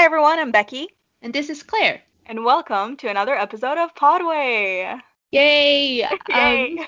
Hi 0.00 0.06
everyone, 0.06 0.38
I'm 0.38 0.50
Becky. 0.50 0.88
And 1.20 1.30
this 1.30 1.50
is 1.50 1.62
Claire. 1.62 2.00
And 2.24 2.42
welcome 2.42 2.96
to 2.96 3.08
another 3.10 3.34
episode 3.34 3.76
of 3.76 3.94
Podway. 3.94 4.98
Yay! 5.30 5.96
Yay! 6.30 6.78
Um, 6.78 6.86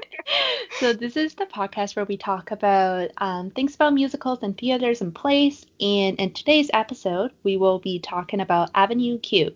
so 0.80 0.92
this 0.92 1.16
is 1.16 1.36
the 1.36 1.46
podcast 1.46 1.94
where 1.94 2.04
we 2.04 2.16
talk 2.16 2.50
about 2.50 3.10
um, 3.18 3.52
things 3.52 3.76
about 3.76 3.94
musicals 3.94 4.40
and 4.42 4.58
theaters 4.58 5.02
and 5.02 5.14
plays. 5.14 5.66
And 5.78 6.18
in 6.18 6.32
today's 6.32 6.68
episode, 6.74 7.30
we 7.44 7.56
will 7.56 7.78
be 7.78 8.00
talking 8.00 8.40
about 8.40 8.72
Avenue 8.74 9.20
Q. 9.20 9.54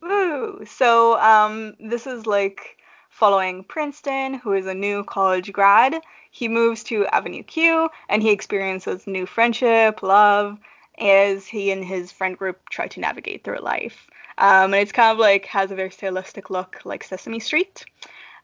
Woo! 0.00 0.64
So 0.64 1.18
um, 1.18 1.74
this 1.80 2.06
is 2.06 2.24
like 2.24 2.76
following 3.10 3.64
Princeton, 3.64 4.34
who 4.34 4.52
is 4.52 4.66
a 4.66 4.74
new 4.74 5.02
college 5.02 5.52
grad. 5.52 6.00
He 6.30 6.46
moves 6.46 6.84
to 6.84 7.04
Avenue 7.06 7.42
Q 7.42 7.88
and 8.08 8.22
he 8.22 8.30
experiences 8.30 9.08
new 9.08 9.26
friendship, 9.26 10.04
love, 10.04 10.56
as 11.00 11.46
he 11.46 11.70
and 11.70 11.84
his 11.84 12.12
friend 12.12 12.36
group 12.36 12.68
try 12.68 12.86
to 12.88 13.00
navigate 13.00 13.44
through 13.44 13.58
life. 13.58 14.06
Um, 14.38 14.72
and 14.72 14.82
it's 14.82 14.92
kind 14.92 15.12
of 15.12 15.18
like 15.18 15.46
has 15.46 15.70
a 15.70 15.74
very 15.74 15.90
stylistic 15.90 16.50
look 16.50 16.80
like 16.84 17.02
Sesame 17.02 17.40
Street. 17.40 17.84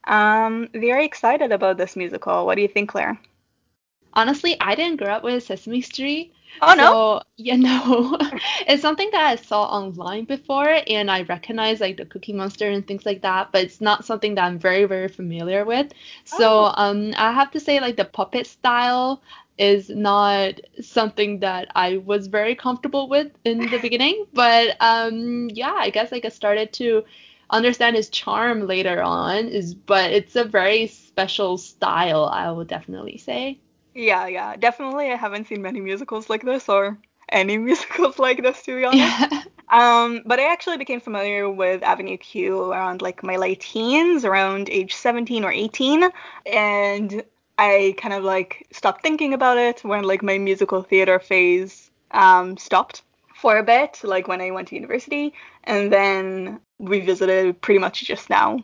Um, 0.06 0.68
very 0.74 1.04
excited 1.04 1.52
about 1.52 1.76
this 1.76 1.96
musical. 1.96 2.46
What 2.46 2.56
do 2.56 2.62
you 2.62 2.68
think, 2.68 2.90
Claire? 2.90 3.18
Honestly, 4.12 4.56
I 4.60 4.74
didn't 4.74 4.98
grow 4.98 5.12
up 5.12 5.24
with 5.24 5.42
Sesame 5.44 5.80
Street. 5.80 6.32
Oh 6.62 6.74
no. 6.74 6.84
So, 6.84 7.22
yeah, 7.36 7.56
no. 7.56 8.16
it's 8.66 8.82
something 8.82 9.10
that 9.12 9.24
I 9.24 9.36
saw 9.36 9.64
online 9.64 10.24
before 10.24 10.80
and 10.86 11.10
I 11.10 11.22
recognize 11.22 11.80
like 11.80 11.96
the 11.96 12.04
Cookie 12.04 12.32
Monster 12.32 12.70
and 12.70 12.86
things 12.86 13.04
like 13.04 13.22
that, 13.22 13.50
but 13.52 13.64
it's 13.64 13.80
not 13.80 14.04
something 14.04 14.34
that 14.36 14.44
I'm 14.44 14.58
very, 14.58 14.84
very 14.84 15.08
familiar 15.08 15.64
with. 15.64 15.92
So, 16.24 16.66
oh. 16.66 16.74
um 16.76 17.14
I 17.16 17.32
have 17.32 17.50
to 17.52 17.60
say 17.60 17.80
like 17.80 17.96
the 17.96 18.04
puppet 18.04 18.46
style 18.46 19.22
is 19.58 19.88
not 19.88 20.60
something 20.80 21.40
that 21.40 21.68
I 21.74 21.98
was 21.98 22.26
very 22.26 22.54
comfortable 22.54 23.08
with 23.08 23.32
in 23.44 23.70
the 23.70 23.78
beginning. 23.82 24.26
But 24.32 24.76
um, 24.80 25.48
yeah, 25.52 25.74
I 25.76 25.90
guess 25.90 26.12
like 26.12 26.24
I 26.24 26.30
started 26.30 26.72
to 26.74 27.04
understand 27.50 27.96
his 27.96 28.08
charm 28.08 28.66
later 28.66 29.02
on. 29.02 29.48
Is 29.48 29.74
but 29.74 30.10
it's 30.12 30.36
a 30.36 30.44
very 30.44 30.86
special 30.88 31.58
style, 31.58 32.24
I 32.26 32.50
will 32.50 32.64
definitely 32.64 33.18
say. 33.18 33.58
Yeah, 33.94 34.26
yeah, 34.26 34.56
definitely. 34.56 35.12
I 35.12 35.16
haven't 35.16 35.46
seen 35.46 35.62
many 35.62 35.80
musicals 35.80 36.28
like 36.28 36.42
this 36.42 36.68
or 36.68 36.98
any 37.28 37.56
musicals 37.68 38.18
like 38.18 38.42
this 38.42 38.62
to 38.62 38.76
be 38.76 38.84
honest. 38.84 39.32
Yeah. 39.32 39.42
Um, 39.70 40.22
but 40.26 40.38
I 40.38 40.52
actually 40.52 40.76
became 40.76 41.00
familiar 41.00 41.50
with 41.50 41.82
Avenue 41.82 42.18
Q 42.18 42.70
around 42.70 43.02
like 43.02 43.24
my 43.24 43.36
late 43.36 43.60
teens, 43.60 44.24
around 44.24 44.68
age 44.68 44.94
17 44.94 45.42
or 45.42 45.50
18, 45.50 46.10
and 46.46 47.24
I 47.58 47.94
kind 47.98 48.14
of 48.14 48.24
like 48.24 48.66
stopped 48.72 49.02
thinking 49.02 49.32
about 49.32 49.58
it 49.58 49.84
when 49.84 50.04
like 50.04 50.22
my 50.22 50.38
musical 50.38 50.82
theater 50.82 51.18
phase 51.18 51.90
um, 52.10 52.56
stopped 52.56 53.02
for 53.34 53.58
a 53.58 53.62
bit, 53.62 54.00
like 54.02 54.28
when 54.28 54.40
I 54.40 54.50
went 54.50 54.68
to 54.68 54.74
university, 54.74 55.34
and 55.64 55.92
then 55.92 56.60
revisited 56.78 57.60
pretty 57.60 57.78
much 57.78 58.04
just 58.04 58.30
now. 58.30 58.58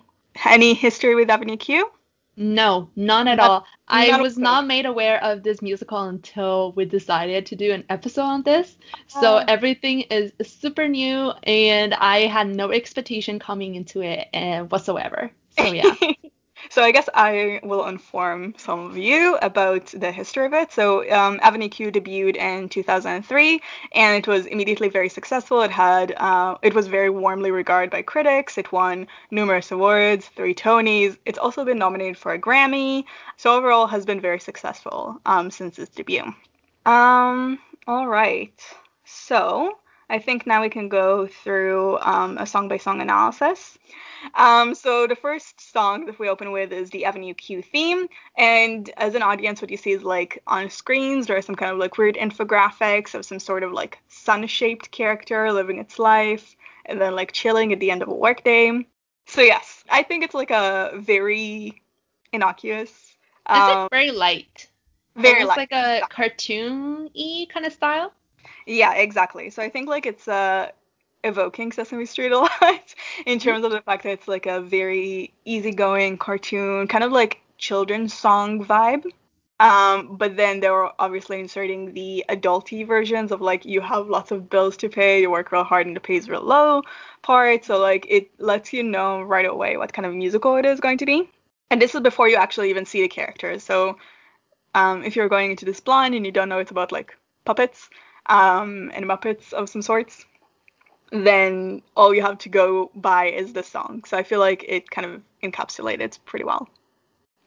Any 0.44 0.74
history 0.74 1.14
with 1.14 1.30
Avenue 1.30 1.56
Q? 1.56 1.90
No, 2.36 2.88
none 2.96 3.28
at 3.28 3.36
not, 3.36 3.50
all. 3.50 3.66
I 3.88 4.18
was 4.20 4.38
not 4.38 4.66
made 4.66 4.86
aware 4.86 5.22
of 5.22 5.42
this 5.42 5.60
musical 5.60 6.04
until 6.04 6.72
we 6.72 6.86
decided 6.86 7.44
to 7.46 7.56
do 7.56 7.72
an 7.72 7.84
episode 7.90 8.22
on 8.22 8.42
this. 8.42 8.76
So 9.08 9.36
uh, 9.36 9.44
everything 9.46 10.02
is 10.02 10.32
super 10.42 10.88
new, 10.88 11.32
and 11.42 11.92
I 11.94 12.20
had 12.20 12.48
no 12.48 12.70
expectation 12.70 13.38
coming 13.38 13.74
into 13.74 14.00
it 14.00 14.28
uh, 14.32 14.60
whatsoever. 14.64 15.30
So 15.58 15.72
yeah. 15.72 15.94
So 16.68 16.82
I 16.82 16.92
guess 16.92 17.08
I 17.14 17.60
will 17.62 17.86
inform 17.86 18.54
some 18.56 18.80
of 18.80 18.96
you 18.96 19.36
about 19.42 19.86
the 19.86 20.12
history 20.12 20.46
of 20.46 20.52
it. 20.52 20.72
So 20.72 21.10
um, 21.10 21.40
Avenue 21.42 21.68
Q 21.68 21.90
debuted 21.90 22.36
in 22.36 22.68
2003, 22.68 23.60
and 23.92 24.16
it 24.16 24.28
was 24.28 24.46
immediately 24.46 24.88
very 24.88 25.08
successful. 25.08 25.62
It 25.62 25.70
had 25.70 26.12
uh, 26.16 26.56
it 26.62 26.74
was 26.74 26.86
very 26.86 27.10
warmly 27.10 27.50
regarded 27.50 27.90
by 27.90 28.02
critics. 28.02 28.58
It 28.58 28.72
won 28.72 29.06
numerous 29.30 29.70
awards, 29.70 30.28
three 30.28 30.54
Tonys. 30.54 31.16
It's 31.24 31.38
also 31.38 31.64
been 31.64 31.78
nominated 31.78 32.18
for 32.18 32.32
a 32.32 32.38
Grammy. 32.38 33.04
So 33.36 33.56
overall, 33.56 33.86
has 33.86 34.04
been 34.04 34.20
very 34.20 34.40
successful 34.40 35.20
um, 35.26 35.50
since 35.50 35.78
its 35.78 35.94
debut. 35.94 36.24
Um, 36.86 37.58
all 37.86 38.06
right. 38.08 38.58
So 39.04 39.78
I 40.08 40.18
think 40.18 40.46
now 40.46 40.62
we 40.62 40.68
can 40.68 40.88
go 40.88 41.26
through 41.26 41.98
um, 42.00 42.38
a 42.38 42.46
song 42.46 42.68
by 42.68 42.78
song 42.78 43.00
analysis. 43.00 43.78
Um, 44.34 44.74
so 44.74 45.06
the 45.06 45.16
first 45.16 45.72
song 45.72 46.06
that 46.06 46.18
we 46.18 46.28
open 46.28 46.52
with 46.52 46.72
is 46.72 46.90
the 46.90 47.04
Avenue 47.04 47.34
Q 47.34 47.62
theme, 47.62 48.08
and 48.36 48.90
as 48.96 49.14
an 49.14 49.22
audience, 49.22 49.60
what 49.60 49.70
you 49.70 49.76
see 49.76 49.92
is 49.92 50.02
like 50.02 50.42
on 50.46 50.70
screens 50.70 51.26
there 51.26 51.36
are 51.36 51.42
some 51.42 51.54
kind 51.54 51.72
of 51.72 51.78
like 51.78 51.98
weird 51.98 52.16
infographics 52.16 53.14
of 53.14 53.24
some 53.24 53.38
sort 53.38 53.62
of 53.62 53.72
like 53.72 53.98
sun-shaped 54.08 54.90
character 54.90 55.52
living 55.52 55.78
its 55.78 55.98
life, 55.98 56.56
and 56.86 57.00
then 57.00 57.14
like 57.14 57.32
chilling 57.32 57.72
at 57.72 57.80
the 57.80 57.90
end 57.90 58.02
of 58.02 58.08
a 58.08 58.14
workday. 58.14 58.86
So 59.26 59.42
yes, 59.42 59.84
I 59.88 60.02
think 60.02 60.24
it's 60.24 60.34
like 60.34 60.50
a 60.50 60.92
very 60.96 61.82
innocuous. 62.32 63.16
Um, 63.46 63.70
it's 63.70 63.88
very 63.90 64.10
light. 64.10 64.68
Very 65.16 65.42
Almost 65.42 65.56
light. 65.56 65.70
like 65.70 65.72
a 65.72 66.06
cartoon-y 66.08 67.46
kind 67.48 67.66
of 67.66 67.72
style. 67.72 68.12
Yeah, 68.66 68.94
exactly. 68.94 69.50
So 69.50 69.62
I 69.62 69.68
think 69.68 69.88
like 69.88 70.06
it's 70.06 70.28
uh 70.28 70.70
evoking 71.24 71.72
Sesame 71.72 72.06
Street 72.06 72.32
a 72.32 72.38
lot 72.40 72.50
in 73.26 73.38
mm-hmm. 73.38 73.48
terms 73.48 73.64
of 73.64 73.72
the 73.72 73.80
fact 73.82 74.04
that 74.04 74.12
it's 74.12 74.28
like 74.28 74.46
a 74.46 74.60
very 74.60 75.32
easygoing 75.44 76.18
cartoon, 76.18 76.86
kind 76.88 77.04
of 77.04 77.12
like 77.12 77.40
children's 77.58 78.14
song 78.14 78.64
vibe. 78.64 79.04
Um, 79.60 80.16
but 80.16 80.36
then 80.36 80.60
they 80.60 80.70
were 80.70 80.90
obviously 80.98 81.38
inserting 81.38 81.92
the 81.92 82.24
adulty 82.30 82.86
versions 82.86 83.30
of 83.30 83.42
like 83.42 83.66
you 83.66 83.82
have 83.82 84.08
lots 84.08 84.30
of 84.30 84.48
bills 84.48 84.74
to 84.78 84.88
pay, 84.88 85.20
you 85.20 85.30
work 85.30 85.52
real 85.52 85.64
hard 85.64 85.86
and 85.86 85.94
the 85.94 86.00
pay 86.00 86.16
is 86.16 86.30
real 86.30 86.42
low 86.42 86.82
part. 87.20 87.66
So 87.66 87.78
like 87.78 88.06
it 88.08 88.30
lets 88.38 88.72
you 88.72 88.82
know 88.82 89.20
right 89.20 89.44
away 89.44 89.76
what 89.76 89.92
kind 89.92 90.06
of 90.06 90.14
musical 90.14 90.56
it 90.56 90.64
is 90.64 90.80
going 90.80 90.96
to 90.98 91.06
be. 91.06 91.28
And 91.70 91.80
this 91.80 91.94
is 91.94 92.00
before 92.00 92.26
you 92.26 92.36
actually 92.36 92.70
even 92.70 92.86
see 92.86 93.02
the 93.02 93.08
characters. 93.08 93.62
So 93.62 93.98
um, 94.74 95.04
if 95.04 95.14
you're 95.14 95.28
going 95.28 95.50
into 95.50 95.66
this 95.66 95.80
blind 95.80 96.14
and 96.14 96.24
you 96.24 96.32
don't 96.32 96.48
know 96.48 96.58
it's 96.58 96.70
about 96.70 96.90
like 96.90 97.14
puppets 97.44 97.90
um, 98.26 98.90
and 98.94 99.04
Muppets 99.04 99.52
of 99.52 99.68
some 99.68 99.82
sorts, 99.82 100.24
then 101.10 101.82
all 101.96 102.14
you 102.14 102.22
have 102.22 102.38
to 102.38 102.48
go 102.48 102.90
by 102.94 103.26
is 103.26 103.52
the 103.52 103.62
song. 103.62 104.04
So 104.06 104.16
I 104.16 104.22
feel 104.22 104.40
like 104.40 104.64
it 104.68 104.90
kind 104.90 105.06
of 105.06 105.22
encapsulates 105.42 106.18
pretty 106.24 106.44
well. 106.44 106.68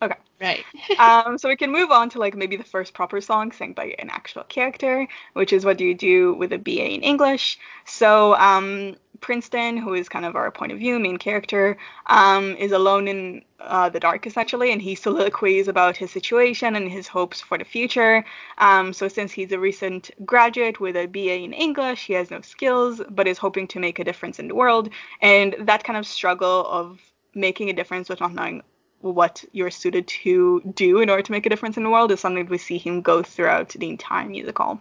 Okay. 0.01 0.17
Right. 0.41 0.65
um, 0.99 1.37
so 1.37 1.47
we 1.47 1.55
can 1.55 1.71
move 1.71 1.91
on 1.91 2.09
to 2.11 2.19
like 2.19 2.35
maybe 2.35 2.57
the 2.57 2.63
first 2.63 2.93
proper 2.93 3.21
song 3.21 3.51
sang 3.51 3.73
by 3.73 3.95
an 3.99 4.09
actual 4.09 4.43
character, 4.43 5.07
which 5.33 5.53
is 5.53 5.63
what 5.63 5.77
do 5.77 5.85
you 5.85 5.95
do 5.95 6.33
with 6.33 6.51
a 6.51 6.57
BA 6.57 6.93
in 6.93 7.01
English. 7.01 7.57
So 7.85 8.35
um, 8.35 8.95
Princeton, 9.23 9.77
who 9.77 9.93
is 9.93 10.09
kind 10.09 10.25
of 10.25 10.35
our 10.35 10.51
point 10.51 10.73
of 10.73 10.77
view, 10.77 10.99
main 10.99 11.17
character, 11.17 11.77
um, 12.07 12.55
is 12.57 12.73
alone 12.73 13.07
in 13.07 13.41
uh, 13.61 13.87
the 13.89 13.99
dark 13.99 14.27
essentially, 14.27 14.71
and 14.71 14.81
he 14.81 14.93
soliloquies 14.95 15.67
about 15.69 15.95
his 15.97 16.11
situation 16.11 16.75
and 16.75 16.91
his 16.91 17.07
hopes 17.07 17.39
for 17.39 17.57
the 17.57 17.63
future. 17.63 18.23
Um, 18.57 18.91
so 18.91 19.07
since 19.07 19.31
he's 19.31 19.53
a 19.53 19.57
recent 19.57 20.11
graduate 20.25 20.79
with 20.81 20.95
a 20.97 21.07
BA 21.07 21.37
in 21.47 21.53
English, 21.53 22.05
he 22.05 22.13
has 22.13 22.29
no 22.29 22.41
skills, 22.41 23.01
but 23.09 23.27
is 23.27 23.37
hoping 23.37 23.65
to 23.69 23.79
make 23.79 23.97
a 23.97 24.03
difference 24.03 24.39
in 24.39 24.49
the 24.49 24.55
world. 24.55 24.89
And 25.21 25.55
that 25.61 25.85
kind 25.85 25.97
of 25.97 26.05
struggle 26.05 26.67
of 26.67 26.99
making 27.33 27.69
a 27.69 27.73
difference 27.73 28.09
with 28.09 28.19
not 28.19 28.33
knowing 28.33 28.61
what 28.99 29.43
you're 29.53 29.71
suited 29.71 30.05
to 30.07 30.61
do 30.75 30.99
in 30.99 31.09
order 31.09 31.23
to 31.23 31.31
make 31.31 31.45
a 31.45 31.49
difference 31.49 31.77
in 31.77 31.83
the 31.83 31.89
world 31.89 32.11
is 32.11 32.19
something 32.19 32.45
we 32.47 32.57
see 32.57 32.77
him 32.77 33.01
go 33.01 33.23
throughout 33.23 33.69
the 33.69 33.89
entire 33.89 34.27
musical. 34.27 34.79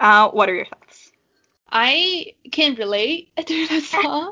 Uh, 0.00 0.28
what 0.30 0.48
are 0.48 0.54
your 0.54 0.66
thoughts? 0.66 0.83
I 1.76 2.34
can 2.52 2.76
relate 2.76 3.30
to 3.46 3.80
song 3.80 4.30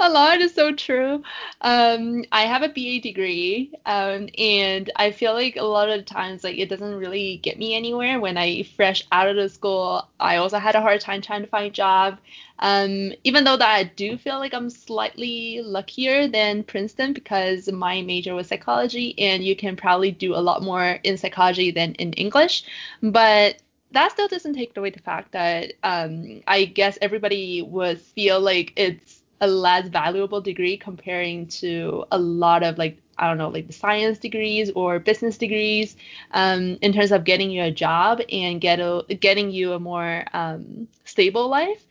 a 0.00 0.08
lot. 0.08 0.40
Is 0.40 0.54
so 0.54 0.72
true. 0.72 1.24
Um, 1.60 2.24
I 2.30 2.42
have 2.42 2.62
a 2.62 2.68
BA 2.68 3.00
degree, 3.00 3.72
um, 3.84 4.28
and 4.38 4.90
I 4.94 5.10
feel 5.10 5.34
like 5.34 5.56
a 5.56 5.64
lot 5.64 5.90
of 5.90 6.04
times, 6.04 6.44
like 6.44 6.56
it 6.56 6.68
doesn't 6.68 6.94
really 6.94 7.38
get 7.38 7.58
me 7.58 7.74
anywhere. 7.74 8.20
When 8.20 8.38
I 8.38 8.62
fresh 8.62 9.04
out 9.10 9.26
of 9.28 9.34
the 9.34 9.48
school, 9.48 10.08
I 10.20 10.36
also 10.36 10.58
had 10.58 10.76
a 10.76 10.80
hard 10.80 11.00
time 11.00 11.20
trying 11.20 11.42
to 11.42 11.48
find 11.48 11.66
a 11.66 11.70
job. 11.70 12.18
Um, 12.60 13.12
even 13.24 13.42
though 13.42 13.56
that 13.56 13.68
I 13.68 13.82
do 13.82 14.16
feel 14.16 14.38
like 14.38 14.54
I'm 14.54 14.70
slightly 14.70 15.60
luckier 15.62 16.28
than 16.28 16.62
Princeton 16.62 17.12
because 17.12 17.70
my 17.72 18.02
major 18.02 18.36
was 18.36 18.46
psychology, 18.46 19.18
and 19.18 19.44
you 19.44 19.56
can 19.56 19.74
probably 19.74 20.12
do 20.12 20.36
a 20.36 20.46
lot 20.48 20.62
more 20.62 21.00
in 21.02 21.18
psychology 21.18 21.72
than 21.72 21.94
in 21.94 22.12
English. 22.12 22.62
But 23.02 23.56
that 23.94 24.12
still 24.12 24.28
doesn't 24.28 24.54
take 24.54 24.76
away 24.76 24.90
the 24.90 25.00
fact 25.00 25.32
that 25.32 25.72
um, 25.82 26.42
I 26.46 26.64
guess 26.66 26.98
everybody 27.00 27.62
would 27.62 28.00
feel 28.00 28.40
like 28.40 28.72
it's 28.76 29.22
a 29.40 29.46
less 29.46 29.88
valuable 29.88 30.40
degree 30.40 30.76
comparing 30.76 31.46
to 31.46 32.04
a 32.10 32.18
lot 32.18 32.62
of 32.62 32.78
like 32.78 32.98
I 33.18 33.28
don't 33.28 33.38
know 33.38 33.48
like 33.48 33.66
the 33.68 33.72
science 33.72 34.18
degrees 34.18 34.70
or 34.74 34.98
business 34.98 35.38
degrees 35.38 35.96
um, 36.32 36.78
in 36.82 36.92
terms 36.92 37.12
of 37.12 37.24
getting 37.24 37.50
you 37.50 37.62
a 37.62 37.70
job 37.70 38.20
and 38.30 38.60
get 38.60 38.80
a, 38.80 39.04
getting 39.20 39.50
you 39.50 39.72
a 39.72 39.80
more 39.80 40.24
um, 40.32 40.88
stable 41.04 41.48
life. 41.48 41.84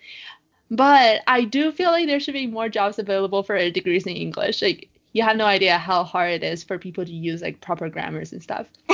But 0.69 1.21
I 1.27 1.43
do 1.45 1.71
feel 1.71 1.91
like 1.91 2.07
there 2.07 2.19
should 2.19 2.33
be 2.33 2.47
more 2.47 2.67
jobs 2.67 2.99
available 2.99 3.43
for 3.43 3.57
degrees 3.69 4.05
in 4.05 4.15
English. 4.15 4.61
Like 4.61 4.89
you 5.13 5.23
have 5.23 5.37
no 5.37 5.45
idea 5.45 5.77
how 5.77 6.03
hard 6.03 6.31
it 6.31 6.43
is 6.43 6.63
for 6.63 6.77
people 6.77 7.05
to 7.05 7.11
use 7.11 7.41
like 7.41 7.61
proper 7.61 7.87
grammars 7.87 8.33
and 8.33 8.43
stuff. 8.43 8.67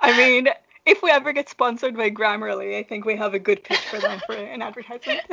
I 0.00 0.14
mean, 0.16 0.48
if 0.94 1.02
we 1.02 1.10
ever 1.10 1.32
get 1.32 1.48
sponsored 1.48 1.96
by 1.96 2.10
Grammarly, 2.10 2.78
I 2.78 2.82
think 2.82 3.04
we 3.04 3.16
have 3.16 3.34
a 3.34 3.38
good 3.38 3.62
pitch 3.62 3.78
for 3.90 3.98
them 3.98 4.20
for 4.26 4.34
an 4.34 4.62
advertisement. 4.62 5.20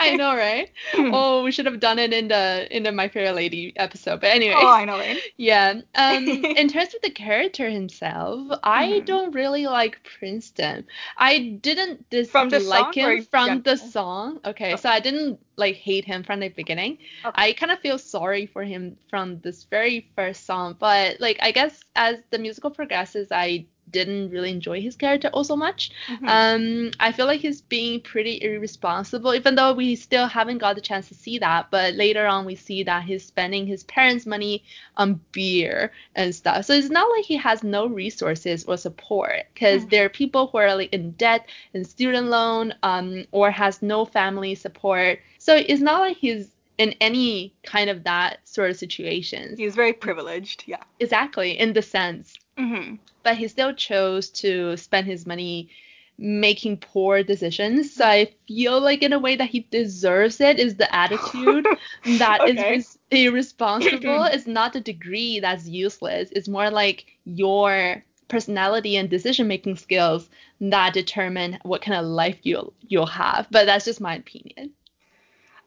I 0.00 0.14
know, 0.16 0.34
right? 0.36 0.70
oh, 0.94 1.42
we 1.42 1.50
should 1.52 1.66
have 1.66 1.80
done 1.80 1.98
it 1.98 2.12
in 2.12 2.28
the 2.28 2.66
in 2.74 2.82
the 2.84 2.92
My 2.92 3.08
Fair 3.08 3.32
Lady 3.32 3.72
episode. 3.76 4.20
But 4.20 4.30
anyway. 4.30 4.54
Oh, 4.56 4.70
I 4.72 4.84
know, 4.84 4.98
right? 4.98 5.20
Yeah. 5.36 5.80
Um, 5.94 6.28
in 6.28 6.68
terms 6.68 6.94
of 6.94 7.02
the 7.02 7.10
character 7.10 7.68
himself, 7.68 8.58
I 8.62 8.86
Mhm. 8.86 9.04
don't 9.06 9.34
really 9.34 9.66
like 9.66 10.02
Princeton. 10.18 10.86
I 11.16 11.58
didn't 11.62 12.06
From 12.28 12.48
the 12.50 12.58
dislike 12.58 12.96
or 12.96 13.12
him 13.16 13.24
from 13.24 13.62
the 13.62 13.76
song. 13.76 14.40
Okay, 14.44 14.72
Oh. 14.74 14.76
so 14.76 14.88
I 14.88 15.00
didn't 15.00 15.40
like 15.56 15.76
hate 15.76 16.04
him 16.04 16.22
from 16.22 16.40
the 16.40 16.48
beginning. 16.48 16.98
Okay. 17.24 17.32
I 17.34 17.52
kind 17.52 17.72
of 17.72 17.80
feel 17.80 17.98
sorry 17.98 18.46
for 18.46 18.62
him 18.64 18.96
from 19.08 19.40
this 19.40 19.64
very 19.64 20.08
first 20.16 20.46
song, 20.46 20.76
but 20.78 21.20
like 21.20 21.38
I 21.42 21.50
guess 21.52 21.82
as 21.96 22.16
the 22.30 22.38
musical 22.38 22.70
progresses, 22.70 23.28
I 23.30 23.66
didn't 23.90 24.30
really 24.30 24.50
enjoy 24.50 24.80
his 24.80 24.96
character 24.96 25.28
also 25.28 25.56
much. 25.56 25.90
Mhm. 26.08 26.28
Um, 26.28 26.90
I 27.00 27.12
feel 27.12 27.26
like 27.26 27.40
he's 27.40 27.60
being 27.60 28.00
pretty 28.00 28.40
irresponsible, 28.42 29.34
even 29.34 29.54
though 29.54 29.72
we 29.72 29.96
still 29.96 30.26
haven't 30.26 30.58
got 30.58 30.74
the 30.76 30.80
chance 30.80 31.08
to 31.08 31.14
see 31.14 31.38
that. 31.38 31.70
But 31.70 31.94
later 31.94 32.26
on, 32.26 32.44
we 32.44 32.54
see 32.54 32.82
that 32.84 33.04
he's 33.04 33.24
spending 33.24 33.66
his 33.66 33.84
parents' 33.84 34.26
money 34.26 34.64
on 34.96 35.20
beer 35.32 35.92
and 36.14 36.34
stuff. 36.34 36.64
So 36.64 36.74
it's 36.74 36.90
not 36.90 37.10
like 37.16 37.24
he 37.24 37.36
has 37.36 37.62
no 37.62 37.86
resources 37.86 38.64
or 38.64 38.76
support, 38.76 39.46
because 39.54 39.84
Mhm. 39.84 39.90
there 39.90 40.04
are 40.06 40.08
people 40.10 40.46
who 40.48 40.58
are 40.58 40.74
like 40.74 40.92
in 40.92 41.12
debt 41.12 41.48
and 41.74 41.86
student 41.86 42.28
loan, 42.28 42.74
um, 42.82 43.26
or 43.32 43.50
has 43.50 43.82
no 43.82 44.04
family 44.04 44.54
support. 44.54 45.20
So 45.38 45.56
it's 45.56 45.80
not 45.80 46.00
like 46.00 46.16
he's 46.16 46.50
in 46.78 46.94
any 47.00 47.52
kind 47.62 47.90
of 47.90 48.04
that 48.04 48.38
sort 48.44 48.70
of 48.70 48.76
situations. 48.76 49.58
He's 49.58 49.74
very 49.74 49.92
privileged, 49.92 50.64
yeah. 50.66 50.82
Exactly, 50.98 51.58
in 51.58 51.74
the 51.74 51.82
sense 51.82 52.38
hmm 52.60 52.94
but 53.22 53.36
he 53.36 53.48
still 53.48 53.72
chose 53.74 54.30
to 54.30 54.76
spend 54.76 55.06
his 55.06 55.26
money 55.26 55.70
making 56.18 56.76
poor 56.78 57.22
decisions. 57.22 57.94
So 57.94 58.04
I 58.04 58.34
feel 58.46 58.80
like 58.80 59.02
in 59.02 59.12
a 59.12 59.18
way 59.18 59.36
that 59.36 59.48
he 59.50 59.60
deserves 59.70 60.40
it 60.40 60.58
is 60.58 60.76
the 60.76 60.94
attitude 60.94 61.68
that 62.04 62.46
is 62.46 62.64
Okay. 62.64 62.68
res- 62.68 62.98
irresponsible. 63.10 64.24
it's 64.24 64.46
not 64.46 64.72
the 64.72 64.80
degree 64.80 65.40
that's 65.40 65.66
useless. 65.68 66.30
It's 66.32 66.48
more 66.48 66.70
like 66.70 67.06
your 67.24 68.04
personality 68.28 68.96
and 68.96 69.08
decision 69.10 69.48
making 69.48 69.76
skills 69.76 70.28
that 70.60 70.92
determine 70.94 71.58
what 71.62 71.82
kind 71.82 71.98
of 71.98 72.06
life 72.06 72.38
you'll 72.42 72.74
you'll 72.80 73.06
have. 73.06 73.48
But 73.50 73.66
that's 73.66 73.84
just 73.86 74.00
my 74.00 74.14
opinion. 74.16 74.72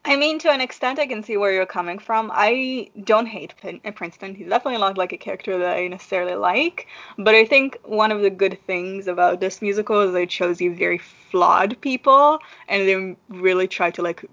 I 0.05 0.17
mean, 0.17 0.37
to 0.39 0.51
an 0.51 0.59
extent, 0.59 0.99
I 0.99 1.07
can 1.07 1.23
see 1.23 1.37
where 1.37 1.53
you're 1.53 1.65
coming 1.65 1.97
from. 1.97 2.29
I 2.33 2.89
don't 3.05 3.25
hate 3.25 3.53
uh, 3.63 3.91
Princeton. 3.91 4.35
He's 4.35 4.49
definitely 4.49 4.79
not 4.79 4.97
like 4.97 5.13
a 5.13 5.17
character 5.17 5.57
that 5.57 5.77
I 5.77 5.87
necessarily 5.87 6.35
like. 6.35 6.87
But 7.17 7.35
I 7.35 7.45
think 7.45 7.79
one 7.85 8.11
of 8.11 8.21
the 8.21 8.29
good 8.29 8.59
things 8.67 9.07
about 9.07 9.39
this 9.39 9.61
musical 9.61 10.01
is 10.01 10.11
they 10.11 10.25
chose 10.25 10.59
you 10.59 10.75
very 10.75 10.97
flawed 10.97 11.79
people, 11.79 12.39
and 12.67 12.87
they 12.87 13.15
really 13.29 13.67
try 13.67 13.91
to 13.91 14.01
like 14.01 14.25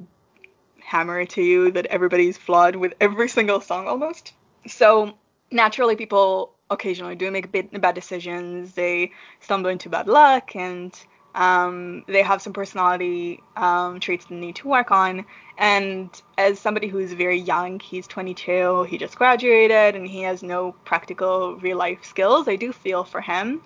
hammer 0.81 1.21
it 1.21 1.31
to 1.31 1.43
you 1.43 1.71
that 1.71 1.87
everybody's 1.87 2.37
flawed 2.37 2.75
with 2.75 2.95
every 3.01 3.29
single 3.29 3.61
song 3.61 3.87
almost. 3.87 4.33
So 4.67 5.15
naturally, 5.53 5.95
people 5.95 6.53
occasionally 6.69 7.15
do 7.15 7.31
make 7.31 7.53
bad 7.81 7.95
decisions. 7.95 8.73
They 8.75 9.13
stumble 9.39 9.71
into 9.71 9.89
bad 9.89 10.09
luck, 10.09 10.57
and 10.57 10.93
um, 11.35 12.05
they 12.07 12.23
have 12.23 12.43
some 12.43 12.53
personality 12.53 13.43
um, 13.57 14.01
traits 14.01 14.27
they 14.27 14.37
need 14.37 14.57
to 14.57 14.69
work 14.69 14.91
on. 14.91 15.25
And 15.59 16.11
as 16.39 16.59
somebody 16.59 16.89
who's 16.89 17.13
very 17.13 17.39
young, 17.39 17.81
he's 17.81 18.07
22, 18.07 18.85
he 18.85 18.99
just 18.99 19.17
graduated, 19.17 19.95
and 19.95 20.07
he 20.07 20.23
has 20.23 20.43
no 20.43 20.73
practical 20.85 21.57
real 21.57 21.77
life 21.77 22.05
skills. 22.05 22.49
I 22.49 22.57
do 22.57 22.73
feel 22.73 23.05
for 23.05 23.21
him. 23.21 23.63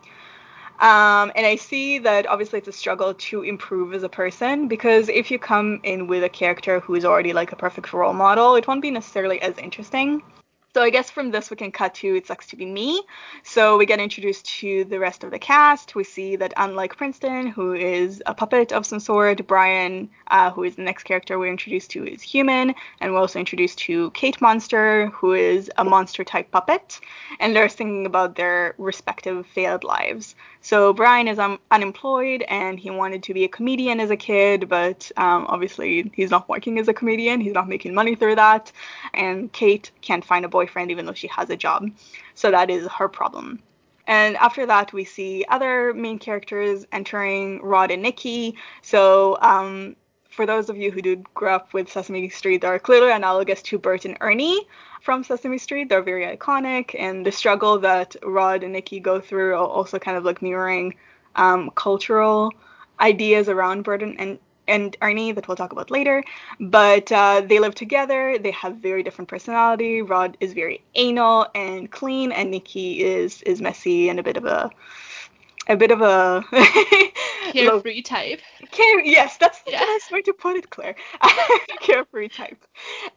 Um, 0.80 1.30
and 1.36 1.46
I 1.46 1.54
see 1.54 1.98
that 2.00 2.26
obviously 2.26 2.58
it's 2.58 2.68
a 2.68 2.72
struggle 2.72 3.14
to 3.14 3.42
improve 3.42 3.94
as 3.94 4.02
a 4.02 4.08
person 4.08 4.66
because 4.66 5.08
if 5.08 5.30
you 5.30 5.38
come 5.38 5.80
in 5.84 6.08
with 6.08 6.24
a 6.24 6.28
character 6.28 6.80
who 6.80 6.96
is 6.96 7.04
already 7.04 7.32
like 7.32 7.52
a 7.52 7.56
perfect 7.56 7.92
role 7.92 8.12
model, 8.12 8.56
it 8.56 8.66
won't 8.66 8.82
be 8.82 8.90
necessarily 8.90 9.40
as 9.40 9.56
interesting. 9.58 10.20
So 10.74 10.82
I 10.82 10.90
guess 10.90 11.08
from 11.08 11.30
this 11.30 11.50
we 11.50 11.56
can 11.56 11.70
cut 11.70 11.94
to 11.94 12.16
It 12.16 12.26
Sucks 12.26 12.48
to 12.48 12.56
Be 12.56 12.66
Me. 12.66 13.00
So 13.44 13.78
we 13.78 13.86
get 13.86 14.00
introduced 14.00 14.44
to 14.58 14.82
the 14.82 14.98
rest 14.98 15.22
of 15.22 15.30
the 15.30 15.38
cast. 15.38 15.94
We 15.94 16.02
see 16.02 16.34
that 16.34 16.52
unlike 16.56 16.96
Princeton, 16.96 17.46
who 17.46 17.74
is 17.74 18.20
a 18.26 18.34
puppet 18.34 18.72
of 18.72 18.84
some 18.84 18.98
sort, 18.98 19.46
Brian, 19.46 20.10
uh, 20.32 20.50
who 20.50 20.64
is 20.64 20.74
the 20.74 20.82
next 20.82 21.04
character 21.04 21.38
we're 21.38 21.52
introduced 21.52 21.92
to, 21.92 22.04
is 22.04 22.22
human. 22.22 22.74
And 23.00 23.12
we're 23.12 23.20
also 23.20 23.38
introduced 23.38 23.78
to 23.86 24.10
Kate 24.10 24.40
Monster, 24.40 25.06
who 25.14 25.32
is 25.32 25.70
a 25.76 25.84
monster 25.84 26.24
type 26.24 26.50
puppet. 26.50 26.98
And 27.38 27.54
they're 27.54 27.68
singing 27.68 28.04
about 28.04 28.34
their 28.34 28.74
respective 28.76 29.46
failed 29.46 29.84
lives. 29.84 30.34
So 30.64 30.94
Brian 30.94 31.28
is 31.28 31.38
um, 31.38 31.58
unemployed 31.70 32.42
and 32.48 32.80
he 32.80 32.90
wanted 32.90 33.22
to 33.24 33.34
be 33.34 33.44
a 33.44 33.48
comedian 33.48 34.00
as 34.00 34.10
a 34.10 34.16
kid, 34.16 34.66
but 34.66 35.12
um, 35.18 35.44
obviously 35.46 36.10
he's 36.14 36.30
not 36.30 36.48
working 36.48 36.78
as 36.78 36.88
a 36.88 36.94
comedian. 36.94 37.38
He's 37.42 37.52
not 37.52 37.68
making 37.68 37.92
money 37.92 38.14
through 38.14 38.36
that. 38.36 38.72
And 39.12 39.52
Kate 39.52 39.90
can't 40.00 40.24
find 40.24 40.42
a 40.42 40.48
boyfriend 40.48 40.90
even 40.90 41.04
though 41.04 41.12
she 41.12 41.26
has 41.26 41.50
a 41.50 41.56
job. 41.56 41.90
So 42.34 42.50
that 42.50 42.70
is 42.70 42.88
her 42.88 43.08
problem. 43.08 43.62
And 44.06 44.36
after 44.38 44.64
that, 44.64 44.90
we 44.94 45.04
see 45.04 45.44
other 45.50 45.92
main 45.92 46.18
characters 46.18 46.86
entering 46.92 47.60
Rod 47.62 47.90
and 47.90 48.02
Nikki. 48.02 48.56
So, 48.80 49.36
um, 49.42 49.96
for 50.34 50.46
those 50.46 50.68
of 50.68 50.76
you 50.76 50.90
who 50.90 51.00
did 51.00 51.32
grow 51.34 51.54
up 51.54 51.72
with 51.72 51.90
Sesame 51.90 52.28
Street, 52.28 52.60
they 52.60 52.66
are 52.66 52.78
clearly 52.78 53.12
analogous 53.12 53.62
to 53.62 53.78
Bert 53.78 54.04
and 54.04 54.16
Ernie 54.20 54.66
from 55.00 55.22
Sesame 55.22 55.58
Street. 55.58 55.88
They're 55.88 56.02
very 56.02 56.36
iconic, 56.36 56.94
and 56.98 57.24
the 57.24 57.32
struggle 57.32 57.78
that 57.78 58.16
Rod 58.22 58.64
and 58.64 58.72
Nikki 58.72 59.00
go 59.00 59.20
through 59.20 59.52
are 59.52 59.56
also 59.56 59.98
kind 59.98 60.16
of 60.16 60.24
like 60.24 60.42
mirroring 60.42 60.94
um, 61.36 61.70
cultural 61.74 62.52
ideas 63.00 63.48
around 63.48 63.84
Bert 63.84 64.02
and, 64.02 64.20
and 64.20 64.38
and 64.66 64.96
Ernie 65.02 65.30
that 65.32 65.46
we'll 65.46 65.58
talk 65.58 65.72
about 65.72 65.90
later. 65.90 66.24
But 66.58 67.12
uh, 67.12 67.42
they 67.46 67.58
live 67.58 67.74
together. 67.74 68.38
They 68.38 68.52
have 68.52 68.76
very 68.76 69.02
different 69.02 69.28
personality. 69.28 70.00
Rod 70.00 70.38
is 70.40 70.54
very 70.54 70.82
anal 70.94 71.46
and 71.54 71.90
clean, 71.90 72.32
and 72.32 72.50
Nikki 72.50 73.02
is 73.02 73.42
is 73.42 73.60
messy 73.60 74.08
and 74.08 74.18
a 74.18 74.22
bit 74.22 74.36
of 74.36 74.46
a 74.46 74.70
a 75.68 75.76
bit 75.76 75.90
of 75.90 76.00
a 76.02 76.44
Carefree 77.52 78.02
type. 78.02 78.40
Care- 78.70 79.04
yes, 79.04 79.36
that's 79.38 79.60
the 79.62 79.72
Yeah. 79.72 79.80
best 79.80 80.10
way 80.12 80.22
to 80.22 80.32
put 80.32 80.56
it, 80.56 80.70
Claire. 80.70 80.96
Carefree 81.80 82.28
type. 82.28 82.64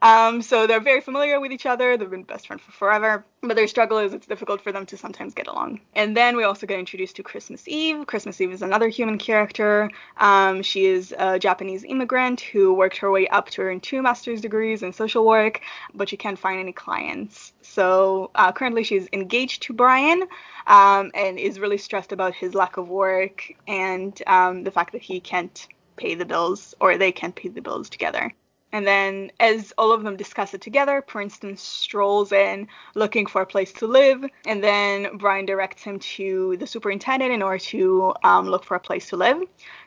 Um, 0.02 0.42
so 0.42 0.68
they're 0.68 0.80
very 0.82 1.02
familiar 1.02 1.40
with 1.40 1.52
each 1.52 1.66
other. 1.66 1.98
They've 1.98 2.10
been 2.10 2.24
best 2.24 2.48
friends 2.48 2.62
for 2.64 2.72
forever. 2.72 3.26
But 3.42 3.56
their 3.56 3.68
struggle 3.68 4.00
is 4.00 4.14
it's 4.14 4.26
difficult 4.26 4.62
for 4.62 4.72
them 4.72 4.86
to 4.88 4.98
sometimes 4.98 5.36
get 5.36 5.48
along. 5.48 5.82
And 5.94 6.18
then 6.18 6.36
we 6.36 6.44
also 6.44 6.66
get 6.66 6.80
introduced 6.80 7.16
to 7.18 7.24
Christmas 7.24 7.68
Eve. 7.68 8.08
Christmas 8.08 8.42
Eve 8.42 8.52
is 8.52 8.64
another 8.64 8.88
human 8.88 9.20
character. 9.20 9.92
Um, 10.18 10.64
she 10.64 10.88
is 10.88 11.14
a 11.18 11.38
Japanese 11.38 11.84
immigrant 11.84 12.42
who 12.42 12.74
worked 12.74 12.98
her 12.98 13.12
way 13.12 13.28
up 13.28 13.50
to 13.52 13.62
earn 13.62 13.80
two 13.80 14.02
master's 14.02 14.42
degrees 14.42 14.82
in 14.82 14.92
social 14.92 15.24
work, 15.24 15.62
but 15.94 16.10
she 16.10 16.18
can't 16.18 16.40
find 16.40 16.60
any 16.60 16.74
clients. 16.74 17.54
So 17.62 18.32
uh, 18.34 18.52
currently 18.52 18.84
she's 18.84 19.08
engaged 19.14 19.62
to 19.64 19.74
Brian 19.74 20.24
um, 20.66 21.12
and 21.14 21.38
is 21.38 21.60
really 21.60 21.78
stressed 21.78 22.12
about 22.12 22.34
his 22.34 22.56
lack 22.56 22.78
of 22.78 22.90
work 22.90 23.54
and 23.68 24.20
um, 24.26 24.64
the 24.64 24.72
fact 24.72 24.94
that 24.94 25.04
he 25.04 25.20
can't 25.20 25.68
pay 25.96 26.16
the 26.16 26.26
bills 26.26 26.74
or 26.80 26.98
they 26.98 27.12
can't 27.12 27.36
pay 27.36 27.50
the 27.50 27.62
bills 27.62 27.88
together. 27.90 28.34
And 28.74 28.86
then, 28.86 29.32
as 29.40 29.74
all 29.78 29.94
of 29.94 30.04
them 30.04 30.18
discuss 30.18 30.54
it 30.54 30.62
together, 30.62 31.02
Princeton 31.02 31.56
strolls 31.56 32.32
in 32.34 32.68
looking 32.96 33.26
for 33.26 33.42
a 33.42 33.46
place 33.46 33.72
to 33.74 33.88
live. 33.88 34.26
And 34.46 34.62
then 34.62 35.18
Brian 35.18 35.46
directs 35.46 35.84
him 35.84 36.00
to 36.00 36.58
the 36.58 36.68
superintendent 36.68 37.32
in 37.32 37.42
order 37.42 37.60
to 37.60 38.14
um, 38.24 38.50
look 38.50 38.66
for 38.66 38.76
a 38.76 38.80
place 38.80 39.08
to 39.10 39.16
live. 39.16 39.42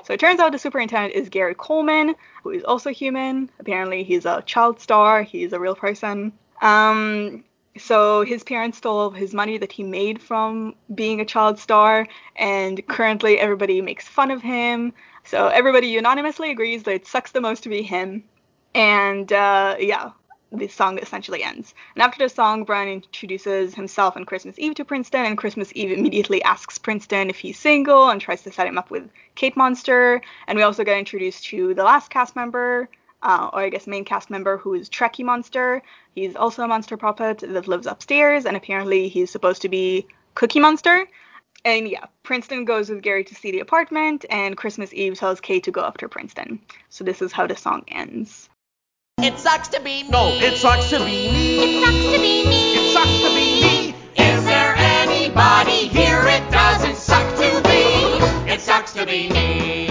So 0.05 0.15
it 0.15 0.21
turns 0.21 0.41
out 0.41 0.53
the 0.53 0.59
superintendent 0.59 1.15
is 1.15 1.29
Gary 1.29 1.55
Coleman, 1.55 2.15
who 2.43 2.51
is 2.51 2.65
also 2.65 2.91
human. 2.91 3.51
Apparently, 3.59 4.03
he's 4.03 4.25
a 4.25 4.43
child 4.47 4.81
star, 4.81 5.23
he's 5.23 5.53
a 5.53 5.61
real 5.61 5.75
person. 5.75 6.33
Um, 6.63 7.45
so 7.77 8.23
his 8.23 8.43
parents 8.43 8.79
stole 8.79 9.11
his 9.11 9.33
money 9.33 9.59
that 9.59 9.73
he 9.73 9.83
made 9.83 10.21
from 10.21 10.75
being 10.95 11.21
a 11.21 11.25
child 11.25 11.59
star, 11.59 12.07
and 12.37 12.87
currently 12.89 13.39
everybody 13.39 13.81
makes 13.81 14.09
fun 14.09 14.31
of 14.31 14.43
him. 14.43 14.93
So 15.25 15.49
everybody 15.49 15.89
unanimously 15.89 16.51
agrees 16.51 16.83
that 16.85 16.95
it 16.95 17.07
sucks 17.07 17.33
the 17.33 17.41
most 17.41 17.63
to 17.63 17.69
be 17.69 17.83
him. 17.83 18.25
And 18.75 19.33
uh, 19.33 19.77
yeah, 19.79 20.11
the 20.53 20.69
song 20.69 20.99
essentially 20.99 21.43
ends. 21.43 21.75
And 21.95 22.03
after 22.03 22.25
the 22.25 22.29
song, 22.29 22.65
Brian 22.65 22.89
introduces 22.89 23.75
himself 23.75 24.17
and 24.17 24.27
Christmas 24.27 24.59
Eve 24.59 24.75
to 24.77 24.85
Princeton, 24.85 25.25
and 25.25 25.39
Christmas 25.39 25.73
Eve 25.75 25.93
immediately 25.93 26.43
asks 26.43 26.79
Princeton 26.79 27.31
if 27.31 27.39
he's 27.39 27.59
single 27.59 28.11
and 28.11 28.21
tries 28.21 28.43
to 28.43 28.53
set 28.53 28.67
him 28.67 28.79
up 28.79 28.91
with 28.91 29.09
Kate 29.37 29.57
Monster. 29.57 30.21
And 30.47 30.57
we 30.57 30.63
also 30.63 30.85
get 30.85 30.99
introduced 30.99 31.45
to 31.47 31.75
the 31.75 31.85
last 31.85 32.11
cast 32.11 32.35
member, 32.37 32.89
uh, 33.23 33.51
or 33.53 33.61
I 33.61 33.69
guess 33.69 33.87
main 33.87 34.05
cast 34.05 34.31
member, 34.31 34.59
who 34.59 34.75
is 34.75 34.91
Trekkie 34.91 35.25
Monster. 35.25 35.83
He's 36.15 36.37
also 36.37 36.65
a 36.65 36.69
monster 36.69 36.97
puppet 36.97 37.39
that 37.47 37.69
lives 37.69 37.87
upstairs, 37.87 38.45
and 38.45 38.57
apparently 38.57 39.09
he's 39.09 39.31
supposed 39.31 39.63
to 39.63 39.69
be 39.69 40.07
Cookie 40.35 40.61
Monster. 40.61 41.07
And 41.65 41.89
yeah, 41.89 42.07
Princeton 42.23 42.65
goes 42.65 42.89
with 42.89 43.03
Gary 43.03 43.23
to 43.25 43.35
see 43.35 43.53
the 43.53 43.61
apartment, 43.61 44.25
and 44.31 44.57
Christmas 44.57 44.93
Eve 44.95 45.19
tells 45.19 45.41
Kate 45.41 45.63
to 45.65 45.71
go 45.71 45.83
after 45.83 46.09
Princeton. 46.09 46.61
So 46.89 47.05
this 47.05 47.23
is 47.23 47.33
how 47.33 47.47
the 47.47 47.57
song 47.57 47.85
ends. 47.89 48.50
It 49.23 49.39
sucks 49.39 49.69
to 49.69 49.81
be 49.81 50.05
me. 50.05 50.09
No, 50.09 50.31
it 50.33 50.57
sucks 50.57 50.89
to 50.91 50.99
be 50.99 51.05
me. 51.05 51.59
It 51.59 51.85
sucks 51.85 52.05
to 52.07 52.19
be 52.19 52.47
me. 52.47 52.73
It 52.73 52.95
sucks 52.95 53.21
to 53.21 53.29
be 53.29 53.61
me. 53.61 53.95
Is 54.17 54.45
there 54.47 54.75
anybody 54.79 55.89
here 55.89 56.23
it 56.25 56.51
doesn't 56.51 56.97
suck 56.97 57.29
to 57.37 57.63
be? 57.69 58.51
It 58.51 58.61
sucks 58.63 58.95
to 58.95 59.05
be 59.05 59.29
me. 59.29 59.91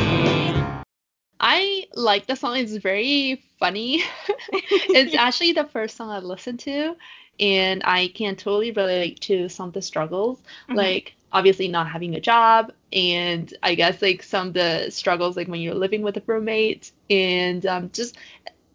I 1.40 1.86
like 1.94 2.26
the 2.26 2.36
song. 2.36 2.58
It's 2.58 2.76
very 2.78 3.44
funny. 3.60 4.04
it's 4.52 5.14
actually 5.20 5.54
the 5.54 5.66
first 5.66 5.96
song 5.96 6.10
I 6.10 6.20
listened 6.20 6.62
to, 6.62 6.96
and 7.40 7.84
I 7.86 8.08
can 8.08 8.36
totally 8.36 8.72
relate 8.72 9.22
to 9.22 9.48
some 9.48 9.68
of 9.68 9.74
the 9.76 9.84
struggles. 9.84 10.40
Mm-hmm. 10.40 10.74
Like, 10.74 11.14
obviously, 11.32 11.68
not 11.68 11.88
having 11.88 12.16
a 12.16 12.20
job, 12.20 12.72
and 12.92 13.54
I 13.62 13.76
guess 13.76 14.02
like 14.02 14.24
some 14.24 14.48
of 14.48 14.54
the 14.56 14.90
struggles 14.90 15.38
like 15.38 15.48
when 15.48 15.62
you're 15.62 15.76
living 15.76 16.02
with 16.02 16.18
a 16.18 16.24
roommate, 16.26 16.92
and 17.12 17.64
um, 17.68 17.92
just 17.94 18.18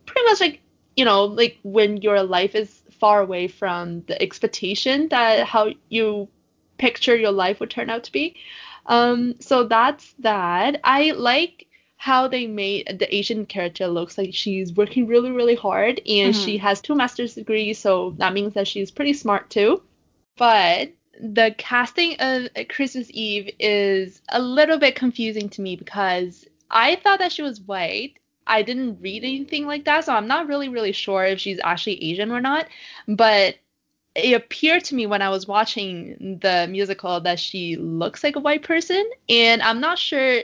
pretty 0.07 0.25
much 0.27 0.41
like 0.41 0.61
you 0.97 1.05
know 1.05 1.25
like 1.25 1.59
when 1.63 1.97
your 1.99 2.23
life 2.23 2.55
is 2.55 2.83
far 2.91 3.21
away 3.21 3.49
from 3.49 4.03
the 4.03 4.21
expectation 4.23 5.09
that 5.09 5.47
how 5.47 5.69
you 5.89 6.29
picture 6.79 7.17
your 7.17 7.33
life 7.33 7.61
would 7.61 7.71
turn 7.71 7.91
out 7.91 8.05
to 8.05 8.13
be. 8.13 8.37
Um, 8.87 9.35
so 9.41 9.65
that's 9.65 10.15
that. 10.21 10.81
I 10.85 11.13
like 11.13 11.67
how 11.97 12.29
they 12.29 12.47
made 12.47 12.99
the 12.99 13.15
Asian 13.15 13.47
character 13.47 13.87
looks 13.87 14.19
like 14.19 14.35
she's 14.35 14.75
working 14.75 15.07
really, 15.07 15.31
really 15.31 15.55
hard 15.55 16.01
and 16.07 16.35
Mhm. 16.35 16.45
she 16.45 16.59
has 16.59 16.81
two 16.81 16.95
master's 16.95 17.35
degrees, 17.35 17.79
so 17.79 18.15
that 18.19 18.35
means 18.35 18.55
that 18.55 18.69
she's 18.69 18.91
pretty 18.91 19.15
smart 19.15 19.49
too. 19.51 19.83
But 20.37 20.91
the 21.21 21.55
casting 21.57 22.17
of 22.19 22.49
Christmas 22.69 23.09
Eve 23.11 23.51
is 23.59 24.21
a 24.29 24.41
little 24.43 24.79
bit 24.79 24.97
confusing 24.97 25.49
to 25.51 25.63
me 25.63 25.77
because 25.77 26.45
I 26.71 26.97
thought 26.97 27.21
that 27.21 27.33
she 27.33 27.43
was 27.43 27.61
white. 27.61 28.15
I 28.47 28.63
didn't 28.63 29.01
read 29.01 29.25
anything 29.25 29.67
like 29.67 29.85
that, 29.85 30.05
so 30.05 30.15
I'm 30.15 30.29
not 30.29 30.49
really, 30.49 30.69
really 30.69 30.93
sure 30.93 31.25
if 31.25 31.41
she's 31.41 31.61
actually 31.65 32.03
Asian 32.03 32.31
or 32.31 32.41
not. 32.41 32.67
But 33.09 33.57
it 34.15 34.35
appeared 34.35 34.85
to 34.85 34.95
me 34.95 35.07
when 35.07 35.23
I 35.23 35.31
was 35.31 35.49
watching 35.49 36.39
the 36.41 36.67
musical 36.71 37.21
that 37.21 37.41
she 37.41 37.77
looks 37.77 38.23
like 38.23 38.37
a 38.37 38.41
white 38.41 38.63
person, 38.63 39.09
and 39.29 39.63
I'm 39.63 39.81
not 39.81 39.99
sure 39.99 40.43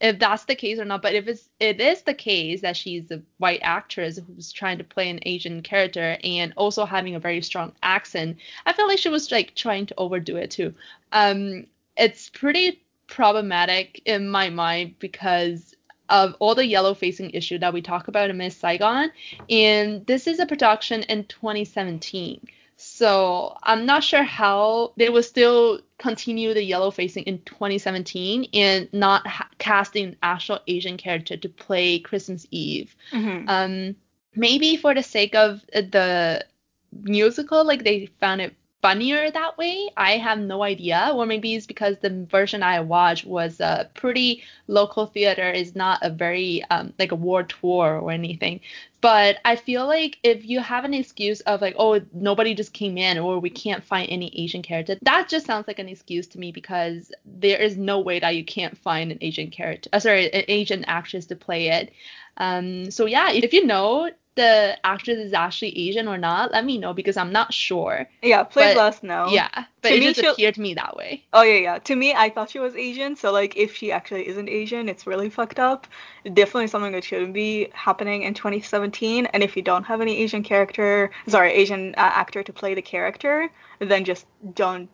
if 0.00 0.18
that's 0.18 0.44
the 0.44 0.54
case 0.54 0.78
or 0.78 0.84
not. 0.84 1.02
But 1.02 1.14
if 1.14 1.26
it's 1.26 1.48
it 1.58 1.80
is 1.80 2.02
the 2.02 2.14
case 2.14 2.60
that 2.60 2.76
she's 2.76 3.10
a 3.10 3.22
white 3.38 3.60
actress 3.62 4.18
who's 4.18 4.52
trying 4.52 4.78
to 4.78 4.84
play 4.84 5.10
an 5.10 5.20
Asian 5.22 5.62
character 5.62 6.16
and 6.22 6.52
also 6.56 6.84
having 6.84 7.14
a 7.16 7.20
very 7.20 7.42
strong 7.42 7.72
accent, 7.82 8.36
I 8.66 8.72
feel 8.72 8.86
like 8.86 8.98
she 8.98 9.08
was 9.08 9.30
like 9.32 9.54
trying 9.54 9.86
to 9.86 9.94
overdo 9.98 10.36
it 10.36 10.50
too. 10.50 10.74
Um, 11.12 11.66
it's 11.96 12.28
pretty 12.28 12.80
problematic 13.08 14.02
in 14.04 14.28
my 14.28 14.50
mind 14.50 14.94
because 15.00 15.74
of 16.08 16.34
all 16.38 16.54
the 16.54 16.66
yellow 16.66 16.94
facing 16.94 17.30
issue 17.30 17.58
that 17.58 17.72
we 17.72 17.82
talk 17.82 18.08
about 18.08 18.30
in 18.30 18.36
Miss 18.36 18.56
Saigon, 18.56 19.10
and 19.50 20.06
this 20.06 20.26
is 20.26 20.38
a 20.38 20.46
production 20.46 21.02
in 21.04 21.24
2017. 21.24 22.46
So 22.80 23.56
I'm 23.64 23.86
not 23.86 24.04
sure 24.04 24.22
how 24.22 24.92
they 24.96 25.08
will 25.08 25.24
still 25.24 25.80
continue 25.98 26.54
the 26.54 26.62
yellow 26.62 26.92
facing 26.92 27.24
in 27.24 27.40
2017 27.42 28.50
and 28.54 28.88
not 28.92 29.26
ha- 29.26 29.48
casting 29.58 30.04
an 30.06 30.16
actual 30.22 30.60
Asian 30.68 30.96
character 30.96 31.36
to 31.36 31.48
play 31.48 31.98
Christmas 31.98 32.46
Eve. 32.52 32.94
Mhm. 33.12 33.44
Um, 33.48 33.96
maybe 34.36 34.76
for 34.76 34.94
the 34.94 35.02
sake 35.02 35.34
of 35.34 35.66
the 35.72 36.44
musical, 36.92 37.64
like 37.64 37.82
they 37.82 38.06
found 38.20 38.40
it 38.40 38.54
funnier 38.80 39.30
that 39.30 39.58
way. 39.58 39.90
I 39.96 40.18
have 40.18 40.38
no 40.38 40.62
idea, 40.62 41.10
or 41.14 41.26
maybe 41.26 41.54
it's 41.54 41.66
because 41.66 41.96
the 41.98 42.26
version 42.30 42.62
I 42.62 42.80
watched 42.80 43.24
was 43.24 43.60
a 43.60 43.90
pretty 43.94 44.42
local 44.66 45.06
theater, 45.06 45.50
is 45.50 45.74
not 45.74 45.98
a 46.02 46.10
very 46.10 46.62
um 46.70 46.92
like 46.98 47.12
a 47.12 47.16
world 47.16 47.48
tour 47.48 47.98
or 48.00 48.10
anything. 48.10 48.60
But 49.00 49.38
I 49.44 49.54
feel 49.56 49.86
like 49.86 50.18
if 50.24 50.44
you 50.44 50.58
have 50.60 50.84
an 50.84 50.92
excuse 50.92 51.40
of 51.42 51.60
like, 51.60 51.76
oh, 51.78 52.00
nobody 52.12 52.54
just 52.54 52.72
came 52.72 52.98
in, 52.98 53.18
or 53.18 53.38
we 53.38 53.50
can't 53.50 53.84
find 53.84 54.10
any 54.10 54.28
Asian 54.36 54.62
character, 54.62 54.96
that 55.02 55.28
just 55.28 55.46
sounds 55.46 55.68
like 55.68 55.78
an 55.78 55.88
excuse 55.88 56.26
to 56.28 56.38
me 56.38 56.50
because 56.52 57.12
there 57.24 57.60
is 57.60 57.76
no 57.76 58.00
way 58.00 58.18
that 58.18 58.34
you 58.34 58.44
can't 58.44 58.76
find 58.76 59.12
an 59.12 59.18
Asian 59.20 59.50
character, 59.50 59.88
uh, 59.92 60.00
sorry, 60.00 60.32
an 60.32 60.44
Asian 60.48 60.84
actress 60.84 61.26
to 61.26 61.36
play 61.36 61.68
it. 61.68 61.92
Um, 62.38 62.90
so 62.90 63.06
yeah, 63.06 63.30
if 63.30 63.52
you 63.52 63.66
know 63.66 64.10
the 64.38 64.78
actress 64.84 65.18
is 65.18 65.32
actually 65.32 65.72
Asian 65.88 66.08
or 66.08 66.16
not, 66.16 66.52
let 66.52 66.64
me 66.64 66.78
know 66.78 66.92
because 66.94 67.16
I'm 67.16 67.32
not 67.32 67.52
sure. 67.52 68.08
Yeah, 68.22 68.42
please 68.44 68.74
but- 68.74 68.76
let 68.76 68.86
us 68.94 69.02
know. 69.02 69.28
Yeah, 69.30 69.50
but 69.82 69.88
To 69.90 69.94
it 69.96 70.00
me, 70.00 70.06
just 70.06 70.20
she'll- 70.20 70.32
appeared 70.32 70.54
to 70.54 70.60
me 70.60 70.74
that 70.74 70.96
way. 70.96 71.24
Oh 71.32 71.42
yeah, 71.42 71.60
yeah. 71.66 71.78
To 71.78 71.94
me, 71.96 72.14
I 72.14 72.30
thought 72.30 72.50
she 72.50 72.58
was 72.58 72.74
Asian, 72.74 73.16
so 73.16 73.32
like 73.32 73.56
if 73.56 73.74
she 73.76 73.92
actually 73.92 74.26
isn't 74.28 74.48
Asian, 74.48 74.88
it's 74.88 75.06
really 75.06 75.28
fucked 75.28 75.58
up. 75.58 75.86
Definitely 76.24 76.68
something 76.68 76.92
that 76.92 77.04
shouldn't 77.04 77.34
be 77.34 77.68
happening 77.74 78.22
in 78.22 78.32
2017. 78.34 79.26
And 79.26 79.42
if 79.42 79.56
you 79.56 79.62
don't 79.62 79.84
have 79.84 80.00
any 80.00 80.16
Asian 80.24 80.42
character, 80.42 81.10
sorry, 81.26 81.52
Asian 81.52 81.94
uh, 81.96 82.00
actor 82.22 82.42
to 82.42 82.52
play 82.52 82.74
the 82.74 82.82
character, 82.82 83.50
then 83.80 84.04
just 84.04 84.26
don't 84.54 84.88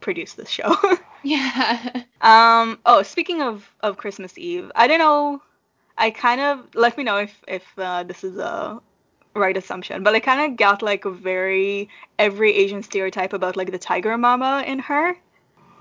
produce 0.00 0.34
this 0.34 0.48
show. 0.50 0.74
Yeah. 1.22 2.02
um. 2.20 2.78
Oh, 2.86 3.02
speaking 3.02 3.42
of 3.42 3.68
of 3.80 3.96
Christmas 3.96 4.38
Eve, 4.38 4.70
I 4.76 4.86
don't 4.86 5.00
know. 5.00 5.42
I 5.98 6.10
kind 6.12 6.40
of 6.40 6.54
let 6.74 6.96
me 6.96 7.02
know 7.02 7.16
if 7.16 7.32
if 7.48 7.64
uh, 7.78 8.04
this 8.04 8.22
is 8.22 8.36
a 8.38 8.80
right 9.36 9.56
assumption, 9.56 10.02
but 10.02 10.14
I 10.14 10.20
kind 10.20 10.50
of 10.50 10.56
got 10.56 10.82
like 10.82 11.04
a 11.04 11.10
very 11.10 11.88
every 12.18 12.54
Asian 12.54 12.82
stereotype 12.82 13.32
about 13.32 13.56
like 13.56 13.70
the 13.70 13.78
tiger 13.78 14.16
mama 14.16 14.64
in 14.66 14.78
her. 14.80 15.16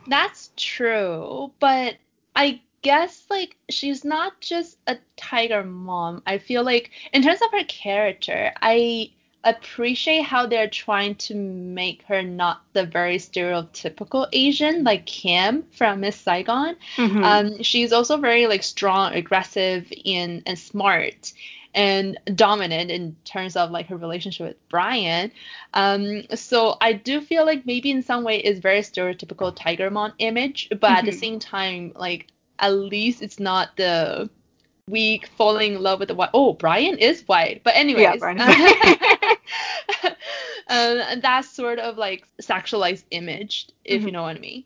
That's 0.07 0.51
true, 0.55 1.51
but 1.59 1.95
I 2.35 2.61
guess 2.81 3.25
like 3.29 3.57
she's 3.69 4.05
not 4.05 4.39
just 4.41 4.77
a 4.87 4.97
tiger 5.17 5.63
mom. 5.63 6.21
I 6.27 6.37
feel 6.37 6.63
like 6.63 6.91
in 7.13 7.23
terms 7.23 7.41
of 7.41 7.51
her 7.51 7.63
character, 7.63 8.51
I 8.61 9.11
appreciate 9.43 10.23
how 10.23 10.47
they're 10.47 10.69
trying 10.69 11.15
to 11.15 11.35
make 11.35 12.01
her 12.03 12.21
not 12.21 12.61
the 12.73 12.85
very 12.85 13.17
stereotypical 13.17 14.27
Asian 14.33 14.83
like 14.83 15.05
Kim 15.05 15.63
from 15.71 16.01
Miss 16.01 16.15
Saigon. 16.15 16.75
Mhm. 16.97 17.23
Um, 17.23 17.63
she's 17.63 17.93
also 17.93 18.17
very 18.17 18.47
like 18.47 18.63
strong, 18.63 19.13
aggressive, 19.13 19.91
and 20.05 20.43
and 20.45 20.57
smart 20.57 21.33
and 21.75 22.17
dominant 22.33 22.89
in 22.89 23.15
terms 23.25 23.55
of 23.55 23.69
like 23.69 23.87
her 23.87 23.97
relationship 23.97 24.47
with 24.47 24.69
Brian. 24.69 25.31
Um, 25.73 26.23
so 26.33 26.77
I 26.81 26.93
do 26.93 27.21
feel 27.21 27.45
like 27.45 27.65
maybe 27.65 27.91
in 27.91 28.01
some 28.01 28.23
way 28.23 28.37
it's 28.39 28.59
very 28.59 28.79
stereotypical 28.79 29.55
Tiger 29.55 29.91
Mom 29.91 30.13
image, 30.19 30.69
but 30.69 30.89
at 30.91 31.05
the 31.05 31.11
Mhm. 31.11 31.19
same 31.19 31.39
time, 31.39 31.91
like 31.95 32.27
at 32.59 32.69
least 32.73 33.21
it's 33.21 33.39
not 33.39 33.75
the 33.77 34.29
weak 34.89 35.27
falling 35.37 35.73
in 35.75 35.81
love 35.81 35.99
with 35.99 36.07
the 36.07 36.15
white. 36.15 36.29
Oh, 36.33 36.53
Brian 36.53 36.97
is 36.97 37.27
white, 37.27 37.63
but 37.63 37.75
anyways. 37.75 38.19
Brian 38.19 38.37
is 38.39 38.45
um, 40.67 41.19
that 41.21 41.45
sort 41.45 41.79
of 41.79 41.97
like 41.97 42.25
sexualized 42.41 43.03
image, 43.11 43.67
if 43.83 44.05
you 44.05 44.09
Mhm. 44.09 44.13
know 44.13 44.23
what 44.23 44.37
I 44.37 44.39
mean. 44.39 44.63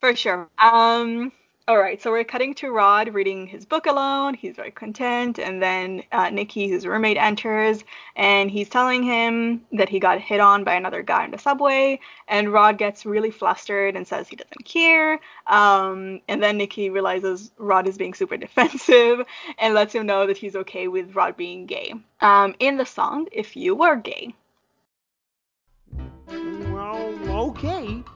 For 0.00 0.14
sure. 0.14 0.48
Um, 0.58 1.32
all 1.66 1.78
right, 1.78 2.02
so 2.02 2.10
we're 2.10 2.24
cutting 2.24 2.52
to 2.56 2.70
Rod 2.70 3.14
reading 3.14 3.46
his 3.46 3.64
book 3.64 3.86
alone. 3.86 4.34
He's 4.34 4.54
very 4.54 4.70
content, 4.70 5.38
and 5.38 5.62
then 5.62 6.02
uh, 6.12 6.28
Nikki, 6.28 6.68
his 6.68 6.86
roommate, 6.86 7.16
enters, 7.16 7.82
and 8.16 8.50
he's 8.50 8.68
telling 8.68 9.02
him 9.02 9.62
that 9.72 9.88
he 9.88 9.98
got 9.98 10.20
hit 10.20 10.40
on 10.40 10.62
by 10.62 10.74
another 10.74 11.02
guy 11.02 11.24
in 11.24 11.30
the 11.30 11.38
subway. 11.38 12.00
And 12.28 12.52
Rod 12.52 12.76
gets 12.76 13.06
really 13.06 13.30
flustered 13.30 13.96
and 13.96 14.06
says 14.06 14.28
he 14.28 14.36
doesn't 14.36 14.66
care. 14.66 15.18
Um, 15.46 16.20
and 16.28 16.42
then 16.42 16.58
Nikki 16.58 16.90
realizes 16.90 17.50
Rod 17.56 17.88
is 17.88 17.96
being 17.96 18.12
super 18.12 18.36
defensive 18.46 19.22
and 19.58 19.72
lets 19.72 19.94
him 19.94 20.04
know 20.04 20.26
that 20.26 20.36
he's 20.36 20.56
okay 20.56 20.88
with 20.88 21.14
Rod 21.14 21.34
being 21.34 21.64
gay. 21.64 21.94
Um, 22.20 22.54
in 22.58 22.76
the 22.76 22.84
song, 22.84 23.28
"If 23.32 23.56
You 23.56 23.74
Were 23.74 23.96
Gay." 23.96 24.34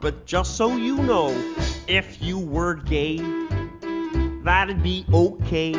Well, 0.00 0.08
okay, 0.08 0.18
but 0.18 0.26
just 0.26 0.56
so 0.56 0.76
you 0.76 0.96
know, 0.96 1.30
if 1.86 2.22
you 2.22 2.38
were 2.38 2.74
gay, 2.74 3.18
that'd 4.44 4.82
be 4.82 5.04
okay. 5.12 5.74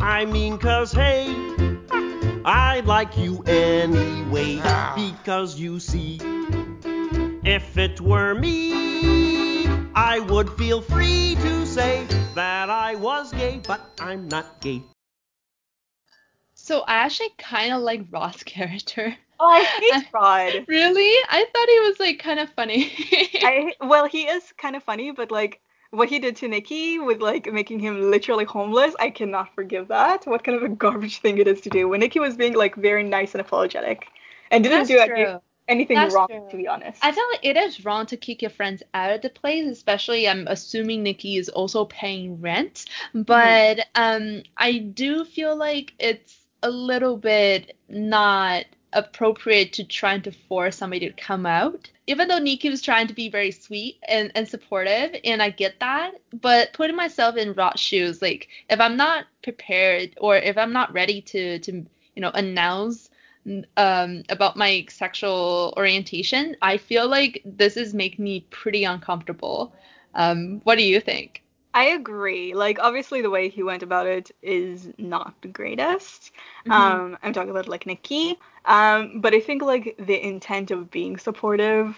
I 0.00 0.24
mean, 0.24 0.58
cause 0.58 0.92
hey, 0.92 1.26
I 2.44 2.82
like 2.84 3.16
you 3.16 3.42
anyway. 3.44 4.60
Ah. 4.62 4.94
Because 4.96 5.58
you 5.58 5.80
see, 5.80 6.18
if 7.44 7.76
it 7.78 8.00
were 8.00 8.34
me, 8.34 9.66
I 9.94 10.20
would 10.20 10.50
feel 10.50 10.80
free 10.80 11.36
to 11.36 11.66
say 11.66 12.06
that 12.34 12.70
I 12.70 12.94
was 12.96 13.32
gay, 13.32 13.60
but 13.66 13.80
I'm 14.00 14.28
not 14.28 14.60
gay. 14.60 14.82
So 16.54 16.80
I 16.80 17.04
actually 17.06 17.30
kind 17.38 17.72
of 17.72 17.82
like 17.82 18.06
Rod's 18.10 18.42
character. 18.44 19.16
Oh, 19.40 19.48
I 19.52 19.64
hate 19.64 20.06
Rod. 20.12 20.64
Really? 20.68 21.14
I 21.28 21.44
thought 21.52 21.68
he 21.68 21.80
was 21.80 21.98
like 21.98 22.18
kind 22.18 22.38
of 22.38 22.50
funny. 22.50 22.92
I 23.42 23.74
well, 23.80 24.06
he 24.06 24.22
is 24.22 24.52
kind 24.58 24.76
of 24.76 24.82
funny, 24.82 25.10
but 25.12 25.30
like 25.30 25.60
what 25.90 26.08
he 26.08 26.18
did 26.18 26.36
to 26.36 26.48
Nikki 26.48 26.98
with 26.98 27.20
like 27.20 27.52
making 27.52 27.80
him 27.80 28.10
literally 28.10 28.44
homeless, 28.44 28.94
I 29.00 29.10
cannot 29.10 29.54
forgive 29.54 29.88
that. 29.88 30.26
What 30.26 30.44
kind 30.44 30.56
of 30.56 30.62
a 30.62 30.68
garbage 30.68 31.20
thing 31.20 31.38
it 31.38 31.48
is 31.48 31.60
to 31.62 31.70
do 31.70 31.88
when 31.88 32.00
Nikki 32.00 32.20
was 32.20 32.36
being 32.36 32.54
like 32.54 32.76
very 32.76 33.02
nice 33.02 33.34
and 33.34 33.40
apologetic 33.40 34.06
and 34.50 34.62
didn't 34.62 34.88
That's 34.88 34.90
do 34.90 35.14
true. 35.14 35.40
anything 35.68 35.96
That's 35.96 36.14
wrong, 36.14 36.28
true. 36.28 36.46
to 36.50 36.56
be 36.56 36.68
honest. 36.68 37.02
I 37.02 37.12
feel 37.12 37.24
like 37.32 37.44
it 37.44 37.56
is 37.56 37.84
wrong 37.84 38.06
to 38.06 38.16
kick 38.16 38.42
your 38.42 38.50
friends 38.50 38.82
out 38.94 39.12
of 39.12 39.22
the 39.22 39.30
place, 39.30 39.66
especially 39.66 40.28
I'm 40.28 40.46
assuming 40.48 41.02
Nikki 41.02 41.38
is 41.38 41.48
also 41.48 41.86
paying 41.86 42.40
rent. 42.40 42.84
But 43.14 43.86
um 43.94 44.42
I 44.56 44.78
do 44.78 45.24
feel 45.24 45.56
like 45.56 45.94
it's 45.98 46.36
a 46.62 46.70
little 46.70 47.16
bit 47.16 47.76
not 47.88 48.64
appropriate 48.92 49.72
to 49.74 49.84
trying 49.84 50.22
to 50.22 50.32
force 50.32 50.76
somebody 50.76 51.08
to 51.08 51.12
come 51.14 51.46
out. 51.46 51.90
Even 52.06 52.28
though 52.28 52.38
Nikki 52.38 52.70
was 52.70 52.82
trying 52.82 53.06
to 53.06 53.14
be 53.14 53.28
very 53.28 53.50
sweet 53.50 53.98
and, 54.08 54.32
and 54.34 54.48
supportive, 54.48 55.14
and 55.24 55.42
I 55.42 55.50
get 55.50 55.78
that, 55.80 56.12
but 56.32 56.72
putting 56.72 56.96
myself 56.96 57.36
in 57.36 57.52
Rod's 57.52 57.80
shoes, 57.80 58.20
like 58.20 58.48
if 58.68 58.80
I'm 58.80 58.96
not 58.96 59.26
prepared 59.42 60.14
or 60.20 60.36
if 60.36 60.58
I'm 60.58 60.72
not 60.72 60.92
ready 60.92 61.20
to 61.22 61.58
to 61.60 61.72
you 62.14 62.22
know 62.22 62.30
announce 62.34 63.10
um, 63.76 64.22
about 64.28 64.56
my 64.56 64.86
sexual 64.88 65.72
orientation, 65.76 66.56
I 66.60 66.76
feel 66.76 67.08
like 67.08 67.42
this 67.44 67.76
is 67.76 67.94
making 67.94 68.24
me 68.24 68.46
pretty 68.50 68.84
uncomfortable. 68.84 69.74
Um, 70.14 70.60
what 70.64 70.76
do 70.76 70.84
you 70.84 71.00
think? 71.00 71.42
I 71.72 71.84
agree. 71.90 72.54
Like, 72.54 72.78
obviously, 72.80 73.22
the 73.22 73.30
way 73.30 73.48
he 73.48 73.62
went 73.62 73.82
about 73.82 74.06
it 74.06 74.30
is 74.42 74.88
not 74.98 75.34
the 75.42 75.48
greatest. 75.48 76.32
Mhm. 76.66 76.72
Um, 76.72 77.18
I'm 77.22 77.32
talking 77.32 77.50
about 77.50 77.68
like 77.68 77.86
Nikki. 77.86 78.38
Um, 78.64 79.20
but 79.20 79.34
I 79.34 79.40
think 79.40 79.62
like 79.62 79.94
the 79.98 80.20
intent 80.20 80.70
of 80.70 80.90
being 80.90 81.16
supportive 81.16 81.96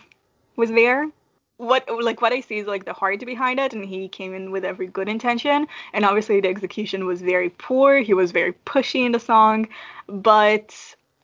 was 0.57 0.71
there. 0.71 1.11
What 1.57 1.89
like 2.03 2.21
what 2.21 2.33
I 2.33 2.41
see 2.41 2.59
is 2.59 2.67
like 2.67 2.85
the 2.85 2.93
heart 2.93 3.25
behind 3.25 3.61
it, 3.61 3.73
and 3.73 3.85
he 3.85 4.09
came 4.09 4.35
in 4.35 4.51
with 4.51 4.65
every 4.65 4.87
good 4.89 5.09
intention. 5.09 5.67
And 5.93 6.05
obviously, 6.05 6.41
the 6.41 6.49
execution 6.49 7.07
was 7.07 7.23
very 7.23 7.51
poor. 7.51 7.99
He 8.01 8.15
was 8.15 8.31
very 8.33 8.53
pushy 8.67 9.07
in 9.07 9.13
the 9.13 9.21
song, 9.21 9.69
but 10.07 10.77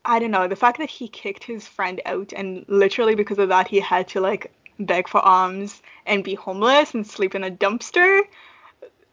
I 0.05 0.19
don't 0.19 0.31
know 0.31 0.49
the 0.49 0.57
fact 0.57 0.79
that 0.79 0.89
he 0.91 1.09
kicked 1.09 1.45
his 1.45 1.67
friend 1.69 2.01
out, 2.07 2.33
and 2.33 2.65
literally 2.69 3.15
because 3.15 3.39
of 3.39 3.49
that, 3.51 3.69
he 3.69 3.81
had 3.81 4.09
to 4.09 4.21
like 4.21 4.51
beg 4.79 5.09
for 5.09 5.21
alms 5.25 5.83
and 6.07 6.25
be 6.25 6.35
homeless 6.35 6.95
and 6.95 7.07
sleep 7.07 7.35
in 7.35 7.45
a 7.45 7.51
dumpster. 7.51 8.23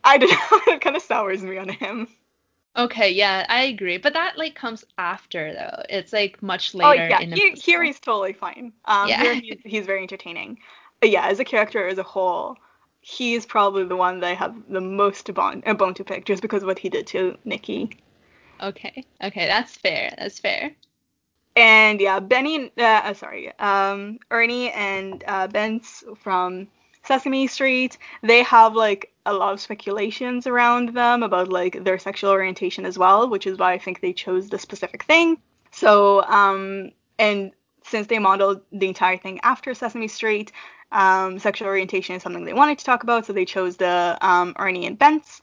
I 0.03 0.17
don't 0.17 0.29
know. 0.67 0.73
It 0.73 0.81
kind 0.81 0.95
of 0.95 1.01
sours 1.01 1.41
me 1.43 1.57
on 1.57 1.69
him. 1.69 2.07
Okay, 2.77 3.11
yeah, 3.11 3.45
I 3.49 3.63
agree. 3.63 3.97
But 3.97 4.13
that 4.13 4.37
like 4.37 4.55
comes 4.55 4.83
after 4.97 5.53
though. 5.53 5.83
It's 5.89 6.11
like 6.13 6.41
much 6.43 6.73
later. 6.73 6.87
Oh 6.87 6.91
later 6.91 7.07
yeah, 7.09 7.19
in 7.21 7.29
the 7.31 7.35
here, 7.37 7.55
here 7.55 7.83
he's 7.83 7.99
totally 7.99 8.33
fine. 8.33 8.73
Um, 8.85 9.09
Yeah. 9.09 9.17
here 9.17 9.35
he's, 9.35 9.59
he's 9.63 9.85
very 9.85 10.01
entertaining. 10.01 10.59
But 10.99 11.09
yeah, 11.09 11.27
as 11.27 11.39
a 11.39 11.45
character 11.45 11.87
as 11.87 11.97
a 11.97 12.03
whole, 12.03 12.57
he's 13.01 13.45
probably 13.45 13.85
the 13.85 13.95
one 13.95 14.19
that 14.21 14.27
I 14.31 14.33
have 14.35 14.55
the 14.69 14.81
most 14.81 15.33
bone, 15.33 15.63
a 15.65 15.73
bone 15.73 15.93
to 15.95 16.03
pick, 16.03 16.25
just 16.25 16.41
because 16.41 16.63
of 16.63 16.67
what 16.67 16.79
he 16.79 16.89
did 16.89 17.07
to 17.07 17.37
Nikki. 17.45 17.97
Okay. 18.59 19.05
Okay, 19.23 19.45
that's 19.47 19.77
fair. 19.77 20.13
That's 20.17 20.39
fair. 20.39 20.75
And 21.55 22.01
yeah, 22.01 22.19
Benny, 22.19 22.71
uh, 22.77 22.83
uh, 22.83 23.13
sorry, 23.13 23.57
um, 23.59 24.19
Ernie 24.29 24.71
and 24.71 25.23
uh, 25.27 25.47
Ben's 25.47 26.03
from 26.17 26.67
Sesame 27.03 27.47
Street, 27.47 27.97
they 28.23 28.43
have 28.43 28.75
like 28.75 29.11
a 29.25 29.33
lot 29.33 29.53
of 29.53 29.61
speculations 29.61 30.47
around 30.47 30.89
them 30.89 31.23
about 31.23 31.49
like 31.49 31.83
their 31.83 31.97
sexual 31.97 32.31
orientation 32.31 32.85
as 32.85 32.97
well, 32.97 33.29
which 33.29 33.47
is 33.47 33.57
why 33.57 33.73
I 33.73 33.77
think 33.79 34.01
they 34.01 34.13
chose 34.13 34.49
the 34.49 34.59
specific 34.59 35.03
thing. 35.03 35.37
So, 35.71 36.23
um, 36.23 36.91
and 37.19 37.51
since 37.83 38.07
they 38.07 38.19
modeled 38.19 38.61
the 38.71 38.87
entire 38.87 39.17
thing 39.17 39.39
after 39.43 39.73
Sesame 39.73 40.07
Street, 40.07 40.51
um, 40.91 41.39
sexual 41.39 41.67
orientation 41.67 42.15
is 42.15 42.23
something 42.23 42.45
they 42.45 42.53
wanted 42.53 42.79
to 42.79 42.85
talk 42.85 43.03
about, 43.03 43.25
so 43.25 43.33
they 43.33 43.45
chose 43.45 43.77
the 43.77 44.17
um, 44.21 44.53
Ernie 44.57 44.85
and 44.85 44.97
Bents. 44.97 45.41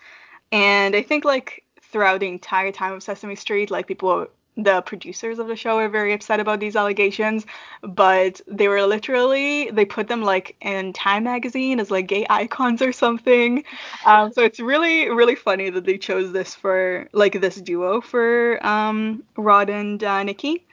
And 0.51 0.95
I 0.95 1.03
think 1.03 1.25
like 1.25 1.65
throughout 1.81 2.21
the 2.21 2.29
entire 2.29 2.73
time 2.73 2.95
of 2.95 3.03
Sesame 3.03 3.37
Street, 3.37 3.71
like 3.71 3.87
people, 3.87 4.27
the 4.57 4.83
producers 4.83 5.39
of 5.39 5.49
the 5.49 5.57
show 5.57 5.79
are 5.79 5.89
very 5.89 6.13
upset 6.13 6.39
about 6.39 6.61
these 6.61 6.77
allegations, 6.77 7.47
but 7.83 8.41
they 8.47 8.69
were 8.69 8.83
literally 8.83 9.71
they 9.71 9.85
put 9.85 10.09
them 10.09 10.23
like 10.23 10.57
in 10.61 10.93
Time 10.93 11.25
magazine 11.25 11.81
as 11.81 11.91
like 11.91 12.07
gay 12.07 12.27
icons 12.29 12.83
or 12.83 12.93
something. 12.93 13.65
Um, 14.05 14.33
so 14.33 14.43
it's 14.43 14.61
really 14.61 15.09
really 15.09 15.37
funny 15.37 15.71
that 15.71 15.85
they 15.85 15.99
chose 15.99 16.33
this 16.33 16.55
for 16.55 17.09
like 17.13 17.41
this 17.41 17.57
duo 17.57 18.01
for 18.01 18.65
um, 18.67 19.25
Rod 19.37 19.71
and 19.71 20.03
uh, 20.05 20.23
Nikki. 20.23 20.67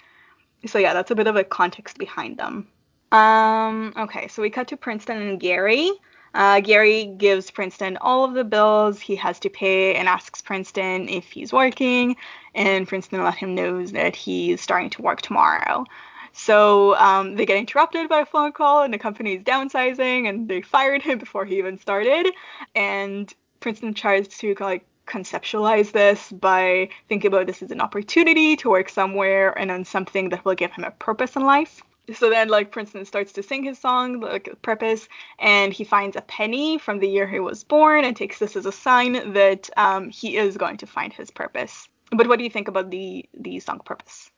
So 0.65 0.77
yeah, 0.77 0.93
that's 0.93 1.11
a 1.11 1.15
bit 1.15 1.27
of 1.27 1.37
a 1.37 1.43
context 1.43 1.97
behind 1.97 2.37
them. 2.37 2.67
Um, 3.11 3.93
okay, 3.97 4.27
so 4.27 4.41
we 4.41 4.49
cut 4.49 4.67
to 4.67 4.77
Princeton 4.77 5.21
and 5.21 5.39
Gary. 5.39 5.91
Uh, 6.33 6.59
Gary 6.59 7.05
gives 7.05 7.51
Princeton 7.51 7.97
all 8.01 8.23
of 8.23 8.33
the 8.33 8.43
bills 8.43 8.99
he 8.99 9.15
has 9.15 9.39
to 9.39 9.49
pay 9.49 9.95
and 9.95 10.07
asks 10.07 10.41
Princeton 10.41 11.09
if 11.09 11.31
he's 11.31 11.51
working, 11.51 12.15
and 12.53 12.87
Princeton 12.87 13.23
let 13.23 13.35
him 13.35 13.55
know 13.55 13.85
that 13.87 14.15
he's 14.15 14.61
starting 14.61 14.89
to 14.91 15.01
work 15.01 15.21
tomorrow. 15.21 15.85
So 16.31 16.95
um, 16.95 17.35
they 17.35 17.45
get 17.45 17.57
interrupted 17.57 18.07
by 18.07 18.21
a 18.21 18.25
phone 18.25 18.51
call, 18.51 18.83
and 18.83 18.93
the 18.93 18.99
company 18.99 19.35
is 19.35 19.43
downsizing, 19.43 20.29
and 20.29 20.47
they 20.47 20.61
fired 20.61 21.01
him 21.01 21.17
before 21.17 21.45
he 21.45 21.57
even 21.57 21.77
started. 21.79 22.31
And 22.75 23.33
Princeton 23.59 23.93
tries 23.93 24.27
to 24.39 24.55
like 24.59 24.85
conceptualize 25.07 25.91
this 25.91 26.31
by 26.31 26.89
thinking 27.07 27.29
about 27.29 27.47
this 27.47 27.63
as 27.63 27.71
an 27.71 27.81
opportunity 27.81 28.55
to 28.57 28.69
work 28.69 28.89
somewhere 28.89 29.57
and 29.57 29.71
on 29.71 29.83
something 29.83 30.29
that 30.29 30.45
will 30.45 30.55
give 30.55 30.71
him 30.71 30.83
a 30.83 30.91
purpose 30.91 31.35
in 31.35 31.43
life. 31.43 31.81
So 32.13 32.29
then, 32.29 32.49
like 32.49 32.71
Princeton 32.71 33.05
starts 33.05 33.33
to 33.33 33.43
sing 33.43 33.63
his 33.63 33.77
song, 33.77 34.19
like 34.19 34.49
purpose, 34.61 35.07
and 35.39 35.73
he 35.73 35.83
finds 35.83 36.15
a 36.15 36.21
penny 36.21 36.77
from 36.77 36.99
the 36.99 37.07
year 37.07 37.27
he 37.27 37.39
was 37.39 37.63
born 37.63 38.05
and 38.05 38.15
takes 38.15 38.39
this 38.39 38.55
as 38.55 38.65
a 38.65 38.71
sign 38.71 39.33
that 39.33 39.69
um, 39.77 40.09
he 40.09 40.37
is 40.37 40.57
going 40.57 40.77
to 40.77 40.87
find 40.87 41.13
his 41.13 41.31
purpose. 41.31 41.87
But 42.11 42.27
what 42.27 42.37
do 42.37 42.43
you 42.43 42.49
think 42.49 42.67
about 42.67 42.89
the 42.89 43.25
the 43.33 43.59
song 43.59 43.81
purpose? 43.85 44.31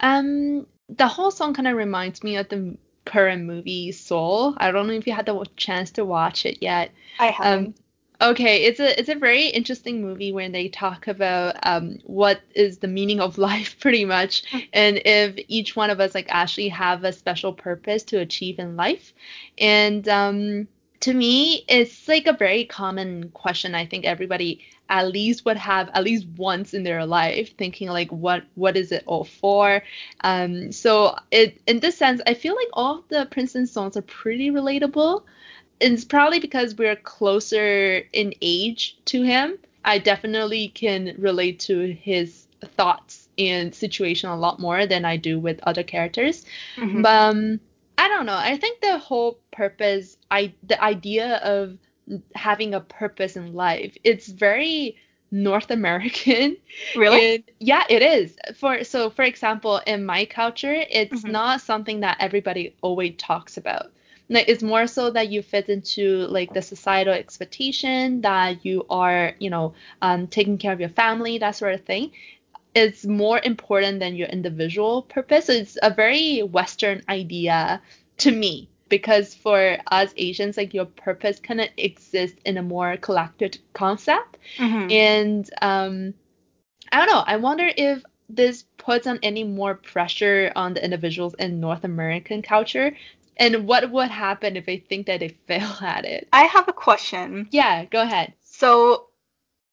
Um, 0.00 0.66
the 0.88 1.06
whole 1.06 1.30
song 1.30 1.54
kind 1.54 1.68
of 1.68 1.76
reminds 1.76 2.22
me 2.22 2.36
of 2.36 2.48
the 2.48 2.76
current 3.04 3.44
movie 3.44 3.92
Soul. 3.92 4.54
I 4.58 4.70
don't 4.70 4.86
know 4.86 4.94
if 4.94 5.06
you 5.06 5.12
had 5.12 5.26
the 5.26 5.46
chance 5.56 5.90
to 5.92 6.04
watch 6.04 6.46
it 6.46 6.58
yet. 6.60 6.90
I 7.18 7.26
haven't. 7.26 7.66
Um, 7.68 7.74
okay, 8.20 8.64
it's 8.64 8.80
a 8.80 8.98
it's 8.98 9.08
a 9.08 9.14
very 9.14 9.46
interesting 9.48 10.02
movie 10.02 10.32
when 10.32 10.52
they 10.52 10.68
talk 10.68 11.06
about 11.08 11.56
um 11.62 11.98
what 12.04 12.40
is 12.54 12.78
the 12.78 12.88
meaning 12.88 13.20
of 13.20 13.38
life 13.50 13.78
pretty 13.80 14.04
much, 14.04 14.42
and 14.72 15.00
if 15.04 15.36
each 15.48 15.76
one 15.76 15.90
of 15.90 16.00
us 16.00 16.14
like 16.14 16.26
actually 16.28 16.68
have 16.68 17.04
a 17.04 17.12
special 17.12 17.52
purpose 17.52 18.02
to 18.04 18.18
achieve 18.18 18.58
in 18.58 18.76
life, 18.76 19.12
and 19.58 20.08
um 20.08 20.68
to 21.00 21.12
me 21.12 21.64
it's 21.68 22.08
like 22.08 22.26
a 22.26 22.32
very 22.32 22.64
common 22.64 23.30
question. 23.30 23.74
I 23.74 23.86
think 23.86 24.04
everybody 24.04 24.60
at 24.88 25.08
least 25.08 25.44
would 25.46 25.56
have 25.56 25.88
at 25.94 26.04
least 26.04 26.26
once 26.36 26.74
in 26.74 26.82
their 26.82 27.06
life 27.06 27.56
thinking 27.56 27.88
like 27.88 28.10
what 28.10 28.44
what 28.54 28.76
is 28.76 28.92
it 28.92 29.02
all 29.06 29.24
for? 29.24 29.82
Um 30.22 30.72
so 30.72 31.16
it 31.30 31.60
in 31.66 31.80
this 31.80 31.96
sense 31.96 32.20
i 32.26 32.34
feel 32.34 32.54
like 32.54 32.68
all 32.72 32.98
of 32.98 33.08
the 33.08 33.26
princeton 33.30 33.66
songs 33.66 33.96
are 33.96 34.02
pretty 34.02 34.50
relatable 34.50 35.22
it's 35.92 36.04
probably 36.04 36.40
because 36.40 36.74
we're 36.76 36.96
closer 36.96 37.98
in 38.12 38.34
age 38.42 38.96
to 39.06 39.22
him 39.22 39.58
i 39.84 39.98
definitely 39.98 40.68
can 40.68 41.14
relate 41.18 41.58
to 41.60 41.92
his 41.92 42.46
thoughts 42.76 43.28
and 43.38 43.74
situation 43.74 44.30
a 44.30 44.36
lot 44.36 44.58
more 44.60 44.86
than 44.86 45.04
i 45.04 45.16
do 45.16 45.38
with 45.38 45.60
other 45.64 45.82
characters 45.82 46.44
Mhm. 46.76 47.02
but 47.02 47.14
um, 47.30 47.60
i 47.98 48.08
don't 48.08 48.26
know 48.26 48.36
i 48.36 48.56
think 48.56 48.80
the 48.80 48.98
whole 48.98 49.38
purpose 49.52 50.16
i 50.30 50.52
the 50.62 50.82
idea 50.82 51.36
of 51.38 51.78
having 52.34 52.74
a 52.74 52.80
purpose 52.80 53.36
in 53.36 53.52
life 53.54 53.96
it's 54.04 54.28
very 54.28 54.96
north 55.30 55.70
american 55.70 56.56
really? 56.96 57.34
and 57.34 57.44
yeah, 57.60 57.84
it 57.88 58.02
is. 58.02 58.36
For 58.56 58.84
so 58.84 59.10
for 59.10 59.22
example, 59.22 59.80
in 59.86 60.04
my 60.04 60.26
culture, 60.26 60.84
it's 60.90 61.22
Mhm. 61.24 61.30
not 61.30 61.60
something 61.60 62.00
that 62.00 62.18
everybody 62.20 62.74
always 62.82 63.14
talks 63.16 63.56
about. 63.56 63.90
It's 64.28 64.62
more 64.62 64.86
so 64.86 65.10
that 65.10 65.28
you 65.28 65.42
fit 65.42 65.68
into 65.68 66.26
like 66.26 66.52
the 66.54 66.62
societal 66.62 67.12
expectation 67.14 68.22
that 68.22 68.64
you 68.64 68.86
are, 68.88 69.34
you 69.38 69.50
know, 69.50 69.74
um, 70.00 70.26
taking 70.28 70.58
care 70.58 70.72
of 70.72 70.80
your 70.80 70.88
family, 70.88 71.38
that 71.38 71.56
sort 71.56 71.74
of 71.74 71.84
thing. 71.84 72.12
It's 72.74 73.04
more 73.04 73.40
important 73.42 74.00
than 74.00 74.16
your 74.16 74.28
individual 74.28 75.02
purpose. 75.02 75.48
It's 75.48 75.78
a 75.82 75.90
very 75.92 76.42
Western 76.42 77.02
idea 77.08 77.82
to 78.18 78.30
me 78.32 78.68
because 78.88 79.34
for 79.34 79.78
us 79.90 80.12
Asians, 80.16 80.56
like 80.56 80.74
your 80.74 80.86
purpose 80.86 81.38
kind 81.40 81.60
of 81.60 81.68
exists 81.76 82.38
in 82.44 82.56
a 82.56 82.62
more 82.62 82.96
collective 82.96 83.52
concept. 83.72 84.38
Mhm. 84.58 84.92
And 84.92 85.50
um, 85.62 86.14
I 86.92 86.98
don't 86.98 87.08
know. 87.14 87.24
I 87.26 87.36
wonder 87.36 87.68
if 87.76 88.02
this 88.28 88.64
puts 88.78 89.06
on 89.06 89.18
any 89.22 89.44
more 89.44 89.74
pressure 89.74 90.52
on 90.56 90.74
the 90.74 90.84
individuals 90.84 91.34
in 91.34 91.60
North 91.60 91.84
American 91.84 92.42
culture, 92.42 92.96
and 93.36 93.66
what 93.66 93.90
would 93.90 94.10
happen 94.10 94.56
if 94.56 94.66
they 94.66 94.78
think 94.78 95.06
that 95.06 95.20
they 95.20 95.28
fail 95.46 95.72
at 95.80 96.04
it. 96.04 96.28
I 96.32 96.44
have 96.44 96.68
a 96.68 96.72
question. 96.72 97.48
Yeah, 97.50 97.84
go 97.84 98.02
ahead. 98.02 98.34
So, 98.42 99.08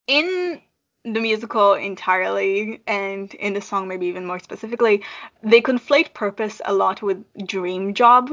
in 0.06 0.60
the 1.04 1.20
musical 1.20 1.74
entirely, 1.74 2.80
and 2.86 3.32
in 3.34 3.54
the 3.54 3.60
song 3.60 3.88
maybe 3.88 4.06
even 4.06 4.26
more 4.26 4.38
specifically, 4.38 5.02
they 5.42 5.60
conflate 5.60 6.14
purpose 6.14 6.60
a 6.64 6.72
lot 6.72 7.02
with 7.02 7.24
dream 7.46 7.94
job. 7.94 8.30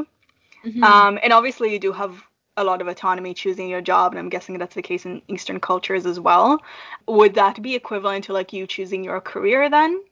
Mhm. 0.64 0.84
Um, 0.84 1.20
and 1.24 1.34
obviously, 1.34 1.72
you 1.72 1.80
do 1.80 1.92
have 1.92 2.24
a 2.58 2.64
lot 2.64 2.82
of 2.82 2.88
autonomy 2.88 3.34
choosing 3.34 3.70
your 3.70 3.82
job, 3.82 4.12
and 4.12 4.20
I'm 4.20 4.30
guessing 4.30 4.58
that's 4.58 4.76
the 4.76 4.82
case 4.82 5.06
in 5.06 5.22
Eastern 5.28 5.60
cultures 5.60 6.06
as 6.06 6.20
well. 6.20 6.62
Would 7.08 7.36
that 7.36 7.62
be 7.62 7.76
equivalent 7.76 8.26
to 8.26 8.34
like 8.34 8.52
you 8.54 8.68
choosing 8.68 9.04
your 9.04 9.22
career 9.22 9.70
then? 9.70 10.04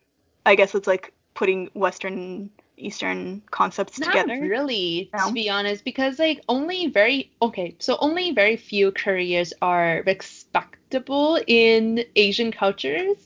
I 0.46 0.54
guess 0.54 0.74
it's 0.74 0.86
like 0.86 1.12
putting 1.38 1.70
Western 1.74 2.50
Eastern 2.76 3.42
concepts 3.50 3.98
Not 3.98 4.12
together. 4.12 4.40
really, 4.40 5.10
No? 5.14 5.28
to 5.28 5.32
be 5.32 5.48
honest, 5.50 5.84
because 5.84 6.18
like 6.18 6.40
only 6.48 6.88
very 6.88 7.30
okay, 7.40 7.76
so 7.78 7.96
only 8.00 8.32
very 8.32 8.56
few 8.56 8.92
careers 8.92 9.52
are 9.62 10.02
respectable 10.06 11.38
in 11.46 12.04
Asian 12.16 12.50
cultures. 12.52 13.16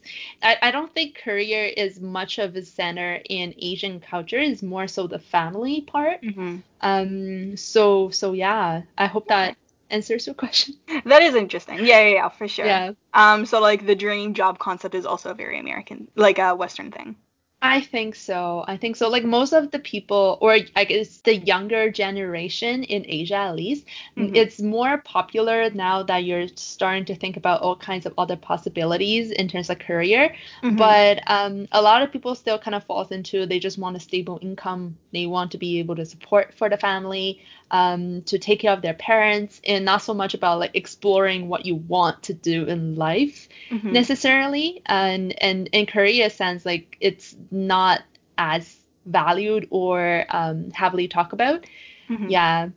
I, 0.42 0.56
I 0.62 0.70
don't 0.70 0.92
think 0.94 1.16
career 1.24 1.64
is 1.66 2.00
much 2.00 2.38
of 2.38 2.56
a 2.56 2.62
center 2.62 3.20
in 3.28 3.54
Asian 3.58 4.00
culture. 4.00 4.38
It's 4.38 4.62
more 4.62 4.88
so 4.88 5.06
the 5.06 5.18
family 5.18 5.80
part. 5.82 6.20
hmm 6.24 6.56
Um. 6.80 7.56
So 7.56 8.10
so 8.10 8.32
yeah. 8.32 8.82
I 8.98 9.06
hope 9.06 9.28
that 9.28 9.56
answers 9.90 10.26
your 10.26 10.34
question. 10.34 10.74
That 11.04 11.22
is 11.22 11.34
interesting. 11.34 11.78
Yeah, 11.80 12.00
yeah, 12.06 12.14
yeah, 12.14 12.28
for 12.28 12.48
sure. 12.48 12.66
Yeah. 12.66 12.92
Um, 13.14 13.44
so 13.46 13.60
like 13.60 13.86
the 13.86 13.94
dream 13.94 14.34
job 14.34 14.58
concept 14.58 14.94
is 14.94 15.06
also 15.06 15.30
a 15.30 15.34
very 15.34 15.58
American, 15.58 16.08
like 16.16 16.38
a 16.38 16.54
Western 16.54 16.90
thing. 16.90 17.16
I 17.64 17.80
think 17.80 18.16
so. 18.16 18.64
I 18.66 18.76
think 18.76 18.96
so. 18.96 19.08
Like 19.08 19.24
most 19.24 19.52
of 19.52 19.70
the 19.70 19.78
people, 19.78 20.36
or 20.40 20.58
I 20.74 20.84
guess 20.84 21.18
the 21.18 21.36
younger 21.36 21.92
generation 21.92 22.82
in 22.82 23.04
Asia 23.06 23.36
at 23.36 23.54
least, 23.54 23.86
Mhm. 24.16 24.32
it's 24.34 24.60
more 24.60 24.98
popular 24.98 25.70
now 25.70 26.02
that 26.02 26.24
you're 26.24 26.48
starting 26.56 27.04
to 27.04 27.14
think 27.14 27.36
about 27.36 27.62
all 27.62 27.76
kinds 27.76 28.04
of 28.04 28.14
other 28.18 28.34
possibilities 28.36 29.30
in 29.30 29.46
terms 29.46 29.70
of 29.70 29.78
career. 29.78 30.34
Mhm. 30.64 30.76
But 30.76 31.20
um, 31.30 31.68
a 31.70 31.80
lot 31.80 32.02
of 32.02 32.10
people 32.10 32.34
still 32.34 32.58
kind 32.58 32.74
of 32.74 32.82
falls 32.82 33.12
into 33.12 33.46
they 33.46 33.60
just 33.60 33.78
want 33.78 33.96
a 33.96 34.00
stable 34.00 34.40
income. 34.42 34.98
They 35.12 35.26
want 35.26 35.52
to 35.52 35.58
be 35.58 35.78
able 35.78 35.94
to 35.96 36.04
support 36.04 36.54
for 36.54 36.68
the 36.68 36.76
family, 36.76 37.38
um, 37.70 38.22
to 38.22 38.38
take 38.40 38.58
care 38.60 38.72
of 38.72 38.82
their 38.82 38.94
parents, 38.94 39.60
and 39.64 39.84
not 39.84 40.02
so 40.02 40.14
much 40.14 40.34
about 40.34 40.58
like 40.58 40.72
exploring 40.74 41.46
what 41.48 41.64
you 41.64 41.76
want 41.76 42.24
to 42.24 42.34
do 42.34 42.64
in 42.64 42.96
life 42.96 43.48
Mhm. 43.70 43.90
necessarily. 43.90 44.82
And 44.86 45.34
and 45.42 45.68
in 45.72 45.86
Korea 45.86 46.30
sense, 46.30 46.64
like 46.66 46.96
it's 47.00 47.34
not 47.52 48.02
as 48.38 48.78
valued 49.06 49.66
or 49.70 50.24
um, 50.30 50.70
heavily 50.72 51.06
talked 51.08 51.32
about. 51.32 51.64
Mhm. 52.08 52.30
Yeah. 52.30 52.68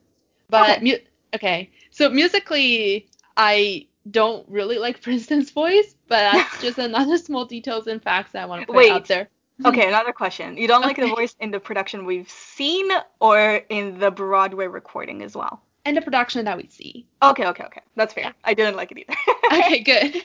But 0.49 0.77
Okay. 0.77 0.83
mu- 0.83 1.05
okay. 1.35 1.69
So 1.91 2.09
musically, 2.09 3.07
I 3.37 3.87
don't 4.11 4.47
really 4.49 4.77
like 4.77 5.01
Princeton's 5.07 5.49
voice, 5.51 5.95
but 6.07 6.19
that's 6.33 6.61
just 6.67 6.77
another 6.77 7.17
small 7.17 7.45
details 7.45 7.87
and 7.87 8.01
facts 8.03 8.33
that 8.33 8.43
I 8.43 8.45
want 8.45 8.61
to 8.61 8.67
put 8.67 8.75
Wait. 8.75 8.91
out 8.91 9.07
there. 9.07 9.29
Okay, 9.65 9.87
another 9.87 10.11
question. 10.11 10.57
You 10.57 10.67
don't 10.67 10.81
like 10.81 10.97
the 10.97 11.07
voice 11.07 11.33
in 11.39 11.49
the 11.49 11.61
production 11.61 12.05
we've 12.05 12.29
seen 12.29 12.89
or 13.21 13.61
in 13.69 13.97
the 13.99 14.11
Broadway 14.11 14.67
recording 14.67 15.23
as 15.23 15.33
well? 15.33 15.61
And 15.85 15.95
the 15.95 16.01
production 16.01 16.43
that 16.43 16.57
we 16.57 16.67
see. 16.67 17.05
Okay, 17.23 17.45
okay, 17.47 17.63
okay. 17.63 17.81
That's 17.95 18.13
fair. 18.13 18.25
Yeah. 18.25 18.31
I 18.43 18.53
didn't 18.53 18.75
like 18.75 18.91
it 18.91 18.97
either. 18.97 19.15
Okay, 19.53 19.79
good. 19.91 20.23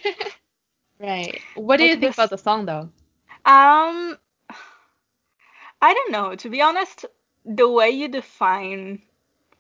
right. 0.99 1.39
What 1.55 1.77
do 1.77 1.85
you 1.85 1.91
think 1.91 2.01
this- 2.01 2.17
about 2.17 2.31
the 2.31 2.39
song 2.39 2.67
though? 2.67 2.89
Um, 3.45 4.19
I 5.83 5.95
don't 5.95 6.13
know. 6.13 6.35
To 6.37 6.49
be 6.51 6.61
honest, 6.63 7.07
the 7.45 7.69
way 7.69 7.91
you 7.91 8.09
define 8.09 9.03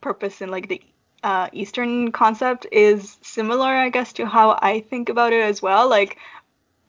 purpose 0.00 0.40
in 0.42 0.50
like 0.50 0.68
the 0.68 0.82
uh, 1.22 1.48
Eastern 1.52 2.12
concept 2.12 2.66
is 2.72 3.18
similar, 3.22 3.66
I 3.66 3.90
guess, 3.90 4.12
to 4.14 4.26
how 4.26 4.58
I 4.62 4.80
think 4.80 5.08
about 5.08 5.32
it 5.32 5.42
as 5.42 5.62
well. 5.62 5.88
Like, 5.88 6.18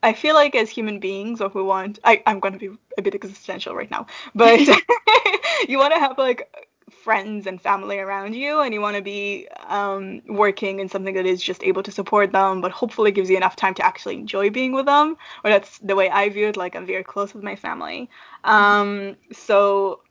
I 0.03 0.13
feel 0.13 0.35
like 0.35 0.55
as 0.55 0.69
human 0.69 0.99
beings, 0.99 1.41
if 1.41 1.55
we 1.55 1.63
want, 1.63 1.99
I, 2.03 2.23
I'm 2.27 2.39
going 2.39 2.53
to 2.53 2.59
be 2.59 2.77
a 2.97 3.01
bit 3.01 3.15
existential 3.15 3.75
right 3.75 3.91
now, 3.91 4.07
but 4.35 4.59
you 5.69 5.77
want 5.77 5.93
to 5.93 5.99
have 5.99 6.17
like 6.17 6.69
friends 6.91 7.47
and 7.47 7.61
family 7.61 7.99
around 7.99 8.35
you, 8.35 8.59
and 8.59 8.73
you 8.73 8.81
want 8.81 8.95
to 8.95 9.01
be 9.01 9.47
um, 9.67 10.21
working 10.27 10.79
in 10.79 10.89
something 10.89 11.13
that 11.15 11.25
is 11.25 11.41
just 11.41 11.63
able 11.63 11.83
to 11.83 11.91
support 11.91 12.31
them, 12.31 12.61
but 12.61 12.71
hopefully 12.71 13.11
gives 13.11 13.29
you 13.29 13.37
enough 13.37 13.55
time 13.55 13.73
to 13.75 13.85
actually 13.85 14.15
enjoy 14.15 14.49
being 14.49 14.73
with 14.73 14.85
them. 14.85 15.17
Or 15.43 15.49
that's 15.49 15.77
the 15.79 15.95
way 15.95 16.09
I 16.09 16.29
view 16.29 16.47
it. 16.47 16.57
Like, 16.57 16.75
I'm 16.75 16.85
very 16.85 17.03
close 17.03 17.33
with 17.33 17.43
my 17.43 17.55
family. 17.55 18.09
Um, 18.43 19.17
so 19.31 20.01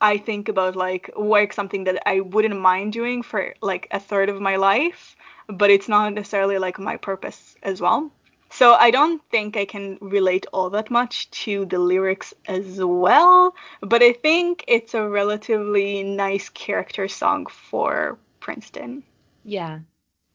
I 0.00 0.18
think 0.18 0.48
about 0.48 0.76
like 0.76 1.10
work 1.16 1.52
something 1.52 1.84
that 1.84 2.02
I 2.06 2.20
wouldn't 2.20 2.60
mind 2.60 2.92
doing 2.92 3.22
for 3.22 3.54
like 3.62 3.88
a 3.90 3.98
third 3.98 4.28
of 4.28 4.40
my 4.40 4.56
life, 4.56 5.16
but 5.48 5.70
it's 5.70 5.88
not 5.88 6.12
necessarily 6.12 6.58
like 6.58 6.78
my 6.78 6.96
purpose 6.96 7.56
as 7.62 7.80
well. 7.80 8.10
So 8.54 8.74
I 8.74 8.90
don't 8.92 9.20
think 9.30 9.56
I 9.56 9.64
can 9.64 9.98
relate 10.00 10.46
all 10.52 10.70
that 10.70 10.88
much 10.90 11.28
to 11.42 11.66
the 11.66 11.78
lyrics 11.80 12.32
as 12.46 12.78
well, 12.78 13.54
but 13.80 14.02
I 14.02 14.12
think 14.12 14.64
it's 14.68 14.94
a 14.94 15.08
relatively 15.08 16.04
nice 16.04 16.48
character 16.50 17.08
song 17.08 17.46
for 17.46 18.18
Princeton. 18.38 19.02
Yeah. 19.44 19.80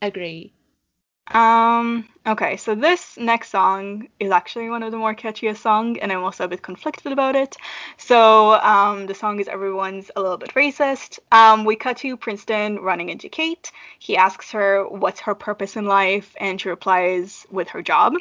Agree. 0.02 0.54
Um, 1.32 2.10
okay, 2.26 2.58
so 2.58 2.74
this 2.74 3.16
next 3.18 3.50
song 3.52 4.08
is 4.20 4.32
actually 4.32 4.70
one 4.70 4.82
of 4.82 4.92
the 4.92 4.98
more 4.98 5.14
catchiest 5.14 5.58
songs, 5.58 6.00
and 6.02 6.12
I'm 6.12 6.24
also 6.24 6.46
a 6.46 6.48
bit 6.48 6.64
conflicted 6.64 7.12
about 7.12 7.36
it. 7.36 7.56
So, 7.98 8.54
um, 8.62 9.06
the 9.06 9.14
song 9.14 9.40
is 9.40 9.48
Everyone's 9.48 10.10
a 10.16 10.22
Little 10.22 10.38
Bit 10.38 10.56
Racist. 10.56 11.20
Um, 11.32 11.66
we 11.66 11.76
cut 11.76 11.98
to 11.98 12.18
Princeton 12.18 12.78
running 12.78 13.10
into 13.10 13.30
Kate. 13.30 13.72
He 14.00 14.18
asks 14.18 14.52
her 14.52 14.88
what's 14.90 15.20
her 15.22 15.36
purpose 15.36 15.76
in 15.76 15.86
life, 15.86 16.34
and 16.40 16.60
she 16.60 16.70
replies 16.70 17.46
with 17.52 17.70
her 17.70 17.84
job, 17.84 18.14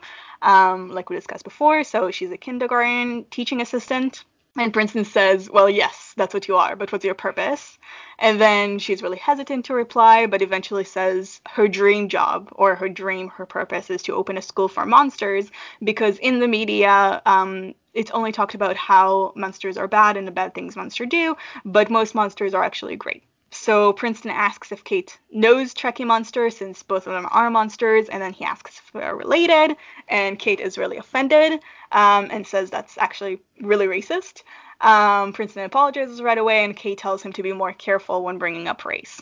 um, 0.42 0.90
like 0.90 1.09
we 1.09 1.16
discussed 1.16 1.44
before. 1.44 1.85
So, 1.85 2.11
she's 2.11 2.31
a 2.31 2.37
kindergarten 2.37 3.25
teaching 3.31 3.62
assistant. 3.62 4.25
And 4.59 4.73
Princeton 4.73 5.05
says, 5.05 5.49
Well, 5.49 5.71
yes, 5.71 6.14
that's 6.16 6.35
what 6.35 6.49
you 6.49 6.57
are, 6.57 6.75
but 6.75 6.90
what's 6.90 7.05
your 7.05 7.14
purpose? 7.14 7.79
And 8.18 8.40
then 8.40 8.81
she's 8.81 9.03
really 9.03 9.18
hesitant 9.18 9.66
to 9.66 9.75
reply, 9.75 10.27
but 10.27 10.42
eventually 10.42 10.83
says 10.85 11.40
her 11.49 11.68
dream 11.68 12.09
job 12.09 12.49
or 12.57 12.75
her 12.75 12.88
dream, 12.88 13.29
her 13.29 13.47
purpose 13.47 13.88
is 13.88 14.03
to 14.03 14.14
open 14.14 14.37
a 14.37 14.42
school 14.42 14.66
for 14.66 14.85
monsters 14.85 15.51
because 15.85 16.18
in 16.18 16.40
the 16.40 16.49
media, 16.49 17.23
um, 17.25 17.75
it's 17.94 18.11
only 18.11 18.33
talked 18.33 18.55
about 18.55 18.77
how 18.77 19.33
monsters 19.37 19.77
are 19.77 19.88
bad 19.88 20.16
and 20.16 20.27
the 20.27 20.33
bad 20.33 20.55
things 20.55 20.75
monsters 20.75 21.09
do, 21.09 21.37
but 21.64 21.88
most 21.90 22.16
monsters 22.16 22.53
are 22.53 22.64
actually 22.64 22.97
great. 22.97 23.23
So 23.51 23.95
Princeton 23.95 24.31
asks 24.31 24.73
if 24.73 24.85
Kate 24.85 25.19
knows 25.33 25.73
Trekkie 25.73 26.07
Monster 26.07 26.51
since 26.51 26.83
both 26.83 27.07
of 27.07 27.15
them 27.15 27.27
are 27.31 27.51
monsters, 27.51 28.09
and 28.09 28.23
then 28.23 28.33
he 28.33 28.45
asks 28.45 28.79
if 28.79 28.93
they're 28.93 29.17
related, 29.17 29.77
and 30.09 30.39
Kate 30.39 30.61
is 30.61 30.77
really 30.77 30.99
offended 30.99 31.61
um, 31.93 32.29
and 32.31 32.47
says 32.47 32.69
that's 32.71 32.99
actually 32.99 33.41
really 33.61 33.87
racist. 33.87 34.43
Um, 34.81 35.33
Princeton 35.33 35.65
apologizes 35.65 36.21
right 36.21 36.39
away, 36.39 36.65
and 36.65 36.77
Kate 36.77 36.99
tells 36.99 37.23
him 37.23 37.33
to 37.33 37.43
be 37.43 37.53
more 37.53 37.73
careful 37.73 38.23
when 38.23 38.39
bringing 38.39 38.69
up 38.69 38.85
race. 38.85 39.21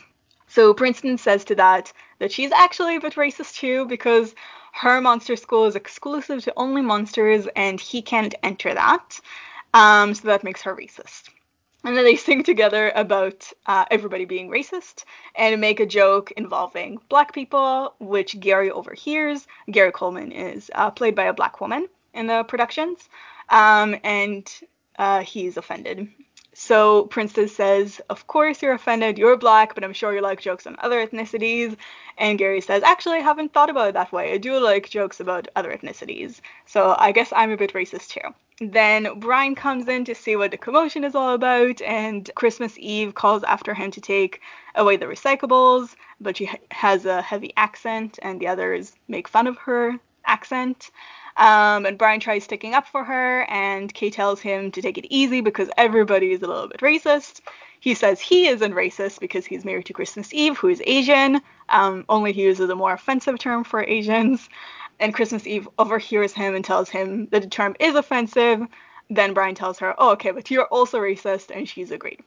So 0.49 0.75
Princeton 0.75 1.19
says 1.19 1.45
to 1.45 1.55
that 1.57 1.93
that 2.19 2.33
she's 2.33 2.53
actually 2.53 2.97
a 2.97 3.01
bit 3.01 3.15
racist 3.15 3.55
too 3.55 3.87
because 3.87 4.35
her 4.73 5.01
monster 5.01 5.37
school 5.37 5.67
is 5.67 5.77
exclusive 5.77 6.43
to 6.45 6.53
only 6.57 6.83
monsters, 6.83 7.47
and 7.55 7.81
he 7.81 8.03
can't 8.03 8.35
enter 8.43 8.75
that. 8.75 9.21
Um, 9.73 10.15
so 10.15 10.29
that 10.29 10.45
makes 10.45 10.63
her 10.63 10.75
racist. 10.75 11.31
And 11.87 11.97
then 11.97 12.03
they 12.03 12.17
sing 12.17 12.43
together 12.43 12.91
about 12.97 13.53
uh, 13.67 13.85
everybody 13.93 14.25
being 14.25 14.51
racist 14.51 15.05
and 15.37 15.61
make 15.61 15.79
a 15.79 15.87
joke 15.87 16.33
involving 16.33 16.99
black 17.09 17.33
people, 17.33 17.95
which 18.01 18.41
Gary 18.41 18.73
overhears. 18.73 19.47
Gary 19.71 19.93
Coleman 19.93 20.33
is 20.33 20.69
uh, 20.75 20.91
played 20.91 21.15
by 21.15 21.27
a 21.27 21.33
black 21.33 21.61
woman 21.61 21.87
in 22.13 22.27
the 22.27 22.43
productions, 22.43 23.09
um, 23.51 23.95
and 24.03 24.53
uh, 24.99 25.21
he's 25.21 25.57
offended. 25.57 26.09
So 26.55 27.05
Princeton 27.05 27.47
says, 27.47 28.01
Of 28.11 28.27
course 28.27 28.63
you're 28.63 28.73
offended, 28.73 29.17
you're 29.17 29.37
black, 29.37 29.77
but 29.77 29.85
I'm 29.85 29.93
sure 29.93 30.13
you 30.13 30.23
like 30.23 30.41
jokes 30.41 30.67
on 30.67 30.75
other 30.81 31.07
ethnicities. 31.07 31.77
And 32.19 32.37
Gary 32.37 32.63
says, 32.63 32.83
Actually, 32.83 33.19
I 33.19 33.29
haven't 33.31 33.53
thought 33.53 33.71
about 33.71 33.91
it 33.91 33.95
that 33.95 34.11
way. 34.11 34.33
I 34.33 34.39
do 34.39 34.59
like 34.59 34.91
jokes 34.91 35.21
about 35.21 35.47
other 35.55 35.73
ethnicities. 35.73 36.41
So 36.65 36.97
I 36.99 37.13
guess 37.13 37.33
I'm 37.33 37.53
a 37.53 37.57
bit 37.57 37.75
racist 37.75 38.09
too. 38.09 38.35
Then 38.61 39.19
Brian 39.19 39.55
comes 39.55 39.87
in 39.87 40.07
to 40.07 40.15
see 40.15 40.35
what 40.35 40.51
the 40.51 40.57
commotion 40.57 41.05
is 41.05 41.15
all 41.15 41.35
about, 41.35 41.83
and 41.83 42.31
Christmas 42.35 42.75
Eve 42.79 43.15
calls 43.15 43.43
after 43.43 43.75
him 43.75 43.91
to 43.91 44.01
take 44.01 44.41
away 44.75 44.97
the 44.97 45.05
recyclables, 45.05 45.95
but 46.21 46.39
she 46.39 46.51
has 46.71 47.05
a 47.05 47.21
heavy 47.21 47.53
accent, 47.59 48.19
and 48.23 48.41
the 48.41 48.49
others 48.49 48.95
make 49.09 49.29
fun 49.29 49.47
of 49.47 49.59
her 49.59 49.99
accent. 50.25 50.91
Um, 51.37 51.85
and 51.85 51.99
Brian 51.99 52.19
tries 52.19 52.45
sticking 52.45 52.73
up 52.73 52.87
for 52.87 53.05
her, 53.05 53.43
and 53.51 53.93
Kate 53.93 54.15
tells 54.15 54.41
him 54.41 54.71
to 54.73 54.81
take 54.81 54.97
it 54.97 55.07
easy 55.11 55.43
because 55.43 55.69
everybody 55.77 56.33
is 56.33 56.43
a 56.43 56.47
little 56.47 56.69
bit 56.69 56.81
racist. 56.81 57.43
He 57.81 57.93
says 57.95 58.21
he 58.21 58.49
isn't 58.49 58.73
racist 58.73 59.21
because 59.21 59.45
he's 59.45 59.67
married 59.67 59.85
to 59.87 59.93
Christmas 59.93 60.33
Eve, 60.33 60.57
who 60.57 60.69
is 60.69 60.83
Asian, 60.87 61.43
um, 61.69 62.05
only 62.09 62.33
he 62.33 62.43
uses 62.43 62.71
a 62.71 62.75
more 62.75 62.93
offensive 62.93 63.39
term 63.39 63.65
for 63.65 63.83
Asians. 63.83 64.49
And 64.99 65.15
Christmas 65.15 65.47
Eve 65.47 65.69
overhears 65.79 66.33
him 66.33 66.55
and 66.55 66.65
tells 66.65 66.89
him 66.89 67.29
that 67.31 67.43
the 67.43 67.49
term 67.49 67.77
is 67.79 67.95
offensive. 67.95 68.67
Then 69.11 69.35
Brian 69.35 69.55
tells 69.55 69.79
her, 69.81 69.95
Oh, 69.99 70.13
okay, 70.13 70.31
but 70.31 70.51
you're 70.51 70.67
also 70.67 70.99
racist, 70.99 71.55
and 71.55 71.69
she's 71.69 71.91
agreed. 71.91 72.21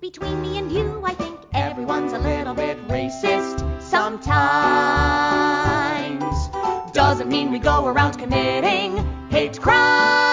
Between 0.00 0.42
me 0.42 0.58
and 0.58 0.70
you, 0.70 1.02
I 1.04 1.14
think 1.14 1.40
everyone's 1.54 2.12
a 2.12 2.18
little 2.18 2.54
bit 2.54 2.76
racist 2.88 3.82
sometimes. 3.82 4.36
Doesn't 6.92 7.28
mean 7.28 7.50
we 7.50 7.58
go 7.58 7.86
around 7.86 8.18
committing 8.18 8.98
hate 9.30 9.60
crimes. 9.60 10.25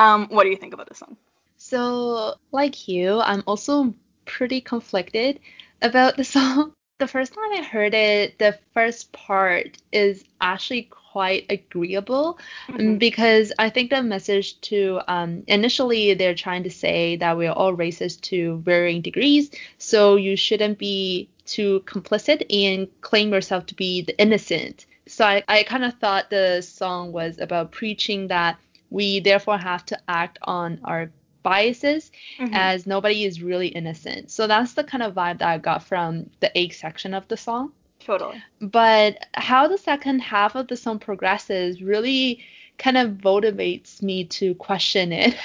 Um, 0.00 0.28
what 0.30 0.44
do 0.44 0.50
you 0.50 0.56
think 0.56 0.72
about 0.72 0.88
this 0.88 0.98
song? 0.98 1.16
So, 1.58 2.34
like 2.52 2.88
you, 2.88 3.20
I'm 3.20 3.42
also 3.46 3.94
pretty 4.24 4.62
conflicted 4.62 5.40
about 5.82 6.16
the 6.16 6.24
song. 6.36 6.72
the 6.98 7.06
first 7.06 7.32
time 7.34 7.52
I 7.58 7.62
heard 7.62 7.94
it, 7.94 8.38
the 8.38 8.58
first 8.74 9.12
part 9.12 9.78
is 9.92 10.24
actually 10.40 10.82
quite 11.12 11.44
agreeable 11.50 12.38
Mhm. 12.68 12.98
because 12.98 13.52
I 13.58 13.68
think 13.70 13.90
the 13.90 14.02
message 14.02 14.60
to 14.62 15.00
um, 15.08 15.42
initially 15.46 16.14
they're 16.14 16.34
trying 16.34 16.62
to 16.64 16.70
say 16.70 17.16
that 17.16 17.36
we're 17.36 17.52
all 17.52 17.74
racist 17.76 18.20
to 18.32 18.58
varying 18.58 19.02
degrees, 19.02 19.50
so 19.78 20.16
you 20.16 20.36
shouldn't 20.36 20.78
be 20.78 21.28
too 21.46 21.82
complicit 21.86 22.40
and 22.50 22.88
claim 23.00 23.32
yourself 23.32 23.66
to 23.66 23.74
be 23.74 24.02
the 24.02 24.16
innocent. 24.18 24.86
So 25.06 25.24
I, 25.24 25.42
I 25.48 25.62
kind 25.64 25.84
of 25.84 25.94
thought 25.98 26.30
the 26.30 26.60
song 26.62 27.12
was 27.12 27.38
about 27.38 27.72
preaching 27.72 28.28
that 28.28 28.58
we 28.90 29.20
therefore 29.20 29.58
have 29.58 29.84
to 29.86 29.98
act 30.08 30.38
on 30.42 30.80
our 30.84 31.10
biases 31.42 32.10
Mhm. 32.38 32.50
as 32.52 32.86
nobody 32.86 33.24
is 33.24 33.42
really 33.42 33.68
innocent. 33.68 34.30
So 34.30 34.46
that's 34.46 34.74
the 34.74 34.84
kind 34.84 35.02
of 35.02 35.14
vibe 35.14 35.38
that 35.38 35.48
I 35.48 35.58
got 35.58 35.82
from 35.84 36.30
the 36.40 36.50
A 36.58 36.68
section 36.70 37.14
of 37.14 37.26
the 37.28 37.36
song. 37.36 37.72
Totally. 38.00 38.42
But 38.60 39.26
how 39.34 39.68
the 39.68 39.78
second 39.78 40.20
half 40.20 40.54
of 40.54 40.68
the 40.68 40.76
song 40.76 40.98
progresses 40.98 41.82
really 41.82 42.40
kind 42.78 42.96
of 42.96 43.10
motivates 43.18 44.02
me 44.02 44.24
to 44.24 44.54
question 44.54 45.12
it. 45.12 45.36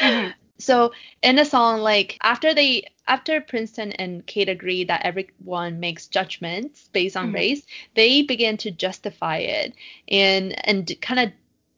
Mhm. 0.00 0.34
So 0.58 0.92
in 1.22 1.36
the 1.36 1.44
song, 1.44 1.80
like 1.80 2.16
after 2.22 2.54
they 2.54 2.84
after 3.06 3.40
Princeton 3.40 3.92
and 3.92 4.24
Kate 4.26 4.48
agree 4.48 4.84
that 4.84 5.04
everyone 5.04 5.80
makes 5.80 6.06
judgments 6.06 6.88
based 6.92 7.16
on 7.16 7.32
Mhm. 7.32 7.34
race, 7.34 7.66
they 7.94 8.22
begin 8.22 8.56
to 8.58 8.70
justify 8.70 9.38
it 9.38 9.74
and 10.08 10.54
and 10.66 10.90
kind 11.00 11.20
of 11.20 11.32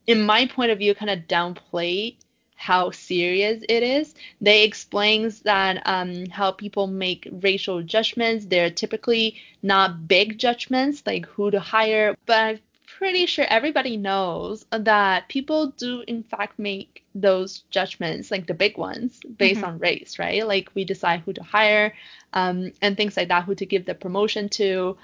in 0.07 0.23
my 0.23 0.47
point 0.47 0.71
of 0.71 0.79
view 0.79 0.95
kind 0.95 1.11
of 1.11 1.21
downplay 1.29 2.17
how 2.59 2.91
serious 2.91 3.63
it 3.69 3.83
is. 3.83 4.15
They 4.41 4.65
explains 4.65 5.41
that 5.43 5.83
um, 5.87 6.27
how 6.27 6.53
people 6.53 6.87
make 6.87 7.29
racial 7.43 7.83
judgments. 7.83 8.47
They're 8.47 8.71
typically 8.71 9.37
not 9.63 10.09
big 10.09 10.39
judgments 10.39 11.03
like 11.07 11.27
who 11.27 11.51
to 11.51 11.61
hire, 11.61 12.17
but 12.25 12.39
I'm 12.39 12.61
pretty 12.87 13.27
sure 13.27 13.45
everybody 13.49 13.97
knows 13.97 14.65
that 14.71 15.29
people 15.29 15.69
do 15.77 16.03
in 16.07 16.23
fact 16.23 16.59
make 16.59 17.05
those 17.15 17.61
judgments, 17.71 18.31
like 18.31 18.47
the 18.47 18.55
big 18.55 18.79
ones, 18.79 19.21
based 19.39 19.63
Mhm. 19.63 19.67
on 19.69 19.79
race, 19.79 20.19
right? 20.19 20.47
Like 20.47 20.71
we 20.75 20.85
decide 20.85 21.21
who 21.21 21.33
to 21.35 21.43
hire 21.43 21.95
um, 22.33 22.73
and 22.81 22.97
things 22.97 23.17
like 23.17 23.29
that, 23.29 23.45
who 23.45 23.55
to 23.55 23.67
give 23.67 23.85
the 23.85 23.95
promotion 23.95 24.49
to. 24.51 24.97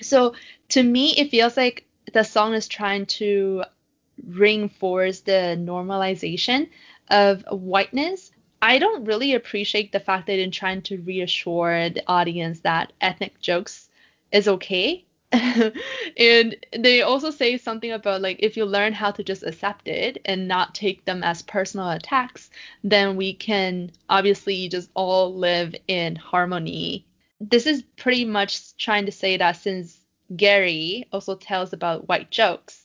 So 0.00 0.34
to 0.70 0.82
me, 0.82 1.14
it 1.16 1.30
feels 1.30 1.56
like 1.56 1.84
the 2.12 2.22
song 2.24 2.54
is 2.54 2.68
trying 2.68 3.06
to 3.06 3.64
reinforce 4.26 5.20
the 5.20 5.56
normalization 5.58 6.68
of 7.10 7.44
whiteness. 7.50 8.30
I 8.62 8.78
don't 8.78 9.04
really 9.04 9.34
appreciate 9.34 9.92
the 9.92 10.00
fact 10.00 10.26
that 10.26 10.36
they're 10.36 10.50
trying 10.50 10.82
to 10.82 10.98
reassure 10.98 11.90
the 11.90 12.02
audience 12.06 12.60
that 12.60 12.92
ethnic 13.00 13.40
jokes 13.40 13.88
is 14.32 14.48
okay. 14.48 15.04
and 15.32 16.56
they 16.76 17.02
also 17.02 17.30
say 17.30 17.56
something 17.56 17.92
about 17.92 18.20
like 18.20 18.38
if 18.40 18.56
you 18.56 18.64
learn 18.64 18.92
how 18.92 19.12
to 19.12 19.22
just 19.22 19.44
accept 19.44 19.86
it 19.86 20.20
and 20.24 20.48
not 20.48 20.74
take 20.74 21.04
them 21.04 21.22
as 21.22 21.42
personal 21.42 21.90
attacks, 21.90 22.50
then 22.82 23.16
we 23.16 23.32
can 23.32 23.92
obviously 24.08 24.68
just 24.68 24.90
all 24.94 25.32
live 25.34 25.74
in 25.86 26.16
harmony. 26.16 27.06
This 27.40 27.66
is 27.66 27.82
pretty 27.96 28.24
much 28.24 28.76
trying 28.76 29.06
to 29.06 29.12
say 29.12 29.36
that 29.36 29.52
since 29.52 30.00
Gary 30.34 31.06
also 31.12 31.36
tells 31.36 31.72
about 31.72 32.08
white 32.08 32.30
jokes, 32.30 32.79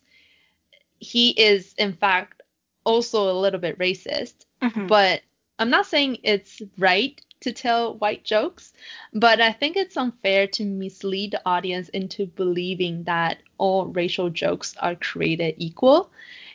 he 0.99 1.29
is 1.31 1.73
in 1.77 1.93
fact 1.93 2.41
also 2.85 3.29
a 3.31 3.39
little 3.39 3.59
bit 3.59 3.77
racist. 3.79 4.45
Mhm. 4.61 4.87
But 4.87 5.21
I'm 5.59 5.69
not 5.69 5.85
saying 5.85 6.17
it's 6.23 6.61
right 6.77 7.19
to 7.41 7.51
tell 7.51 7.95
white 7.95 8.23
jokes, 8.23 8.73
but 9.13 9.39
I 9.41 9.51
think 9.51 9.75
it's 9.75 9.97
unfair 9.97 10.47
to 10.47 10.65
mislead 10.65 11.31
the 11.31 11.41
audience 11.45 11.89
into 11.89 12.25
believing 12.25 13.03
that 13.03 13.37
all 13.57 13.85
racial 13.87 14.29
jokes 14.29 14.75
are 14.79 14.95
created 14.95 15.55
equal. 15.57 16.11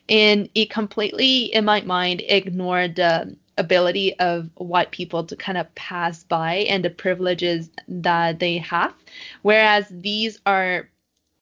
And 0.09 0.49
it 0.55 0.71
completely, 0.71 1.45
in 1.55 1.65
my 1.65 1.83
mind, 1.83 2.23
ignored 2.27 2.97
the 2.97 3.37
ability 3.59 4.19
of 4.19 4.51
white 4.57 4.91
people 4.91 5.23
to 5.25 5.37
kind 5.37 5.59
of 5.59 5.73
pass 5.75 6.25
by 6.25 6.55
and 6.69 6.85
the 6.85 6.91
privileges 6.91 7.71
that 7.87 8.39
they 8.39 8.59
have. 8.59 8.95
Whereas 9.43 9.87
these 9.91 10.41
are 10.47 10.89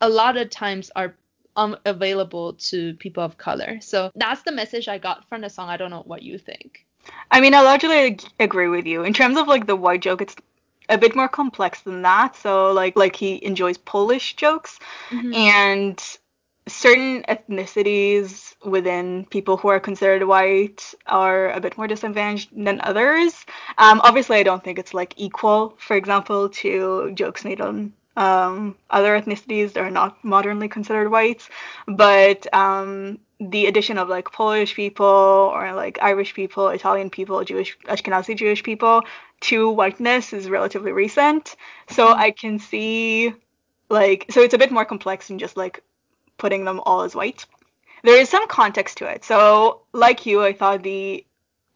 a 0.00 0.08
lot 0.08 0.36
of 0.36 0.50
times 0.50 0.90
are 0.96 1.16
unavailable 1.58 2.54
to 2.54 2.94
people 2.94 3.22
of 3.22 3.36
color. 3.36 3.80
So 3.80 4.10
that's 4.14 4.42
the 4.42 4.52
message 4.52 4.88
I 4.88 4.98
got 4.98 5.28
from 5.28 5.42
the 5.42 5.50
song. 5.50 5.68
I 5.68 5.76
don't 5.76 5.90
know 5.90 6.04
what 6.06 6.22
you 6.22 6.38
think. 6.38 6.86
I 7.30 7.40
mean, 7.40 7.54
I 7.54 7.62
largely 7.62 8.18
agree 8.40 8.68
with 8.68 8.86
you. 8.86 9.04
In 9.04 9.12
terms 9.12 9.36
of 9.38 9.48
like 9.48 9.66
the 9.66 9.76
white 9.76 10.02
joke, 10.02 10.22
it's 10.22 10.36
a 10.88 10.98
bit 10.98 11.14
more 11.14 11.28
complex 11.28 11.80
than 11.82 12.02
that. 12.02 12.36
So 12.36 12.72
like 12.72 12.96
like 12.96 13.16
he 13.16 13.44
enjoys 13.44 13.78
Polish 13.78 14.36
jokes 14.36 14.78
Mhm. 15.10 15.34
and 15.34 16.18
certain 16.66 17.22
ethnicities 17.28 18.54
within 18.64 19.26
people 19.30 19.56
who 19.56 19.68
are 19.68 19.80
considered 19.80 20.26
white 20.26 20.94
are 21.06 21.50
a 21.50 21.60
bit 21.60 21.76
more 21.78 21.86
disadvantaged 21.86 22.50
than 22.52 22.80
others. 22.82 23.46
Um, 23.78 24.00
obviously, 24.04 24.36
I 24.36 24.42
don't 24.42 24.62
think 24.62 24.78
it's 24.78 24.94
like 24.94 25.14
equal, 25.16 25.74
for 25.78 25.96
example, 25.96 26.48
to 26.60 27.12
jokes 27.14 27.44
made 27.44 27.60
on 27.60 27.92
um, 28.18 28.74
other 28.90 29.18
ethnicities 29.18 29.72
that 29.72 29.84
are 29.84 29.90
not 29.90 30.22
modernly 30.24 30.68
considered 30.68 31.08
whites, 31.08 31.48
But 31.86 32.52
um, 32.52 33.20
the 33.38 33.66
addition 33.66 33.96
of 33.96 34.08
like 34.08 34.32
Polish 34.32 34.74
people 34.74 35.06
or 35.06 35.72
like 35.74 36.00
Irish 36.02 36.34
people, 36.34 36.68
Italian 36.68 37.10
people, 37.10 37.44
Jewish, 37.44 37.78
Ashkenazi 37.84 38.34
Jewish 38.36 38.64
people 38.64 39.02
to 39.42 39.70
whiteness 39.70 40.32
is 40.32 40.50
relatively 40.50 40.90
recent. 40.90 41.54
So 41.90 42.08
I 42.08 42.32
can 42.32 42.58
see 42.58 43.32
like 43.88 44.26
so 44.30 44.42
it's 44.42 44.54
a 44.54 44.58
bit 44.58 44.72
more 44.72 44.84
complex 44.84 45.28
than 45.28 45.38
just 45.38 45.56
like 45.56 45.82
putting 46.38 46.64
them 46.64 46.80
all 46.84 47.02
as 47.02 47.14
white. 47.14 47.46
There 48.02 48.20
is 48.20 48.28
some 48.28 48.48
context 48.48 48.98
to 48.98 49.06
it. 49.06 49.24
So, 49.24 49.82
like 49.92 50.26
you, 50.26 50.42
I 50.42 50.52
thought 50.52 50.82
the 50.82 51.24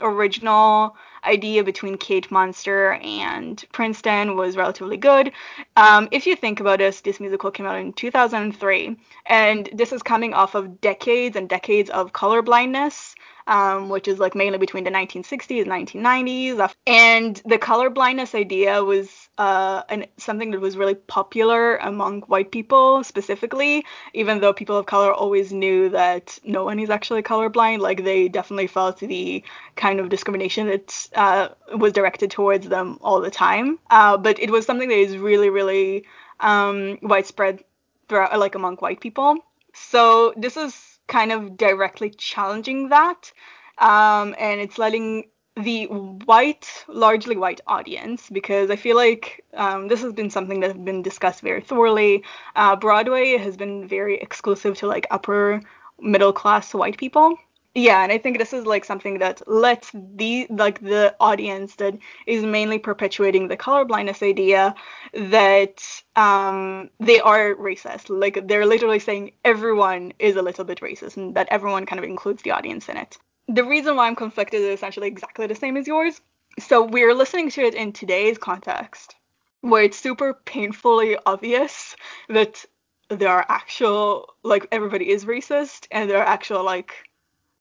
original 0.01 0.97
idea 1.25 1.63
between 1.65 1.97
Kate 1.97 2.31
Monster 2.31 2.95
and 3.03 3.65
Princeton 3.73 4.37
was 4.37 4.57
relatively 4.57 4.97
good. 4.97 5.33
Um, 5.77 6.09
if 6.11 6.27
you 6.27 6.37
think 6.37 6.61
about 6.61 6.79
this, 6.79 7.01
this 7.01 7.21
musical 7.21 7.51
came 7.51 7.67
out 7.67 7.79
in 7.79 7.93
2003, 7.93 8.97
and 9.27 9.69
this 9.73 9.93
is 9.93 10.03
coming 10.03 10.35
off 10.35 10.55
of 10.55 10.81
decades 10.81 11.37
and 11.37 11.49
decades 11.49 11.91
of 11.91 12.13
color 12.13 12.43
blindness. 12.43 13.15
Um, 13.47 13.89
which 13.89 14.09
is 14.09 14.19
like 14.19 14.35
mainly 14.35 14.59
between 14.59 14.85
the 14.85 14.91
1960s 14.91 15.63
and 15.63 15.71
1990s. 15.71 16.73
And 16.87 17.43
the 17.45 17.59
color 17.59 17.91
blindness 17.91 18.35
idea 18.35 18.83
was 18.85 19.29
uh, 19.39 19.83
an, 19.89 20.07
something 20.17 20.53
that 20.53 20.61
was 20.61 20.77
really 20.77 20.95
popular 20.95 21.77
among 21.77 22.23
white 22.23 22.53
people 22.53 23.03
specifically, 23.03 23.85
even 24.15 24.41
though 24.41 24.53
people 24.53 24.77
of 24.77 24.87
color 24.87 25.13
always 25.13 25.53
knew 25.53 25.89
that 25.91 26.39
no 26.45 26.65
one 26.65 26.79
is 26.79 26.91
actually 26.91 27.23
colorblind. 27.23 27.81
Like 27.81 28.05
they 28.05 28.29
definitely 28.29 28.69
felt 28.69 29.01
the 29.01 29.43
kind 29.77 30.01
of 30.01 30.09
discrimination 30.09 30.69
that 30.69 31.09
uh, 31.15 31.49
was 31.77 31.93
directed 31.93 32.31
towards 32.31 32.69
them 32.69 32.99
all 33.03 33.21
the 33.21 33.31
time. 33.31 33.79
Uh, 33.91 34.17
but 34.17 34.39
it 34.39 34.51
was 34.51 34.67
something 34.67 34.89
that 34.89 34.99
is 34.99 35.17
really, 35.17 35.51
really 35.51 36.05
um, 36.41 36.99
widespread 37.03 37.65
throughout, 38.09 38.39
like 38.39 38.55
among 38.55 38.77
white 38.77 39.01
people. 39.01 39.37
So 39.75 40.35
this 40.37 40.57
is 40.57 40.92
kind 41.09 41.33
of 41.33 41.57
directly 41.57 42.11
challenging 42.11 42.89
that, 42.91 43.33
um, 43.79 44.35
and 44.39 44.61
it's 44.61 44.79
letting 44.79 45.25
the 45.57 45.85
white, 45.85 46.85
largely 46.89 47.37
white 47.37 47.61
audience, 47.67 48.31
because 48.31 48.71
I 48.71 48.77
feel 48.77 48.97
like 48.97 49.45
um, 49.55 49.89
this 49.89 50.01
has 50.01 50.13
been 50.15 50.31
something 50.31 50.61
that 50.61 50.75
has 50.75 50.83
been 50.83 51.03
discussed 51.03 51.43
very 51.43 51.61
thoroughly. 51.61 52.25
Uh, 52.57 52.77
Broadway 52.77 53.37
has 53.37 53.57
been 53.57 53.87
very 53.87 54.19
exclusive 54.19 54.79
to 54.79 54.87
like 54.87 55.07
upper 55.11 55.61
middle 56.01 56.33
class 56.33 56.73
white 56.73 56.97
people. 56.97 57.37
Yeah, 57.75 58.03
and 58.03 58.13
I 58.13 58.19
think 58.19 58.37
this 58.37 58.53
is 58.53 58.67
like 58.67 58.85
something 58.85 59.19
that 59.21 59.41
lets 59.49 59.91
the 59.95 60.47
like 60.51 60.81
the 60.81 61.17
audience 61.19 61.77
that 61.77 61.97
is 62.27 62.45
mainly 62.45 62.79
perpetuating 62.79 63.49
the 63.49 63.57
colorblindness 63.57 64.23
idea 64.23 64.75
that 65.15 65.83
um, 66.15 66.91
they 67.01 67.19
are 67.21 67.55
racist. 67.55 68.11
Like 68.11 68.47
they're 68.47 68.67
literally 68.67 68.99
saying 68.99 69.33
everyone 69.43 70.13
is 70.19 70.37
a 70.37 70.43
little 70.43 70.67
bit 70.67 70.81
racist, 70.81 71.17
and 71.17 71.35
that 71.35 71.49
everyone 71.51 71.87
kind 71.87 71.99
of 71.99 72.05
includes 72.05 72.43
the 72.43 72.51
audience 72.51 72.91
in 72.91 72.99
it. 72.99 73.17
The 73.49 73.65
reason 73.65 73.97
why 73.97 74.07
I'm 74.07 74.17
conflicted 74.17 74.61
is 74.61 74.75
essentially 74.75 75.09
exactly 75.09 75.47
the 75.47 75.55
same 75.55 75.79
as 75.79 75.87
yours. 75.87 76.21
So 76.59 76.85
we're 76.85 77.15
listening 77.15 77.51
to 77.53 77.63
it 77.63 77.75
in 77.75 77.93
today's 77.95 78.37
context, 78.37 79.15
where 79.63 79.85
it's 79.85 79.99
super 79.99 80.35
painfully 80.45 81.17
obvious 81.25 81.97
that 82.29 82.67
there 83.09 83.31
are 83.31 83.47
actual 83.49 84.35
like 84.43 84.67
everybody 84.71 85.09
is 85.09 85.25
racist, 85.25 85.87
and 85.91 86.11
there 86.11 86.19
are 86.19 86.27
actual 86.27 86.63
like 86.65 87.09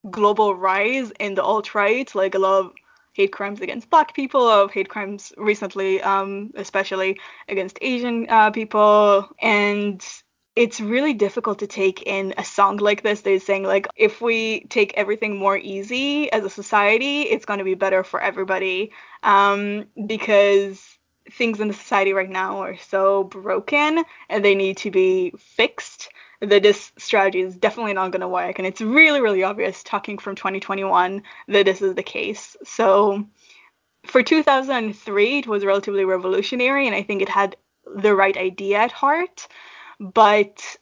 global 0.10 0.56
rise 0.56 1.12
in 1.20 1.36
the 1.36 1.44
alt 1.44 1.76
right, 1.76 2.14
like 2.16 2.36
a 2.36 2.40
lot 2.40 2.60
of 2.60 2.72
hate 3.14 3.32
crimes 3.32 3.62
against 3.62 3.90
black 3.90 4.16
people, 4.16 4.48
of 4.48 4.72
hate 4.72 4.90
crimes 4.90 5.34
recently, 5.38 6.02
um, 6.02 6.52
especially 6.56 7.20
against 7.48 7.78
Asian 7.82 8.28
uh, 8.30 8.52
people, 8.52 9.30
and 9.42 10.06
it's 10.56 10.82
really 10.82 11.14
difficult 11.14 11.60
to 11.60 11.68
take 11.68 12.04
in 12.04 12.34
a 12.38 12.44
song 12.44 12.78
like 12.78 13.04
this. 13.04 13.22
Is 13.22 13.46
saying 13.46 13.64
like 13.64 13.88
if 13.96 14.22
we 14.22 14.62
take 14.66 14.94
everything 14.96 15.38
more 15.38 15.58
easy 15.58 16.32
as 16.32 16.44
a 16.44 16.50
society, 16.50 17.22
it's 17.22 17.46
going 17.46 17.60
to 17.60 17.66
be 17.66 17.76
better 17.76 18.04
for 18.04 18.22
everybody, 18.22 18.92
um, 19.24 19.86
because 20.08 20.98
things 21.32 21.60
in 21.60 21.68
the 21.68 21.74
society 21.74 22.14
right 22.14 22.30
now 22.30 22.60
are 22.60 22.78
so 22.78 23.24
broken 23.24 24.04
and 24.30 24.44
they 24.44 24.56
need 24.56 24.78
to 24.78 24.92
be 24.92 25.32
fixed 25.38 26.10
that 26.42 26.64
this 26.64 26.92
strategy 26.98 27.42
is 27.42 27.56
definitely 27.56 27.94
not 27.94 28.12
going 28.12 28.22
to 28.22 28.28
work 28.28 28.58
and 28.58 28.68
it's 28.68 28.82
really 28.82 29.22
really 29.22 29.44
obvious 29.44 29.84
talking 29.84 30.18
from 30.18 30.36
2021 30.36 31.24
that 31.48 31.66
this 31.66 31.82
is 31.82 31.96
the 31.96 32.04
case. 32.04 32.58
So 32.64 33.26
for 34.06 34.24
2003 34.24 35.40
it 35.40 35.48
was 35.48 35.66
relatively 35.66 36.06
revolutionary 36.06 36.88
and 36.88 36.96
i 36.96 37.04
think 37.04 37.22
it 37.22 37.30
had 37.30 37.56
the 37.96 38.16
right 38.16 38.38
idea 38.38 38.78
at 38.78 38.92
heart 38.92 39.48
but 40.00 40.76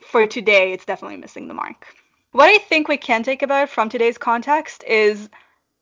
for 0.00 0.26
today 0.26 0.72
it's 0.72 0.84
definitely 0.84 1.16
missing 1.16 1.48
the 1.48 1.54
mark. 1.54 1.86
What 2.32 2.48
i 2.48 2.58
think 2.58 2.88
we 2.88 2.96
can 2.96 3.22
take 3.22 3.42
about 3.42 3.68
from 3.68 3.88
today's 3.88 4.18
context 4.18 4.84
is 4.84 5.28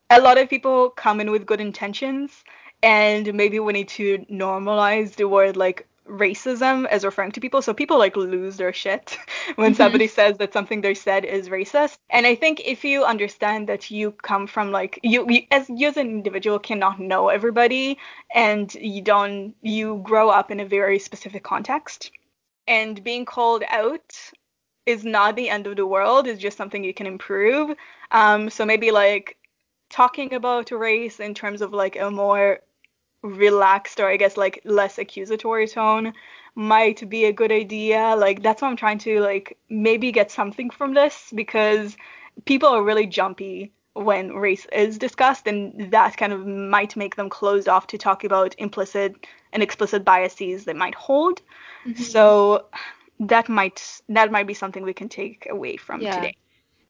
a 0.08 0.20
lot 0.20 0.38
of 0.38 0.48
people 0.48 0.90
come 0.90 1.20
in 1.20 1.30
with 1.30 1.46
good 1.46 1.60
intentions 1.60 2.44
and 2.82 3.34
maybe 3.34 3.58
we 3.58 3.72
need 3.72 3.88
to 3.88 4.18
normalize 4.30 5.16
the 5.16 5.28
word 5.28 5.56
like 5.56 5.86
racism 6.08 6.86
as 6.86 7.04
referring 7.04 7.32
to 7.32 7.40
people. 7.40 7.62
So 7.62 7.74
people 7.74 7.98
like 7.98 8.16
lose 8.16 8.56
their 8.56 8.72
shit 8.72 9.18
when 9.56 9.74
Mhm. 9.74 9.76
somebody 9.76 10.08
says 10.08 10.38
that 10.38 10.52
something 10.52 10.80
they 10.82 10.94
said 10.94 11.24
is 11.24 11.48
racist. 11.48 11.98
And 12.10 12.26
i 12.26 12.34
think 12.34 12.60
if 12.64 12.84
you 12.84 13.04
understand 13.04 13.68
that 13.68 13.90
you 13.90 14.12
come 14.12 14.46
from 14.46 14.72
like 14.72 14.98
you, 15.02 15.26
you 15.30 15.42
as 15.50 15.68
you 15.70 15.88
as 15.88 15.96
an 15.96 16.08
individual 16.08 16.58
cannot 16.58 17.00
know 17.00 17.28
everybody 17.28 17.98
and 18.34 18.74
you 18.74 19.02
don't 19.02 19.54
you 19.62 20.00
grow 20.04 20.30
up 20.30 20.50
in 20.50 20.60
a 20.60 20.66
very 20.66 20.98
specific 20.98 21.42
context 21.44 22.10
and 22.68 23.02
being 23.04 23.24
called 23.24 23.64
out 23.68 24.16
is 24.86 25.04
not 25.04 25.36
the 25.36 25.50
end 25.50 25.66
of 25.66 25.76
the 25.76 25.86
world 25.86 26.26
it's 26.26 26.40
just 26.42 26.56
something 26.58 26.84
you 26.84 26.94
can 26.94 27.06
improve. 27.06 27.76
Um 28.12 28.50
so 28.50 28.64
maybe 28.66 28.90
like 28.92 29.36
talking 29.90 30.34
about 30.34 30.70
race 30.70 31.20
in 31.20 31.34
terms 31.34 31.62
of 31.62 31.72
like 31.72 31.96
a 31.96 32.10
more 32.10 32.60
relaxed 33.22 34.00
or 34.00 34.08
I 34.08 34.16
guess 34.16 34.36
like 34.36 34.60
less 34.64 34.98
accusatory 34.98 35.66
tone 35.66 36.12
might 36.54 37.08
be 37.08 37.24
a 37.24 37.32
good 37.32 37.52
idea. 37.52 38.14
Like 38.16 38.42
that's 38.42 38.62
what 38.62 38.68
I'm 38.68 38.76
trying 38.76 38.98
to 38.98 39.20
like 39.20 39.58
maybe 39.68 40.12
get 40.12 40.30
something 40.30 40.70
from 40.70 40.94
this 40.94 41.32
because 41.34 41.96
people 42.44 42.68
are 42.68 42.82
really 42.82 43.06
jumpy 43.06 43.72
when 43.94 44.34
race 44.34 44.66
is 44.72 44.98
discussed 44.98 45.46
and 45.46 45.90
that 45.92 46.16
kind 46.16 46.32
of 46.32 46.46
might 46.46 46.96
make 46.96 47.16
them 47.16 47.30
closed 47.30 47.68
off 47.68 47.86
to 47.88 47.98
talk 47.98 48.24
about 48.24 48.54
implicit 48.58 49.26
and 49.52 49.62
explicit 49.62 50.04
biases 50.04 50.64
they 50.64 50.74
might 50.74 50.94
hold. 50.94 51.40
Mhm. 51.86 51.96
So 51.96 52.66
that 53.20 53.48
might 53.48 54.00
that 54.08 54.30
might 54.30 54.46
be 54.46 54.54
something 54.54 54.82
we 54.82 54.92
can 54.92 55.08
take 55.08 55.46
away 55.50 55.76
from 55.76 56.02
Yeah. 56.02 56.10
today. 56.10 56.36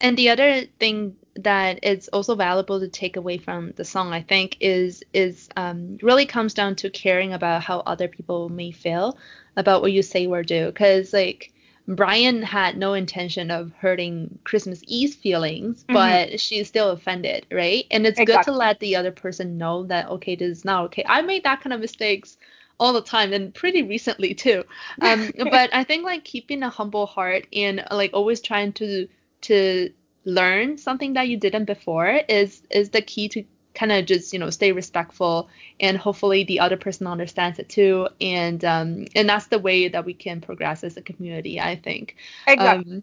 And 0.01 0.17
the 0.17 0.31
other 0.31 0.63
thing 0.79 1.17
that 1.37 1.85
is 1.85 2.09
also 2.09 2.35
valuable 2.35 2.81
to 2.81 2.89
take 2.89 3.17
away 3.17 3.39
from 3.39 3.73
the 3.77 3.85
song, 3.85 4.13
I 4.13 4.23
think, 4.23 4.57
is 4.61 5.03
is 5.13 5.49
um, 5.57 5.99
really 6.03 6.27
comes 6.27 6.55
down 6.55 6.77
to 6.77 6.91
caring 6.91 7.33
about 7.33 7.63
how 7.63 7.81
other 7.81 8.09
people 8.09 8.49
may 8.49 8.71
feel 8.73 9.19
about 9.57 9.83
what 9.83 9.93
you 9.93 10.03
say 10.03 10.27
or 10.27 10.43
do. 10.43 10.67
Because 10.67 11.13
like 11.13 11.53
Brian 11.89 12.43
had 12.43 12.77
no 12.77 12.95
intention 12.95 13.51
of 13.51 13.73
hurting 13.79 14.39
Christmas 14.45 14.83
Eve's 14.87 15.15
feelings, 15.15 15.85
Mhm. 15.85 15.93
but 15.95 16.41
she's 16.41 16.69
still 16.69 16.91
offended, 16.91 17.47
right? 17.51 17.87
And 17.91 18.07
it's 18.07 18.21
good 18.21 18.43
to 18.43 18.53
let 18.53 18.81
the 18.81 18.97
other 18.97 19.13
person 19.13 19.57
know 19.59 19.85
that 19.85 20.09
okay, 20.09 20.37
this 20.37 20.59
is 20.59 20.65
not 20.65 20.85
okay. 20.87 21.05
I 21.07 21.23
made 21.23 21.45
that 21.45 21.61
kind 21.61 21.73
of 21.73 21.81
mistakes 21.81 22.37
all 22.79 22.93
the 22.93 23.01
time 23.03 23.33
and 23.33 23.55
pretty 23.55 23.83
recently 23.83 24.35
too. 24.35 24.65
Um, 25.01 25.33
but 25.51 25.71
I 25.73 25.85
think 25.85 26.05
like 26.05 26.25
keeping 26.25 26.63
a 26.63 26.69
humble 26.71 27.07
heart 27.07 27.47
and 27.53 27.85
like 27.91 28.11
always 28.13 28.41
trying 28.41 28.73
to 28.75 29.09
to 29.49 29.91
learn 30.25 30.77
something 30.79 31.15
that 31.15 31.29
you 31.29 31.37
didn't 31.37 31.65
before 31.67 32.09
is 32.29 32.63
is 32.71 32.91
the 32.91 33.03
key 33.03 33.29
to 33.29 33.45
kind 33.75 33.93
of 33.93 34.07
just 34.07 34.33
you 34.33 34.39
know 34.39 34.51
stay 34.51 34.73
respectful 34.73 35.49
and 35.81 35.99
hopefully 35.99 36.45
the 36.45 36.61
other 36.61 36.77
person 36.77 37.07
understands 37.07 37.59
it 37.59 37.69
too 37.69 38.09
and 38.21 38.65
um 38.65 39.07
and 39.15 39.29
that's 39.29 39.47
the 39.49 39.59
way 39.59 39.89
that 39.89 40.05
we 40.05 40.15
can 40.15 40.41
progress 40.41 40.83
as 40.85 40.97
a 40.97 41.03
community 41.03 41.61
i 41.61 41.77
think 41.77 42.17
Exactly. 42.47 42.85
um 42.85 43.03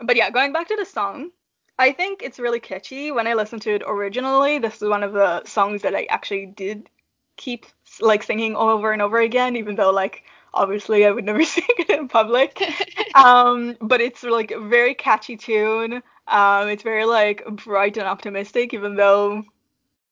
But 0.00 0.16
yeah, 0.16 0.30
going 0.30 0.52
back 0.52 0.68
to 0.68 0.76
the 0.76 0.84
song, 0.84 1.30
I 1.78 1.92
think 1.92 2.22
it's 2.22 2.38
really 2.38 2.60
catchy. 2.60 3.10
When 3.12 3.26
I 3.26 3.34
listened 3.34 3.62
to 3.62 3.74
it 3.74 3.82
originally, 3.86 4.58
this 4.58 4.82
is 4.82 4.88
one 4.88 5.02
of 5.02 5.12
the 5.12 5.44
songs 5.44 5.82
that 5.82 5.94
I 5.94 6.04
actually 6.04 6.46
did 6.46 6.90
keep 7.36 7.66
like 8.00 8.22
singing 8.22 8.56
over 8.56 8.92
and 8.92 9.02
over 9.02 9.20
again, 9.20 9.56
even 9.56 9.76
though 9.76 9.90
like 9.92 10.24
obviously 10.54 11.06
I 11.06 11.10
would 11.10 11.24
never 11.24 11.44
sing 11.56 11.64
it 11.78 11.90
in 11.90 12.08
public. 12.08 12.62
Um, 13.14 13.76
but 13.82 14.00
it's 14.00 14.22
like 14.22 14.52
a 14.52 14.58
very 14.58 14.94
catchy 14.94 15.36
tune. 15.36 16.02
Um, 16.28 16.68
it's 16.68 16.82
very 16.82 17.04
like 17.04 17.44
bright 17.62 17.98
and 17.98 18.06
optimistic, 18.06 18.72
even 18.72 18.96
though 18.96 19.44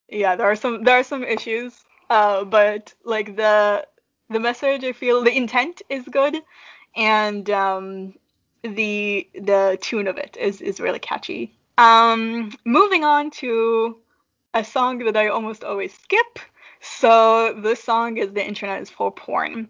yeah, 0.07 0.35
there 0.35 0.45
are 0.45 0.55
some 0.55 0.83
there 0.83 0.99
are 0.99 1.03
some 1.03 1.23
issues. 1.23 1.83
Uh, 2.11 2.43
but 2.43 2.93
like 3.03 3.35
the 3.37 3.87
the 4.29 4.39
message, 4.39 4.83
I 4.83 4.91
feel 4.91 5.23
the 5.23 5.35
intent 5.35 5.81
is 5.89 6.05
good, 6.05 6.37
and 6.95 7.49
um, 7.49 8.13
the 8.63 9.27
the 9.33 9.77
tune 9.81 10.07
of 10.07 10.17
it 10.17 10.37
is 10.39 10.61
is 10.61 10.79
really 10.79 10.99
catchy. 10.99 11.57
Um, 11.77 12.51
moving 12.65 13.03
on 13.03 13.31
to 13.41 13.97
a 14.53 14.63
song 14.63 14.99
that 14.99 15.17
I 15.17 15.27
almost 15.27 15.63
always 15.63 15.93
skip. 15.93 16.39
So 16.81 17.53
this 17.61 17.83
song 17.83 18.17
is 18.17 18.31
"The 18.33 18.45
Internet 18.45 18.81
is 18.81 18.89
for 18.89 19.11
Porn." 19.11 19.69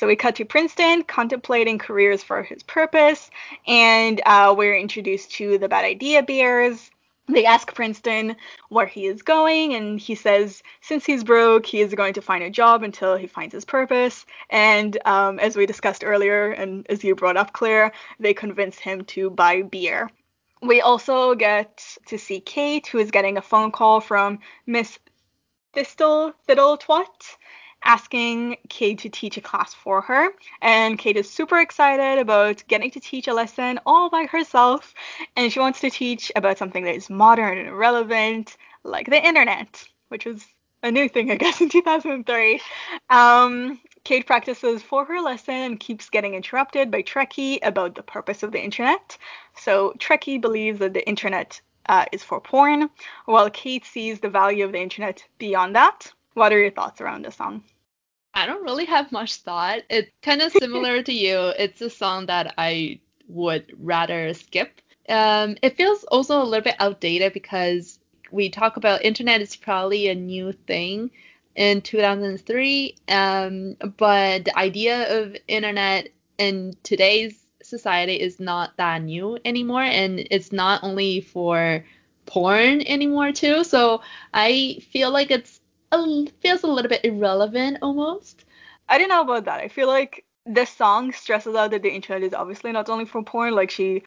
So 0.00 0.06
we 0.06 0.16
cut 0.16 0.36
to 0.36 0.46
Princeton 0.46 1.02
contemplating 1.02 1.76
careers 1.76 2.22
for 2.22 2.42
his 2.42 2.62
purpose, 2.62 3.30
and 3.66 4.18
uh, 4.24 4.54
we're 4.56 4.78
introduced 4.78 5.32
to 5.32 5.58
the 5.58 5.68
Bad 5.68 5.84
Idea 5.84 6.22
Bears. 6.22 6.90
They 7.28 7.44
ask 7.44 7.74
Princeton 7.74 8.36
where 8.70 8.86
he 8.86 9.04
is 9.04 9.20
going, 9.20 9.74
and 9.74 10.00
he 10.00 10.14
says 10.14 10.62
since 10.80 11.04
he's 11.04 11.22
broke, 11.22 11.66
he 11.66 11.82
is 11.82 11.92
going 11.92 12.14
to 12.14 12.22
find 12.22 12.42
a 12.42 12.48
job 12.48 12.82
until 12.82 13.14
he 13.14 13.26
finds 13.26 13.52
his 13.52 13.66
purpose. 13.66 14.24
And 14.48 14.96
um, 15.04 15.38
as 15.38 15.54
we 15.54 15.66
discussed 15.66 16.02
earlier, 16.02 16.50
and 16.50 16.86
as 16.88 17.04
you 17.04 17.14
brought 17.14 17.36
up, 17.36 17.52
Claire, 17.52 17.92
they 18.18 18.32
convince 18.32 18.78
him 18.78 19.04
to 19.04 19.28
buy 19.28 19.60
beer. 19.60 20.10
We 20.62 20.80
also 20.80 21.34
get 21.34 21.86
to 22.06 22.16
see 22.16 22.40
Kate, 22.40 22.86
who 22.86 22.96
is 22.96 23.10
getting 23.10 23.36
a 23.36 23.42
phone 23.42 23.70
call 23.70 24.00
from 24.00 24.38
Miss 24.64 24.98
Thistle 25.74 26.32
Fiddle 26.46 26.78
Twat, 26.78 27.36
asking 27.84 28.56
Kate 28.68 28.98
to 28.98 29.08
teach 29.08 29.36
a 29.36 29.40
class 29.40 29.74
for 29.74 30.00
her. 30.02 30.28
And 30.62 30.98
Kate 30.98 31.16
is 31.16 31.30
super 31.30 31.58
excited 31.58 32.18
about 32.18 32.62
getting 32.68 32.90
to 32.92 33.00
teach 33.00 33.28
a 33.28 33.34
lesson 33.34 33.80
all 33.86 34.10
by 34.10 34.26
herself. 34.26 34.94
And 35.36 35.52
she 35.52 35.60
wants 35.60 35.80
to 35.80 35.90
teach 35.90 36.30
about 36.36 36.58
something 36.58 36.84
that 36.84 36.94
is 36.94 37.10
modern 37.10 37.58
and 37.58 37.76
relevant, 37.76 38.56
like 38.84 39.08
the 39.08 39.24
internet, 39.26 39.84
which 40.08 40.26
was 40.26 40.44
a 40.82 40.90
new 40.90 41.08
thing, 41.08 41.30
I 41.30 41.36
guess, 41.36 41.60
in 41.60 41.68
2003. 41.70 42.60
Um, 43.08 43.80
Kate 44.04 44.26
practices 44.26 44.82
for 44.82 45.04
her 45.04 45.20
lesson 45.20 45.54
and 45.54 45.80
keeps 45.80 46.08
getting 46.08 46.34
interrupted 46.34 46.90
by 46.90 47.02
Trekkie 47.02 47.58
about 47.62 47.94
the 47.94 48.02
purpose 48.02 48.42
of 48.42 48.52
the 48.52 48.62
internet. 48.62 49.18
So 49.56 49.92
Trekkie 49.98 50.40
believes 50.40 50.78
that 50.78 50.94
the 50.94 51.06
internet 51.06 51.60
uh, 51.86 52.06
is 52.12 52.22
for 52.22 52.40
porn, 52.40 52.88
while 53.26 53.50
Kate 53.50 53.84
sees 53.84 54.20
the 54.20 54.30
value 54.30 54.64
of 54.64 54.72
the 54.72 54.80
internet 54.80 55.24
beyond 55.38 55.76
that. 55.76 56.12
What 56.34 56.52
are 56.52 56.58
your 56.58 56.70
thoughts 56.70 57.00
around 57.00 57.24
this 57.24 57.36
song? 57.36 57.64
I 58.34 58.46
don't 58.46 58.62
really 58.64 58.86
have 58.86 59.12
much 59.12 59.36
thought. 59.36 59.80
It's 59.88 60.10
kind 60.22 60.42
of 60.42 60.52
similar 60.58 61.02
to 61.02 61.12
you. 61.12 61.52
It's 61.58 61.80
a 61.80 61.90
song 61.90 62.26
that 62.26 62.54
I 62.58 63.00
would 63.28 63.72
rather 63.78 64.34
skip. 64.34 64.80
Um, 65.08 65.56
it 65.62 65.76
feels 65.76 66.04
also 66.04 66.42
a 66.42 66.44
little 66.44 66.64
bit 66.64 66.76
outdated 66.78 67.32
because 67.32 67.98
we 68.30 68.48
talk 68.48 68.76
about 68.76 69.04
internet 69.04 69.40
is 69.40 69.56
probably 69.56 70.08
a 70.08 70.14
new 70.14 70.52
thing 70.52 71.10
in 71.56 71.82
2003, 71.82 72.94
um, 73.08 73.76
but 73.96 74.44
the 74.44 74.56
idea 74.56 75.20
of 75.20 75.36
internet 75.48 76.08
in 76.38 76.76
today's 76.84 77.36
society 77.62 78.14
is 78.20 78.40
not 78.40 78.76
that 78.76 79.02
new 79.02 79.38
anymore, 79.44 79.82
and 79.82 80.26
it's 80.30 80.52
not 80.52 80.82
only 80.84 81.20
for 81.20 81.84
porn 82.26 82.80
anymore 82.82 83.32
too. 83.32 83.64
So 83.64 84.00
I 84.32 84.80
feel 84.90 85.10
like 85.10 85.30
it's 85.30 85.59
a, 85.92 86.26
feels 86.40 86.62
a 86.62 86.66
little 86.66 86.88
bit 86.88 87.04
irrelevant 87.04 87.78
almost. 87.82 88.44
I 88.88 88.98
don't 88.98 89.08
know 89.08 89.22
about 89.22 89.44
that. 89.44 89.60
I 89.60 89.68
feel 89.68 89.88
like 89.88 90.24
this 90.46 90.70
song 90.70 91.12
stresses 91.12 91.54
out 91.54 91.70
that 91.70 91.82
the 91.82 91.92
internet 91.92 92.22
is 92.22 92.34
obviously 92.34 92.72
not 92.72 92.88
only 92.88 93.04
for 93.04 93.22
porn. 93.22 93.54
Like 93.54 93.70
she 93.70 94.02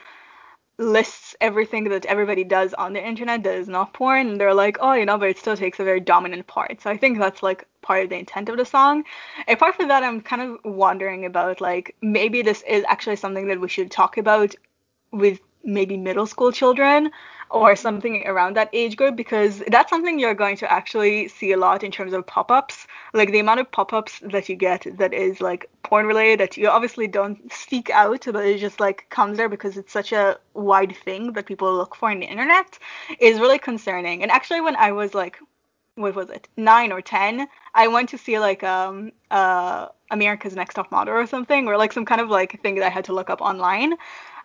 lists 0.78 1.36
everything 1.40 1.86
that 1.86 2.06
everybody 2.06 2.44
does 2.44 2.74
on 2.74 2.94
the 2.94 3.06
internet 3.06 3.44
that 3.44 3.56
is 3.56 3.68
not 3.68 3.94
porn, 3.94 4.28
and 4.28 4.42
they're 4.42 4.54
like, 4.54 4.78
oh, 4.82 4.94
you 4.94 5.06
know, 5.06 5.18
but 5.18 5.30
it 5.30 5.38
still 5.38 5.56
takes 5.56 5.80
a 5.80 5.84
very 5.84 6.00
dominant 6.00 6.48
part. 6.48 6.82
So 6.82 6.90
I 6.90 6.98
think 6.98 7.20
that's 7.20 7.44
like 7.44 7.66
part 7.82 8.04
of 8.04 8.10
the 8.10 8.18
intent 8.18 8.50
of 8.50 8.58
the 8.58 8.66
song. 8.66 9.04
Apart 9.48 9.76
from 9.76 9.88
that, 9.90 10.04
I'm 10.04 10.22
kind 10.22 10.42
of 10.42 10.58
wondering 10.66 11.26
about 11.26 11.62
like 11.62 11.96
maybe 12.02 12.42
this 12.42 12.64
is 12.68 12.84
actually 12.88 13.18
something 13.18 13.48
that 13.48 13.62
we 13.62 13.70
should 13.70 13.92
talk 13.92 14.18
about 14.18 14.56
with 15.12 15.40
maybe 15.64 15.98
middle 15.98 16.26
school 16.26 16.52
children 16.52 17.12
or 17.50 17.76
something 17.76 18.24
around 18.26 18.56
that 18.56 18.70
age 18.74 18.96
group 18.98 19.16
because 19.16 19.62
that's 19.68 19.90
something 19.90 20.18
you're 20.18 20.34
going 20.34 20.58
to 20.58 20.72
actually 20.72 21.28
see 21.28 21.52
a 21.52 21.58
lot 21.58 21.84
in 21.84 21.92
terms 21.92 22.14
of 22.14 22.26
pop-ups. 22.26 22.88
Like 23.14 23.32
the 23.32 23.40
amount 23.40 23.60
of 23.60 23.72
pop-ups 23.72 24.20
that 24.24 24.50
you 24.50 24.56
get 24.56 24.88
that 24.98 25.14
is 25.14 25.40
like 25.40 25.70
porn 25.84 26.08
related 26.08 26.40
that 26.40 26.58
you 26.58 26.68
obviously 26.68 27.08
don't 27.08 27.52
seek 27.52 27.90
out 27.92 28.26
but 28.26 28.46
it 28.46 28.60
just 28.60 28.80
like 28.80 29.06
comes 29.10 29.38
there 29.38 29.50
because 29.50 29.78
it's 29.78 29.94
such 29.94 30.12
a 30.12 30.38
wide 30.54 30.96
thing 31.06 31.34
that 31.34 31.46
people 31.46 31.74
look 31.76 31.96
for 31.96 32.10
on 32.10 32.20
the 32.20 32.26
internet 32.26 32.80
is 33.20 33.40
really 33.40 33.60
concerning. 33.60 34.24
And 34.24 34.32
actually 34.32 34.62
when 34.62 34.76
i 34.76 34.92
was 34.92 35.14
like 35.14 35.38
what 35.96 36.16
was 36.16 36.30
it 36.30 36.48
nine 36.58 36.92
or 36.92 37.02
ten 37.02 37.48
i 37.76 37.88
went 37.88 38.10
to 38.10 38.18
see 38.18 38.40
like 38.40 38.64
um 38.64 39.12
uh 39.30 39.88
america's 40.10 40.56
next 40.56 40.74
top 40.74 40.92
model 40.92 41.14
or 41.14 41.28
something 41.28 41.68
or 41.68 41.78
like 41.78 41.94
some 41.94 42.06
kind 42.06 42.20
of 42.20 42.30
like 42.30 42.60
thing 42.62 42.76
that 42.76 42.86
i 42.86 42.90
had 42.90 43.06
to 43.06 43.14
look 43.14 43.30
up 43.30 43.42
online 43.42 43.94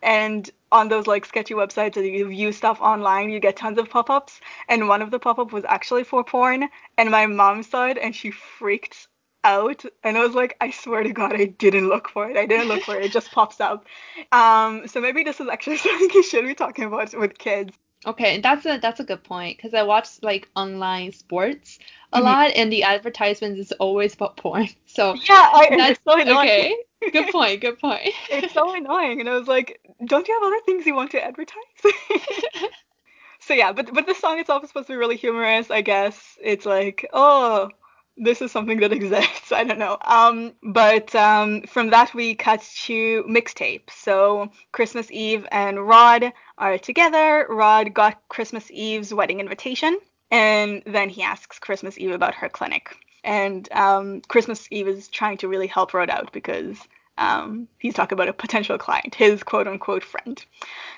and 0.03 0.51
on 0.70 0.88
those 0.88 1.07
like 1.07 1.24
sketchy 1.24 1.55
websites 1.55 1.94
that 1.94 2.09
you 2.09 2.28
view 2.28 2.53
stuff 2.53 2.80
online 2.80 3.30
you 3.30 3.40
get 3.40 3.57
tons 3.57 3.78
of 3.78 3.88
pop-ups 3.88 4.40
and 4.68 4.88
one 4.88 5.03
of 5.03 5.11
the 5.11 5.18
pop-up 5.18 5.53
was 5.53 5.64
actually 5.66 6.05
for 6.05 6.22
porn 6.24 6.68
and 6.96 7.11
my 7.11 7.26
mom 7.26 7.62
saw 7.62 7.86
it 7.86 7.99
and 7.99 8.14
she 8.14 8.30
freaked 8.30 9.09
out 9.44 9.84
and 10.05 10.16
I 10.18 10.24
was 10.24 10.34
like, 10.34 10.57
I 10.61 10.70
swear 10.70 11.03
to 11.03 11.12
God, 11.12 11.32
I 11.34 11.46
didn't 11.46 11.88
look 11.88 12.09
for 12.09 12.28
it. 12.28 12.36
I 12.36 12.44
didn't 12.46 12.68
look 12.68 12.82
for 12.82 12.96
it. 12.96 13.05
It 13.05 13.12
just 13.12 13.30
pops 13.30 13.61
up. 13.61 13.86
Um, 14.32 14.86
so 14.88 15.01
maybe 15.01 15.22
this 15.22 15.40
is 15.40 15.49
actually 15.49 15.76
something 15.78 16.11
you 16.12 16.22
should 16.22 16.44
be 16.44 16.55
talking 16.55 16.84
about 16.84 17.14
with 17.16 17.38
kids. 17.38 17.76
Okay, 18.07 18.36
and 18.36 18.44
that's 18.44 18.64
a 18.64 18.78
that's 18.78 19.01
a 19.01 19.05
good 19.05 19.24
point 19.24 19.57
because 19.57 19.74
I 19.74 19.82
watch 19.82 20.22
like 20.22 20.49
online 20.55 21.12
sports 21.12 21.78
a 22.12 22.20
Mhm. 22.20 22.24
lot, 22.24 22.53
and 22.55 22.72
the 22.72 22.84
advertisements 22.84 23.61
is 23.61 23.72
always 23.72 24.14
about 24.14 24.36
porn. 24.36 24.68
So 24.86 25.14
Yeah, 25.28 25.51
I, 25.53 25.74
that's 25.76 26.01
so 26.09 26.18
annoying. 26.20 26.49
okay. 26.49 26.76
Good 27.12 27.28
point. 27.28 27.61
Good 27.61 27.78
point. 27.78 28.12
It's 28.30 28.53
so 28.53 28.74
annoying. 28.74 29.20
And 29.20 29.28
I 29.28 29.34
was 29.34 29.49
like, 29.49 29.80
don't 30.05 30.26
you 30.26 30.34
have 30.34 30.42
other 30.42 30.61
things 30.64 30.86
you 30.86 30.94
want 30.94 31.11
to 31.12 31.24
advertise? 31.24 31.62
so 33.40 33.55
yeah, 33.55 33.72
but 33.72 33.92
but 33.92 34.07
the 34.07 34.14
song 34.14 34.38
itself 34.38 34.62
is 34.64 34.70
supposed 34.70 34.88
to 34.88 34.92
be 34.92 34.96
really 34.96 35.16
humorous, 35.16 35.70
I 35.70 35.80
guess. 35.80 36.36
It's 36.42 36.66
like, 36.66 37.09
oh, 37.12 37.70
this 38.16 38.42
is 38.42 38.51
something 38.51 38.80
that 38.80 38.92
exists. 39.01 39.53
I 39.53 39.64
don't 39.64 39.78
know. 39.78 39.96
Um, 40.05 40.55
but 40.62 41.14
um, 41.14 41.62
from 41.62 41.90
that 41.90 42.14
we 42.14 42.34
cut 42.34 42.61
to 42.86 43.24
mixtape. 43.24 43.90
So 43.90 44.51
Christmas 44.72 45.11
Eve 45.11 45.46
and 45.51 45.86
Rod 45.86 46.32
are 46.59 46.78
together. 46.78 47.46
Rod 47.49 47.94
got 47.94 48.28
Christmas 48.28 48.70
Eve's 48.70 49.14
wedding 49.14 49.40
invitation, 49.40 49.99
and 50.30 50.82
then 50.86 51.09
he 51.09 51.22
asks 51.22 51.59
Christmas 51.59 51.99
Eve 51.99 52.12
about 52.12 52.34
her 52.34 52.49
clinic. 52.49 52.96
And 53.25 53.71
um, 53.73 54.21
Christmas 54.23 54.69
Eve 54.71 54.89
is 54.89 55.09
trying 55.09 55.39
to 55.39 55.49
really 55.49 55.66
help 55.66 55.95
Rod 55.95 56.11
out 56.11 56.33
because 56.33 56.79
um, 57.19 57.69
he's 57.79 57.95
talking 57.95 58.16
about 58.16 58.29
a 58.29 58.33
potential 58.33 58.79
client, 58.79 59.14
his 59.14 59.43
quote 59.43 59.66
unquote 59.66 60.05
friend. 60.05 60.43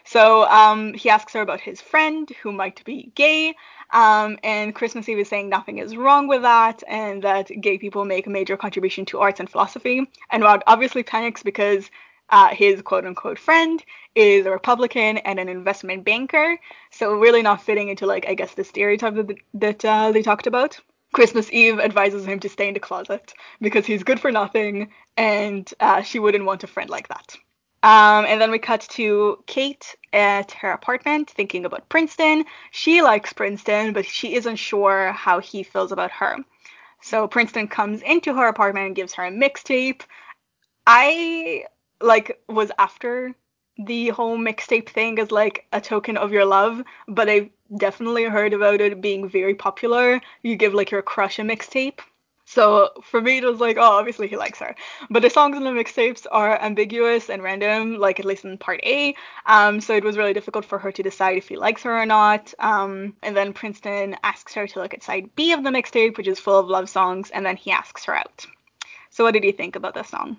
So 0.04 0.44
um, 0.48 0.94
he 0.94 1.10
asks 1.10 1.32
her 1.32 1.40
about 1.40 1.60
his 1.60 1.80
friend 1.80 2.30
who 2.42 2.52
might 2.52 2.84
be 2.84 3.10
gay, 3.14 3.54
um, 3.92 4.38
and 4.44 4.74
Christmas 4.74 5.08
Eve 5.08 5.18
is 5.18 5.28
saying 5.28 5.48
nothing 5.48 5.78
is 5.78 5.96
wrong 5.96 6.28
with 6.28 6.42
that, 6.42 6.82
and 6.86 7.22
that 7.22 7.48
gay 7.60 7.78
people 7.78 8.04
make 8.04 8.26
a 8.26 8.30
major 8.30 8.56
contribution 8.56 9.04
to 9.06 9.18
arts 9.18 9.40
and 9.40 9.50
philosophy. 9.50 10.08
And 10.30 10.42
Rod 10.42 10.62
obviously 10.66 11.02
panics 11.02 11.42
because 11.42 11.90
uh, 12.28 12.48
his 12.48 12.82
quote 12.82 13.06
unquote 13.06 13.38
friend 13.38 13.82
is 14.14 14.46
a 14.46 14.50
Republican 14.50 15.18
and 15.18 15.40
an 15.40 15.48
investment 15.48 16.04
banker, 16.04 16.58
so 16.90 17.14
really 17.14 17.42
not 17.42 17.62
fitting 17.62 17.88
into 17.88 18.06
like 18.06 18.26
I 18.28 18.34
guess 18.34 18.54
the 18.54 18.64
stereotype 18.64 19.14
that 19.14 19.34
that 19.54 19.84
uh, 19.84 20.12
they 20.12 20.22
talked 20.22 20.46
about. 20.46 20.80
Christmas 21.12 21.50
Eve 21.52 21.80
advises 21.80 22.24
him 22.24 22.40
to 22.40 22.48
stay 22.48 22.68
in 22.68 22.74
the 22.74 22.80
closet 22.80 23.34
because 23.60 23.86
he's 23.86 24.04
good 24.04 24.20
for 24.20 24.30
nothing, 24.30 24.90
and 25.16 25.72
uh, 25.80 26.02
she 26.02 26.18
wouldn't 26.18 26.44
want 26.44 26.64
a 26.64 26.68
friend 26.68 26.88
like 26.88 27.08
that. 27.08 27.36
Um, 27.82 28.26
and 28.26 28.40
then 28.40 28.50
we 28.50 28.58
cut 28.58 28.82
to 28.90 29.42
Kate 29.46 29.96
at 30.12 30.52
her 30.52 30.70
apartment 30.70 31.30
thinking 31.30 31.64
about 31.64 31.88
Princeton. 31.88 32.44
She 32.70 33.00
likes 33.00 33.32
Princeton, 33.32 33.92
but 33.92 34.04
she 34.04 34.34
isn't 34.34 34.56
sure 34.56 35.12
how 35.12 35.40
he 35.40 35.62
feels 35.62 35.90
about 35.90 36.10
her. 36.10 36.36
So 37.02 37.26
Princeton 37.26 37.68
comes 37.68 38.02
into 38.02 38.34
her 38.34 38.48
apartment 38.48 38.86
and 38.88 38.96
gives 38.96 39.14
her 39.14 39.24
a 39.24 39.30
mixtape. 39.30 40.02
I 40.86 41.64
like 42.02 42.40
was 42.48 42.70
after 42.78 43.34
the 43.78 44.08
whole 44.10 44.36
mixtape 44.36 44.90
thing 44.90 45.18
as 45.18 45.30
like 45.30 45.66
a 45.72 45.80
token 45.80 46.18
of 46.18 46.32
your 46.32 46.44
love, 46.44 46.82
but 47.08 47.30
I 47.30 47.50
definitely 47.76 48.24
heard 48.24 48.52
about 48.52 48.80
it 48.80 49.00
being 49.00 49.28
very 49.28 49.54
popular. 49.54 50.20
You 50.42 50.56
give 50.56 50.74
like 50.74 50.90
your 50.90 51.02
crush 51.02 51.38
a 51.38 51.42
mixtape. 51.42 52.00
So 52.50 52.90
for 53.04 53.20
me, 53.20 53.38
it 53.38 53.44
was 53.44 53.60
like, 53.60 53.76
oh, 53.76 53.82
obviously 53.98 54.26
he 54.26 54.36
likes 54.36 54.58
her. 54.58 54.74
But 55.08 55.22
the 55.22 55.30
songs 55.30 55.56
in 55.56 55.62
the 55.62 55.70
mixtapes 55.70 56.26
are 56.32 56.60
ambiguous 56.60 57.30
and 57.30 57.44
random, 57.44 57.98
like 57.98 58.18
at 58.18 58.26
least 58.26 58.44
in 58.44 58.58
part 58.58 58.80
A. 58.82 59.14
Um, 59.46 59.80
so 59.80 59.94
it 59.94 60.02
was 60.02 60.16
really 60.16 60.32
difficult 60.32 60.64
for 60.64 60.76
her 60.76 60.90
to 60.90 61.02
decide 61.02 61.38
if 61.38 61.46
he 61.46 61.56
likes 61.56 61.84
her 61.84 61.96
or 61.96 62.06
not. 62.06 62.52
Um, 62.58 63.14
and 63.22 63.36
then 63.36 63.52
Princeton 63.52 64.16
asks 64.24 64.52
her 64.54 64.66
to 64.66 64.80
look 64.80 64.94
at 64.94 65.04
side 65.04 65.30
B 65.36 65.52
of 65.52 65.62
the 65.62 65.70
mixtape, 65.70 66.16
which 66.16 66.26
is 66.26 66.40
full 66.40 66.58
of 66.58 66.66
love 66.66 66.88
songs, 66.88 67.30
and 67.30 67.46
then 67.46 67.56
he 67.56 67.70
asks 67.70 68.04
her 68.06 68.16
out. 68.16 68.44
So 69.10 69.22
what 69.22 69.34
did 69.34 69.44
you 69.44 69.52
think 69.52 69.76
about 69.76 69.94
this 69.94 70.08
song? 70.08 70.36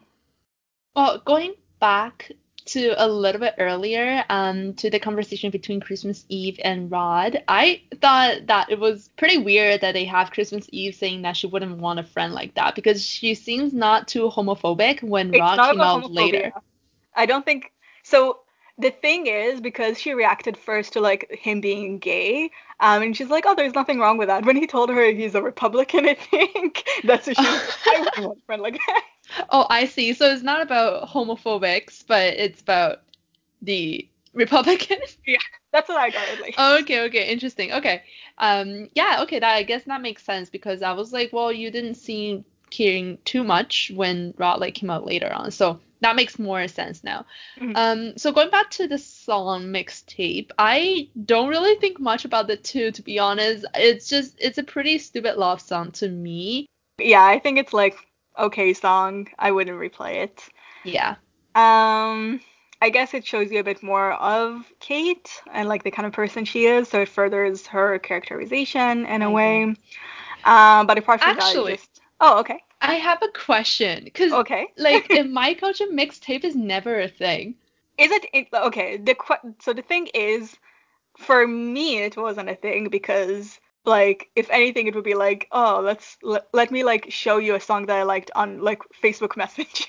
Well, 0.98 1.22
going 1.24 1.54
back 1.80 2.30
to 2.72 2.94
a 2.98 3.08
little 3.08 3.40
bit 3.42 3.56
earlier, 3.58 4.24
um, 4.30 4.74
to 4.76 4.90
the 4.90 5.00
conversation 5.00 5.52
between 5.52 5.80
Christmas 5.80 6.26
Eve 6.30 6.60
and 6.64 6.90
Rod, 6.90 7.44
I 7.48 7.82
thought 8.00 8.48
that 8.48 8.70
it 8.70 8.80
was 8.80 9.10
pretty 9.18 9.38
weird 9.38 9.82
that 9.82 9.94
they 9.94 10.06
have 10.06 10.32
Christmas 10.32 10.68
Eve 10.72 10.96
saying 10.96 11.24
that 11.24 11.36
she 11.38 11.48
wouldn't 11.48 11.78
want 11.78 12.00
a 12.00 12.04
friend 12.04 12.34
like 12.34 12.56
that 12.56 12.76
because 12.76 13.04
she 13.06 13.36
seems 13.36 13.74
not 13.74 14.08
too 14.08 14.30
homophobic 14.30 15.04
when 15.04 15.34
It's 15.34 15.40
Rod 15.40 15.72
came 15.72 15.82
out 15.82 16.12
later. 16.12 16.52
I 17.16 17.26
don't 17.26 17.46
think 17.46 17.72
so. 18.04 18.40
The 18.78 18.92
thing 18.92 19.28
is, 19.28 19.60
because 19.62 20.00
she 20.00 20.14
reacted 20.14 20.58
first 20.58 20.94
to 20.94 21.02
like 21.02 21.30
him 21.30 21.62
being 21.62 22.00
gay, 22.00 22.52
um, 22.80 23.04
and 23.04 23.16
she's 23.16 23.30
like, 23.30 23.44
"Oh, 23.46 23.54
there's 23.54 23.76
nothing 23.76 24.00
wrong 24.00 24.18
with 24.18 24.30
that." 24.30 24.46
When 24.46 24.56
he 24.56 24.66
told 24.66 24.90
her 24.90 25.12
he's 25.12 25.36
a 25.36 25.42
Republican, 25.42 26.08
I 26.08 26.16
think 26.16 26.84
that's 27.04 27.28
what 27.28 27.38
she 27.38 27.44
was 27.44 27.78
"I 27.86 28.00
wouldn't 28.00 28.26
want 28.26 28.40
a 28.40 28.46
friend 28.46 28.62
like 28.62 28.80
that." 28.88 29.04
Oh, 29.50 29.66
I 29.70 29.86
see. 29.86 30.14
So 30.14 30.32
it's 30.32 30.44
not 30.44 30.62
about 30.62 31.08
homophobics, 31.10 32.04
but 32.06 32.34
it's 32.36 32.62
about 32.62 33.02
the 33.62 34.08
Republicans. 34.34 35.18
Yeah, 35.26 35.38
that's 35.72 35.88
what 35.90 35.98
I 36.00 36.10
got 36.10 36.28
at 36.30 36.42
least. 36.42 36.56
Oh, 36.58 36.80
okay, 36.80 37.02
okay, 37.06 37.30
interesting. 37.32 37.72
Okay. 37.74 38.04
Um, 38.38 38.90
yeah, 38.96 39.20
okay, 39.24 39.40
that 39.40 39.56
I 39.56 39.64
guess 39.64 39.84
that 39.86 40.02
makes 40.02 40.24
sense 40.24 40.50
because 40.50 40.82
I 40.82 40.94
was 40.94 41.14
like, 41.14 41.32
well, 41.32 41.52
you 41.52 41.72
didn't 41.72 41.96
seem 41.96 42.44
caring 42.70 43.18
too 43.26 43.44
much 43.44 43.92
when 43.94 44.34
Rod 44.38 44.60
like 44.60 44.76
came 44.76 44.90
out 44.90 45.06
later 45.06 45.32
on, 45.32 45.52
so 45.52 45.80
that 46.02 46.16
makes 46.16 46.40
more 46.40 46.68
sense 46.68 47.04
now. 47.04 47.26
Mhm. 47.60 47.74
Um, 47.76 48.18
so 48.18 48.32
going 48.32 48.50
back 48.50 48.70
to 48.72 48.88
the 48.88 48.98
song 48.98 49.66
mixtape, 49.66 50.52
I 50.58 51.10
don't 51.26 51.50
really 51.50 51.76
think 51.76 52.00
much 52.00 52.26
about 52.26 52.48
the 52.48 52.58
two, 52.58 52.92
to 52.92 53.02
be 53.02 53.20
honest. 53.20 53.66
It's 53.76 54.10
just 54.10 54.36
it's 54.40 54.58
a 54.58 54.64
pretty 54.64 54.98
stupid 54.98 55.36
love 55.38 55.62
song 55.62 55.92
to 55.94 56.10
me. 56.10 56.66
yeah, 56.98 57.24
I 57.26 57.40
think 57.40 57.58
it's 57.60 57.74
like 57.74 57.96
okay 58.38 58.74
song. 58.74 59.28
I 59.38 59.52
wouldn't 59.52 59.78
replay 59.78 60.24
it. 60.24 60.48
Yeah. 60.84 61.16
Um, 61.56 62.40
I 62.82 62.90
guess 62.90 63.14
it 63.14 63.26
shows 63.26 63.52
you 63.52 63.60
a 63.60 63.64
bit 63.64 63.84
more 63.84 64.14
of 64.14 64.66
Kate 64.80 65.30
and 65.52 65.70
like 65.70 65.84
the 65.84 65.92
kind 65.92 66.06
of 66.08 66.14
person 66.14 66.46
she 66.46 66.66
is, 66.66 66.90
so 66.90 67.02
it 67.02 67.10
furthers 67.10 67.68
her 67.68 68.00
characterization 68.00 69.06
in 69.06 69.22
a 69.22 69.30
I 69.30 69.34
way. 69.34 69.64
Um, 70.44 70.88
but 70.88 70.98
apart 70.98 71.22
from 71.22 71.38
Actually- 71.38 71.74
that, 71.74 71.80
just 71.80 72.02
oh 72.20 72.40
okay, 72.40 72.64
I 72.82 72.96
have 72.96 73.22
a 73.22 73.28
question, 73.28 74.10
cause 74.14 74.32
okay. 74.32 74.68
like 74.78 75.12
in 75.12 75.32
my 75.32 75.54
culture, 75.54 75.86
mixtape 75.86 76.44
is 76.44 76.56
never 76.56 77.00
a 77.00 77.08
thing. 77.08 77.56
Is 77.98 78.12
it, 78.12 78.26
it 78.34 78.48
okay? 78.54 78.98
The 78.98 79.16
so 79.60 79.74
the 79.74 79.84
thing 79.84 80.08
is, 80.16 80.58
for 81.18 81.46
me, 81.46 82.00
it 82.00 82.18
wasn't 82.18 82.50
a 82.50 82.56
thing 82.56 82.90
because 82.90 83.60
like 83.86 84.30
if 84.36 84.50
anything, 84.50 84.88
it 84.88 84.96
would 84.96 85.04
be 85.04 85.14
like, 85.16 85.48
oh, 85.52 85.82
let's 85.84 86.18
let, 86.22 86.48
let 86.54 86.72
me 86.72 86.84
like 86.84 87.08
show 87.12 87.38
you 87.38 87.56
a 87.56 87.60
song 87.60 87.86
that 87.88 87.98
I 87.98 88.04
liked 88.04 88.32
on 88.36 88.62
like 88.62 88.80
Facebook 89.02 89.36
Messenger. 89.38 89.86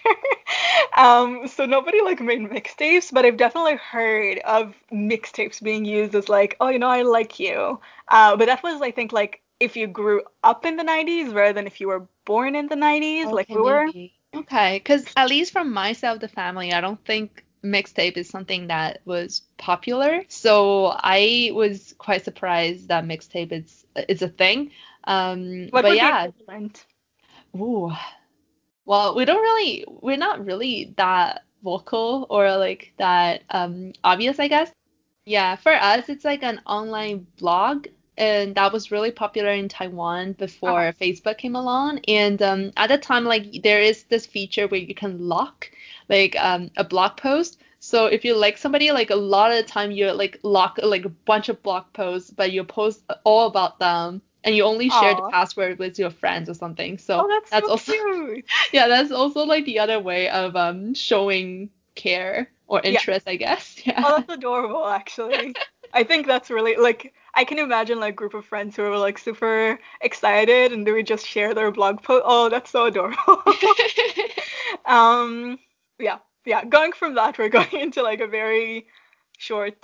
um, 0.97 1.47
so 1.49 1.65
nobody 1.67 2.01
like 2.03 2.21
made 2.21 2.41
mixtapes, 2.41 3.13
but 3.13 3.25
I've 3.25 3.37
definitely 3.37 3.77
heard 3.77 4.39
of 4.41 4.75
mixtapes 4.93 5.63
being 5.63 5.85
used 5.85 6.15
as 6.15 6.29
like, 6.29 6.57
oh, 6.61 6.69
you 6.69 6.79
know, 6.79 6.89
I 6.89 7.03
like 7.03 7.39
you. 7.39 7.81
Uh, 8.09 8.37
but 8.37 8.47
that 8.47 8.63
was 8.63 8.81
I 8.83 8.91
think 8.91 9.13
like 9.13 9.43
if 9.61 9.77
you 9.77 9.87
grew 9.87 10.23
up 10.43 10.65
in 10.65 10.77
the 10.77 10.85
90s 10.85 11.33
rather 11.33 11.53
than 11.53 11.67
if 11.67 11.81
you 11.81 11.89
were 11.89 12.07
born 12.25 12.55
in 12.57 12.69
the 12.69 12.77
90s, 12.77 13.33
like 13.33 13.47
Okay, 13.47 13.55
we 13.55 13.63
were. 13.63 13.89
maybe. 13.89 14.15
Okay, 14.35 14.79
because 14.79 15.07
at 15.17 15.29
least 15.29 15.53
from 15.53 15.73
myself 15.73 16.17
of 16.17 16.21
the 16.21 16.29
family, 16.29 16.73
I 16.73 16.81
don't 16.81 17.05
think 17.05 17.45
mixtape 17.65 18.17
is 18.17 18.29
something 18.29 18.69
that 18.69 19.01
was 19.05 19.43
popular. 19.59 20.23
So 20.29 20.93
I 20.97 21.51
was 21.55 21.95
quite 21.99 22.25
surprised 22.25 22.89
that 22.89 23.05
mixtape 23.05 23.53
is 23.53 23.87
is 24.09 24.23
a 24.23 24.29
thing. 24.29 24.71
Um, 25.05 25.69
What 25.71 25.83
but 25.83 25.95
yeah, 25.97 26.29
ooh. 27.57 27.93
Well, 28.85 29.15
we 29.15 29.25
don't 29.25 29.43
really, 29.43 29.85
we're 29.89 30.17
not 30.17 30.45
really 30.45 30.93
that 30.97 31.45
vocal 31.63 32.27
or 32.31 32.57
like 32.57 32.93
that 32.99 33.43
um 33.51 33.93
obvious, 34.05 34.39
I 34.39 34.49
guess. 34.49 34.73
Yeah, 35.25 35.57
for 35.57 35.73
us, 35.73 36.09
it's 36.09 36.25
like 36.25 36.43
an 36.43 36.61
online 36.67 37.27
blog, 37.39 37.87
and 38.17 38.55
that 38.57 38.73
was 38.73 38.91
really 38.91 39.11
popular 39.11 39.51
in 39.51 39.69
Taiwan 39.69 40.33
before 40.33 40.89
Uh-huh. 40.89 40.93
Facebook 41.01 41.39
came 41.39 41.55
along. 41.57 42.01
And 42.09 42.41
um, 42.43 42.73
at 42.77 42.89
the 42.89 42.99
time, 42.99 43.25
like 43.25 43.63
there 43.63 43.81
is 43.81 44.05
this 44.05 44.27
feature 44.27 44.67
where 44.69 44.81
you 44.81 44.95
can 44.95 45.29
lock 45.29 45.71
like 46.09 46.37
um, 46.39 46.71
a 46.77 46.85
blog 46.85 47.17
post. 47.17 47.61
So 47.81 48.07
if 48.07 48.25
you 48.25 48.35
like 48.37 48.57
somebody, 48.59 48.91
like 48.93 49.11
a 49.11 49.17
lot 49.17 49.51
of 49.51 49.57
the 49.59 49.65
time 49.65 49.91
you 49.91 50.11
like 50.13 50.39
lock 50.43 50.79
like 50.83 51.05
a 51.05 51.09
bunch 51.11 51.49
of 51.49 51.63
blog 51.63 51.85
posts, 51.93 52.31
but 52.31 52.53
you 52.53 52.65
post 52.65 53.03
all 53.25 53.47
about 53.47 53.79
them. 53.79 54.23
And 54.45 54.55
you 54.57 54.65
only 54.65 54.89
share 54.91 55.15
the 55.15 55.23
password 55.23 55.79
with 55.79 55.99
your 55.99 56.11
friends 56.11 56.49
or 56.49 56.55
something. 56.55 56.99
So 56.99 57.25
Oh, 57.25 57.29
that's, 57.29 57.51
that's 57.51 57.67
so 57.67 57.73
also 57.73 57.93
cute. 57.95 58.45
yeah, 58.73 58.89
that's 58.89 59.11
also 59.13 59.45
like 59.45 59.65
the 59.65 59.79
other 59.81 59.99
way 60.01 60.29
of 60.29 60.57
um 60.57 60.95
showing 60.95 61.71
care 61.95 62.51
or 62.67 62.81
interest, 62.83 63.29
I 63.29 63.37
guess. 63.37 63.81
Yeah. 63.87 64.03
Oh, 64.03 64.13
that's 64.17 64.29
adorable, 64.39 64.87
actually. 64.87 65.57
I 65.93 66.05
think 66.05 66.27
that's 66.27 66.51
really 66.51 66.77
like 66.77 67.15
I 67.35 67.45
can 67.45 67.59
imagine 67.59 67.99
like 68.01 68.17
group 68.17 68.35
of 68.35 68.45
friends 68.45 68.77
who 68.77 68.85
are 68.85 68.99
like 68.99 69.19
super 69.19 69.79
excited 70.01 70.73
and 70.73 70.87
they 70.87 70.93
would 70.93 71.07
just 71.07 71.27
share 71.27 71.55
their 71.55 71.71
blog 71.71 72.03
post. 72.03 72.23
Oh, 72.27 72.49
that's 72.49 72.71
so 72.71 72.87
adorable. 72.87 73.43
um, 74.87 75.59
yeah, 75.99 76.19
yeah. 76.45 76.65
Going 76.65 76.93
from 76.93 77.15
that, 77.15 77.39
we're 77.39 77.49
going 77.61 77.73
into 77.73 78.03
like 78.03 78.21
a 78.21 78.27
very 78.27 78.87
short, 79.39 79.77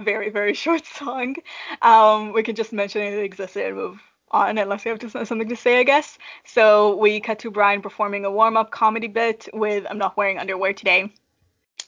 very 0.00 0.30
very 0.30 0.54
short 0.54 0.86
song. 0.86 1.36
Um, 1.82 2.32
we 2.32 2.42
can 2.42 2.54
just 2.54 2.72
mention 2.72 3.02
it 3.02 3.18
existed 3.18 3.66
and 3.66 3.76
move 3.76 4.00
on 4.30 4.56
unless 4.58 4.84
you 4.84 4.90
have 4.92 5.00
to, 5.00 5.10
something 5.10 5.48
to 5.48 5.56
say, 5.56 5.80
I 5.80 5.82
guess. 5.84 6.18
So 6.44 6.96
we 6.96 7.20
cut 7.20 7.38
to 7.40 7.50
Brian 7.50 7.82
performing 7.82 8.24
a 8.24 8.30
warm 8.30 8.56
up 8.56 8.70
comedy 8.70 9.08
bit 9.08 9.48
with 9.52 9.86
"I'm 9.90 9.98
not 9.98 10.16
wearing 10.16 10.38
underwear 10.38 10.72
today," 10.72 11.12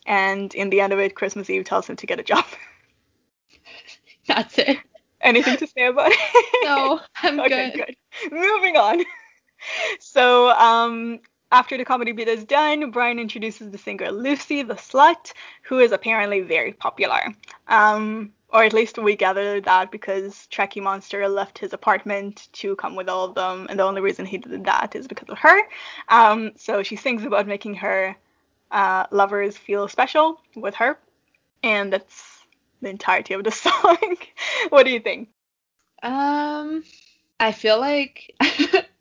and 0.06 0.52
in 0.54 0.70
the 0.70 0.80
end 0.80 0.92
of 0.92 0.98
it, 0.98 1.14
Christmas 1.14 1.50
Eve 1.50 1.64
tells 1.64 1.88
him 1.88 1.96
to 1.96 2.06
get 2.06 2.18
a 2.20 2.24
job. 2.24 2.44
That's 4.26 4.58
it. 4.58 4.78
Anything 5.24 5.56
to 5.56 5.66
say 5.66 5.86
about 5.86 6.12
it? 6.12 6.64
No, 6.64 7.00
I'm 7.22 7.40
okay, 7.40 7.72
good. 7.72 7.86
good. 7.86 8.32
Moving 8.32 8.76
on. 8.76 9.04
So, 9.98 10.50
um, 10.50 11.20
after 11.50 11.78
the 11.78 11.84
comedy 11.84 12.12
bit 12.12 12.28
is 12.28 12.44
done, 12.44 12.90
Brian 12.90 13.18
introduces 13.18 13.70
the 13.70 13.78
singer 13.78 14.10
Lucy 14.10 14.62
the 14.62 14.74
Slut, 14.74 15.32
who 15.62 15.78
is 15.78 15.92
apparently 15.92 16.40
very 16.40 16.72
popular. 16.72 17.34
Um, 17.68 18.32
or 18.50 18.62
at 18.64 18.72
least 18.72 18.98
we 18.98 19.16
gather 19.16 19.60
that 19.60 19.90
because 19.90 20.46
Trekkie 20.50 20.82
Monster 20.82 21.28
left 21.28 21.58
his 21.58 21.72
apartment 21.72 22.48
to 22.52 22.76
come 22.76 22.94
with 22.94 23.08
all 23.08 23.24
of 23.24 23.34
them, 23.34 23.66
and 23.68 23.78
the 23.78 23.84
only 23.84 24.00
reason 24.00 24.26
he 24.26 24.38
did 24.38 24.64
that 24.64 24.94
is 24.94 25.08
because 25.08 25.28
of 25.28 25.38
her. 25.38 25.60
Um, 26.08 26.52
so 26.56 26.82
she 26.82 26.96
sings 26.96 27.24
about 27.24 27.46
making 27.46 27.74
her 27.74 28.16
uh, 28.70 29.06
lovers 29.10 29.56
feel 29.56 29.88
special 29.88 30.40
with 30.54 30.74
her, 30.74 30.98
and 31.62 31.92
that's 31.92 32.33
the 32.84 32.90
entirety 32.90 33.34
of 33.34 33.44
the 33.44 33.50
song. 33.64 34.16
what 34.68 34.84
do 34.84 34.90
you 34.90 35.00
think? 35.00 35.28
Um, 36.02 36.84
I 37.40 37.52
feel 37.52 37.80
like 37.80 38.34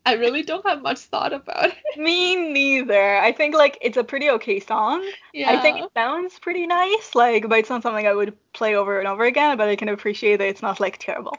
I 0.06 0.14
really 0.14 0.42
don't 0.42 0.66
have 0.66 0.82
much 0.82 0.98
thought 0.98 1.32
about 1.32 1.66
it. 1.70 1.98
Me 1.98 2.36
neither. 2.36 3.16
I 3.16 3.32
think 3.32 3.54
like 3.54 3.78
it's 3.80 3.96
a 3.96 4.04
pretty 4.04 4.28
okay 4.30 4.60
song. 4.60 5.08
Yeah. 5.32 5.50
I 5.50 5.62
think 5.62 5.80
it 5.80 5.90
sounds 5.94 6.38
pretty 6.38 6.66
nice, 6.66 7.14
like, 7.14 7.48
but 7.48 7.58
it's 7.58 7.70
not 7.70 7.82
something 7.82 8.06
I 8.06 8.14
would 8.14 8.36
play 8.52 8.74
over 8.74 8.98
and 8.98 9.08
over 9.08 9.24
again. 9.24 9.56
But 9.56 9.68
I 9.68 9.76
can 9.76 9.88
appreciate 9.88 10.36
that 10.36 10.48
it's 10.48 10.62
not 10.62 10.80
like 10.80 10.98
terrible. 10.98 11.36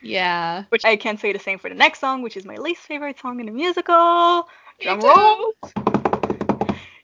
Yeah. 0.00 0.64
Which 0.70 0.84
I 0.84 0.96
can 0.96 1.18
say 1.18 1.32
the 1.32 1.38
same 1.38 1.58
for 1.58 1.68
the 1.68 1.74
next 1.74 2.00
song, 2.00 2.22
which 2.22 2.36
is 2.36 2.44
my 2.44 2.56
least 2.56 2.82
favorite 2.82 3.18
song 3.20 3.40
in 3.40 3.46
the 3.46 3.52
musical. 3.52 4.48
Drum 4.80 5.00
roll. 5.00 5.54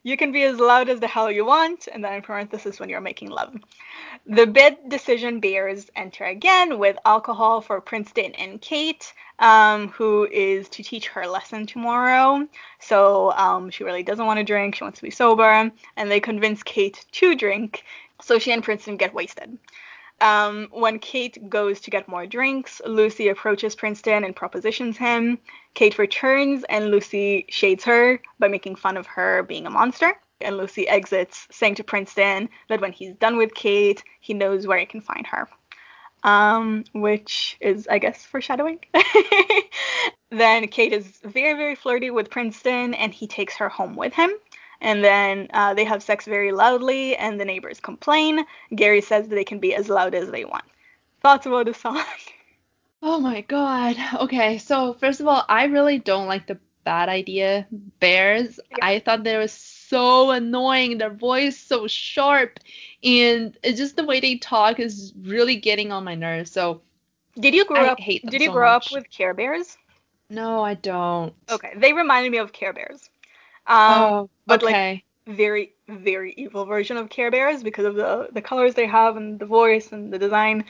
You 0.08 0.16
can 0.16 0.32
be 0.32 0.42
as 0.44 0.58
loud 0.58 0.88
as 0.88 1.00
the 1.00 1.06
hell 1.06 1.30
you 1.30 1.44
want, 1.44 1.86
and 1.92 2.02
then 2.02 2.14
in 2.14 2.22
parenthesis 2.22 2.80
when 2.80 2.88
you're 2.88 2.98
making 3.02 3.28
love. 3.28 3.54
The 4.24 4.46
bad 4.46 4.88
decision 4.88 5.38
bears 5.38 5.90
enter 5.96 6.24
again 6.24 6.78
with 6.78 6.96
alcohol 7.04 7.60
for 7.60 7.78
Princeton 7.82 8.32
and 8.36 8.58
Kate, 8.58 9.12
um, 9.38 9.88
who 9.88 10.26
is 10.32 10.70
to 10.70 10.82
teach 10.82 11.08
her 11.08 11.26
lesson 11.26 11.66
tomorrow. 11.66 12.48
So 12.80 13.32
um, 13.32 13.68
she 13.68 13.84
really 13.84 14.02
doesn't 14.02 14.24
want 14.24 14.38
to 14.38 14.44
drink. 14.44 14.76
She 14.76 14.84
wants 14.84 14.98
to 14.98 15.04
be 15.04 15.10
sober, 15.10 15.70
and 15.98 16.10
they 16.10 16.20
convince 16.20 16.62
Kate 16.62 17.04
to 17.12 17.34
drink. 17.34 17.84
So 18.22 18.38
she 18.38 18.50
and 18.50 18.64
Princeton 18.64 18.96
get 18.96 19.12
wasted. 19.12 19.58
Um, 20.20 20.68
when 20.72 20.98
Kate 20.98 21.48
goes 21.48 21.80
to 21.80 21.90
get 21.90 22.08
more 22.08 22.26
drinks, 22.26 22.80
Lucy 22.84 23.28
approaches 23.28 23.76
Princeton 23.76 24.24
and 24.24 24.34
propositions 24.34 24.96
him. 24.96 25.38
Kate 25.74 25.98
returns, 25.98 26.64
and 26.68 26.90
Lucy 26.90 27.46
shades 27.48 27.84
her 27.84 28.20
by 28.38 28.48
making 28.48 28.76
fun 28.76 28.96
of 28.96 29.06
her 29.06 29.42
being 29.44 29.66
a 29.66 29.70
monster. 29.70 30.14
And 30.40 30.56
Lucy 30.56 30.88
exits, 30.88 31.46
saying 31.50 31.76
to 31.76 31.84
Princeton 31.84 32.48
that 32.68 32.80
when 32.80 32.92
he's 32.92 33.14
done 33.14 33.36
with 33.36 33.54
Kate, 33.54 34.02
he 34.20 34.34
knows 34.34 34.66
where 34.66 34.78
he 34.78 34.86
can 34.86 35.00
find 35.00 35.26
her. 35.26 35.48
Um, 36.24 36.84
which 36.94 37.56
is, 37.60 37.86
I 37.88 37.98
guess, 37.98 38.24
foreshadowing. 38.24 38.80
then 40.30 40.66
Kate 40.66 40.92
is 40.92 41.20
very, 41.24 41.54
very 41.54 41.76
flirty 41.76 42.10
with 42.10 42.28
Princeton, 42.28 42.94
and 42.94 43.14
he 43.14 43.28
takes 43.28 43.56
her 43.56 43.68
home 43.68 43.94
with 43.94 44.14
him. 44.14 44.30
And 44.80 45.02
then 45.04 45.48
uh, 45.52 45.74
they 45.74 45.84
have 45.84 46.02
sex 46.02 46.24
very 46.26 46.52
loudly, 46.52 47.16
and 47.16 47.40
the 47.40 47.44
neighbors 47.44 47.80
complain. 47.80 48.44
Gary 48.74 49.00
says 49.00 49.28
that 49.28 49.34
they 49.34 49.44
can 49.44 49.58
be 49.58 49.74
as 49.74 49.88
loud 49.88 50.14
as 50.14 50.30
they 50.30 50.44
want. 50.44 50.64
Thoughts 51.22 51.46
about 51.46 51.66
the 51.66 51.74
song? 51.74 52.02
Oh 53.02 53.20
my 53.20 53.42
god. 53.42 53.96
Okay, 54.22 54.58
so 54.58 54.94
first 54.94 55.20
of 55.20 55.26
all, 55.26 55.44
I 55.48 55.64
really 55.64 55.98
don't 55.98 56.26
like 56.26 56.46
the 56.46 56.58
bad 56.84 57.08
idea 57.08 57.66
bears. 57.70 58.58
Yeah. 58.70 58.76
I 58.80 58.98
thought 59.00 59.24
they 59.24 59.36
were 59.36 59.48
so 59.48 60.30
annoying. 60.30 60.98
Their 60.98 61.10
voice 61.12 61.58
so 61.58 61.86
sharp, 61.86 62.58
and 63.02 63.56
it's 63.62 63.78
just 63.78 63.96
the 63.96 64.04
way 64.04 64.20
they 64.20 64.36
talk 64.38 64.78
is 64.80 65.12
really 65.22 65.56
getting 65.56 65.92
on 65.92 66.04
my 66.04 66.14
nerves. 66.14 66.50
So 66.52 66.82
Did 67.38 67.54
you 67.54 67.64
grow 67.64 67.84
I 67.84 67.88
up? 67.88 67.98
hate 67.98 68.24
them 68.24 68.30
Did 68.30 68.42
you 68.42 68.48
so 68.48 68.52
grow 68.52 68.70
much. 68.70 68.76
up 68.76 68.90
with 68.90 69.10
Care 69.10 69.34
Bears? 69.34 69.76
no, 70.30 70.62
I 70.62 70.74
don't. 70.74 71.34
Okay, 71.50 71.72
they 71.76 71.92
reminded 71.92 72.32
me 72.32 72.38
of 72.38 72.52
Care 72.52 72.72
Bears. 72.72 73.07
Um, 73.68 74.02
oh, 74.02 74.30
but, 74.46 74.62
like, 74.62 75.04
very, 75.26 75.74
very 75.88 76.34
evil 76.36 76.64
version 76.64 76.96
of 76.96 77.10
Care 77.10 77.30
Bears 77.30 77.62
because 77.62 77.84
of 77.84 77.94
the 77.94 78.28
the 78.32 78.42
colors 78.42 78.74
they 78.74 78.86
have 78.86 79.16
and 79.16 79.38
the 79.38 79.46
voice 79.46 79.92
and 79.92 80.12
the 80.12 80.18
design. 80.18 80.64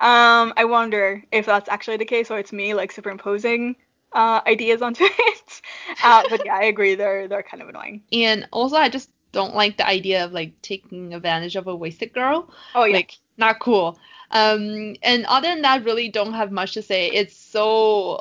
Um, 0.00 0.54
I 0.56 0.64
wonder 0.64 1.24
if 1.32 1.46
that's 1.46 1.68
actually 1.68 1.96
the 1.96 2.04
case 2.04 2.30
or 2.30 2.38
it's 2.38 2.52
me 2.52 2.72
like 2.72 2.92
superimposing 2.92 3.76
uh, 4.12 4.40
ideas 4.46 4.80
onto 4.82 5.04
it. 5.08 5.62
Uh, 6.02 6.22
but 6.30 6.44
yeah, 6.44 6.56
I 6.56 6.64
agree. 6.64 6.94
They're 6.94 7.28
they're 7.28 7.42
kind 7.42 7.62
of 7.62 7.68
annoying. 7.68 8.02
And 8.12 8.48
also, 8.52 8.76
I 8.76 8.88
just 8.88 9.10
don't 9.32 9.54
like 9.54 9.76
the 9.76 9.86
idea 9.86 10.24
of 10.24 10.32
like 10.32 10.60
taking 10.62 11.12
advantage 11.14 11.56
of 11.56 11.66
a 11.66 11.76
wasted 11.76 12.12
girl. 12.12 12.48
Oh 12.74 12.84
yeah. 12.84 12.96
Like, 12.96 13.18
not 13.36 13.60
cool. 13.60 13.98
Um, 14.30 14.96
and 15.02 15.26
other 15.26 15.48
than 15.48 15.62
that, 15.62 15.84
really 15.84 16.08
don't 16.08 16.34
have 16.34 16.52
much 16.52 16.74
to 16.74 16.82
say. 16.82 17.08
It's 17.08 17.36
so 17.36 18.20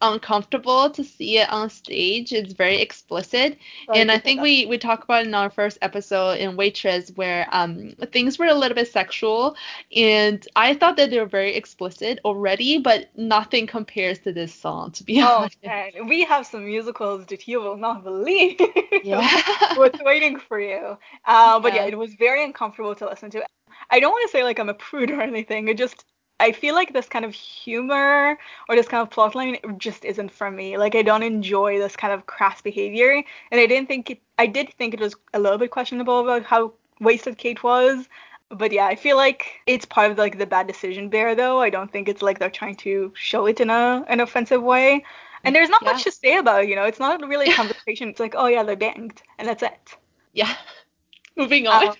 uncomfortable 0.00 0.90
to 0.90 1.02
see 1.04 1.38
it 1.38 1.48
on 1.50 1.68
stage. 1.70 2.32
It's 2.32 2.52
very 2.52 2.80
explicit. 2.80 3.58
and 3.92 4.10
I 4.10 4.18
think 4.18 4.40
we 4.40 4.66
we 4.66 4.78
talked 4.78 5.04
about 5.04 5.22
it 5.22 5.28
in 5.28 5.34
our 5.34 5.50
first 5.50 5.78
episode 5.82 6.38
in 6.38 6.56
Waitress 6.56 7.10
where 7.16 7.46
um 7.52 7.92
things 8.12 8.38
were 8.38 8.46
a 8.46 8.54
little 8.54 8.74
bit 8.74 8.88
sexual 8.88 9.56
and 9.94 10.46
I 10.56 10.74
thought 10.74 10.96
that 10.96 11.10
they 11.10 11.18
were 11.18 11.26
very 11.26 11.54
explicit 11.54 12.20
already, 12.24 12.78
but 12.78 13.10
nothing 13.16 13.66
compares 13.66 14.18
to 14.20 14.32
this 14.32 14.54
song 14.54 14.92
to 14.92 15.04
be 15.04 15.20
Oh 15.20 15.26
honest. 15.36 15.56
man, 15.64 16.08
we 16.08 16.24
have 16.24 16.46
some 16.46 16.64
musicals 16.66 17.26
that 17.26 17.46
you 17.48 17.60
will 17.60 17.76
not 17.76 18.02
believe. 18.04 18.58
Yeah. 19.02 19.28
What's 19.74 20.00
waiting 20.02 20.38
for 20.38 20.60
you? 20.60 20.98
Uh, 21.24 21.58
but 21.60 21.72
yeah, 21.74 21.84
Yeah. 21.84 21.86
it 21.86 21.98
was 21.98 22.14
very 22.14 22.44
uncomfortable 22.44 22.94
to 22.96 23.06
listen 23.06 23.30
to. 23.30 23.44
I 23.90 24.00
don't 24.00 24.10
want 24.12 24.22
to 24.22 24.30
say 24.32 24.42
like 24.44 24.58
I'm 24.58 24.68
a 24.68 24.74
prude 24.74 25.10
or 25.10 25.20
anything. 25.20 25.68
It 25.68 25.78
just 25.78 26.04
I 26.42 26.52
feel 26.52 26.74
like 26.74 26.92
this 26.92 27.08
kind 27.08 27.24
of 27.24 27.34
humor 27.34 28.38
or 28.68 28.76
this 28.76 28.88
kind 28.88 29.02
of 29.02 29.10
plotline 29.10 29.78
just 29.78 30.04
isn't 30.04 30.30
for 30.32 30.50
me. 30.50 30.76
Like 30.76 30.94
I 30.96 31.02
don't 31.02 31.22
enjoy 31.22 31.78
this 31.78 31.96
kind 31.96 32.12
of 32.12 32.26
crass 32.26 32.60
behavior, 32.60 33.12
and 33.50 33.60
I 33.60 33.66
didn't 33.66 33.88
think 33.88 34.10
it. 34.10 34.20
I 34.38 34.46
did 34.46 34.72
think 34.74 34.94
it 34.94 35.00
was 35.00 35.14
a 35.34 35.38
little 35.40 35.58
bit 35.58 35.70
questionable 35.70 36.20
about 36.20 36.44
how 36.44 36.72
wasted 37.00 37.38
Kate 37.38 37.62
was. 37.62 38.08
But 38.50 38.72
yeah, 38.72 38.86
I 38.86 38.96
feel 38.96 39.16
like 39.16 39.62
it's 39.66 39.86
part 39.86 40.10
of 40.12 40.18
like 40.18 40.38
the 40.38 40.46
bad 40.46 40.66
decision 40.66 41.08
bear 41.08 41.34
though. 41.34 41.60
I 41.60 41.70
don't 41.70 41.90
think 41.92 42.08
it's 42.08 42.22
like 42.22 42.38
they're 42.38 42.50
trying 42.50 42.76
to 42.76 43.12
show 43.14 43.46
it 43.46 43.60
in 43.60 43.70
a 43.70 44.04
an 44.08 44.20
offensive 44.20 44.62
way. 44.62 45.04
And 45.44 45.54
there's 45.54 45.70
not 45.70 45.82
Yeah. 45.82 45.92
much 45.92 46.04
to 46.04 46.12
say 46.12 46.36
about 46.38 46.64
it, 46.64 46.68
you 46.70 46.76
know. 46.76 46.84
It's 46.84 47.00
not 47.00 47.20
really 47.26 47.48
a 47.48 47.52
conversation. 47.52 48.08
It's 48.10 48.20
like, 48.20 48.34
oh 48.36 48.46
yeah, 48.46 48.62
they're 48.64 48.76
banged, 48.76 49.22
and 49.38 49.48
that's 49.48 49.62
it. 49.62 49.96
Yeah. 50.32 50.54
Moving 51.36 51.66
on. 51.66 51.88
Um, 51.88 51.94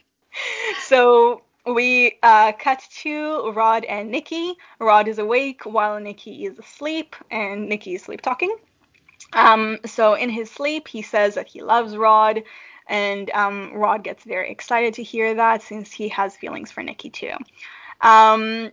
so 0.82 1.42
we 1.66 2.18
uh, 2.22 2.52
cut 2.52 2.82
to 3.02 3.50
Rod 3.52 3.84
and 3.84 4.10
Nikki. 4.10 4.54
Rod 4.78 5.08
is 5.08 5.18
awake 5.18 5.62
while 5.64 6.00
Nikki 6.00 6.44
is 6.44 6.58
asleep, 6.58 7.14
and 7.30 7.68
Nikki 7.68 7.94
is 7.94 8.02
sleep 8.02 8.20
talking. 8.20 8.56
Um, 9.32 9.78
so 9.86 10.14
in 10.14 10.28
his 10.28 10.50
sleep, 10.50 10.88
he 10.88 11.02
says 11.02 11.34
that 11.34 11.48
he 11.48 11.62
loves 11.62 11.96
Rod, 11.96 12.42
and 12.88 13.30
um, 13.30 13.72
Rod 13.74 14.04
gets 14.04 14.24
very 14.24 14.50
excited 14.50 14.94
to 14.94 15.02
hear 15.02 15.34
that 15.34 15.62
since 15.62 15.92
he 15.92 16.08
has 16.08 16.36
feelings 16.36 16.70
for 16.70 16.82
Nikki 16.82 17.10
too. 17.10 17.34
Um, 18.00 18.72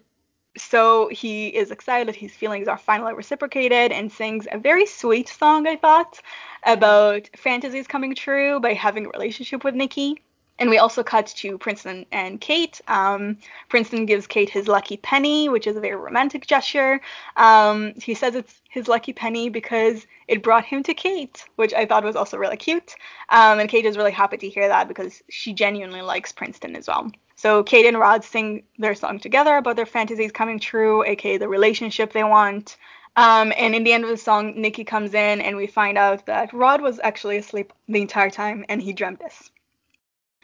so 0.57 1.09
he 1.09 1.47
is 1.49 1.71
excited 1.71 2.07
that 2.07 2.15
his 2.15 2.33
feelings 2.33 2.67
are 2.67 2.77
finally 2.77 3.13
reciprocated 3.13 3.91
and 3.91 4.11
sings 4.11 4.47
a 4.51 4.57
very 4.57 4.85
sweet 4.85 5.29
song, 5.29 5.67
I 5.67 5.77
thought, 5.77 6.19
about 6.63 7.29
fantasies 7.37 7.87
coming 7.87 8.15
true 8.15 8.59
by 8.59 8.73
having 8.73 9.05
a 9.05 9.09
relationship 9.09 9.63
with 9.63 9.75
Nikki. 9.75 10.21
And 10.59 10.69
we 10.69 10.77
also 10.77 11.03
cut 11.03 11.27
to 11.37 11.57
Princeton 11.57 12.05
and 12.11 12.39
Kate. 12.39 12.81
Um, 12.87 13.37
Princeton 13.69 14.05
gives 14.05 14.27
Kate 14.27 14.49
his 14.49 14.67
lucky 14.67 14.97
penny, 14.97 15.49
which 15.49 15.65
is 15.65 15.77
a 15.77 15.79
very 15.79 15.95
romantic 15.95 16.45
gesture. 16.45 16.99
Um, 17.37 17.93
he 17.95 18.13
says 18.13 18.35
it's 18.35 18.61
his 18.69 18.87
lucky 18.87 19.13
penny 19.13 19.49
because 19.49 20.05
it 20.27 20.43
brought 20.43 20.65
him 20.65 20.83
to 20.83 20.93
Kate, 20.93 21.45
which 21.55 21.73
I 21.73 21.85
thought 21.85 22.03
was 22.03 22.17
also 22.17 22.37
really 22.37 22.57
cute. 22.57 22.95
Um, 23.29 23.59
and 23.59 23.69
Kate 23.69 23.85
is 23.85 23.97
really 23.97 24.11
happy 24.11 24.37
to 24.37 24.49
hear 24.49 24.67
that 24.67 24.87
because 24.87 25.23
she 25.29 25.53
genuinely 25.53 26.01
likes 26.01 26.31
Princeton 26.31 26.75
as 26.75 26.87
well. 26.87 27.11
So 27.35 27.63
Kate 27.63 27.85
and 27.85 27.97
Rod 27.97 28.25
sing 28.25 28.63
their 28.77 28.95
song 28.95 29.17
together 29.17 29.55
about 29.55 29.77
their 29.77 29.85
fantasies 29.85 30.33
coming 30.33 30.59
true, 30.59 31.05
aka 31.05 31.37
the 31.37 31.47
relationship 31.47 32.11
they 32.11 32.25
want. 32.25 32.75
Um, 33.15 33.53
and 33.57 33.73
in 33.73 33.85
the 33.85 33.93
end 33.93 34.03
of 34.03 34.09
the 34.09 34.17
song, 34.17 34.59
Nikki 34.59 34.83
comes 34.83 35.13
in 35.13 35.41
and 35.41 35.55
we 35.55 35.67
find 35.67 35.97
out 35.97 36.25
that 36.25 36.53
Rod 36.53 36.81
was 36.81 36.99
actually 37.01 37.37
asleep 37.37 37.71
the 37.87 38.01
entire 38.01 38.29
time 38.29 38.65
and 38.67 38.81
he 38.81 38.93
dreamt 38.93 39.19
this. 39.19 39.51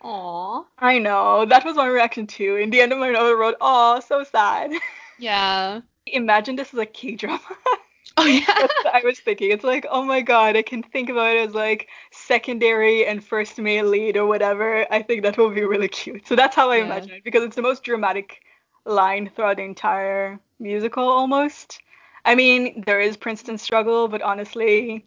Aw. 0.05 0.65
I 0.79 0.99
know. 0.99 1.45
That 1.45 1.65
was 1.65 1.75
my 1.75 1.87
reaction 1.87 2.27
too. 2.27 2.55
In 2.55 2.69
the 2.69 2.81
end 2.81 2.91
of 2.93 2.99
my 2.99 3.11
note, 3.11 3.29
I 3.29 3.33
wrote, 3.33 3.55
"Oh, 3.61 3.99
so 3.99 4.23
sad." 4.23 4.71
Yeah. 5.17 5.81
Imagine 6.07 6.55
this 6.55 6.73
is 6.73 6.79
a 6.79 6.85
K 6.85 7.15
drama. 7.15 7.39
Oh 8.17 8.25
yeah. 8.25 8.67
I 8.93 9.01
was 9.03 9.19
thinking. 9.19 9.51
It's 9.51 9.63
like, 9.63 9.85
oh 9.89 10.03
my 10.03 10.21
god, 10.21 10.55
I 10.55 10.61
can 10.61 10.81
think 10.83 11.09
about 11.09 11.35
it 11.35 11.47
as 11.49 11.53
like 11.55 11.89
secondary 12.11 13.05
and 13.05 13.23
first 13.23 13.57
male 13.59 13.85
lead 13.87 14.15
or 14.17 14.25
whatever. 14.25 14.85
I 14.91 15.01
think 15.01 15.23
that 15.23 15.37
will 15.37 15.49
be 15.49 15.63
really 15.63 15.87
cute. 15.89 16.27
So 16.27 16.35
that's 16.35 16.55
how 16.55 16.69
I 16.69 16.77
Yeah. 16.77 16.85
imagine 16.85 17.13
it 17.13 17.23
because 17.23 17.43
it's 17.43 17.55
the 17.55 17.61
most 17.61 17.83
dramatic 17.83 18.41
line 18.85 19.29
throughout 19.29 19.57
the 19.57 19.63
entire 19.63 20.39
musical 20.59 21.07
almost. 21.07 21.81
I 22.25 22.35
mean, 22.35 22.83
there 22.85 22.99
is 23.01 23.17
Princeton 23.17 23.57
struggle, 23.57 24.07
but 24.07 24.21
honestly, 24.21 25.05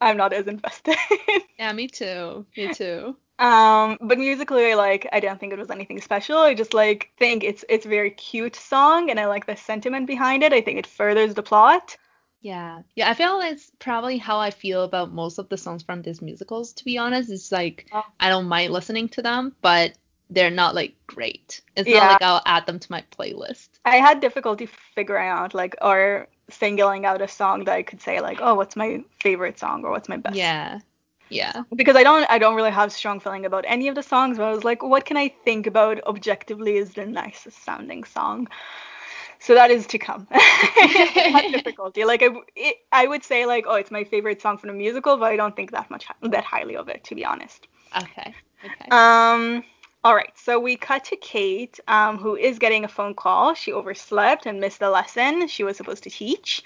I'm 0.00 0.16
not 0.16 0.32
as 0.32 0.46
invested. 0.46 0.96
yeah, 1.58 1.72
me 1.72 1.88
too. 1.88 2.46
Me 2.56 2.68
too. 2.68 3.16
Um, 3.38 3.98
but 4.00 4.18
musically, 4.18 4.74
like, 4.74 5.06
I 5.12 5.20
don't 5.20 5.38
think 5.38 5.52
it 5.52 5.58
was 5.58 5.70
anything 5.70 6.00
special. 6.00 6.38
I 6.38 6.54
just 6.54 6.72
like 6.72 7.10
think 7.18 7.44
it's 7.44 7.64
it's 7.68 7.84
a 7.86 7.88
very 7.88 8.10
cute 8.10 8.56
song, 8.56 9.10
and 9.10 9.20
I 9.20 9.26
like 9.26 9.46
the 9.46 9.56
sentiment 9.56 10.06
behind 10.06 10.42
it. 10.42 10.52
I 10.52 10.60
think 10.62 10.78
it 10.78 10.86
furthers 10.86 11.34
the 11.34 11.42
plot. 11.42 11.96
Yeah. 12.40 12.82
Yeah, 12.94 13.10
I 13.10 13.14
feel 13.14 13.40
it's 13.40 13.70
probably 13.78 14.18
how 14.18 14.38
I 14.38 14.50
feel 14.50 14.84
about 14.84 15.12
most 15.12 15.38
of 15.38 15.48
the 15.48 15.56
songs 15.56 15.82
from 15.82 16.02
these 16.02 16.22
musicals, 16.22 16.72
to 16.74 16.84
be 16.84 16.96
honest. 16.96 17.30
It's 17.30 17.52
like 17.52 17.86
Oh. 17.92 18.04
I 18.20 18.28
don't 18.28 18.46
mind 18.46 18.72
listening 18.72 19.08
to 19.10 19.22
them, 19.22 19.54
but 19.60 19.92
they're 20.30 20.50
not 20.50 20.74
like 20.74 20.94
great. 21.06 21.60
It's 21.76 21.88
Yeah. 21.88 22.00
not 22.00 22.08
like 22.12 22.22
I'll 22.22 22.42
add 22.46 22.66
them 22.66 22.78
to 22.78 22.90
my 22.90 23.02
playlist. 23.10 23.68
I 23.84 23.96
had 23.96 24.20
difficulty 24.20 24.66
figuring 24.94 25.28
out 25.28 25.54
like 25.54 25.76
or 25.82 26.28
singling 26.50 27.04
out 27.04 27.20
a 27.22 27.28
song 27.28 27.64
that 27.64 27.74
I 27.74 27.82
could 27.82 28.00
say 28.00 28.20
like, 28.20 28.38
oh, 28.40 28.54
what's 28.54 28.76
my 28.76 29.04
favorite 29.20 29.58
song 29.58 29.84
or 29.84 29.90
what's 29.90 30.08
my 30.08 30.16
best. 30.16 30.36
Yeah. 30.36 30.78
Yeah. 31.28 31.62
Because 31.74 31.96
I 31.96 32.02
don't 32.02 32.24
I 32.30 32.38
don't 32.38 32.54
really 32.54 32.70
have 32.70 32.92
strong 32.92 33.20
feeling 33.20 33.46
about 33.46 33.64
any 33.66 33.88
of 33.88 33.94
the 33.94 34.02
songs, 34.02 34.38
but 34.38 34.44
I 34.44 34.50
was 34.50 34.64
like, 34.64 34.82
what 34.82 35.04
can 35.04 35.16
I 35.16 35.28
think 35.44 35.66
about 35.66 36.02
objectively 36.06 36.76
is 36.76 36.94
the 36.94 37.06
nicest 37.06 37.64
sounding 37.64 38.04
song? 38.04 38.48
So 39.38 39.54
that 39.54 39.70
is 39.70 39.86
to 39.88 39.98
come. 39.98 40.26
Difficulty. 41.52 42.04
Like 42.04 42.22
I, 42.22 42.28
it, 42.54 42.76
I 42.92 43.06
would 43.06 43.22
say 43.22 43.46
like, 43.46 43.64
oh, 43.68 43.74
it's 43.74 43.90
my 43.90 44.04
favorite 44.04 44.40
song 44.40 44.58
from 44.58 44.68
the 44.68 44.74
musical, 44.74 45.16
but 45.16 45.26
I 45.26 45.36
don't 45.36 45.54
think 45.54 45.72
that 45.72 45.90
much 45.90 46.06
that 46.22 46.44
highly 46.44 46.76
of 46.76 46.88
it, 46.88 47.04
to 47.04 47.14
be 47.14 47.24
honest. 47.24 47.66
Okay. 47.96 48.34
Okay. 48.64 48.88
Um, 48.90 49.62
all 50.06 50.14
right, 50.14 50.32
so 50.36 50.60
we 50.60 50.76
cut 50.76 51.04
to 51.06 51.16
Kate, 51.16 51.80
um, 51.88 52.16
who 52.16 52.36
is 52.36 52.60
getting 52.60 52.84
a 52.84 52.88
phone 52.88 53.12
call. 53.14 53.54
She 53.54 53.72
overslept 53.72 54.46
and 54.46 54.60
missed 54.60 54.78
the 54.78 54.88
lesson 54.88 55.48
she 55.48 55.64
was 55.64 55.76
supposed 55.76 56.04
to 56.04 56.10
teach. 56.10 56.62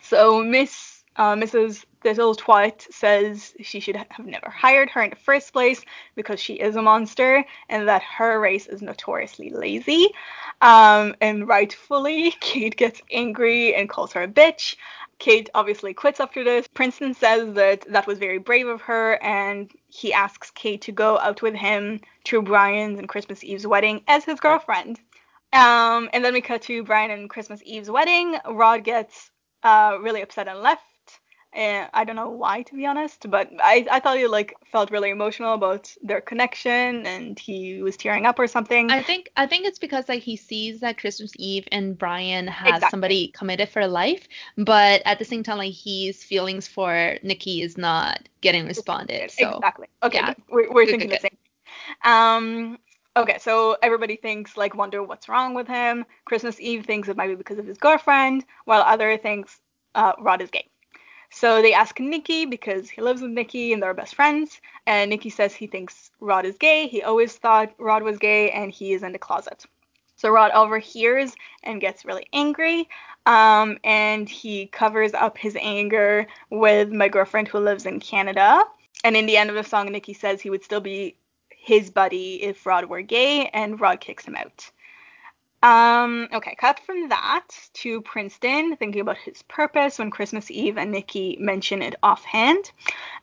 So 0.00 0.42
Miss 0.44 0.93
uh, 1.16 1.34
Mrs. 1.34 1.84
Little 2.04 2.34
Twat 2.34 2.92
says 2.92 3.54
she 3.60 3.80
should 3.80 3.96
have 3.96 4.26
never 4.26 4.50
hired 4.50 4.90
her 4.90 5.02
in 5.02 5.10
the 5.10 5.16
first 5.16 5.52
place 5.52 5.82
because 6.16 6.40
she 6.40 6.54
is 6.54 6.76
a 6.76 6.82
monster 6.82 7.44
and 7.68 7.88
that 7.88 8.02
her 8.02 8.40
race 8.40 8.66
is 8.66 8.82
notoriously 8.82 9.50
lazy. 9.50 10.08
Um, 10.60 11.14
and 11.20 11.48
rightfully, 11.48 12.32
Kate 12.40 12.76
gets 12.76 13.00
angry 13.12 13.74
and 13.74 13.88
calls 13.88 14.12
her 14.12 14.22
a 14.22 14.28
bitch. 14.28 14.76
Kate 15.18 15.48
obviously 15.54 15.94
quits 15.94 16.20
after 16.20 16.42
this. 16.42 16.66
Princeton 16.66 17.14
says 17.14 17.54
that 17.54 17.86
that 17.90 18.06
was 18.06 18.18
very 18.18 18.38
brave 18.38 18.66
of 18.66 18.80
her, 18.82 19.22
and 19.22 19.70
he 19.88 20.12
asks 20.12 20.50
Kate 20.50 20.82
to 20.82 20.92
go 20.92 21.18
out 21.18 21.40
with 21.40 21.54
him 21.54 22.00
to 22.24 22.42
Brian's 22.42 22.98
and 22.98 23.08
Christmas 23.08 23.44
Eve's 23.44 23.66
wedding 23.66 24.02
as 24.08 24.24
his 24.24 24.40
girlfriend. 24.40 25.00
Um, 25.52 26.10
and 26.12 26.24
then 26.24 26.32
we 26.34 26.40
cut 26.40 26.62
to 26.62 26.82
Brian 26.82 27.12
and 27.12 27.30
Christmas 27.30 27.60
Eve's 27.64 27.88
wedding. 27.88 28.36
Rod 28.50 28.82
gets 28.82 29.30
uh, 29.62 29.98
really 30.00 30.20
upset 30.20 30.48
and 30.48 30.60
left. 30.60 30.82
And 31.54 31.88
I 31.94 32.02
don't 32.02 32.16
know 32.16 32.30
why, 32.30 32.62
to 32.62 32.74
be 32.74 32.84
honest, 32.84 33.30
but 33.30 33.48
I, 33.62 33.86
I 33.88 34.00
thought 34.00 34.18
he 34.18 34.26
like 34.26 34.56
felt 34.72 34.90
really 34.90 35.10
emotional 35.10 35.54
about 35.54 35.94
their 36.02 36.20
connection, 36.20 37.06
and 37.06 37.38
he 37.38 37.80
was 37.80 37.96
tearing 37.96 38.26
up 38.26 38.40
or 38.40 38.48
something. 38.48 38.90
I 38.90 39.02
think 39.02 39.30
I 39.36 39.46
think 39.46 39.64
it's 39.64 39.78
because 39.78 40.08
like 40.08 40.24
he 40.24 40.36
sees 40.36 40.80
that 40.80 40.98
Christmas 40.98 41.30
Eve 41.36 41.68
and 41.70 41.96
Brian 41.96 42.48
has 42.48 42.74
Exactly. 42.76 42.90
somebody 42.90 43.28
committed 43.28 43.68
for 43.68 43.86
life, 43.86 44.26
but 44.56 45.00
at 45.04 45.20
the 45.20 45.24
same 45.24 45.44
time 45.44 45.58
like 45.58 45.72
his 45.72 46.24
feelings 46.24 46.66
for 46.66 47.18
Nikki 47.22 47.62
is 47.62 47.78
not 47.78 48.28
getting 48.40 48.66
responded. 48.66 49.30
So 49.30 49.50
exactly. 49.50 49.86
Okay, 50.02 50.18
yeah. 50.18 50.34
we're, 50.50 50.72
we're 50.72 50.86
Good, 50.86 50.90
thinking 50.90 51.08
good, 51.10 51.20
the 51.20 51.28
same. 51.28 51.38
Um, 52.04 52.78
okay, 53.16 53.38
so 53.38 53.76
everybody 53.80 54.16
thinks 54.16 54.56
like 54.56 54.74
wonder 54.74 55.04
what's 55.04 55.28
wrong 55.28 55.54
with 55.54 55.68
him. 55.68 56.04
Christmas 56.24 56.60
Eve 56.60 56.84
thinks 56.84 57.08
it 57.08 57.16
might 57.16 57.28
be 57.28 57.36
because 57.36 57.58
of 57.58 57.66
his 57.66 57.78
girlfriend, 57.78 58.44
while 58.64 58.82
other 58.82 59.16
thinks 59.18 59.60
uh, 59.94 60.14
Rod 60.18 60.42
is 60.42 60.50
gay. 60.50 60.68
So 61.34 61.60
they 61.60 61.74
ask 61.74 61.98
Nikki 61.98 62.46
because 62.46 62.88
he 62.88 63.02
lives 63.02 63.20
with 63.20 63.32
Nikki 63.32 63.72
and 63.72 63.82
they're 63.82 63.92
best 63.92 64.14
friends. 64.14 64.60
And 64.86 65.10
Nikki 65.10 65.30
says 65.30 65.52
he 65.52 65.66
thinks 65.66 66.12
Rod 66.20 66.44
is 66.44 66.56
gay. 66.56 66.86
He 66.86 67.02
always 67.02 67.34
thought 67.34 67.74
Rod 67.76 68.04
was 68.04 68.18
gay 68.18 68.52
and 68.52 68.70
he 68.70 68.92
is 68.92 69.02
in 69.02 69.10
the 69.10 69.18
closet. 69.18 69.66
So 70.14 70.30
Rod 70.30 70.52
overhears 70.52 71.34
and 71.64 71.80
gets 71.80 72.04
really 72.04 72.28
angry. 72.32 72.88
Um, 73.26 73.78
and 73.82 74.28
he 74.28 74.66
covers 74.68 75.12
up 75.12 75.36
his 75.36 75.56
anger 75.60 76.28
with 76.50 76.92
my 76.92 77.08
girlfriend 77.08 77.48
who 77.48 77.58
lives 77.58 77.84
in 77.84 77.98
Canada. 77.98 78.62
And 79.02 79.16
in 79.16 79.26
the 79.26 79.36
end 79.36 79.50
of 79.50 79.56
the 79.56 79.64
song, 79.64 79.90
Nikki 79.90 80.12
says 80.12 80.40
he 80.40 80.50
would 80.50 80.62
still 80.62 80.80
be 80.80 81.16
his 81.50 81.90
buddy 81.90 82.44
if 82.44 82.64
Rod 82.64 82.84
were 82.84 83.02
gay, 83.02 83.48
and 83.48 83.80
Rod 83.80 83.98
kicks 83.98 84.24
him 84.24 84.36
out. 84.36 84.70
Um, 85.64 86.28
okay, 86.30 86.54
cut 86.56 86.78
from 86.80 87.08
that 87.08 87.46
to 87.80 88.02
Princeton 88.02 88.76
thinking 88.76 89.00
about 89.00 89.16
his 89.16 89.42
purpose 89.44 89.98
when 89.98 90.10
Christmas 90.10 90.50
Eve 90.50 90.76
and 90.76 90.92
Nikki 90.92 91.38
mention 91.40 91.80
it 91.80 91.94
offhand. 92.02 92.70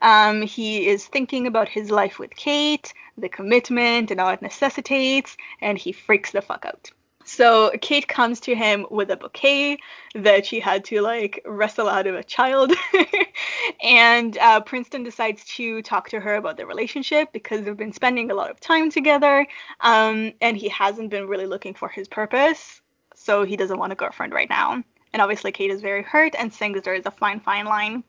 Um, 0.00 0.42
he 0.42 0.88
is 0.88 1.06
thinking 1.06 1.46
about 1.46 1.68
his 1.68 1.88
life 1.88 2.18
with 2.18 2.34
Kate, 2.34 2.92
the 3.16 3.28
commitment 3.28 4.10
and 4.10 4.20
all 4.20 4.30
it 4.30 4.42
necessitates, 4.42 5.36
and 5.60 5.78
he 5.78 5.92
freaks 5.92 6.32
the 6.32 6.42
fuck 6.42 6.64
out. 6.66 6.90
So 7.32 7.70
Kate 7.80 8.06
comes 8.08 8.40
to 8.40 8.54
him 8.54 8.86
with 8.90 9.10
a 9.10 9.16
bouquet 9.16 9.78
that 10.14 10.44
she 10.44 10.60
had 10.60 10.84
to 10.84 11.00
like 11.00 11.40
wrestle 11.46 11.88
out 11.88 12.06
of 12.06 12.14
a 12.14 12.22
child, 12.22 12.74
and 13.82 14.36
uh, 14.36 14.60
Princeton 14.60 15.02
decides 15.02 15.42
to 15.56 15.80
talk 15.80 16.10
to 16.10 16.20
her 16.20 16.34
about 16.34 16.58
their 16.58 16.66
relationship 16.66 17.32
because 17.32 17.64
they've 17.64 17.74
been 17.74 17.94
spending 17.94 18.30
a 18.30 18.34
lot 18.34 18.50
of 18.50 18.60
time 18.60 18.90
together, 18.90 19.46
um, 19.80 20.34
and 20.42 20.58
he 20.58 20.68
hasn't 20.68 21.08
been 21.08 21.26
really 21.26 21.46
looking 21.46 21.72
for 21.72 21.88
his 21.88 22.06
purpose, 22.06 22.82
so 23.14 23.44
he 23.44 23.56
doesn't 23.56 23.78
want 23.78 23.94
a 23.94 23.96
girlfriend 23.96 24.34
right 24.34 24.50
now. 24.50 24.84
And 25.14 25.22
obviously, 25.22 25.52
Kate 25.52 25.70
is 25.70 25.80
very 25.80 26.02
hurt 26.02 26.34
and 26.38 26.52
sings 26.52 26.82
there 26.82 26.94
is 26.94 27.06
a 27.06 27.10
fine, 27.10 27.40
fine 27.40 27.64
line. 27.64 28.04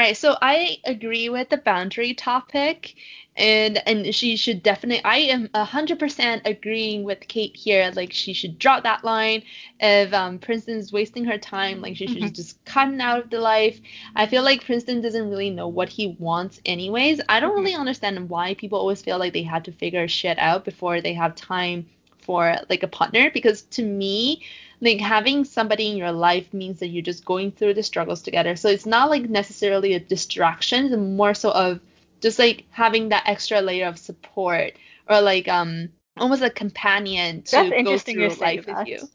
Right, 0.00 0.16
so 0.16 0.36
I 0.40 0.78
agree 0.84 1.28
with 1.28 1.48
the 1.48 1.56
boundary 1.58 2.14
topic, 2.14 2.94
and 3.36 3.78
and 3.86 4.14
she 4.14 4.36
should 4.36 4.62
definitely. 4.62 5.04
I 5.04 5.18
am 5.18 5.48
hundred 5.54 5.98
percent 5.98 6.42
agreeing 6.44 7.04
with 7.04 7.20
Kate 7.28 7.56
here. 7.56 7.90
Like 7.94 8.12
she 8.12 8.32
should 8.32 8.58
drop 8.58 8.82
that 8.84 9.04
line. 9.04 9.42
If 9.78 10.12
um, 10.12 10.38
Princeton's 10.38 10.92
wasting 10.92 11.24
her 11.26 11.38
time, 11.38 11.80
like 11.80 11.96
she 11.96 12.06
should 12.06 12.22
Mhm. 12.22 12.34
just 12.34 12.64
cut 12.64 12.88
him 12.88 13.00
out 13.00 13.20
of 13.20 13.30
the 13.30 13.40
life. 13.40 13.80
I 14.16 14.26
feel 14.26 14.42
like 14.42 14.64
Princeton 14.64 15.00
doesn't 15.00 15.30
really 15.30 15.50
know 15.50 15.68
what 15.68 15.88
he 15.88 16.16
wants, 16.18 16.60
anyways. 16.66 17.20
I 17.28 17.40
don't 17.40 17.52
Mhm. 17.52 17.56
really 17.56 17.74
understand 17.74 18.28
why 18.28 18.54
people 18.54 18.78
always 18.78 19.02
feel 19.02 19.18
like 19.18 19.32
they 19.32 19.42
have 19.44 19.64
to 19.64 19.72
figure 19.72 20.08
shit 20.08 20.38
out 20.38 20.64
before 20.64 21.00
they 21.00 21.14
have 21.14 21.34
time 21.36 21.86
for 22.22 22.56
like 22.68 22.82
a 22.82 22.88
partner. 22.88 23.30
Because 23.30 23.62
to 23.62 23.84
me, 23.84 24.42
like 24.80 25.00
having 25.00 25.44
somebody 25.44 25.88
in 25.88 25.96
your 25.96 26.12
life 26.12 26.52
means 26.54 26.80
that 26.80 26.88
you're 26.88 27.02
just 27.02 27.24
going 27.24 27.52
through 27.52 27.74
the 27.74 27.82
struggles 27.82 28.22
together. 28.22 28.56
So 28.56 28.68
it's 28.68 28.86
not 28.86 29.10
like 29.10 29.28
necessarily 29.28 29.94
a 29.94 30.00
distraction, 30.00 30.86
it's 30.86 30.96
more 30.96 31.34
so 31.34 31.50
of 31.50 31.80
just 32.20 32.38
like 32.38 32.64
having 32.70 33.08
that 33.10 33.24
extra 33.26 33.60
layer 33.60 33.86
of 33.86 33.98
support 33.98 34.74
or 35.08 35.20
like 35.20 35.48
um 35.48 35.88
almost 36.16 36.42
a 36.42 36.50
companion 36.50 37.42
to 37.42 37.52
That's 37.52 37.70
go 37.70 37.76
interesting 37.76 38.16
through 38.16 38.28
life 38.34 38.66
with 38.66 38.86
you. 38.86 39.08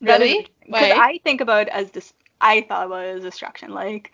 Really? 0.00 0.48
Because 0.64 0.92
I 0.92 1.20
think 1.24 1.40
about 1.40 1.68
it 1.68 1.72
as 1.72 1.90
this. 1.90 2.12
I 2.40 2.62
thought 2.62 2.86
about 2.86 3.04
it 3.04 3.16
as 3.16 3.22
distraction. 3.22 3.72
Like, 3.72 4.12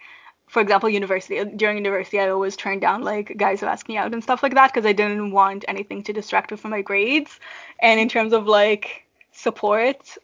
for 0.53 0.61
example, 0.61 0.89
university. 0.91 1.45
During 1.45 1.79
university, 1.79 2.21
I 2.21 2.29
always 2.29 2.57
turned 2.57 2.83
down 2.83 3.03
like 3.03 3.37
guys 3.39 3.61
who 3.61 3.67
asked 3.67 3.89
me 3.89 3.97
out 3.99 4.13
and 4.13 4.23
stuff 4.23 4.43
like 4.43 4.55
that 4.55 4.73
because 4.73 4.87
I 4.87 4.93
didn't 4.93 5.33
want 5.33 5.65
anything 5.69 6.05
to 6.05 6.13
distract 6.13 6.51
me 6.53 6.57
from 6.59 6.71
my 6.73 6.83
grades. 6.83 7.41
And 7.81 8.01
in 8.01 8.09
terms 8.09 8.33
of 8.33 8.47
like 8.47 9.07
support, 9.33 10.19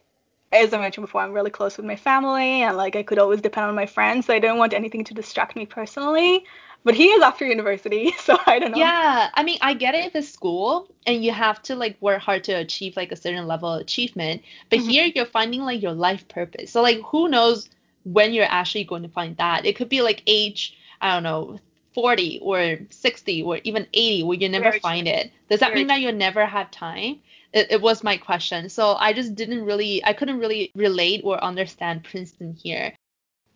as 0.52 0.72
I 0.74 0.78
mentioned 0.78 1.06
before, 1.06 1.22
I'm 1.22 1.32
really 1.32 1.50
close 1.50 1.76
with 1.76 1.86
my 1.86 1.96
family 1.96 2.62
and 2.62 2.76
like 2.76 2.96
I 2.96 3.02
could 3.02 3.18
always 3.18 3.40
depend 3.42 3.66
on 3.66 3.74
my 3.76 3.86
friends. 3.86 4.26
So 4.26 4.34
I 4.34 4.40
didn't 4.40 4.58
want 4.58 4.74
anything 4.74 5.04
to 5.04 5.14
distract 5.14 5.56
me 5.56 5.66
personally. 5.66 6.44
But 6.84 6.94
he 6.94 7.06
is 7.08 7.22
after 7.22 7.46
university, 7.46 8.12
so 8.18 8.38
I 8.46 8.58
don't 8.58 8.72
know. 8.72 8.92
Yeah, 8.92 9.30
I 9.34 9.42
mean, 9.44 9.58
I 9.62 9.74
get 9.74 9.94
it 9.94 10.06
if 10.06 10.14
it's 10.16 10.28
school 10.30 10.88
and 11.06 11.24
you 11.24 11.32
have 11.32 11.62
to 11.64 11.74
like 11.76 12.00
work 12.00 12.20
hard 12.20 12.44
to 12.44 12.52
achieve 12.52 12.96
like 12.96 13.12
a 13.12 13.16
certain 13.16 13.46
level 13.46 13.72
of 13.72 13.80
achievement, 13.80 14.42
but 14.70 14.78
Mhm. 14.78 14.88
here 14.88 15.04
you're 15.14 15.26
finding 15.26 15.62
like 15.62 15.82
your 15.82 15.92
life 15.94 16.28
purpose. 16.28 16.72
So 16.72 16.82
like 16.82 17.00
who 17.02 17.28
knows 17.28 17.68
when 18.12 18.32
you're 18.32 18.46
actually 18.48 18.84
going 18.84 19.02
to 19.02 19.08
find 19.08 19.36
that? 19.36 19.66
It 19.66 19.76
could 19.76 19.88
be 19.88 20.02
like 20.02 20.22
age 20.26 20.76
I 21.00 21.14
don't 21.14 21.22
know, 21.22 21.58
40 21.94 22.40
or 22.42 22.78
60 22.90 23.42
or 23.42 23.58
even 23.64 23.86
80 23.92 24.22
where 24.24 24.38
you 24.38 24.48
never 24.48 24.70
Very 24.70 24.80
find 24.80 25.08
it. 25.08 25.32
Does 25.48 25.60
that 25.60 25.70
Very 25.70 25.80
mean 25.80 25.86
that 25.88 26.00
you'll 26.00 26.12
never 26.12 26.44
have 26.46 26.70
time? 26.70 27.20
It, 27.52 27.68
it 27.70 27.80
was 27.80 28.04
my 28.04 28.16
question. 28.16 28.68
So 28.68 28.94
I 28.94 29.12
just 29.12 29.34
didn't 29.34 29.64
really, 29.64 30.04
I 30.04 30.12
couldn't 30.12 30.38
really 30.38 30.70
relate 30.74 31.22
or 31.24 31.42
understand 31.42 32.04
Princeton 32.04 32.54
here. 32.54 32.94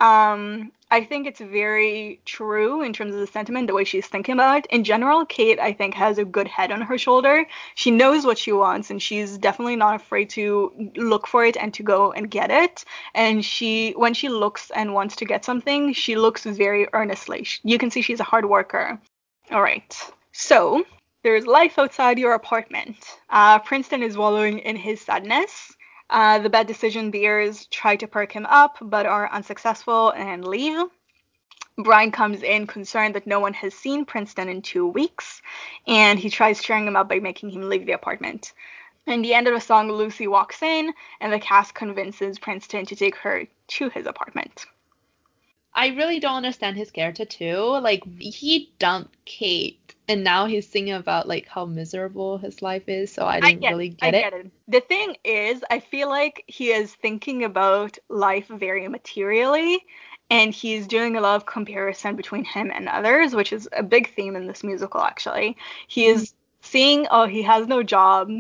Um, 0.02 0.72
I 0.90 1.04
think 1.04 1.26
it's 1.26 1.40
very 1.40 2.20
true 2.26 2.82
in 2.82 2.92
terms 2.92 3.14
of 3.14 3.20
the 3.20 3.26
sentiment, 3.26 3.68
the 3.68 3.72
way 3.72 3.84
she's 3.84 4.08
thinking 4.08 4.34
about 4.34 4.58
it. 4.58 4.66
In 4.66 4.84
general, 4.84 5.24
Kate, 5.24 5.58
I 5.58 5.72
think, 5.72 5.94
has 5.94 6.18
a 6.18 6.24
good 6.24 6.48
head 6.48 6.70
on 6.72 6.82
her 6.82 6.98
shoulder. 6.98 7.46
She 7.76 7.90
knows 7.90 8.26
what 8.26 8.36
she 8.36 8.52
wants, 8.52 8.90
and 8.90 9.00
she's 9.00 9.38
definitely 9.38 9.76
not 9.76 9.94
afraid 9.94 10.28
to 10.30 10.90
look 10.96 11.26
for 11.26 11.46
it 11.46 11.56
and 11.56 11.72
to 11.74 11.82
go 11.82 12.12
and 12.12 12.30
get 12.30 12.50
it. 12.50 12.84
And 13.14 13.42
she, 13.44 13.92
when 13.92 14.12
she 14.12 14.28
looks 14.28 14.70
and 14.74 14.92
wants 14.92 15.16
to 15.16 15.24
get 15.24 15.44
something, 15.44 15.94
she 15.94 16.16
looks 16.16 16.44
very 16.44 16.88
earnestly. 16.92 17.46
You 17.62 17.78
can 17.78 17.90
see 17.90 18.02
she's 18.02 18.20
a 18.20 18.24
hard 18.24 18.44
worker. 18.44 19.00
All 19.50 19.62
right. 19.62 19.96
So 20.32 20.84
there's 21.22 21.46
life 21.46 21.78
outside 21.78 22.18
your 22.18 22.34
apartment. 22.34 22.96
Uh, 23.30 23.60
Princeton 23.60 24.02
is 24.02 24.18
wallowing 24.18 24.58
in 24.58 24.76
his 24.76 25.00
sadness. 25.00 25.71
Uh, 26.12 26.38
the 26.38 26.50
bad 26.50 26.66
decision 26.66 27.10
bears 27.10 27.64
try 27.68 27.96
to 27.96 28.06
perk 28.06 28.30
him 28.32 28.44
up, 28.44 28.76
but 28.82 29.06
are 29.06 29.32
unsuccessful 29.32 30.10
and 30.10 30.46
leave. 30.46 30.84
Brian 31.78 32.12
comes 32.12 32.42
in 32.42 32.66
concerned 32.66 33.14
that 33.14 33.26
no 33.26 33.40
one 33.40 33.54
has 33.54 33.72
seen 33.72 34.04
Princeton 34.04 34.50
in 34.50 34.60
two 34.60 34.86
weeks, 34.86 35.40
and 35.86 36.18
he 36.18 36.28
tries 36.28 36.62
cheering 36.62 36.86
him 36.86 36.96
up 36.96 37.08
by 37.08 37.18
making 37.18 37.48
him 37.48 37.66
leave 37.66 37.86
the 37.86 37.92
apartment. 37.92 38.52
In 39.06 39.22
the 39.22 39.32
end 39.32 39.48
of 39.48 39.54
the 39.54 39.60
song, 39.60 39.90
Lucy 39.90 40.28
walks 40.28 40.60
in, 40.62 40.92
and 41.22 41.32
the 41.32 41.40
cast 41.40 41.74
convinces 41.74 42.38
Princeton 42.38 42.84
to 42.84 42.94
take 42.94 43.16
her 43.16 43.46
to 43.68 43.88
his 43.88 44.04
apartment. 44.04 44.66
I 45.74 45.88
really 45.88 46.20
don't 46.20 46.36
understand 46.36 46.76
his 46.76 46.90
character 46.90 47.24
too. 47.24 47.56
Like 47.56 48.02
he 48.20 48.72
dumped 48.78 49.16
Kate 49.24 49.94
and 50.08 50.24
now 50.24 50.46
he's 50.46 50.68
singing 50.68 50.94
about 50.94 51.28
like 51.28 51.46
how 51.46 51.64
miserable 51.64 52.38
his 52.38 52.60
life 52.60 52.88
is, 52.88 53.12
so 53.12 53.24
I 53.24 53.40
didn't 53.40 53.62
really 53.62 53.90
get 53.90 54.14
I 54.14 54.18
it. 54.18 54.20
get 54.22 54.32
it. 54.34 54.50
The 54.68 54.80
thing 54.80 55.16
is, 55.24 55.64
I 55.70 55.80
feel 55.80 56.08
like 56.08 56.44
he 56.46 56.70
is 56.70 56.92
thinking 56.94 57.44
about 57.44 57.98
life 58.08 58.48
very 58.48 58.86
materially, 58.88 59.84
and 60.28 60.52
he's 60.52 60.86
doing 60.86 61.16
a 61.16 61.20
lot 61.20 61.36
of 61.36 61.46
comparison 61.46 62.16
between 62.16 62.44
him 62.44 62.70
and 62.74 62.88
others, 62.88 63.34
which 63.34 63.52
is 63.52 63.68
a 63.72 63.82
big 63.82 64.14
theme 64.14 64.36
in 64.36 64.46
this 64.46 64.64
musical, 64.64 65.00
actually. 65.00 65.56
He 65.86 66.06
is 66.06 66.26
mm-hmm. 66.26 66.36
seeing, 66.62 67.06
oh, 67.10 67.26
he 67.26 67.42
has 67.42 67.66
no 67.66 67.82
job, 67.82 68.30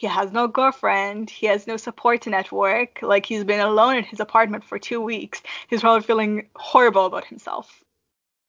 he 0.00 0.06
has 0.06 0.32
no 0.32 0.48
girlfriend, 0.48 1.28
he 1.28 1.44
has 1.44 1.66
no 1.66 1.76
support 1.76 2.26
network, 2.26 3.00
like 3.02 3.26
he's 3.26 3.44
been 3.44 3.60
alone 3.60 3.96
in 3.96 4.04
his 4.04 4.18
apartment 4.18 4.64
for 4.64 4.78
two 4.78 4.98
weeks. 4.98 5.42
He's 5.68 5.82
probably 5.82 6.06
feeling 6.06 6.48
horrible 6.56 7.04
about 7.04 7.26
himself. 7.26 7.84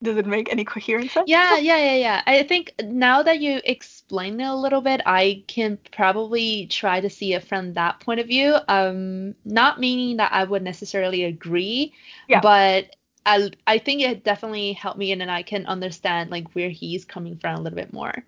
Does 0.01 0.15
it 0.15 0.25
make 0.25 0.49
any 0.49 0.63
coherence? 0.63 1.13
Yeah, 1.25 1.57
yeah, 1.57 1.77
yeah, 1.77 1.95
yeah. 1.95 2.21
I 2.25 2.43
think 2.43 2.73
now 2.81 3.21
that 3.23 3.41
you 3.41 3.59
explain 3.65 4.39
it 4.39 4.45
a 4.47 4.55
little 4.55 4.79
bit, 4.79 5.01
I 5.05 5.43
can 5.47 5.77
probably 5.91 6.67
try 6.67 7.01
to 7.01 7.09
see 7.09 7.33
it 7.33 7.43
from 7.43 7.73
that 7.73 7.99
point 7.99 8.21
of 8.21 8.27
view. 8.27 8.55
Um, 8.69 9.35
not 9.43 9.77
meaning 9.77 10.17
that 10.17 10.31
I 10.31 10.45
would 10.45 10.63
necessarily 10.63 11.25
agree, 11.25 11.93
Yeah. 12.29 12.39
but 12.39 12.95
I 13.25 13.51
I 13.67 13.77
think 13.77 14.01
it 14.03 14.23
definitely 14.23 14.71
helped 14.71 14.97
me 14.97 15.11
and 15.11 15.19
then 15.19 15.29
I 15.29 15.43
can 15.43 15.65
understand 15.65 16.31
like 16.31 16.55
where 16.55 16.69
he's 16.69 17.03
coming 17.03 17.37
from 17.37 17.55
a 17.59 17.61
little 17.61 17.75
bit 17.75 17.91
more. 17.91 18.23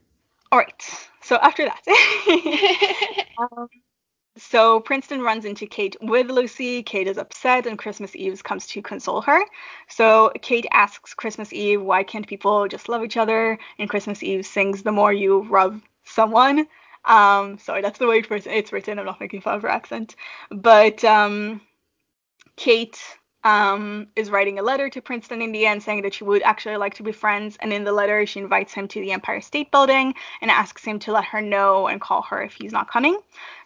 All 0.53 0.59
right. 0.59 0.83
So 1.23 1.37
after 1.37 1.65
that. 1.65 1.81
Um, 3.39 3.67
so 4.37 4.79
Princeton 4.79 5.21
runs 5.21 5.45
into 5.45 5.65
Kate 5.65 5.95
with 5.99 6.29
Lucy. 6.29 6.83
Kate 6.83 7.07
is 7.07 7.17
upset, 7.17 7.65
and 7.65 7.79
Christmas 7.79 8.15
Eve 8.15 8.43
comes 8.43 8.67
to 8.67 8.81
console 8.83 9.21
her. 9.21 9.43
So 9.89 10.31
Kate 10.43 10.67
asks 10.71 11.15
Christmas 11.15 11.51
Eve, 11.51 11.81
"Why 11.81 12.03
can't 12.03 12.27
people 12.27 12.67
just 12.67 12.87
love 12.89 13.03
each 13.03 13.17
other?" 13.17 13.57
And 13.79 13.89
Christmas 13.89 14.21
Eve 14.21 14.45
sings, 14.45 14.83
"The 14.83 14.91
more 14.91 15.11
you 15.11 15.47
love 15.49 15.81
someone." 16.03 16.67
Um, 17.05 17.57
sorry, 17.57 17.81
that's 17.81 17.97
the 17.97 18.07
way 18.07 18.19
it's 18.19 18.45
it's 18.47 18.71
written. 18.71 18.99
I'm 18.99 19.05
not 19.05 19.19
making 19.19 19.41
fun 19.41 19.55
of 19.55 19.63
her 19.63 19.69
accent, 19.69 20.15
but 20.51 21.03
um, 21.03 21.61
Kate 22.55 22.99
um, 23.43 24.07
is 24.15 24.29
writing 24.29 24.59
a 24.59 24.63
letter 24.63 24.89
to 24.89 25.01
Princeton 25.01 25.41
in 25.41 25.51
the 25.51 25.65
end 25.65 25.83
saying 25.83 26.03
that 26.03 26.13
she 26.13 26.23
would 26.23 26.41
actually 26.43 26.77
like 26.77 26.93
to 26.95 27.03
be 27.03 27.11
friends. 27.11 27.57
And 27.59 27.73
in 27.73 27.83
the 27.83 27.91
letter, 27.91 28.25
she 28.25 28.39
invites 28.39 28.73
him 28.73 28.87
to 28.89 29.01
the 29.01 29.11
Empire 29.11 29.41
State 29.41 29.71
Building 29.71 30.13
and 30.41 30.49
asks 30.51 30.83
him 30.83 30.99
to 30.99 31.11
let 31.11 31.25
her 31.25 31.41
know 31.41 31.87
and 31.87 32.01
call 32.01 32.21
her 32.23 32.41
if 32.41 32.53
he's 32.53 32.71
not 32.71 32.89
coming. 32.89 33.17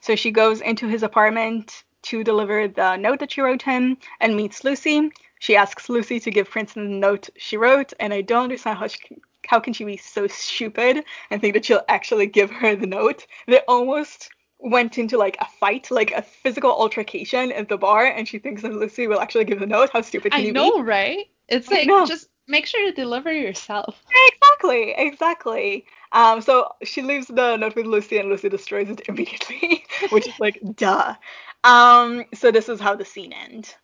So 0.02 0.16
she 0.16 0.32
goes 0.32 0.62
into 0.62 0.88
his 0.88 1.04
apartment 1.04 1.84
to 2.04 2.24
deliver 2.24 2.68
the 2.68 2.96
note 2.98 3.20
that 3.20 3.32
she 3.32 3.42
wrote 3.42 3.62
him 3.62 3.98
and 4.20 4.36
meets 4.36 4.64
Lucy. 4.64 5.12
She 5.40 5.56
asks 5.56 5.90
Lucy 5.90 6.20
to 6.22 6.32
give 6.32 6.50
Princeton 6.50 6.86
the 6.86 6.98
note 6.98 7.30
she 7.38 7.58
wrote, 7.58 7.94
and 8.00 8.14
I 8.14 8.22
don't 8.22 8.44
understand 8.44 8.80
how 8.80 8.88
she 8.88 9.00
can, 9.00 9.22
how 9.46 9.60
can 9.60 9.74
she 9.74 9.84
be 9.84 9.98
so 9.98 10.28
stupid 10.28 11.04
and 11.30 11.42
think 11.42 11.54
that 11.54 11.66
she'll 11.66 11.86
actually 11.88 12.28
give 12.28 12.50
her 12.50 12.76
the 12.76 12.88
note. 12.88 13.26
They 13.48 13.60
almost 13.68 14.30
went 14.60 14.98
into 14.98 15.18
like 15.18 15.38
a 15.40 15.46
fight, 15.60 15.90
like 15.92 16.12
a 16.12 16.22
physical 16.22 16.72
altercation 16.72 17.52
at 17.52 17.70
the 17.70 17.78
bar, 17.78 18.06
and 18.06 18.28
she 18.28 18.40
thinks 18.40 18.62
that 18.62 18.74
Lucy 18.74 19.08
will 19.08 19.20
actually 19.20 19.46
give 19.46 19.60
the 19.60 19.68
note. 19.68 19.90
How 19.94 20.02
stupid 20.02 20.32
can 20.32 20.42
I 20.42 20.46
you 20.46 20.54
know, 20.54 20.78
be? 20.78 20.82
right? 20.82 21.28
It's 21.48 21.70
like 21.70 21.88
just 22.08 22.28
make 22.48 22.66
sure 22.66 22.90
to 22.90 22.96
deliver 22.96 23.32
yourself. 23.32 24.02
Exactly, 24.28 24.94
exactly. 24.98 25.86
Um, 26.12 26.42
so 26.42 26.72
she 26.84 27.02
leaves 27.02 27.28
the 27.28 27.58
note 27.58 27.76
with 27.76 27.86
Lucy, 27.86 28.18
and 28.18 28.30
Lucy 28.30 28.50
destroys 28.50 28.90
it 28.90 29.02
immediately, 29.08 29.86
which 30.10 30.28
is 30.28 30.40
like 30.40 30.60
duh. 30.76 31.16
Um, 31.64 32.26
so 32.34 32.52
this 32.52 32.70
is 32.70 32.80
how 32.80 32.96
the 32.96 33.06
scene 33.06 33.34
ends. 33.34 33.76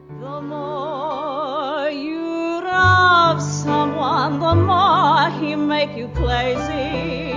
The 0.00 0.40
more 0.40 1.88
you 1.90 2.20
love 2.64 3.42
someone, 3.42 4.40
the 4.40 4.54
more 4.54 5.30
he 5.40 5.56
make 5.56 5.96
you 5.96 6.08
crazy. 6.08 7.33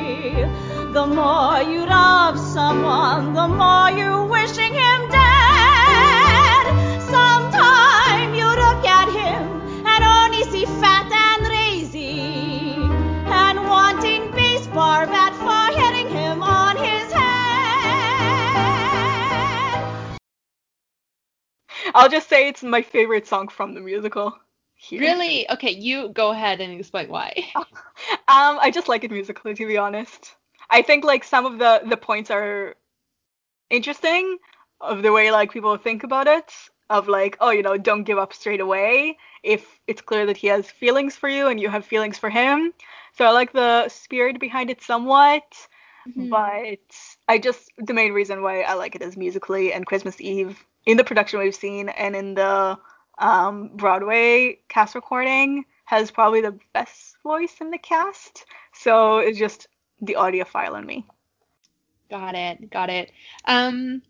The 0.97 1.05
more 1.05 1.61
you 1.61 1.85
love 1.85 2.39
someone, 2.39 3.33
the 3.33 3.47
more 3.47 3.91
you're 3.91 4.25
wishing 4.25 4.73
him 4.73 5.09
dead. 5.11 6.65
Sometime 7.03 8.33
you 8.33 8.47
look 8.47 8.83
at 8.83 9.07
him 9.07 9.85
and 9.85 10.03
only 10.03 10.43
see 10.45 10.65
fat 10.81 11.11
and 11.11 11.47
lazy, 11.49 12.73
and 13.27 13.69
wanting 13.69 14.31
baseball 14.31 15.05
bat 15.05 15.35
for 15.35 15.67
hitting 15.79 16.09
him 16.09 16.41
on 16.41 16.75
his 16.77 17.11
head. 17.13 17.37
I'll 21.93 22.09
just 22.09 22.27
say 22.27 22.47
it's 22.47 22.63
my 22.63 22.81
favorite 22.81 23.27
song 23.27 23.49
from 23.49 23.75
the 23.75 23.81
musical. 23.81 24.35
Here. 24.73 25.01
Really? 25.01 25.47
Okay, 25.51 25.71
you 25.71 26.09
go 26.09 26.31
ahead 26.31 26.59
and 26.59 26.73
explain 26.79 27.09
why. 27.09 27.33
Um, 28.29 28.59
I 28.61 28.71
just 28.71 28.87
like 28.89 29.03
it 29.03 29.11
musically, 29.11 29.53
to 29.53 29.65
be 29.65 29.77
honest. 29.77 30.36
I 30.69 30.81
think 30.81 31.03
like 31.03 31.23
some 31.23 31.45
of 31.45 31.59
the 31.59 31.81
the 31.87 31.97
points 31.97 32.31
are 32.31 32.75
interesting 33.69 34.37
of 34.81 35.01
the 35.01 35.11
way 35.11 35.31
like 35.31 35.51
people 35.51 35.75
think 35.77 36.03
about 36.03 36.27
it. 36.27 36.51
Of 36.89 37.07
like, 37.09 37.37
oh, 37.41 37.49
you 37.51 37.63
know, 37.63 37.77
don't 37.77 38.03
give 38.03 38.17
up 38.17 38.33
straight 38.33 38.61
away 38.61 39.17
if 39.43 39.79
it's 39.87 40.01
clear 40.01 40.25
that 40.27 40.37
he 40.37 40.47
has 40.47 40.71
feelings 40.71 41.17
for 41.17 41.27
you 41.27 41.47
and 41.47 41.59
you 41.59 41.69
have 41.69 41.85
feelings 41.85 42.17
for 42.17 42.29
him. 42.29 42.73
So 43.13 43.25
I 43.25 43.31
like 43.31 43.51
the 43.51 43.89
spirit 43.89 44.39
behind 44.39 44.69
it 44.69 44.81
somewhat, 44.81 45.43
Mhm. 46.05 46.29
but 46.29 46.79
I 47.27 47.37
just 47.39 47.71
the 47.77 47.93
main 47.93 48.13
reason 48.13 48.41
why 48.41 48.61
I 48.61 48.73
like 48.75 48.95
it 48.95 49.01
is 49.01 49.17
musically 49.17 49.73
and 49.73 49.85
Christmas 49.85 50.21
Eve 50.21 50.65
in 50.85 50.97
the 50.97 51.03
production 51.03 51.39
we've 51.39 51.55
seen 51.55 51.89
and 51.89 52.15
in 52.15 52.35
the 52.35 52.77
um, 53.19 53.69
Broadway 53.75 54.59
cast 54.69 54.95
recording 54.95 55.65
has 55.85 56.11
probably 56.11 56.41
the 56.41 56.57
best 56.73 57.17
voice 57.23 57.55
in 57.61 57.71
the 57.71 57.77
cast. 57.77 58.45
So 58.73 59.17
it's 59.17 59.37
just 59.39 59.67
the 60.01 60.15
audiophile 60.19 60.77
in 60.77 60.85
me. 60.85 61.05
Got 62.09 62.35
it, 62.35 62.69
got 62.69 62.89
it. 62.89 63.11
Um, 63.45 64.01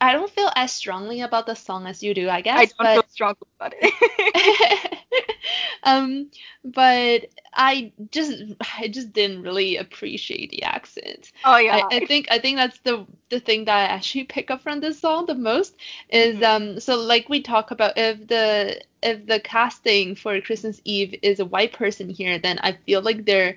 I 0.00 0.12
don't 0.12 0.30
feel 0.30 0.50
as 0.56 0.72
strongly 0.72 1.20
about 1.20 1.46
the 1.46 1.54
song 1.54 1.86
as 1.86 2.02
you 2.02 2.14
do, 2.14 2.28
I 2.28 2.40
guess, 2.42 2.72
I 2.72 2.72
don't 2.78 2.90
but 2.92 2.92
feel 2.92 3.04
strongly 3.08 3.48
about 3.58 3.74
it. 3.76 3.94
um, 5.84 6.30
but 6.64 7.26
I 7.52 7.92
just 8.10 8.32
I 8.78 8.88
just 8.88 9.12
didn't 9.12 9.42
really 9.42 9.76
appreciate 9.76 10.50
the 10.50 10.62
accent. 10.64 11.32
oh 11.44 11.56
yeah. 11.58 11.76
I, 11.76 11.84
I 11.90 12.00
think 12.00 12.28
I 12.30 12.38
think 12.38 12.56
that's 12.56 12.78
the 12.80 13.06
the 13.30 13.40
thing 13.40 13.64
that 13.66 13.76
I 13.76 13.94
actually 13.94 14.24
pick 14.36 14.50
up 14.50 14.62
from 14.62 14.80
this 14.80 14.98
song 15.00 15.26
the 15.26 15.34
most 15.34 15.76
is 16.08 16.40
Mhm. 16.40 16.42
um 16.42 16.80
so 16.80 16.96
like 16.96 17.28
we 17.28 17.42
talk 17.42 17.70
about 17.70 17.96
if 17.96 18.26
the 18.28 18.82
if 19.02 19.26
the 19.26 19.40
casting 19.40 20.14
for 20.16 20.40
Christmas 20.40 20.80
Eve 20.84 21.18
is 21.22 21.40
a 21.40 21.44
white 21.46 21.72
person 21.72 22.08
here 22.08 22.38
then 22.38 22.58
I 22.60 22.72
feel 22.72 23.02
like 23.02 23.24
they're 23.24 23.56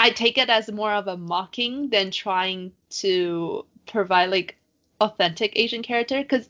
I 0.00 0.10
take 0.10 0.38
it 0.38 0.48
as 0.50 0.72
more 0.72 0.92
of 0.92 1.08
a 1.08 1.16
mocking 1.16 1.90
than 1.90 2.10
trying 2.10 2.72
to 3.02 3.66
provide 3.86 4.30
like 4.30 4.56
authentic 5.00 5.52
Asian 5.56 5.82
character 5.82 6.22
because 6.22 6.48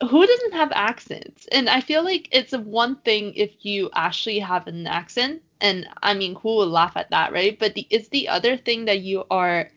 who 0.00 0.26
doesn't 0.26 0.52
have 0.54 0.72
accents? 0.74 1.46
And 1.52 1.68
I 1.68 1.80
feel 1.80 2.04
like 2.04 2.28
it's 2.32 2.52
one 2.56 2.96
thing 2.96 3.34
if 3.34 3.64
you 3.64 3.90
actually 3.94 4.40
have 4.40 4.66
an 4.66 4.86
accent, 4.86 5.42
and 5.60 5.88
I 6.02 6.14
mean, 6.14 6.36
who 6.36 6.48
will 6.56 6.68
laugh 6.68 6.96
at 6.96 7.10
that, 7.10 7.32
right? 7.32 7.58
But 7.58 7.74
the, 7.74 7.86
it's 7.90 8.08
the 8.08 8.28
other 8.28 8.56
thing 8.56 8.86
that 8.86 9.00
you 9.00 9.24
are 9.30 9.70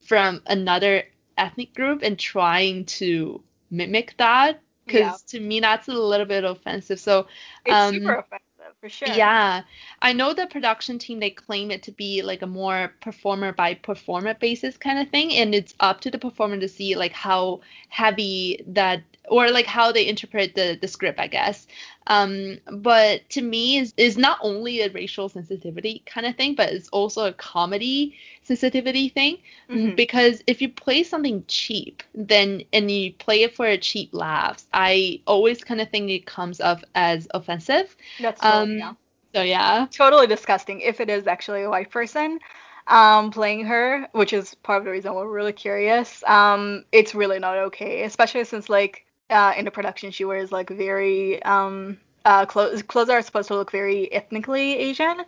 from 0.00 0.42
another 0.46 1.04
ethnic 1.38 1.74
group 1.74 2.02
and 2.02 2.18
trying 2.18 2.84
to 2.86 3.42
mimic 3.70 4.16
that, 4.18 4.60
because 4.86 5.22
Yeah. 5.22 5.38
to 5.38 5.40
me 5.40 5.60
that's 5.60 5.88
a 5.88 5.92
little 5.92 6.26
bit 6.26 6.44
offensive. 6.44 7.00
So 7.00 7.26
it's 7.64 7.74
um, 7.74 7.94
super 7.94 8.14
offensive. 8.16 8.47
For 8.80 8.88
sure. 8.88 9.08
Yeah, 9.08 9.62
I 10.02 10.12
know 10.12 10.34
the 10.34 10.46
production 10.46 10.98
team 10.98 11.20
they 11.20 11.30
claim 11.30 11.70
it 11.70 11.82
to 11.84 11.92
be 11.92 12.22
like 12.22 12.42
a 12.42 12.46
more 12.46 12.94
performer 13.00 13.52
by 13.52 13.74
performer 13.74 14.34
basis 14.34 14.76
kind 14.76 14.98
of 14.98 15.10
thing, 15.10 15.32
and 15.34 15.54
it's 15.54 15.74
up 15.80 16.00
to 16.02 16.10
the 16.10 16.18
performer 16.18 16.58
to 16.60 16.68
see 16.68 16.94
like 16.96 17.12
how 17.12 17.60
heavy 17.88 18.62
that 18.68 19.02
or 19.30 19.50
like 19.50 19.66
how 19.66 19.92
they 19.92 20.06
interpret 20.08 20.54
the 20.54 20.78
the 20.80 20.88
script, 20.88 21.18
I 21.20 21.26
guess. 21.28 21.66
Um, 22.06 22.58
but 22.72 23.28
to 23.30 23.42
me, 23.42 23.78
is 23.78 23.94
is 23.96 24.16
not 24.18 24.38
only 24.42 24.80
a 24.80 24.90
racial 24.90 25.28
sensitivity 25.28 26.02
kind 26.06 26.26
of 26.26 26.36
thing, 26.36 26.54
but 26.54 26.70
it's 26.70 26.88
also 26.88 27.26
a 27.26 27.32
comedy 27.32 28.16
sensitivity 28.42 29.08
thing. 29.08 29.38
Mhm. 29.68 29.96
Because 29.96 30.42
if 30.46 30.60
you 30.62 30.68
play 30.70 31.02
something 31.02 31.44
cheap, 31.48 32.02
then 32.14 32.62
and 32.72 32.90
you 32.90 33.12
play 33.12 33.42
it 33.42 33.54
for 33.54 33.66
a 33.66 33.78
cheap 33.78 34.10
laughs, 34.14 34.66
I 34.72 35.20
always 35.26 35.62
kind 35.64 35.80
of 35.80 35.90
think 35.90 36.10
it 36.10 36.26
comes 36.26 36.60
off 36.60 36.82
as 36.94 37.28
offensive. 37.34 37.94
That's 38.18 38.42
totally, 38.42 38.68
Um, 38.70 38.78
yeah. 38.78 38.94
So 39.34 39.42
yeah. 39.42 39.88
totally 39.90 40.26
disgusting 40.26 40.80
if 40.80 41.00
it 41.00 41.10
is 41.10 41.26
actually 41.26 41.62
a 41.62 41.70
white 41.70 41.90
person 41.90 42.38
um, 42.86 43.30
playing 43.30 43.66
her, 43.66 44.08
which 44.12 44.32
is 44.32 44.54
part 44.54 44.78
of 44.80 44.84
the 44.84 44.90
reason 44.90 45.14
we're 45.14 45.28
really 45.28 45.52
curious. 45.52 46.22
Um, 46.24 46.84
it's 46.92 47.14
really 47.14 47.38
not 47.38 47.56
okay, 47.58 48.04
especially 48.04 48.44
since 48.44 48.68
like 48.68 49.04
uh, 49.30 49.52
in 49.56 49.64
the 49.64 49.70
production 49.70 50.10
she 50.10 50.24
wears 50.24 50.52
like 50.52 50.70
very 50.70 51.42
um, 51.42 51.98
uh, 52.24 52.46
clothes. 52.46 52.82
Clothes 52.82 53.08
are 53.10 53.22
supposed 53.22 53.48
to 53.48 53.54
look 53.54 53.70
very 53.70 54.12
ethnically 54.12 54.76
Asian. 54.78 55.24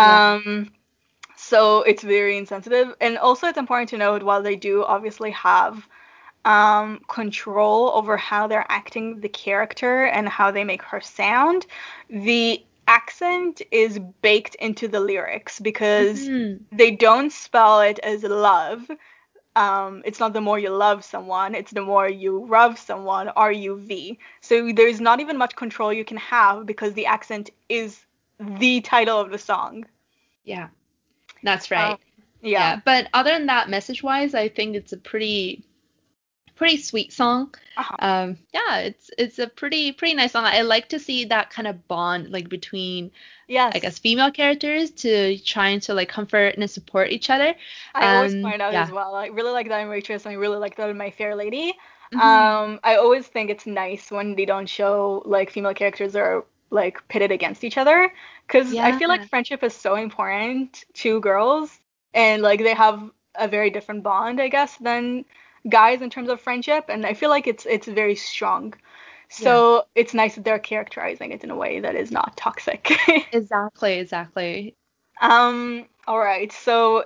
Yeah. 0.00 0.20
Um, 0.34 0.70
so 1.36 1.82
it's 1.82 2.02
very 2.02 2.36
insensitive, 2.38 2.94
and 3.00 3.18
also 3.18 3.46
it's 3.48 3.58
important 3.58 3.90
to 3.90 3.98
note 3.98 4.22
while 4.22 4.42
they 4.42 4.56
do 4.56 4.84
obviously 4.84 5.30
have 5.32 5.86
um, 6.44 7.00
control 7.08 7.90
over 7.94 8.16
how 8.16 8.46
they're 8.46 8.66
acting 8.68 9.20
the 9.20 9.28
character 9.28 10.04
and 10.04 10.28
how 10.28 10.50
they 10.50 10.64
make 10.64 10.82
her 10.82 11.00
sound, 11.00 11.66
the 12.10 12.64
accent 12.86 13.62
is 13.70 13.98
baked 14.22 14.54
into 14.56 14.88
the 14.88 15.00
lyrics 15.00 15.60
because 15.60 16.30
Mhm. 16.30 16.60
they 16.72 16.90
don't 16.92 17.32
spell 17.32 17.80
it 17.80 17.98
as 18.00 18.22
love. 18.24 18.90
Um, 19.54 20.02
it's 20.06 20.18
not 20.18 20.32
the 20.32 20.40
more 20.40 20.58
you 20.58 20.70
love 20.70 21.04
someone, 21.04 21.54
it's 21.54 21.72
the 21.72 21.82
more 21.82 22.08
you 22.08 22.46
love 22.48 22.78
someone, 22.78 23.28
R 23.28 23.52
U 23.52 23.76
V. 23.76 24.18
So 24.40 24.72
there's 24.72 25.00
not 25.00 25.20
even 25.20 25.36
much 25.36 25.54
control 25.56 25.92
you 25.92 26.04
can 26.04 26.16
have 26.16 26.64
because 26.64 26.94
the 26.94 27.06
accent 27.06 27.50
is 27.68 28.00
the 28.38 28.80
title 28.80 29.20
of 29.20 29.30
the 29.30 29.38
song. 29.38 29.84
Yeah. 30.44 30.68
That's 31.42 31.70
right. 31.70 31.92
Um, 31.92 31.98
yeah. 32.40 32.80
But 32.84 33.08
other 33.12 33.30
than 33.30 33.46
that, 33.46 33.68
message 33.68 34.02
wise, 34.02 34.34
I 34.34 34.48
think 34.48 34.74
it's 34.74 34.92
a 34.92 34.96
pretty 34.96 35.62
pretty 36.54 36.76
sweet 36.76 37.12
song. 37.12 37.54
Uh-huh. 37.76 37.96
Um 37.98 38.38
yeah, 38.52 38.78
it's 38.78 39.10
it's 39.18 39.38
a 39.38 39.46
pretty 39.48 39.92
pretty 39.92 40.14
nice 40.14 40.32
song. 40.32 40.44
I 40.44 40.62
like 40.62 40.88
to 40.90 40.98
see 40.98 41.24
that 41.26 41.50
kind 41.50 41.66
of 41.68 41.86
bond 41.88 42.30
like 42.30 42.48
between 42.48 43.10
Yes. 43.48 43.72
I 43.74 43.80
guess 43.80 43.98
female 43.98 44.30
characters 44.30 44.90
to 45.02 45.38
trying 45.38 45.80
to 45.80 45.94
like 45.94 46.08
comfort 46.08 46.56
and 46.56 46.70
support 46.70 47.10
each 47.10 47.28
other. 47.28 47.54
I 47.94 48.16
always 48.16 48.34
Um, 48.34 48.42
point 48.42 48.62
out 48.62 48.72
yeah. 48.72 48.84
as 48.84 48.90
well. 48.90 49.14
I 49.14 49.26
really 49.26 49.50
like 49.52 49.68
that 49.68 49.80
in 49.80 49.88
Waitress, 49.88 50.24
and 50.24 50.32
I 50.32 50.36
really 50.36 50.56
like 50.58 50.76
that 50.76 50.88
in 50.88 50.96
My 50.96 51.10
Fair 51.10 51.34
Lady. 51.36 51.74
Mhm. 52.14 52.20
Um, 52.20 52.80
I 52.84 52.96
always 52.96 53.26
think 53.26 53.50
it's 53.50 53.66
nice 53.66 54.10
when 54.10 54.36
they 54.36 54.44
don't 54.46 54.68
show 54.68 55.22
like 55.26 55.50
female 55.50 55.74
characters 55.74 56.16
are 56.16 56.44
like 56.70 57.06
pitted 57.08 57.30
against 57.30 57.64
each 57.64 57.76
other, 57.76 58.12
because 58.46 58.74
I 58.74 58.92
feel 58.92 59.08
like 59.08 59.28
friendship 59.28 59.62
is 59.62 59.74
so 59.74 59.96
important 59.96 60.84
to 60.94 61.20
girls, 61.20 61.78
and 62.14 62.42
like 62.42 62.60
they 62.60 62.74
have 62.74 63.10
a 63.34 63.48
very 63.48 63.68
different 63.70 64.02
bond, 64.02 64.40
I 64.40 64.48
guess, 64.48 64.76
than 64.78 65.24
guys 65.68 66.02
in 66.02 66.10
terms 66.10 66.28
of 66.28 66.40
friendship, 66.40 66.86
and 66.88 67.06
I 67.06 67.14
feel 67.14 67.30
like 67.30 67.46
it's 67.46 67.66
it's 67.66 67.86
very 67.86 68.16
strong. 68.16 68.74
So 69.28 69.84
it's 69.94 70.12
nice 70.12 70.34
that 70.34 70.44
they're 70.44 70.58
characterizing 70.58 71.32
it 71.32 71.42
in 71.42 71.50
a 71.50 71.56
way 71.56 71.80
that 71.80 71.94
is 71.94 72.10
not 72.10 72.36
toxic. 72.36 72.92
Exactly, 73.32 73.94
exactly. 73.94 74.76
Um, 75.22 75.86
all 76.06 76.18
right. 76.18 76.52
So 76.52 77.04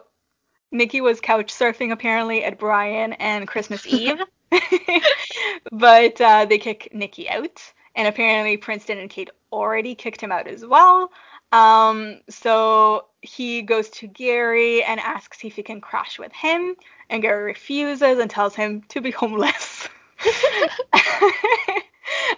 Nikki 0.73 1.01
was 1.01 1.21
couch 1.21 1.53
surfing 1.53 1.93
apparently 1.93 2.43
at 2.43 2.59
Brian 2.59 3.13
and 3.15 3.47
Christmas 3.47 3.87
Eve, 3.89 4.19
but 5.71 6.21
uh, 6.21 6.47
they 6.47 6.59
kick 6.59 6.89
Nikki 6.93 7.31
out, 7.31 7.63
and 7.95 8.09
apparently 8.09 8.57
Princeton 8.57 8.99
and 8.99 9.09
Kate 9.09 9.31
already 9.53 9.95
kicked 9.95 10.21
him 10.21 10.33
out 10.33 10.49
as 10.49 10.67
well. 10.67 11.13
Um, 11.53 12.21
so 12.29 13.07
he 13.23 13.63
goes 13.63 13.89
to 13.91 14.07
Gary 14.07 14.83
and 14.83 15.01
asks 15.01 15.45
if 15.45 15.57
he 15.57 15.63
can 15.63 15.81
crash 15.81 16.19
with 16.19 16.33
him, 16.33 16.77
and 17.09 17.23
Gary 17.23 17.45
refuses 17.45 18.19
and 18.19 18.31
tells 18.31 18.55
him 18.55 18.83
to 18.89 19.01
be 19.01 19.11
homeless. 19.11 19.89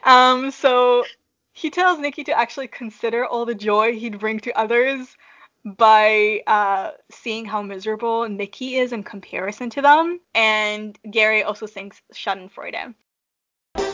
um, 0.05 0.51
so 0.51 1.05
he 1.53 1.71
tells 1.71 1.99
Nikki 1.99 2.25
to 2.25 2.39
actually 2.39 2.69
consider 2.69 3.25
all 3.25 3.45
the 3.45 3.55
joy 3.55 3.95
he'd 3.95 4.19
bring 4.19 4.41
to 4.41 4.59
others 4.59 5.17
by 5.65 6.43
uh, 6.47 6.93
seeing 7.11 7.45
how 7.45 7.63
miserable 7.63 8.29
Nikki 8.29 8.77
is 8.77 8.93
in 8.93 9.03
comparison 9.03 9.71
to 9.71 9.83
them. 9.83 10.21
And 10.35 10.99
Gary 11.11 11.43
also 11.43 11.67
sings 11.67 12.01
Schadenfreude. 12.15 12.95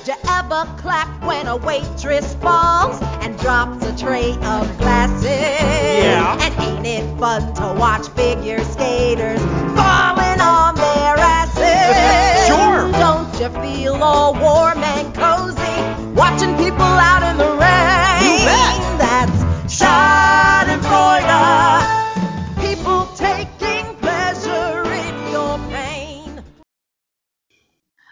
Did 0.04 0.16
you 0.16 0.30
ever 0.32 0.66
clap 0.76 1.24
when 1.24 1.46
a 1.46 1.56
waitress 1.56 2.34
falls 2.34 3.00
and 3.24 3.38
drops 3.38 3.86
a 3.86 3.96
tray 3.96 4.32
of 4.32 4.76
glasses? 4.76 5.24
Yeah. 5.24 6.36
And 6.42 6.54
ain't 6.60 6.86
it 6.86 7.18
fun 7.18 7.54
to 7.54 7.72
watch 7.80 8.08
figure 8.10 8.62
skaters 8.64 9.40
falling 9.40 10.40
on 10.42 10.74
their 10.74 11.16
asses? 11.16 12.34
Sure. 12.44 12.92
Don't 13.00 13.32
you 13.40 13.48
feel 13.62 13.94
all 14.02 14.34
warm 14.34 14.84
and 14.84 15.14
cozy 15.14 16.12
watching 16.12 16.54
people 16.58 16.82
out 16.82 17.22
in 17.22 17.38
the 17.38 17.53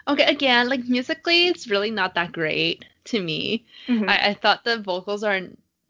Okay, 0.07 0.23
again, 0.25 0.69
like 0.69 0.85
musically, 0.85 1.47
it's 1.47 1.67
really 1.67 1.91
not 1.91 2.15
that 2.15 2.31
great 2.31 2.85
to 3.05 3.21
me. 3.21 3.65
Mhm. 3.87 4.09
I, 4.09 4.29
I 4.29 4.33
thought 4.33 4.63
the 4.63 4.77
vocals 4.79 5.23
are 5.23 5.41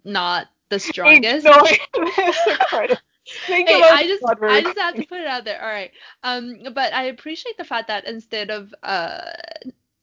not 0.03 0.47
the 0.69 0.79
strongest. 0.79 1.45
Hey, 3.65 3.85
I 3.89 4.07
just 4.07 4.23
I 4.47 4.61
just 4.61 4.77
have 4.77 4.95
to 4.95 5.03
put 5.03 5.19
it 5.19 5.27
out 5.27 5.45
there. 5.45 5.61
All 5.61 5.67
right. 5.67 5.91
Um, 6.23 6.59
but 6.73 6.93
I 6.93 7.03
appreciate 7.05 7.57
the 7.57 7.63
fact 7.63 7.87
that 7.87 8.05
instead 8.05 8.49
of 8.49 8.73
uh, 8.83 9.31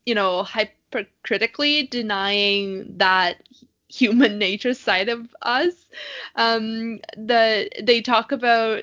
you 0.07 0.15
know, 0.15 0.43
hypercritically 0.43 1.89
denying 1.91 2.97
that 2.99 3.43
human 3.89 4.39
nature 4.39 4.75
side 4.75 5.09
of 5.09 5.35
us, 5.43 5.75
um, 6.37 7.01
the 7.17 7.69
they 7.83 8.01
talk 8.01 8.33
about 8.33 8.83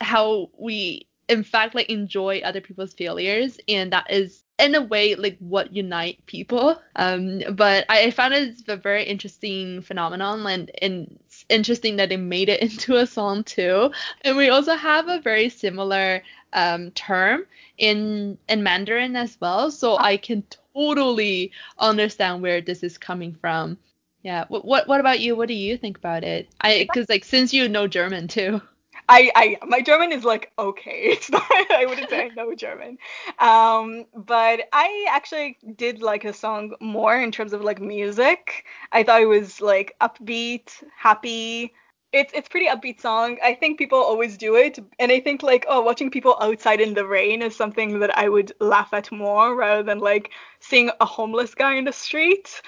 how 0.00 0.50
we 0.58 1.06
in 1.28 1.42
fact 1.44 1.74
like 1.74 1.88
enjoy 1.90 2.40
other 2.40 2.60
people's 2.60 2.92
failures 2.94 3.58
and 3.68 3.92
that 3.92 4.10
is 4.10 4.42
in 4.60 4.74
a 4.74 4.82
way 4.82 5.14
like 5.14 5.38
what 5.38 5.74
unite 5.74 6.24
people. 6.26 6.80
Um 6.96 7.42
but 7.54 7.84
i 7.88 8.10
found 8.10 8.34
it 8.34 8.68
a 8.68 8.76
very 8.76 9.04
interesting 9.04 9.82
phenomenon 9.82 10.46
and, 10.46 10.70
and 10.82 11.18
it's 11.26 11.44
interesting 11.48 11.96
that 11.96 12.08
they 12.08 12.16
made 12.16 12.48
it 12.48 12.60
into 12.66 12.96
a 12.96 13.06
song 13.06 13.44
too. 13.44 13.90
And 14.22 14.36
we 14.36 14.50
also 14.50 14.74
have 14.74 15.08
a 15.08 15.20
very 15.20 15.48
similar 15.48 16.22
um 16.52 16.90
term 16.92 17.46
in 17.78 18.36
in 18.48 18.62
mandarin 18.62 19.14
as 19.14 19.38
well 19.40 19.70
so 19.70 19.96
i 19.96 20.16
can 20.16 20.42
totally 20.74 21.52
understand 21.78 22.42
where 22.42 22.60
this 22.60 22.82
is 22.82 22.98
coming 22.98 23.34
from. 23.40 23.78
Yeah. 24.22 24.44
What 24.48 24.64
what, 24.64 24.88
what 24.88 25.00
about 25.00 25.20
you? 25.20 25.34
What 25.34 25.48
do 25.48 25.54
you 25.54 25.76
think 25.76 25.96
about 25.96 26.24
it? 26.24 26.48
I 26.60 26.80
because 26.80 27.08
like 27.08 27.24
since 27.24 27.54
you 27.54 27.68
know 27.68 27.86
german 27.86 28.28
too 28.28 28.60
I, 29.08 29.30
I 29.34 29.58
my 29.66 29.80
German 29.80 30.12
is 30.12 30.24
like 30.24 30.52
okay. 30.58 31.00
It's 31.12 31.30
not 31.30 31.44
I 31.70 31.86
wouldn't 31.86 32.10
say 32.10 32.24
I 32.24 32.28
know 32.28 32.54
German. 32.54 32.98
Um, 33.38 34.06
but 34.14 34.68
I 34.72 35.06
actually 35.10 35.58
did 35.76 36.02
like 36.02 36.22
the 36.22 36.32
song 36.32 36.74
more 36.80 37.16
in 37.16 37.32
terms 37.32 37.52
of 37.52 37.62
like 37.62 37.80
music. 37.80 38.64
I 38.92 39.02
thought 39.02 39.22
it 39.22 39.26
was 39.26 39.60
like 39.60 39.96
upbeat, 40.00 40.82
happy. 40.96 41.72
It's 42.12 42.32
it's 42.34 42.48
pretty 42.48 42.66
upbeat 42.66 43.00
song. 43.00 43.38
I 43.42 43.54
think 43.54 43.78
people 43.78 43.98
always 43.98 44.36
do 44.36 44.56
it, 44.56 44.78
and 44.98 45.12
I 45.12 45.20
think 45.20 45.42
like 45.42 45.64
oh, 45.68 45.80
watching 45.82 46.10
people 46.10 46.36
outside 46.40 46.80
in 46.80 46.94
the 46.94 47.06
rain 47.06 47.42
is 47.42 47.56
something 47.56 48.00
that 48.00 48.16
I 48.18 48.28
would 48.28 48.52
laugh 48.60 48.92
at 48.92 49.10
more 49.12 49.54
rather 49.54 49.82
than 49.82 49.98
like 50.00 50.30
seeing 50.60 50.90
a 51.00 51.04
homeless 51.06 51.54
guy 51.54 51.74
in 51.74 51.84
the 51.84 51.92
street. 51.92 52.62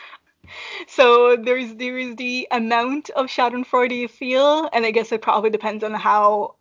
So 0.88 1.36
there's 1.36 1.74
there 1.76 1.96
is 1.96 2.16
the 2.16 2.48
amount 2.50 3.10
of 3.10 3.26
Schadenfreude 3.26 3.96
you 3.96 4.08
feel, 4.08 4.68
and 4.72 4.84
I 4.84 4.90
guess 4.90 5.12
it 5.12 5.22
probably 5.22 5.50
depends 5.50 5.84
on 5.84 5.94
how 5.94 6.56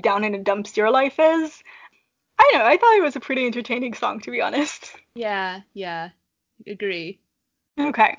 down 0.00 0.24
in 0.24 0.32
the 0.32 0.38
dumps 0.38 0.76
your 0.76 0.90
life 0.90 1.18
is. 1.18 1.62
I 2.38 2.50
know. 2.54 2.64
I 2.64 2.76
thought 2.76 2.96
it 2.96 3.02
was 3.02 3.16
a 3.16 3.20
pretty 3.20 3.46
entertaining 3.46 3.94
song, 3.94 4.20
to 4.20 4.30
be 4.30 4.40
honest. 4.40 4.94
yeah 5.14 5.60
yeah 5.74 6.10
agree 6.66 7.18
Okay. 7.78 8.16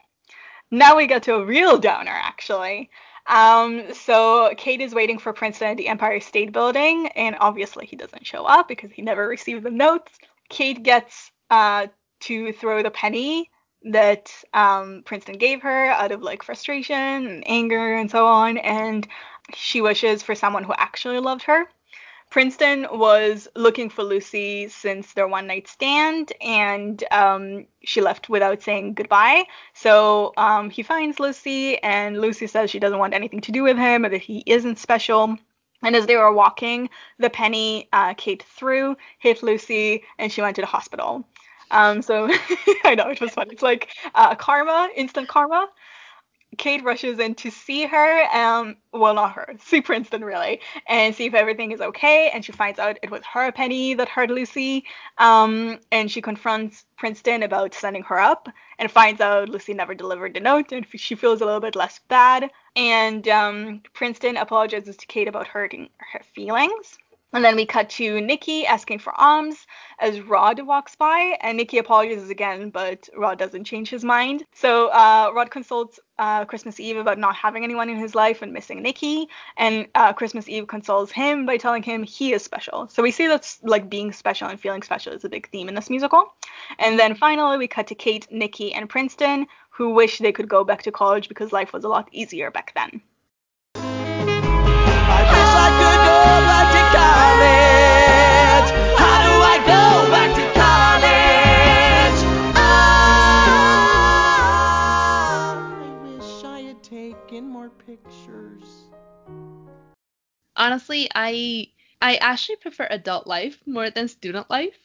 Now 0.72 0.98
we 0.98 1.08
get 1.08 1.24
to 1.24 1.36
a 1.36 1.46
real 1.46 1.78
downer, 1.78 2.12
actually. 2.12 2.90
Um, 3.28 3.94
so 3.94 4.54
Kate 4.58 4.82
is 4.82 4.94
waiting 4.94 5.20
for 5.20 5.32
Princeton 5.32 5.70
at 5.70 5.78
the 5.78 5.88
Empire 5.88 6.20
State 6.20 6.52
Building, 6.52 7.08
and 7.10 7.38
obviously 7.40 7.86
he 7.86 7.96
doesn't 7.96 8.26
show 8.26 8.46
up 8.46 8.68
because 8.68 8.92
he 8.92 9.02
never 9.02 9.28
received 9.28 9.64
the 9.64 9.70
notes. 9.70 10.12
Kate 10.50 10.82
gets 10.82 11.32
uh, 11.50 11.88
to 12.22 12.52
throw 12.54 12.82
the 12.82 12.92
penny 12.92 13.50
that 13.86 14.32
um, 14.54 15.04
Princeton 15.06 15.38
gave 15.38 15.62
her 15.62 15.88
out 15.88 16.12
of 16.12 16.22
like 16.22 16.44
frustration 16.44 16.96
and 16.96 17.44
anger 17.48 17.96
and 17.96 18.10
so 18.10 18.26
on, 18.26 18.58
and 18.58 19.08
she 19.54 19.82
wishes 19.82 20.24
for 20.24 20.36
someone 20.36 20.64
who 20.64 20.74
actually 20.78 21.20
loved 21.20 21.44
her. 21.44 21.68
Princeton 22.30 22.88
was 22.92 23.48
looking 23.56 23.92
for 23.92 24.04
Lucy 24.04 24.68
since 24.68 25.14
their 25.14 25.28
one 25.28 25.46
night 25.46 25.68
stand, 25.68 26.34
and 26.42 27.04
um, 27.12 27.68
she 27.84 28.02
left 28.02 28.28
without 28.28 28.64
saying 28.64 28.96
goodbye. 28.96 29.46
So 29.76 30.34
um, 30.36 30.72
he 30.72 30.82
finds 30.82 31.20
Lucy, 31.20 31.78
and 31.84 32.20
Lucy 32.20 32.48
says 32.48 32.72
she 32.72 32.80
doesn't 32.80 32.98
want 32.98 33.14
anything 33.14 33.42
to 33.42 33.52
do 33.52 33.62
with 33.62 33.78
him, 33.78 34.04
or 34.04 34.10
that 34.10 34.22
he 34.22 34.44
isn't 34.48 34.80
special. 34.80 35.38
And 35.84 35.96
as 35.96 36.08
they 36.08 36.16
were 36.16 36.34
walking, 36.34 36.90
the 37.20 37.30
penny 37.30 37.88
uh, 37.94 38.16
Kate 38.16 38.42
threw 38.42 38.96
hit 39.20 39.44
Lucy, 39.44 40.04
and 40.18 40.32
she 40.32 40.42
went 40.42 40.56
to 40.56 40.62
the 40.62 40.68
hospital. 40.68 41.28
Um, 41.72 42.02
so 42.02 42.30
I 42.84 42.96
know 42.96 43.10
it 43.10 43.22
was 43.22 43.32
fun. 43.32 43.50
It's 43.52 43.62
like 43.64 43.90
uh, 44.16 44.36
karma, 44.36 44.90
instant 44.96 45.28
karma. 45.28 45.68
Kate 46.58 46.84
rushes 46.84 47.20
in 47.20 47.36
to 47.36 47.50
see 47.50 47.86
her, 47.86 48.24
um, 48.36 48.76
well, 48.92 49.16
not 49.16 49.34
her, 49.34 49.56
see 49.60 49.82
Princeton 49.82 50.24
really, 50.24 50.60
and 50.88 51.16
see 51.16 51.26
if 51.26 51.34
everything 51.34 51.72
is 51.72 51.82
okay. 51.82 52.30
And 52.34 52.46
she 52.46 52.52
finds 52.52 52.80
out 52.80 53.00
it 53.02 53.10
was 53.10 53.24
her 53.26 53.52
penny 53.52 53.94
that 53.96 54.10
hurt 54.10 54.30
Lucy. 54.30 54.86
Um, 55.18 55.80
and 55.92 56.12
she 56.12 56.22
confronts 56.22 56.86
Princeton 56.98 57.44
about 57.44 57.74
sending 57.74 58.04
her 58.04 58.20
up 58.20 58.50
and 58.80 58.92
finds 58.92 59.22
out 59.22 59.50
Lucy 59.50 59.74
never 59.74 59.96
delivered 59.96 60.34
the 60.36 60.40
note 60.40 60.72
and 60.72 60.86
she 60.94 61.16
feels 61.16 61.42
a 61.42 61.46
little 61.46 61.60
bit 61.62 61.76
less 61.76 62.00
bad. 62.08 62.52
And 62.76 63.28
um, 63.28 63.82
Princeton 63.94 64.38
apologizes 64.38 64.98
to 64.98 65.08
Kate 65.08 65.28
about 65.28 65.48
hurting 65.48 65.90
her 66.12 66.22
feelings. 66.36 66.98
And 67.34 67.44
then 67.44 67.56
we 67.56 67.66
cut 67.66 67.90
to 67.92 68.22
Nikki 68.22 68.68
asking 68.68 69.00
for 69.00 69.20
alms 69.20 69.66
as 70.00 70.22
Rod 70.22 70.60
walks 70.62 70.96
by, 70.96 71.36
and 71.42 71.58
Nikki 71.58 71.80
apologizes 71.80 72.30
again, 72.30 72.70
but 72.70 73.10
Rod 73.18 73.40
doesn't 73.40 73.64
change 73.64 73.90
his 73.90 74.04
mind. 74.04 74.46
So 74.54 74.90
uh, 74.90 75.32
Rod 75.34 75.50
consults 75.50 76.00
uh, 76.20 76.46
Christmas 76.46 76.80
Eve 76.80 76.98
about 76.98 77.18
not 77.18 77.36
having 77.36 77.64
anyone 77.64 77.90
in 77.90 77.98
his 77.98 78.14
life 78.14 78.44
and 78.44 78.54
missing 78.54 78.84
Nikki, 78.84 79.28
and 79.58 79.88
uh, 79.96 80.14
Christmas 80.14 80.48
Eve 80.48 80.68
consoles 80.68 81.12
him 81.12 81.48
by 81.48 81.58
telling 81.58 81.82
him 81.82 82.04
he 82.04 82.34
is 82.34 82.44
special. 82.44 82.88
So 82.88 83.02
we 83.02 83.10
see 83.10 83.26
that 83.26 83.58
like 83.64 83.90
being 83.90 84.12
special 84.12 84.48
and 84.48 84.60
feeling 84.60 84.84
special 84.84 85.14
is 85.14 85.26
a 85.26 85.30
big 85.30 85.50
theme 85.50 85.68
in 85.68 85.74
this 85.74 85.90
musical. 85.90 86.34
And 86.78 87.00
then 87.00 87.16
finally 87.16 87.58
we 87.58 87.68
cut 87.68 87.88
to 87.88 87.96
Kate, 87.96 88.28
Nikki, 88.32 88.74
and 88.74 88.88
Princeton, 88.88 89.48
who 89.72 89.90
wish 89.90 90.20
they 90.20 90.32
could 90.32 90.48
go 90.48 90.64
back 90.64 90.84
to 90.84 90.92
college 90.92 91.30
because 91.30 91.52
life 91.52 91.74
was 91.74 91.84
a 91.84 91.90
lot 91.90 92.08
easier 92.12 92.52
back 92.52 92.74
then. 92.76 93.02
Honestly, 110.64 111.10
I 111.14 111.68
I 112.02 112.16
actually 112.16 112.58
prefer 112.58 112.88
adult 112.90 113.28
life 113.28 113.58
more 113.66 113.90
than 113.90 114.08
student 114.08 114.50
life. 114.50 114.78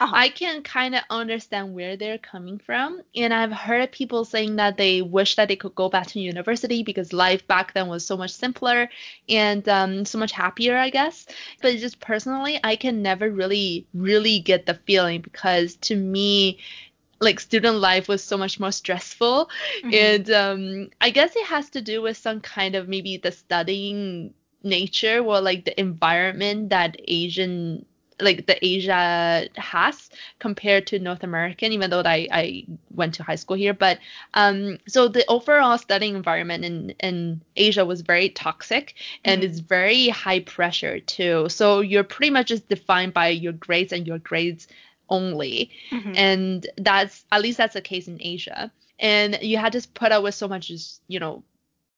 Uh-huh. 0.00 0.12
I 0.16 0.28
can 0.28 0.62
kind 0.62 0.94
of 0.94 1.02
understand 1.10 1.74
where 1.74 1.96
they're 1.96 2.18
coming 2.18 2.58
from, 2.58 3.00
and 3.14 3.32
I've 3.32 3.52
heard 3.52 3.92
people 3.92 4.24
saying 4.24 4.56
that 4.56 4.76
they 4.76 5.02
wish 5.02 5.36
that 5.36 5.48
they 5.48 5.56
could 5.56 5.74
go 5.74 5.88
back 5.88 6.06
to 6.08 6.20
university 6.20 6.82
because 6.82 7.12
life 7.12 7.46
back 7.46 7.74
then 7.74 7.86
was 7.88 8.04
so 8.06 8.16
much 8.16 8.32
simpler 8.32 8.88
and 9.28 9.68
um, 9.68 10.04
so 10.04 10.18
much 10.18 10.32
happier, 10.32 10.76
I 10.76 10.90
guess. 10.90 11.26
But 11.62 11.76
just 11.78 12.00
personally, 12.00 12.58
I 12.64 12.76
can 12.76 13.02
never 13.02 13.30
really, 13.30 13.86
really 13.94 14.40
get 14.40 14.66
the 14.66 14.74
feeling 14.74 15.20
because 15.20 15.76
to 15.88 15.96
me, 15.96 16.58
like 17.20 17.40
student 17.40 17.76
life 17.76 18.08
was 18.08 18.22
so 18.24 18.36
much 18.36 18.58
more 18.60 18.72
stressful, 18.72 19.50
Mhm. 19.84 19.92
and 19.92 20.30
um, 20.30 20.90
I 21.00 21.10
guess 21.10 21.36
it 21.36 21.46
has 21.46 21.70
to 21.70 21.80
do 21.82 22.02
with 22.02 22.16
some 22.16 22.40
kind 22.40 22.74
of 22.74 22.88
maybe 22.88 23.16
the 23.18 23.32
studying 23.32 24.34
nature 24.64 25.18
or 25.20 25.40
like 25.40 25.64
the 25.64 25.78
environment 25.78 26.70
that 26.70 26.96
Asian 27.06 27.84
like 28.20 28.46
the 28.46 28.64
Asia 28.64 29.48
has 29.56 30.08
compared 30.38 30.86
to 30.86 31.00
North 31.00 31.24
American, 31.24 31.72
even 31.72 31.90
though 31.90 32.02
I, 32.04 32.28
I 32.30 32.64
went 32.90 33.14
to 33.14 33.24
high 33.24 33.34
school 33.34 33.56
here. 33.56 33.74
But 33.74 33.98
um, 34.34 34.78
so 34.86 35.08
the 35.08 35.24
overall 35.28 35.76
studying 35.78 36.14
environment 36.14 36.64
in, 36.64 36.90
in 37.00 37.40
Asia 37.56 37.84
was 37.84 38.02
very 38.02 38.28
toxic 38.28 38.94
and 39.24 39.42
Mhm. 39.42 39.46
it's 39.46 39.58
very 39.58 40.08
high 40.10 40.40
pressure 40.40 41.00
too. 41.00 41.48
So 41.48 41.80
you're 41.80 42.04
pretty 42.04 42.30
much 42.30 42.46
just 42.48 42.68
defined 42.68 43.14
by 43.14 43.28
your 43.28 43.52
grades 43.52 43.92
and 43.92 44.06
your 44.06 44.18
grades 44.18 44.68
only. 45.08 45.70
Mhm. 45.90 46.16
And 46.16 46.66
that's 46.78 47.24
at 47.32 47.42
least 47.42 47.58
that's 47.58 47.74
the 47.74 47.80
case 47.82 48.06
in 48.06 48.18
Asia. 48.20 48.70
And 49.00 49.38
you 49.42 49.58
had 49.58 49.72
to 49.72 49.88
put 49.88 50.12
up 50.12 50.22
with 50.22 50.36
so 50.36 50.46
much, 50.46 50.68
just, 50.68 51.02
you 51.08 51.18
know, 51.18 51.42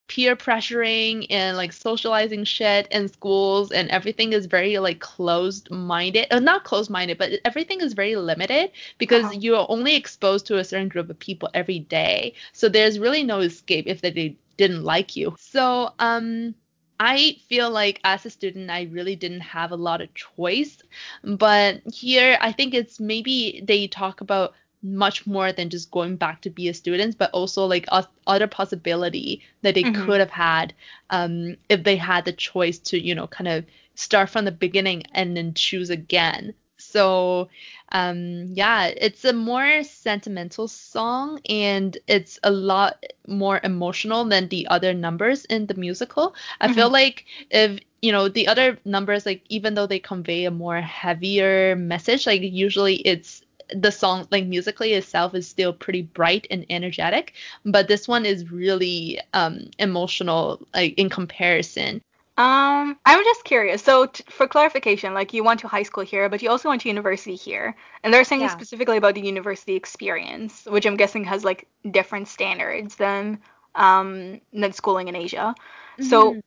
peer 0.07 0.35
pressuring 0.35 1.25
and 1.29 1.57
like 1.57 1.71
socializing 1.73 2.43
shit 2.43 2.87
in 2.91 3.07
schools 3.07 3.71
and 3.71 3.89
everything 3.89 4.33
is 4.33 4.45
very 4.45 4.77
like 4.79 4.99
closed 4.99 5.69
minded 5.71 6.27
uh, 6.31 6.39
not 6.39 6.63
closed 6.63 6.89
minded 6.89 7.17
but 7.17 7.31
everything 7.45 7.81
is 7.81 7.93
very 7.93 8.15
limited 8.15 8.71
because 8.97 9.31
Uh-huh. 9.31 9.33
you're 9.33 9.65
only 9.69 9.95
exposed 9.95 10.45
to 10.47 10.57
a 10.57 10.63
certain 10.63 10.87
group 10.89 11.09
of 11.09 11.19
people 11.19 11.49
every 11.53 11.79
day 11.79 12.33
so 12.53 12.69
there's 12.69 12.99
really 12.99 13.23
no 13.23 13.39
escape 13.39 13.85
if 13.87 14.01
they 14.01 14.37
didn't 14.57 14.83
like 14.83 15.15
you 15.15 15.35
so 15.37 15.93
um 15.99 16.55
I 16.99 17.37
feel 17.47 17.69
like 17.69 17.99
as 18.03 18.25
a 18.25 18.29
student, 18.29 18.69
I 18.69 18.83
really 18.83 19.15
didn't 19.15 19.41
have 19.41 19.71
a 19.71 19.75
lot 19.75 20.01
of 20.01 20.13
choice. 20.15 20.77
But 21.23 21.81
here, 21.93 22.37
I 22.41 22.51
think 22.51 22.73
it's 22.73 22.99
maybe 22.99 23.61
they 23.65 23.87
talk 23.87 24.21
about 24.21 24.53
much 24.81 25.25
more 25.25 25.51
than 25.51 25.69
just 25.69 25.91
going 25.91 26.15
back 26.17 26.41
to 26.41 26.49
be 26.49 26.67
a 26.67 26.73
student, 26.73 27.17
but 27.17 27.31
also 27.31 27.65
like 27.65 27.85
o- 27.91 28.05
other 28.27 28.47
possibility 28.47 29.41
that 29.61 29.75
they 29.75 29.83
Mhm. 29.83 29.85
could 29.85 30.19
have 30.19 30.29
had 30.31 30.73
um, 31.09 31.55
if 31.69 31.83
they 31.83 31.95
had 31.97 32.25
the 32.25 32.33
choice 32.33 32.77
to, 32.79 32.99
you 32.99 33.15
know, 33.15 33.27
kind 33.27 33.47
of 33.47 33.65
start 33.95 34.29
from 34.29 34.45
the 34.45 34.51
beginning 34.51 35.03
and 35.13 35.35
then 35.37 35.53
choose 35.53 35.89
again. 35.89 36.53
So, 36.77 37.49
um, 37.91 38.51
yeah, 38.53 38.87
it's 38.87 39.23
a 39.25 39.33
more 39.33 39.83
sentimental 39.83 40.67
song 40.67 41.39
and 41.49 41.97
it's 42.07 42.39
a 42.43 42.51
lot 42.51 43.03
more 43.27 43.59
emotional 43.63 44.25
than 44.25 44.47
the 44.49 44.67
other 44.67 44.93
numbers 44.93 45.45
in 45.45 45.67
the 45.67 45.73
musical. 45.75 46.35
I 46.59 46.67
feel 46.67 46.89
like 46.89 47.25
if 47.49 47.79
you 48.01 48.11
know 48.11 48.27
the 48.29 48.47
other 48.47 48.77
numbers 48.85 49.25
like 49.25 49.43
even 49.49 49.73
though 49.75 49.87
they 49.87 49.99
convey 49.99 50.45
a 50.45 50.51
more 50.51 50.79
heavier 50.81 51.75
message 51.75 52.25
like 52.27 52.41
usually 52.41 52.95
it's 52.95 53.41
the 53.75 53.91
song 53.91 54.27
like 54.31 54.45
musically 54.45 54.93
itself 54.93 55.33
is 55.35 55.47
still 55.47 55.73
pretty 55.73 56.01
bright 56.01 56.47
and 56.51 56.65
energetic 56.69 57.33
but 57.65 57.87
this 57.87 58.07
one 58.07 58.25
is 58.25 58.51
really 58.51 59.19
um 59.33 59.69
emotional 59.79 60.65
like 60.73 60.93
in 60.97 61.09
comparison 61.09 62.01
Um, 62.37 62.97
I'm 63.05 63.23
just 63.23 63.43
curious. 63.43 63.83
So, 63.83 64.07
t- 64.07 64.23
for 64.29 64.47
clarification, 64.47 65.13
like 65.13 65.33
you 65.33 65.43
went 65.43 65.59
to 65.61 65.67
high 65.67 65.83
school 65.83 66.03
here, 66.03 66.29
but 66.29 66.41
you 66.41 66.49
also 66.49 66.69
went 66.69 66.81
to 66.81 66.87
university 66.87 67.35
here, 67.35 67.75
and 68.03 68.13
they're 68.13 68.23
saying 68.23 68.47
Yeah. 68.47 68.49
specifically 68.49 68.97
about 68.97 69.15
the 69.15 69.21
university 69.21 69.75
experience, 69.75 70.65
which 70.65 70.85
I'm 70.85 70.97
guessing 70.97 71.23
has 71.25 71.43
like 71.43 71.67
different 71.89 72.27
standards 72.27 72.95
than 72.95 73.39
um 73.75 74.41
than 74.53 74.71
schooling 74.73 75.07
in 75.07 75.15
Asia. 75.15 75.55
So, 75.99 76.35
Mhm. 76.35 76.41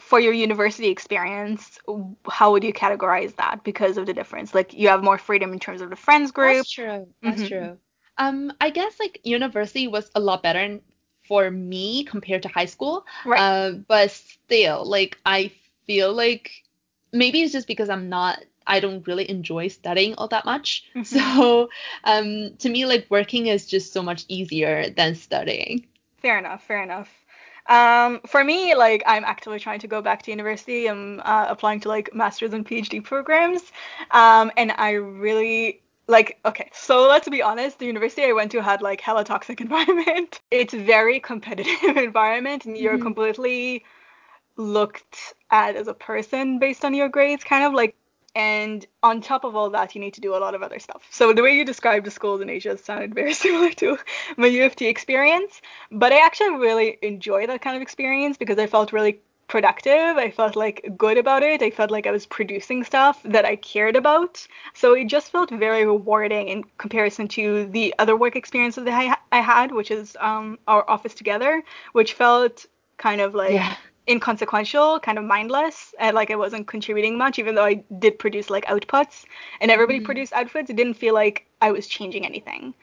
For 0.00 0.20
your 0.20 0.32
university 0.32 0.88
experience, 0.88 1.78
how 2.28 2.52
would 2.52 2.64
you 2.64 2.72
categorize 2.72 3.34
that 3.36 3.64
because 3.64 3.96
of 3.96 4.06
the 4.06 4.12
difference? 4.14 4.54
Like 4.54 4.74
you 4.74 4.88
have 4.88 5.02
more 5.02 5.18
freedom 5.18 5.52
in 5.52 5.58
terms 5.58 5.80
of 5.80 5.90
the 5.90 5.96
friends 5.96 6.32
group. 6.32 6.56
That's 6.56 6.70
true. 6.70 7.06
That's 7.22 7.42
Mhm. 7.42 7.48
true. 7.48 7.78
Um, 8.18 8.52
I 8.60 8.70
guess 8.70 8.98
like 9.00 9.20
university 9.24 9.88
was 9.88 10.10
a 10.14 10.20
lot 10.20 10.42
better 10.42 10.60
in- 10.60 10.82
for 11.24 11.50
me 11.50 12.04
compared 12.04 12.42
to 12.42 12.48
high 12.48 12.66
school. 12.66 13.06
Right. 13.24 13.40
Uh, 13.40 13.72
but 13.88 14.10
still, 14.10 14.84
like 14.84 15.18
I 15.26 15.50
feel 15.86 16.12
like 16.12 16.50
maybe 17.12 17.42
it's 17.42 17.52
just 17.52 17.66
because 17.66 17.88
I'm 17.88 18.08
not. 18.08 18.44
I 18.68 18.80
don't 18.80 19.06
really 19.06 19.28
enjoy 19.30 19.68
studying 19.68 20.14
all 20.16 20.28
that 20.28 20.44
much. 20.44 20.84
Mhm. 20.94 21.06
So, 21.06 21.70
um, 22.04 22.56
to 22.58 22.68
me, 22.68 22.84
like 22.86 23.06
working 23.10 23.46
is 23.46 23.66
just 23.66 23.92
so 23.92 24.02
much 24.02 24.24
easier 24.28 24.90
than 24.90 25.14
studying. 25.14 25.86
Fair 26.18 26.38
enough, 26.38 26.64
fair 26.64 26.82
enough. 26.82 27.08
Um, 27.68 28.20
for 28.26 28.44
me, 28.44 28.74
like 28.74 29.02
I'm 29.06 29.24
actively 29.24 29.58
trying 29.58 29.80
to 29.80 29.88
go 29.88 30.00
back 30.02 30.22
to 30.22 30.30
university. 30.30 30.86
I'm 30.88 31.20
uh, 31.24 31.46
applying 31.48 31.80
to 31.80 31.88
like 31.88 32.14
master's 32.14 32.52
and 32.52 32.66
PhD 32.66 33.02
programs. 33.02 33.62
Um, 34.10 34.52
and 34.56 34.72
I 34.76 34.92
really 34.92 35.82
like 36.08 36.38
okay, 36.44 36.70
so 36.72 37.08
let's 37.08 37.28
be 37.28 37.42
honest, 37.42 37.78
the 37.78 37.86
university 37.86 38.24
I 38.24 38.32
went 38.32 38.52
to 38.52 38.62
had 38.62 38.82
like 38.82 39.00
hella 39.00 39.24
toxic 39.24 39.60
environment. 39.66 40.40
It's 40.50 40.74
very 40.74 41.20
competitive 41.20 41.96
environment 41.96 42.64
and 42.66 42.76
you're 42.78 42.98
Mhm. 42.98 43.00
completely 43.00 43.84
looked 44.56 45.34
at 45.50 45.76
as 45.76 45.88
a 45.88 45.94
person 45.94 46.58
based 46.58 46.84
on 46.84 46.94
your 46.94 47.08
grades, 47.08 47.44
kind 47.44 47.64
of 47.64 47.72
like 47.74 47.96
and 48.36 48.86
on 49.02 49.22
top 49.22 49.44
of 49.44 49.56
all 49.56 49.70
that, 49.70 49.94
you 49.94 50.00
need 50.00 50.12
to 50.14 50.20
do 50.20 50.36
a 50.36 50.40
lot 50.44 50.54
of 50.54 50.62
other 50.62 50.78
stuff. 50.78 51.02
So 51.10 51.32
the 51.32 51.42
way 51.42 51.56
you 51.56 51.64
described 51.64 52.04
the 52.04 52.10
schools 52.10 52.42
in 52.42 52.50
Asia 52.50 52.76
sounded 52.76 53.14
very 53.14 53.32
similar 53.44 53.70
to 53.72 53.98
my 54.36 54.46
U 54.46 54.66
of 54.66 54.76
T 54.76 54.86
experience, 54.86 55.62
but 55.90 56.12
I 56.12 56.24
actually 56.24 56.56
really 56.56 56.98
enjoy 57.00 57.46
that 57.46 57.62
kind 57.62 57.76
of 57.76 57.82
experience 57.82 58.36
because 58.36 58.58
I 58.58 58.66
felt 58.66 58.92
really 58.92 59.20
productive. 59.48 60.18
I 60.18 60.30
felt 60.30 60.54
like 60.54 60.92
good 60.98 61.16
about 61.16 61.42
it. 61.42 61.62
I 61.62 61.70
felt 61.70 61.90
like 61.90 62.06
I 62.06 62.10
was 62.10 62.26
producing 62.26 62.84
stuff 62.84 63.22
that 63.22 63.46
I 63.46 63.56
cared 63.56 63.96
about. 63.96 64.46
So 64.74 64.92
it 64.92 65.06
just 65.06 65.32
felt 65.32 65.50
very 65.50 65.86
rewarding 65.86 66.48
in 66.48 66.64
comparison 66.76 67.28
to 67.28 67.66
the 67.68 67.94
other 67.98 68.16
work 68.16 68.36
experiences 68.36 68.84
that 68.84 68.92
I, 68.92 69.16
I 69.32 69.40
had, 69.40 69.72
which 69.72 69.90
is 69.90 70.14
um, 70.20 70.58
our 70.68 70.84
office 70.90 71.14
together, 71.14 71.62
which 71.92 72.12
felt 72.12 72.66
kind 72.98 73.22
of 73.22 73.34
like 73.34 73.54
Yeah. 73.54 73.76
Inconsequential, 74.08 75.00
kind 75.00 75.18
of 75.18 75.24
mindless, 75.24 75.94
and 75.98 76.14
like 76.14 76.30
I 76.30 76.36
wasn't 76.36 76.66
contributing 76.66 77.18
much, 77.18 77.38
even 77.38 77.54
though 77.54 77.64
I 77.64 77.84
did 77.98 78.18
produce 78.18 78.50
like 78.50 78.64
outputs 78.66 79.24
and 79.60 79.70
everybody 79.70 80.00
Mhm. 80.00 80.04
produced 80.04 80.32
outputs. 80.32 80.70
It 80.70 80.76
didn't 80.76 80.94
feel 80.94 81.14
like 81.14 81.46
I 81.60 81.70
was 81.72 81.86
changing 81.86 82.24
anything. 82.26 82.74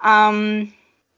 Um, 0.00 0.72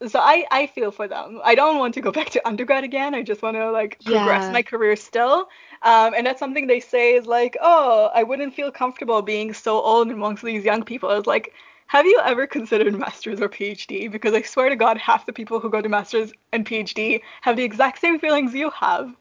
so 0.07 0.19
I, 0.19 0.45
I 0.51 0.67
feel 0.67 0.91
for 0.91 1.07
them. 1.07 1.39
I 1.43 1.53
don't 1.55 1.77
want 1.77 1.93
to 1.95 2.01
go 2.01 2.11
back 2.19 2.29
to 2.31 2.47
undergrad 2.47 2.83
again. 2.83 3.13
I 3.13 3.21
just 3.21 3.41
want 3.41 3.55
to 3.57 3.71
like 3.71 4.03
progress 4.03 4.49
Yeah. 4.49 4.51
my 4.51 4.63
career 4.63 4.95
still. 4.95 5.47
Um, 5.83 6.13
and 6.15 6.25
that's 6.25 6.39
something 6.39 6.67
they 6.67 6.79
say 6.79 7.13
is 7.13 7.27
like, 7.27 7.57
oh, 7.61 8.09
I 8.13 8.23
wouldn't 8.23 8.53
feel 8.55 8.71
comfortable 8.71 9.21
being 9.21 9.53
so 9.53 9.79
old 9.81 10.09
amongst 10.11 10.43
these 10.43 10.63
young 10.65 10.83
people. 10.83 11.09
It's 11.11 11.27
like, 11.27 11.53
have 11.87 12.05
you 12.05 12.19
ever 12.23 12.47
considered 12.47 12.97
masters 12.99 13.41
or 13.41 13.49
PhD? 13.49 14.11
Because 14.11 14.33
I 14.33 14.41
swear 14.41 14.69
to 14.69 14.75
God, 14.75 14.97
half 14.97 15.25
the 15.25 15.33
people 15.33 15.59
who 15.59 15.69
go 15.69 15.81
to 15.81 15.89
masters 15.89 16.33
and 16.51 16.65
PhD 16.65 17.21
have 17.41 17.55
the 17.57 17.63
exact 17.63 17.99
same 17.99 18.19
feelings 18.19 18.53
you 18.53 18.69
have. 18.71 19.13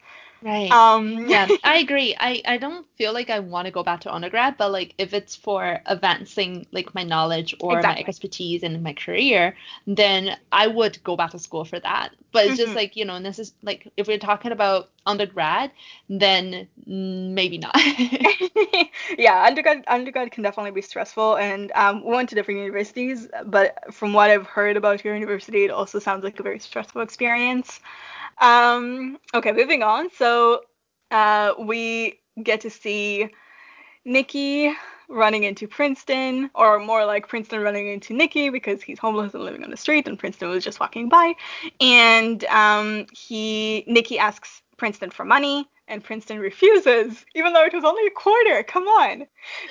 Right. 0.43 0.81
Um, 0.81 1.27
yeah, 1.29 1.51
I 1.65 1.79
agree. 1.79 2.15
I, 2.19 2.43
I 2.47 2.57
don't 2.59 2.87
feel 2.97 3.13
like 3.13 3.31
I 3.31 3.41
want 3.41 3.67
to 3.67 3.73
go 3.73 3.83
back 3.83 4.01
to 4.03 4.13
undergrad, 4.15 4.57
but 4.57 4.71
like 4.73 4.95
if 4.99 5.13
it's 5.15 5.35
for 5.37 5.81
advancing 5.87 6.67
like 6.73 6.95
my 6.95 7.03
knowledge 7.05 7.55
or 7.61 7.83
Exactly. 7.83 7.85
my 7.85 7.97
expertise 7.99 8.63
in 8.63 8.83
my 8.83 8.93
career, 8.93 9.57
then 9.87 10.37
I 10.53 10.67
would 10.69 11.03
go 11.05 11.17
back 11.17 11.31
to 11.33 11.39
school 11.39 11.65
for 11.65 11.81
that. 11.81 12.11
But 12.33 12.47
it's 12.47 12.57
just 12.57 12.75
Mhm. 12.75 12.77
like, 12.77 12.97
you 12.97 13.05
know, 13.05 13.21
this 13.21 13.39
is 13.39 13.55
like 13.63 13.89
if 13.97 14.07
we're 14.07 14.19
talking 14.19 14.53
about 14.53 14.91
undergrad, 15.07 15.73
then 16.09 16.69
maybe 16.87 17.59
not. 17.59 17.77
yeah, 19.19 19.45
undergrad 19.47 19.85
undergrad 19.89 20.31
can 20.33 20.43
definitely 20.43 20.71
be 20.73 20.83
stressful, 20.83 21.37
and 21.37 21.73
um, 21.75 22.05
we 22.05 22.11
went 22.15 22.29
to 22.31 22.35
different 22.35 22.61
universities, 22.61 23.29
but 23.47 23.77
from 23.93 24.13
what 24.13 24.31
I've 24.31 24.47
heard 24.47 24.77
about 24.77 25.05
your 25.05 25.15
university, 25.15 25.65
it 25.65 25.71
also 25.71 25.99
sounds 25.99 26.25
like 26.25 26.39
a 26.41 26.43
very 26.43 26.59
stressful 26.59 27.03
experience. 27.03 27.81
Um, 28.41 29.19
okay, 29.35 29.53
moving 29.53 29.83
on. 29.83 30.11
So 30.11 30.63
uh, 31.11 31.55
we 31.59 32.21
get 32.43 32.61
to 32.63 32.71
see 32.71 33.29
Nikki 34.05 34.75
running 35.09 35.45
into 35.45 35.67
Princeton, 35.67 36.51
or 36.55 36.79
more 36.79 37.05
like 37.05 37.29
Princeton 37.29 37.61
running 37.61 37.89
into 37.89 38.15
Nikki 38.15 38.49
because 38.49 38.81
he's 38.81 38.99
homeless 38.99 39.35
and 39.35 39.43
living 39.43 39.65
on 39.65 39.71
the 39.71 39.77
street, 39.77 40.07
and 40.07 40.19
Princeton 40.19 40.49
was 40.49 40.65
just 40.65 40.81
walking 40.81 41.09
by. 41.09 41.35
And 41.81 42.45
um, 42.45 43.07
he 43.13 43.85
Nikki 43.87 44.19
asks 44.19 44.63
Princeton 44.77 45.11
for 45.11 45.25
money, 45.25 45.69
and 45.91 46.03
Princeton 46.03 46.39
refuses, 46.39 47.25
even 47.35 47.53
though 47.53 47.65
it 47.65 47.75
was 47.75 47.85
only 47.85 48.07
a 48.07 48.11
quarter. 48.11 48.63
Come 48.63 48.85
on. 48.85 49.27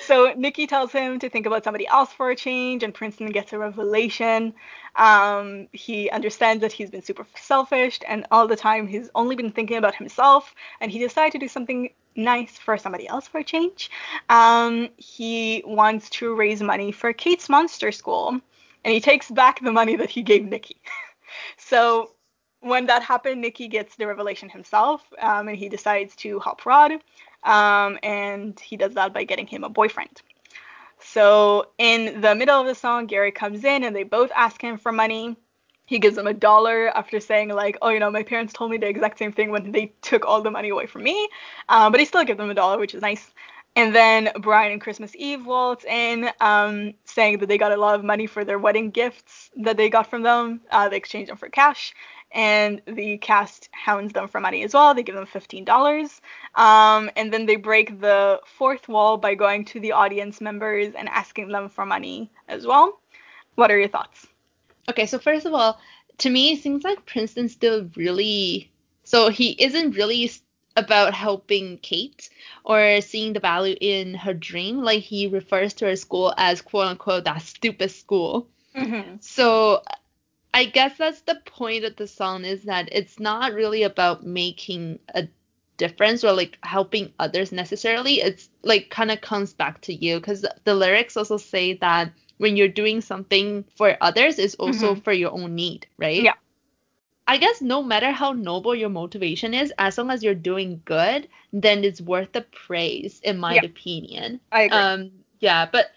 So 0.06 0.32
Nikki 0.36 0.66
tells 0.66 0.92
him 0.92 1.18
to 1.18 1.28
think 1.28 1.46
about 1.46 1.64
somebody 1.64 1.86
else 1.88 2.12
for 2.12 2.30
a 2.30 2.36
change, 2.36 2.82
and 2.82 2.94
Princeton 2.94 3.30
gets 3.30 3.52
a 3.52 3.58
revelation. 3.58 4.54
Um, 4.96 5.68
he 5.72 6.10
understands 6.10 6.60
that 6.60 6.72
he's 6.72 6.90
been 6.90 7.02
super 7.02 7.26
selfish, 7.36 7.98
and 8.06 8.26
all 8.30 8.46
the 8.46 8.56
time 8.56 8.86
he's 8.86 9.10
only 9.14 9.34
been 9.34 9.50
thinking 9.50 9.78
about 9.78 9.94
himself, 9.94 10.54
and 10.80 10.92
he 10.92 10.98
decided 10.98 11.32
to 11.32 11.38
do 11.38 11.48
something 11.48 11.90
nice 12.16 12.58
for 12.58 12.76
somebody 12.76 13.08
else 13.08 13.26
for 13.26 13.38
a 13.38 13.44
change. 13.44 13.90
Um, 14.28 14.90
he 14.96 15.62
wants 15.66 16.10
to 16.10 16.34
raise 16.34 16.62
money 16.62 16.92
for 16.92 17.12
Kate's 17.12 17.48
Monster 17.48 17.92
School, 17.92 18.40
and 18.84 18.94
he 18.94 19.00
takes 19.00 19.30
back 19.30 19.60
the 19.60 19.72
money 19.72 19.96
that 19.96 20.10
he 20.10 20.22
gave 20.22 20.44
Nikki. 20.44 20.80
so 21.56 22.12
when 22.60 22.86
that 22.86 23.02
happened, 23.02 23.40
Nikki 23.40 23.68
gets 23.68 23.96
the 23.96 24.06
revelation 24.06 24.48
himself, 24.48 25.02
um, 25.18 25.48
and 25.48 25.56
he 25.56 25.68
decides 25.68 26.14
to 26.16 26.38
help 26.40 26.64
Rod, 26.66 26.92
um, 27.42 27.98
and 28.02 28.58
he 28.60 28.76
does 28.76 28.94
that 28.94 29.12
by 29.12 29.24
getting 29.24 29.46
him 29.46 29.64
a 29.64 29.68
boyfriend. 29.68 30.22
So 31.02 31.70
in 31.78 32.20
the 32.20 32.34
middle 32.34 32.60
of 32.60 32.66
the 32.66 32.74
song, 32.74 33.06
Gary 33.06 33.32
comes 33.32 33.64
in, 33.64 33.84
and 33.84 33.96
they 33.96 34.02
both 34.02 34.30
ask 34.36 34.60
him 34.60 34.76
for 34.76 34.92
money. 34.92 35.36
He 35.86 35.98
gives 35.98 36.14
them 36.14 36.26
a 36.26 36.34
dollar 36.34 36.88
after 36.96 37.18
saying 37.18 37.48
like, 37.48 37.76
oh, 37.82 37.88
you 37.88 37.98
know, 37.98 38.10
my 38.10 38.22
parents 38.22 38.52
told 38.52 38.70
me 38.70 38.76
the 38.76 38.86
exact 38.86 39.18
same 39.18 39.32
thing 39.32 39.50
when 39.50 39.72
they 39.72 39.92
took 40.02 40.24
all 40.24 40.42
the 40.42 40.50
money 40.50 40.68
away 40.68 40.86
from 40.86 41.02
me, 41.02 41.28
um, 41.68 41.90
but 41.90 42.00
he 42.00 42.06
still 42.06 42.22
gives 42.24 42.38
them 42.38 42.50
a 42.50 42.54
dollar, 42.54 42.78
which 42.78 42.94
is 42.94 43.02
nice. 43.02 43.32
And 43.76 43.94
then 43.94 44.30
Brian 44.40 44.72
and 44.72 44.80
Christmas 44.80 45.12
Eve 45.16 45.46
waltz 45.46 45.84
in, 45.84 46.28
um, 46.40 46.94
saying 47.04 47.38
that 47.38 47.46
they 47.46 47.56
got 47.56 47.72
a 47.72 47.76
lot 47.76 47.94
of 47.94 48.04
money 48.04 48.26
for 48.26 48.44
their 48.44 48.58
wedding 48.58 48.90
gifts 48.90 49.50
that 49.56 49.76
they 49.76 49.88
got 49.88 50.10
from 50.10 50.22
them. 50.22 50.60
Uh, 50.70 50.88
they 50.88 50.96
exchange 50.96 51.28
them 51.28 51.36
for 51.36 51.48
cash, 51.48 51.94
and 52.32 52.82
the 52.86 53.18
cast 53.18 53.68
hounds 53.72 54.12
them 54.12 54.26
for 54.26 54.40
money 54.40 54.64
as 54.64 54.74
well. 54.74 54.92
They 54.92 55.04
give 55.04 55.14
them 55.14 55.26
fifteen 55.26 55.64
dollars, 55.64 56.20
um, 56.56 57.10
and 57.16 57.32
then 57.32 57.46
they 57.46 57.56
break 57.56 58.00
the 58.00 58.40
fourth 58.58 58.88
wall 58.88 59.16
by 59.16 59.34
going 59.36 59.64
to 59.66 59.80
the 59.80 59.92
audience 59.92 60.40
members 60.40 60.92
and 60.98 61.08
asking 61.08 61.48
them 61.48 61.68
for 61.68 61.86
money 61.86 62.30
as 62.48 62.66
well. 62.66 63.00
What 63.54 63.70
are 63.70 63.78
your 63.78 63.88
thoughts? 63.88 64.26
Okay, 64.88 65.06
so 65.06 65.18
first 65.18 65.46
of 65.46 65.54
all, 65.54 65.78
to 66.18 66.28
me, 66.28 66.52
it 66.52 66.62
seems 66.62 66.82
like 66.82 67.06
Princeton's 67.06 67.52
still 67.52 67.88
really. 67.94 68.70
So 69.04 69.28
he 69.28 69.50
isn't 69.62 69.96
really 69.96 70.30
about 70.80 71.14
helping 71.14 71.78
Kate 71.78 72.28
or 72.64 73.00
seeing 73.00 73.32
the 73.32 73.40
value 73.40 73.76
in 73.80 74.14
her 74.14 74.34
dream. 74.34 74.82
Like 74.82 75.02
he 75.02 75.26
refers 75.28 75.74
to 75.74 75.86
her 75.86 75.96
school 75.96 76.34
as 76.36 76.62
quote 76.62 76.86
unquote 76.86 77.24
that 77.24 77.42
stupid 77.42 77.90
school. 77.90 78.48
Mm-hmm. 78.76 79.16
So 79.20 79.82
I 80.52 80.64
guess 80.64 80.98
that's 80.98 81.20
the 81.22 81.40
point 81.46 81.84
of 81.84 81.96
the 81.96 82.06
song 82.06 82.44
is 82.44 82.64
that 82.64 82.88
it's 82.92 83.20
not 83.20 83.52
really 83.52 83.82
about 83.84 84.24
making 84.24 84.98
a 85.14 85.28
difference 85.76 86.24
or 86.24 86.32
like 86.32 86.58
helping 86.62 87.12
others 87.18 87.52
necessarily. 87.52 88.20
It's 88.20 88.48
like 88.62 88.90
kind 88.90 89.10
of 89.10 89.20
comes 89.20 89.52
back 89.52 89.80
to 89.82 89.94
you 89.94 90.18
because 90.18 90.44
the 90.64 90.74
lyrics 90.74 91.16
also 91.16 91.36
say 91.36 91.74
that 91.74 92.12
when 92.38 92.56
you're 92.56 92.68
doing 92.68 93.00
something 93.00 93.64
for 93.76 93.96
others, 94.00 94.38
it's 94.38 94.54
also 94.54 94.94
for 94.94 95.12
your 95.12 95.30
own 95.32 95.54
need, 95.54 95.86
right? 95.98 96.22
Yeah. 96.22 96.34
I 97.26 97.36
guess 97.38 97.60
no 97.62 97.82
matter 97.82 98.10
how 98.10 98.32
noble 98.32 98.74
your 98.74 98.88
motivation 98.88 99.54
is, 99.54 99.72
as 99.78 99.98
long 99.98 100.10
as 100.10 100.22
you're 100.22 100.34
doing 100.34 100.82
good, 100.84 101.28
then 101.52 101.84
it's 101.84 102.00
worth 102.00 102.32
the 102.32 102.42
praise, 102.42 103.20
in 103.22 103.38
my 103.38 103.54
Yeah. 103.54 103.62
opinion. 103.62 104.40
I 104.52 104.62
agree. 104.62 104.80
Um, 104.80 105.10
yeah, 105.40 105.66
but 105.70 105.90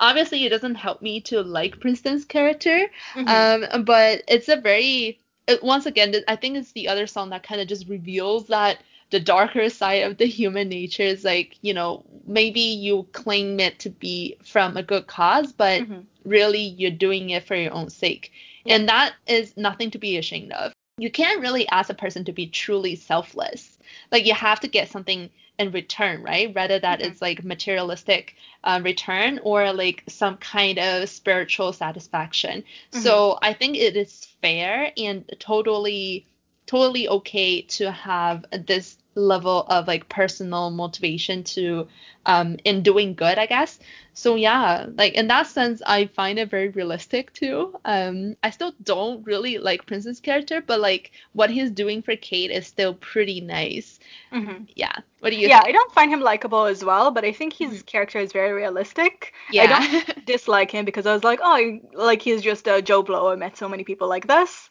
obviously 0.00 0.44
it 0.44 0.50
doesn't 0.50 0.74
help 0.76 1.02
me 1.02 1.20
to 1.22 1.42
like 1.42 1.80
Princeton's 1.80 2.24
character. 2.24 2.88
Mhm. 3.14 3.26
Um, 3.26 3.84
but 3.84 4.22
it's 4.28 4.48
a 4.48 4.56
very 4.56 5.18
it, 5.46 5.62
once 5.62 5.86
again, 5.86 6.14
I 6.28 6.36
think 6.36 6.56
it's 6.56 6.72
the 6.72 6.88
other 6.88 7.06
song 7.06 7.30
that 7.30 7.42
kind 7.42 7.60
of 7.60 7.68
just 7.68 7.88
reveals 7.88 8.46
that 8.48 8.78
the 9.10 9.20
darker 9.20 9.68
side 9.68 10.02
of 10.04 10.16
the 10.18 10.26
human 10.26 10.68
nature 10.68 11.02
is 11.02 11.24
like, 11.24 11.56
you 11.62 11.74
know, 11.74 12.04
maybe 12.26 12.60
you 12.60 13.06
claim 13.12 13.60
it 13.60 13.78
to 13.80 13.90
be 13.90 14.36
from 14.44 14.76
a 14.76 14.82
good 14.82 15.06
cause, 15.06 15.52
but 15.52 15.84
Mhm. 15.84 16.06
really 16.24 16.60
you're 16.62 16.90
doing 16.90 17.30
it 17.30 17.44
for 17.44 17.54
your 17.56 17.72
own 17.72 17.90
sake. 17.90 18.32
And 18.66 18.88
that 18.88 19.14
is 19.26 19.56
nothing 19.56 19.90
to 19.92 19.98
be 19.98 20.16
ashamed 20.18 20.52
of. 20.52 20.72
You 20.98 21.10
can't 21.10 21.40
really 21.40 21.66
ask 21.68 21.90
a 21.90 21.94
person 21.94 22.24
to 22.26 22.32
be 22.32 22.46
truly 22.46 22.96
selfless. 22.96 23.78
Like 24.10 24.26
you 24.26 24.34
have 24.34 24.60
to 24.60 24.68
get 24.68 24.90
something 24.90 25.30
in 25.58 25.70
return, 25.72 26.22
right? 26.22 26.54
Whether 26.54 26.78
that 26.78 27.00
Mhm. 27.00 27.06
it's 27.06 27.22
like 27.22 27.44
materialistic 27.44 28.36
uh, 28.64 28.80
return 28.82 29.40
or 29.42 29.72
like 29.72 30.02
some 30.08 30.36
kind 30.38 30.78
of 30.78 31.08
spiritual 31.08 31.72
satisfaction. 31.72 32.64
So 32.90 33.38
I 33.42 33.52
think 33.52 33.76
it 33.76 33.96
is 33.96 34.24
fair 34.40 34.92
and 34.96 35.24
totally, 35.38 36.26
totally 36.66 37.08
okay 37.08 37.62
to 37.62 37.90
have 37.90 38.44
this 38.66 38.98
level 39.14 39.60
of 39.68 39.86
like 39.86 40.08
personal 40.08 40.70
motivation 40.70 41.44
to 41.44 41.88
um 42.26 42.56
in 42.64 42.82
doing 42.82 43.14
good, 43.14 43.38
I 43.38 43.46
guess. 43.46 43.78
So 44.14 44.36
yeah, 44.36 44.86
like 44.96 45.14
in 45.14 45.28
that 45.28 45.46
sense, 45.46 45.82
I 45.86 46.06
find 46.06 46.38
it 46.38 46.50
very 46.50 46.68
realistic 46.68 47.32
too. 47.32 47.74
Um, 47.84 48.36
I 48.42 48.50
still 48.50 48.72
don't 48.82 49.24
really 49.26 49.58
like 49.58 49.86
Prince's 49.86 50.20
character, 50.20 50.60
but 50.60 50.80
like 50.80 51.12
what 51.32 51.50
he's 51.50 51.70
doing 51.70 52.02
for 52.02 52.16
Kate 52.16 52.50
is 52.50 52.66
still 52.66 52.94
pretty 52.94 53.40
nice. 53.40 53.98
Mhm. 54.32 54.68
Yeah. 54.76 54.94
What 55.20 55.30
do 55.30 55.36
you 55.36 55.48
Yeah, 55.48 55.50
think? 55.50 55.64
I 55.64 55.72
don't 55.72 55.92
find 55.92 56.12
him 56.12 56.20
likable 56.20 56.64
as 56.66 56.84
well, 56.84 57.10
but 57.10 57.24
I 57.24 57.32
think 57.32 57.54
his 57.54 57.82
Mhm. 57.82 57.82
character 57.82 58.18
is 58.18 58.32
very 58.32 58.52
realistic. 58.52 59.32
Yeah 59.48 59.64
I 59.64 59.66
don't 59.66 59.86
dislike 60.24 60.70
him 60.70 60.84
because 60.84 61.06
I 61.06 61.12
was 61.14 61.24
like, 61.24 61.40
oh, 61.42 61.80
like 61.94 62.22
he's 62.22 62.42
just 62.42 62.66
a 62.68 62.82
Joe 62.82 63.02
Blow. 63.02 63.30
I 63.32 63.36
met 63.36 63.56
so 63.56 63.68
many 63.68 63.84
people 63.84 64.08
like 64.08 64.26
this. 64.28 64.68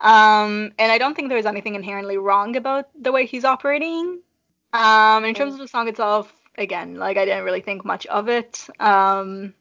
Um, 0.00 0.72
and 0.78 0.92
I 0.92 0.98
don't 0.98 1.14
think 1.14 1.28
there's 1.28 1.46
anything 1.46 1.74
inherently 1.74 2.18
wrong 2.18 2.56
about 2.56 2.88
the 3.00 3.12
way 3.12 3.26
he's 3.26 3.44
operating. 3.44 4.20
Um, 4.72 5.24
in 5.24 5.34
terms 5.34 5.54
of 5.54 5.60
the 5.60 5.68
song 5.68 5.88
itself, 5.88 6.32
again, 6.58 6.96
like 6.96 7.16
I 7.16 7.24
didn't 7.24 7.44
really 7.44 7.60
think 7.60 7.84
much 7.84 8.06
of 8.06 8.28
it. 8.28 8.66
Um, 8.80 9.54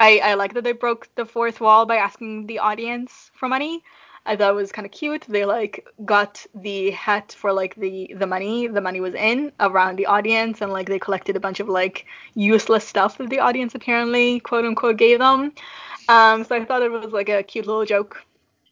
I, 0.00 0.18
I 0.18 0.34
like 0.34 0.54
that 0.54 0.64
they 0.64 0.72
broke 0.72 1.08
the 1.14 1.26
fourth 1.26 1.60
wall 1.60 1.86
by 1.86 1.96
asking 1.96 2.46
the 2.46 2.58
audience 2.58 3.30
for 3.34 3.48
money. 3.48 3.82
I 4.26 4.36
thought 4.36 4.52
it 4.52 4.54
was 4.54 4.72
kind 4.72 4.86
of 4.86 4.92
cute. 4.92 5.26
They 5.28 5.44
like 5.44 5.86
got 6.04 6.44
the 6.54 6.90
hat 6.92 7.34
for 7.38 7.52
like 7.52 7.74
the 7.74 8.14
the 8.16 8.26
money. 8.26 8.66
The 8.66 8.80
money 8.80 9.00
was 9.00 9.14
in 9.14 9.52
around 9.60 9.96
the 9.96 10.06
audience, 10.06 10.62
and 10.62 10.72
like 10.72 10.88
they 10.88 10.98
collected 10.98 11.36
a 11.36 11.40
bunch 11.40 11.60
of 11.60 11.68
like 11.68 12.06
useless 12.34 12.86
stuff 12.86 13.18
that 13.18 13.28
the 13.28 13.40
audience 13.40 13.74
apparently 13.74 14.40
quote 14.40 14.64
unquote 14.64 14.96
gave 14.96 15.18
them. 15.18 15.52
Um, 16.08 16.44
so 16.44 16.56
I 16.56 16.64
thought 16.64 16.82
it 16.82 16.90
was 16.90 17.12
like 17.12 17.28
a 17.28 17.42
cute 17.42 17.66
little 17.66 17.84
joke. 17.84 18.24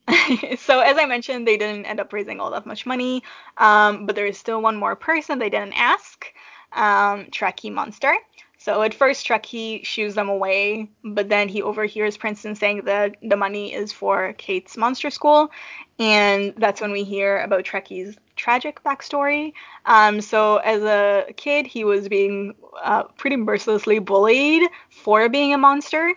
so 0.59 0.81
as 0.81 0.99
I 0.99 1.07
mentioned, 1.07 1.47
they 1.47 1.57
didn't 1.57 1.87
end 1.87 2.01
up 2.01 2.13
raising 2.13 2.41
all 2.41 2.51
that 2.51 2.67
much 2.67 2.87
money, 2.87 3.23
um, 3.59 4.07
but 4.07 4.17
there 4.17 4.27
is 4.27 4.39
still 4.39 4.61
one 4.61 4.77
more 4.77 4.97
person 4.97 5.39
they 5.39 5.51
didn't 5.51 5.75
ask, 5.75 6.27
um, 6.73 7.27
Trekkie 7.27 7.73
Monster. 7.73 8.17
So 8.59 8.83
at 8.83 8.95
first, 8.95 9.27
Trekkie 9.27 9.85
shoos 9.85 10.15
them 10.15 10.29
away, 10.29 10.89
but 11.03 11.29
then 11.29 11.49
he 11.49 11.63
overhears 11.63 12.17
Princeton 12.17 12.55
saying 12.55 12.83
that 12.85 13.17
the 13.21 13.37
money 13.37 13.73
is 13.75 13.93
for 13.93 14.35
Kate's 14.35 14.77
monster 14.77 15.11
school, 15.11 15.51
and 15.99 16.55
that's 16.57 16.81
when 16.81 16.93
we 16.93 17.03
hear 17.03 17.41
about 17.41 17.65
Trekkie's 17.65 18.17
tragic 18.37 18.81
backstory. 18.85 19.53
Um, 19.85 20.21
so 20.21 20.59
as 20.59 20.83
a 20.83 21.33
kid, 21.37 21.67
he 21.67 21.83
was 21.83 22.09
being 22.09 22.55
uh, 22.83 23.05
pretty 23.17 23.37
mercilessly 23.37 23.99
bullied 23.99 24.69
for 24.91 25.29
being 25.29 25.53
a 25.53 25.59
monster 25.59 26.15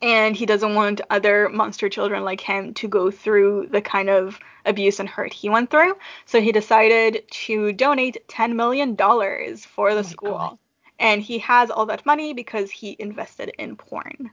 and 0.00 0.36
he 0.36 0.46
doesn't 0.46 0.74
want 0.74 1.00
other 1.10 1.48
monster 1.48 1.88
children 1.88 2.24
like 2.24 2.40
him 2.40 2.74
to 2.74 2.88
go 2.88 3.10
through 3.10 3.68
the 3.70 3.80
kind 3.80 4.08
of 4.08 4.38
abuse 4.64 5.00
and 5.00 5.08
hurt 5.08 5.32
he 5.32 5.48
went 5.48 5.70
through. 5.70 5.96
So 6.26 6.40
he 6.40 6.52
decided 6.52 7.24
to 7.30 7.72
donate 7.72 8.26
$10 8.28 8.54
million 8.54 8.96
for 8.96 9.94
the 9.94 10.00
Oh 10.00 10.02
school. 10.02 10.38
God. 10.38 10.58
And 11.00 11.22
he 11.22 11.38
has 11.38 11.70
all 11.70 11.86
that 11.86 12.06
money 12.06 12.34
because 12.34 12.70
he 12.70 12.96
invested 12.98 13.52
in 13.58 13.76
porn. 13.76 14.30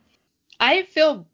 I 0.60 0.84
feel 0.84 1.28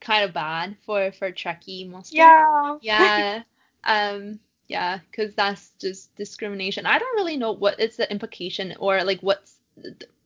kind 0.00 0.24
of 0.24 0.32
bad 0.32 0.76
for 0.86 1.12
for 1.12 1.30
Trekkie 1.30 1.88
Monster. 1.88 2.16
Yeah. 2.16 2.76
Yeah. 2.80 3.42
um. 3.84 4.40
Yeah, 4.68 4.98
because 5.10 5.34
that's 5.34 5.70
just 5.80 6.14
discrimination. 6.14 6.84
I 6.84 6.98
don't 6.98 7.16
really 7.16 7.38
know 7.38 7.52
what 7.52 7.80
is 7.80 7.96
the 7.96 8.10
implication 8.10 8.74
or 8.78 9.02
like 9.02 9.20
what's 9.20 9.56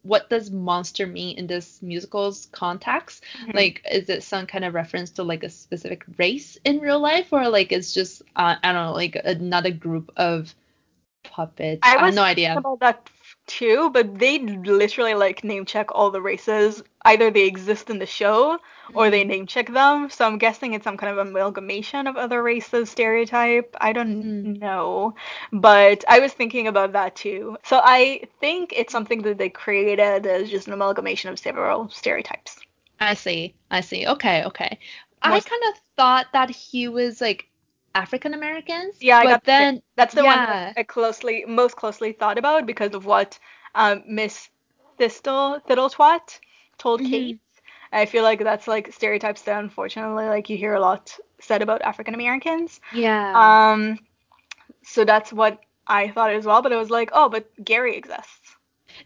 what 0.02 0.28
does 0.28 0.50
monster 0.50 1.06
mean 1.06 1.38
in 1.38 1.46
this 1.46 1.80
musical's 1.82 2.46
context? 2.52 3.24
Mhm. 3.40 3.54
Like, 3.54 3.82
is 3.90 4.08
it 4.08 4.22
some 4.22 4.46
kind 4.46 4.64
of 4.64 4.74
reference 4.74 5.10
to 5.12 5.22
like 5.22 5.44
a 5.44 5.48
specific 5.48 6.04
race 6.18 6.58
in 6.64 6.80
real 6.80 6.98
life, 7.00 7.32
or 7.32 7.48
like 7.48 7.72
it's 7.72 7.92
just 7.94 8.22
uh, 8.36 8.56
I 8.62 8.72
don't 8.72 8.86
know, 8.86 8.92
like 8.92 9.16
another 9.24 9.70
group 9.70 10.12
of 10.16 10.54
puppets? 11.22 11.80
I 11.82 11.96
I, 11.96 12.06
have 12.06 12.14
no 12.14 12.22
idea. 12.22 12.56
about 12.56 12.80
that 12.80 13.08
too, 13.46 13.90
but 13.90 14.18
they 14.18 14.38
literally 14.38 15.14
like 15.14 15.44
name 15.44 15.64
check 15.64 15.88
all 15.92 16.10
the 16.10 16.22
races. 16.22 16.82
Either 17.04 17.30
they 17.30 17.46
exist 17.46 17.90
in 17.90 17.98
the 17.98 18.06
show 18.06 18.58
or 18.94 19.10
Mm-hmm. 19.10 19.10
they 19.10 19.24
name 19.24 19.46
check 19.46 19.68
them. 19.72 20.10
So 20.10 20.26
I'm 20.26 20.38
guessing 20.38 20.74
it's 20.74 20.84
some 20.84 20.96
kind 20.96 21.12
of 21.18 21.26
amalgamation 21.26 22.06
of 22.06 22.16
other 22.16 22.42
races 22.42 22.90
stereotype. 22.90 23.76
I 23.80 23.92
don't 23.92 24.22
Mhm. 24.22 24.44
know. 24.44 25.14
But 25.52 26.04
I 26.08 26.20
was 26.20 26.32
thinking 26.32 26.66
about 26.68 26.92
that 26.92 27.14
too. 27.16 27.56
So 27.64 27.80
I 27.82 28.22
think 28.40 28.72
it's 28.76 28.92
something 28.92 29.22
that 29.22 29.38
they 29.38 29.50
created 29.50 30.26
as 30.26 30.50
just 30.50 30.66
an 30.68 30.72
amalgamation 30.74 31.30
of 31.30 31.38
several 31.38 31.88
stereotypes. 31.88 32.60
I 33.00 33.14
see. 33.14 33.56
I 33.70 33.80
see. 33.82 34.06
Okay, 34.06 34.44
okay. 34.44 34.78
I 35.22 35.40
kind 35.40 35.62
of 35.68 35.80
thought 35.96 36.26
that 36.32 36.50
he 36.50 36.88
was 36.88 37.20
like 37.20 37.48
African 37.94 38.34
Americans. 38.34 38.96
Yeah, 39.00 39.18
I 39.18 39.24
but 39.24 39.28
got 39.28 39.44
the- 39.44 39.50
then 39.52 39.82
That's 39.96 40.14
the 40.14 40.24
one 40.24 40.38
Yeah. 40.38 40.46
that 40.46 40.74
I 40.76 40.82
closely 40.84 41.44
most 41.46 41.76
closely 41.76 42.12
thought 42.12 42.38
about 42.38 42.66
because 42.66 42.94
of 42.94 43.04
what 43.06 43.38
um, 43.74 44.02
Miss 44.06 44.48
Thistle 44.98 45.60
Thittleswat 45.68 46.38
told 46.78 47.00
Mhm. 47.00 47.10
Kate. 47.10 47.38
I 47.92 48.06
feel 48.06 48.22
like 48.22 48.40
that's 48.42 48.66
like 48.68 48.92
stereotypes 48.92 49.42
that 49.42 49.58
unfortunately 49.58 50.26
like 50.26 50.48
you 50.50 50.56
hear 50.56 50.74
a 50.74 50.80
lot 50.80 51.16
said 51.40 51.62
about 51.62 51.82
African 51.82 52.14
Americans. 52.14 52.80
yeah. 52.90 53.72
Um, 53.72 53.98
so 54.82 55.04
that's 55.04 55.32
what 55.32 55.60
I 55.86 56.08
thought 56.10 56.32
as 56.32 56.44
well. 56.46 56.62
But 56.62 56.72
it 56.72 56.76
was 56.76 56.90
like, 56.90 57.10
oh, 57.12 57.28
but 57.28 57.48
Gary 57.62 57.96
exists. 57.96 58.56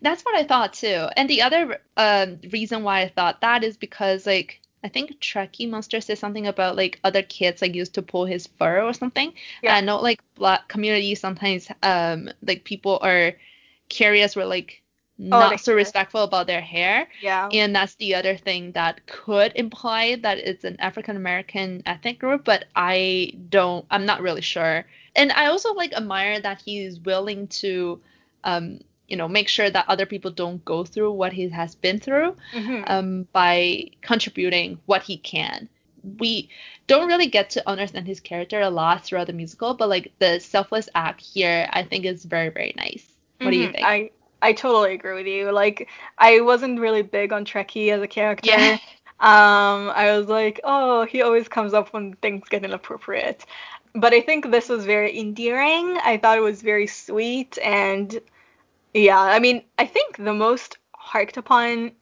That's 0.03 0.23
what 0.25 0.37
I 0.37 0.45
thought 0.45 0.73
too. 0.75 1.09
And 1.17 1.29
the 1.29 1.43
other 1.43 1.79
um, 1.97 2.41
reason 2.53 2.83
why 2.83 3.03
I 3.03 3.09
thought 3.09 3.41
that 3.41 3.65
is 3.65 3.77
because 3.77 4.27
like 4.27 4.61
I 4.85 4.89
think 4.89 5.19
Trekkie 5.21 5.69
Monster 5.69 6.01
said 6.01 6.19
something 6.19 6.47
about 6.47 6.77
like 6.77 7.01
other 7.03 7.23
kids 7.23 7.63
like 7.63 7.75
used 7.75 7.95
to 7.95 8.03
pull 8.03 8.25
his 8.25 8.47
fur 8.47 8.83
or 8.83 8.93
something. 8.93 9.33
Yeah. 9.63 9.77
And 9.77 9.77
I 9.77 9.81
know 9.81 10.01
like 10.01 10.21
black 10.35 10.69
communities 10.69 11.21
sometimes 11.21 11.69
um 11.83 12.31
like 12.43 12.65
people 12.65 12.99
are 13.03 13.33
curious 13.89 14.37
or 14.37 14.45
like 14.45 14.83
not 15.19 15.51
they 15.51 15.57
so 15.57 15.75
respectful 15.75 16.23
about 16.23 16.47
their 16.47 16.61
hair. 16.61 17.09
Yeah. 17.23 17.49
And 17.53 17.75
that's 17.75 17.95
the 17.95 18.15
other 18.15 18.37
thing 18.37 18.73
that 18.73 19.07
could 19.07 19.53
imply 19.55 20.17
that 20.17 20.39
it's 20.39 20.65
an 20.65 20.77
African 20.79 21.17
American 21.17 21.83
ethnic 21.87 22.19
group, 22.19 22.45
but 22.45 22.67
I 22.77 23.33
don't, 23.49 23.87
I'm 23.91 24.05
not 24.05 24.21
really 24.21 24.43
sure. 24.43 24.85
And 25.15 25.33
I 25.33 25.47
also 25.47 25.73
like 25.73 25.95
admire 25.95 26.41
that 26.41 26.61
he's 26.61 27.01
willing 27.01 27.49
to, 27.49 28.01
um, 28.45 28.81
you 29.09 29.17
know, 29.17 29.29
make 29.29 29.49
sure 29.49 29.71
that 29.71 29.87
other 29.89 30.07
people 30.07 30.31
don't 30.31 30.65
go 30.65 30.85
through 30.85 31.13
what 31.13 31.33
he 31.33 31.49
has 31.51 31.75
been 31.75 31.99
through 32.01 32.37
hmm 32.53 32.85
um, 32.85 33.27
by 33.33 33.91
contributing 34.03 34.81
what 34.87 35.03
he 35.03 35.17
can. 35.19 35.69
We 36.03 36.51
don't 36.87 37.09
really 37.09 37.27
get 37.29 37.51
to 37.51 37.69
understand 37.69 38.07
his 38.07 38.21
character 38.21 38.61
a 38.61 38.71
lot 38.71 39.05
throughout 39.05 39.27
the 39.29 39.33
musical, 39.33 39.75
but 39.75 39.89
like 39.89 40.13
the 40.19 40.39
selfless 40.41 40.89
act 40.95 41.21
here, 41.21 41.69
I 41.73 41.83
think 41.83 42.05
is 42.05 42.25
very, 42.25 42.49
very 42.51 42.75
nice. 42.77 43.07
What 43.43 43.51
do 43.53 43.57
you 43.59 43.67
Mhm. 43.67 43.69
think? 43.69 43.93
I 43.93 44.11
I 44.43 44.53
totally 44.53 44.95
agree 44.95 45.15
with 45.15 45.27
you. 45.27 45.51
Like 45.53 45.89
I 46.19 46.41
wasn't 46.41 46.81
really 46.81 47.03
big 47.03 47.33
on 47.33 47.45
Trekkie 47.45 47.91
as 47.93 48.03
a 48.03 48.09
character. 48.09 48.53
yeah. 48.53 48.79
Um, 49.21 49.91
I 49.95 50.17
was 50.19 50.29
like, 50.29 50.61
oh, 50.65 51.05
he 51.07 51.23
always 51.23 51.49
comes 51.49 51.73
up 51.73 51.93
when 51.95 52.15
things 52.17 52.49
get 52.49 52.65
inappropriate. 52.65 53.47
But 53.95 54.13
I 54.13 54.21
think 54.21 54.51
this 54.51 54.69
was 54.69 54.85
very 54.85 55.19
endearing. 55.19 55.97
I 56.05 56.19
thought 56.19 56.37
it 56.39 56.43
was 56.43 56.61
very 56.63 56.87
sweet 56.87 57.59
and 57.63 58.21
yeah, 58.97 59.21
I 59.21 59.39
mean, 59.39 59.63
I 59.79 59.87
think 59.87 60.17
the 60.17 60.33
most 60.33 60.79
harked 60.93 61.37
upon 61.37 61.93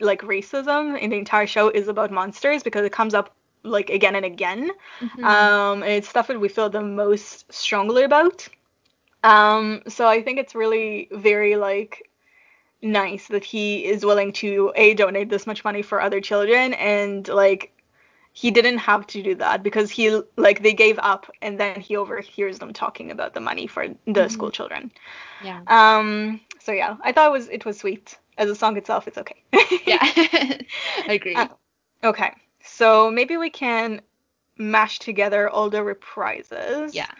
like 0.00 0.22
racism 0.22 0.98
in 0.98 1.10
the 1.10 1.16
entire 1.16 1.46
show 1.46 1.68
is 1.68 1.88
about 1.88 2.10
monsters 2.10 2.62
because 2.62 2.84
it 2.84 2.92
comes 2.92 3.14
up 3.14 3.34
like 3.62 3.90
again 3.90 4.16
and 4.16 4.24
again. 4.24 4.70
Mhm. 5.00 5.24
Um, 5.24 5.82
and 5.82 5.92
it's 5.92 6.08
stuff 6.08 6.26
that 6.26 6.40
we 6.40 6.48
feel 6.48 6.68
the 6.68 6.82
most 6.82 7.52
strongly 7.52 8.02
about. 8.02 8.48
Um, 9.22 9.82
so 9.88 10.06
I 10.08 10.22
think 10.22 10.38
it's 10.40 10.54
really 10.54 11.08
very 11.12 11.54
like 11.54 12.10
nice 12.82 13.28
that 13.28 13.44
he 13.44 13.84
is 13.84 14.04
willing 14.04 14.32
to 14.32 14.72
a 14.74 14.94
donate 14.94 15.28
this 15.28 15.46
much 15.46 15.62
money 15.64 15.82
for 15.82 16.00
other 16.00 16.20
children 16.20 16.74
and 16.74 17.28
like 17.28 17.72
he 18.32 18.50
didn't 18.50 18.78
have 18.78 19.06
to 19.08 19.22
do 19.22 19.34
that 19.36 19.62
because 19.62 19.90
he 19.90 20.20
like 20.36 20.62
they 20.62 20.72
gave 20.74 20.98
up 21.00 21.30
and 21.42 21.58
then 21.60 21.80
he 21.80 21.96
overhears 21.96 22.58
them 22.58 22.72
talking 22.72 23.10
about 23.10 23.34
the 23.34 23.40
money 23.40 23.66
for 23.66 23.88
the 24.06 24.28
Mhm. 24.28 24.30
school 24.30 24.50
children. 24.50 24.90
yeah. 25.40 25.60
Um, 25.66 26.40
so 26.60 26.72
yeah, 26.72 26.96
I 27.02 27.12
thought 27.12 27.28
it 27.28 27.32
was 27.32 27.48
it 27.48 27.64
was 27.64 27.78
sweet. 27.78 28.18
As 28.38 28.50
a 28.50 28.54
song 28.54 28.76
itself, 28.76 29.06
it's 29.08 29.18
okay. 29.18 29.42
Yeah. 29.86 29.98
I 31.08 31.12
agree. 31.14 31.36
Uh, 31.36 31.46
Okay, 32.04 32.32
so 32.62 33.10
maybe 33.10 33.36
we 33.36 33.50
can 33.50 34.00
mash 34.58 34.98
together 34.98 35.48
all 35.48 35.70
the 35.70 35.78
reprises. 35.78 36.92
yeah. 36.94 37.10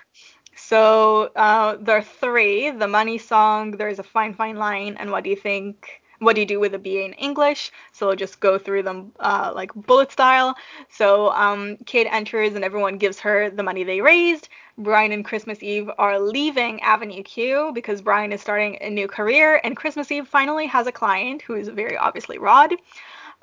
So 0.57 1.31
uh, 1.37 1.77
there 1.81 1.97
are 1.99 2.03
three: 2.03 2.71
the 2.71 2.89
money 2.89 3.19
song, 3.19 3.73
there's 3.73 3.99
a 3.99 4.03
fine 4.05 4.35
fine 4.35 4.57
line, 4.57 4.97
and 4.99 5.11
what 5.11 5.25
do 5.25 5.31
you 5.31 5.37
think? 5.37 6.02
What 6.23 6.37
do 6.37 6.41
you 6.41 6.47
do 6.47 6.61
with 6.61 6.73
a 6.73 6.79
BA 6.79 7.05
in 7.05 7.15
English? 7.15 7.73
So 7.91 8.07
we'll 8.07 8.17
just 8.17 8.39
go 8.39 8.57
through 8.57 8.85
them 8.85 9.11
uh, 9.19 9.51
like 9.57 9.75
bullet 9.75 10.13
style. 10.13 10.55
So 10.89 11.31
um, 11.33 11.79
Kate 11.85 12.07
enters 12.09 12.55
and 12.55 12.63
everyone 12.63 12.97
gives 12.97 13.19
her 13.19 13.51
the 13.51 13.65
money 13.65 13.83
they 13.83 14.01
raised. 14.01 14.49
Brian 14.79 15.11
and 15.11 15.25
Christmas 15.25 15.65
Eve 15.65 15.91
are 15.99 16.21
leaving 16.21 16.81
Avenue 16.81 17.25
Q 17.25 17.73
because 17.75 18.01
Brian 18.01 18.31
is 18.31 18.41
starting 18.41 18.79
a 18.81 18.89
new 18.89 19.09
career, 19.09 19.61
and 19.65 19.77
Christmas 19.77 20.13
Eve 20.13 20.29
finally 20.29 20.67
has 20.67 20.87
a 20.87 20.93
client 20.93 21.43
who 21.43 21.55
is 21.57 21.69
very 21.69 21.97
obviously 21.97 22.39
Rod. 22.39 22.73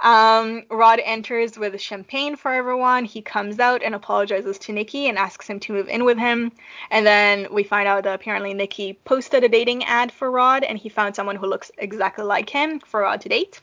Um, 0.01 0.63
Rod 0.69 1.01
enters 1.03 1.57
with 1.57 1.79
champagne 1.79 2.35
for 2.35 2.53
everyone. 2.53 3.05
He 3.05 3.21
comes 3.21 3.59
out 3.59 3.83
and 3.83 3.93
apologizes 3.93 4.57
to 4.59 4.71
Nikki 4.71 5.09
and 5.09 5.17
asks 5.17 5.47
him 5.47 5.59
to 5.61 5.73
move 5.73 5.89
in 5.89 6.05
with 6.05 6.17
him. 6.17 6.51
And 6.89 7.05
then 7.05 7.47
we 7.51 7.63
find 7.63 7.87
out 7.87 8.03
that 8.03 8.15
apparently 8.15 8.53
Nikki 8.53 8.93
posted 8.93 9.43
a 9.43 9.49
dating 9.49 9.83
ad 9.83 10.11
for 10.11 10.31
Rod 10.31 10.63
and 10.63 10.77
he 10.77 10.89
found 10.89 11.15
someone 11.15 11.35
who 11.35 11.47
looks 11.47 11.71
exactly 11.77 12.23
like 12.23 12.49
him 12.49 12.79
for 12.79 13.01
Rod 13.01 13.21
to 13.21 13.29
date. 13.29 13.61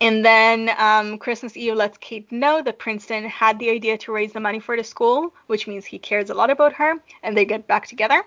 And 0.00 0.24
then 0.24 0.70
um, 0.78 1.18
Christmas 1.18 1.56
Eve 1.56 1.74
lets 1.74 1.98
Kate 1.98 2.30
know 2.32 2.62
that 2.62 2.78
Princeton 2.78 3.24
had 3.24 3.58
the 3.58 3.70
idea 3.70 3.98
to 3.98 4.12
raise 4.12 4.32
the 4.32 4.40
money 4.40 4.58
for 4.58 4.76
the 4.76 4.84
school, 4.84 5.34
which 5.46 5.66
means 5.66 5.84
he 5.84 5.98
cares 5.98 6.30
a 6.30 6.34
lot 6.34 6.48
about 6.48 6.72
her, 6.74 6.94
and 7.22 7.36
they 7.36 7.44
get 7.44 7.66
back 7.66 7.86
together. 7.86 8.22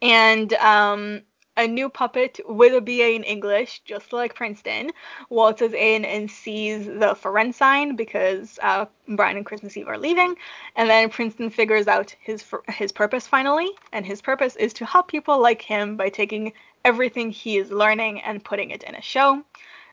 And 0.00 0.52
um, 0.54 1.22
a 1.56 1.66
new 1.66 1.88
puppet 1.88 2.40
with 2.48 2.74
a 2.74 2.80
BA 2.80 3.12
in 3.14 3.22
English, 3.22 3.80
just 3.84 4.12
like 4.12 4.34
Princeton, 4.34 4.90
waltzes 5.30 5.72
in 5.72 6.04
and 6.04 6.30
sees 6.30 6.86
the 6.86 7.14
foren 7.14 7.52
sign 7.54 7.96
because 7.96 8.58
uh, 8.62 8.86
Brian 9.08 9.36
and 9.36 9.46
Christmas 9.46 9.76
Eve 9.76 9.88
are 9.88 9.98
leaving, 9.98 10.36
and 10.76 10.90
then 10.90 11.10
Princeton 11.10 11.50
figures 11.50 11.86
out 11.86 12.14
his 12.20 12.44
his 12.68 12.92
purpose 12.92 13.26
finally, 13.26 13.70
and 13.92 14.04
his 14.04 14.20
purpose 14.20 14.56
is 14.56 14.72
to 14.74 14.84
help 14.84 15.08
people 15.08 15.40
like 15.40 15.62
him 15.62 15.96
by 15.96 16.08
taking 16.08 16.52
everything 16.84 17.30
he 17.30 17.56
is 17.56 17.70
learning 17.70 18.20
and 18.22 18.44
putting 18.44 18.70
it 18.70 18.82
in 18.82 18.94
a 18.94 19.02
show. 19.02 19.42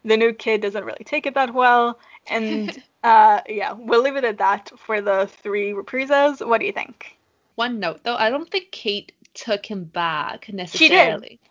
The 0.03 0.17
new 0.17 0.33
kid 0.33 0.61
doesn't 0.61 0.83
really 0.83 1.03
take 1.05 1.27
it 1.27 1.35
that 1.35 1.53
well, 1.53 1.99
and 2.27 2.81
uh, 3.03 3.41
yeah, 3.47 3.73
we'll 3.73 4.01
leave 4.01 4.15
it 4.15 4.23
at 4.23 4.39
that 4.39 4.71
for 4.77 4.99
the 4.99 5.29
three 5.43 5.73
reprises. 5.73 6.45
What 6.45 6.59
do 6.59 6.65
you 6.65 6.73
think? 6.73 7.17
One 7.55 7.79
note 7.79 8.01
though, 8.03 8.15
I 8.15 8.29
don't 8.31 8.49
think 8.49 8.71
Kate 8.71 9.11
took 9.33 9.65
him 9.65 9.83
back 9.83 10.51
necessarily. 10.51 11.27
She 11.29 11.35
did. 11.37 11.50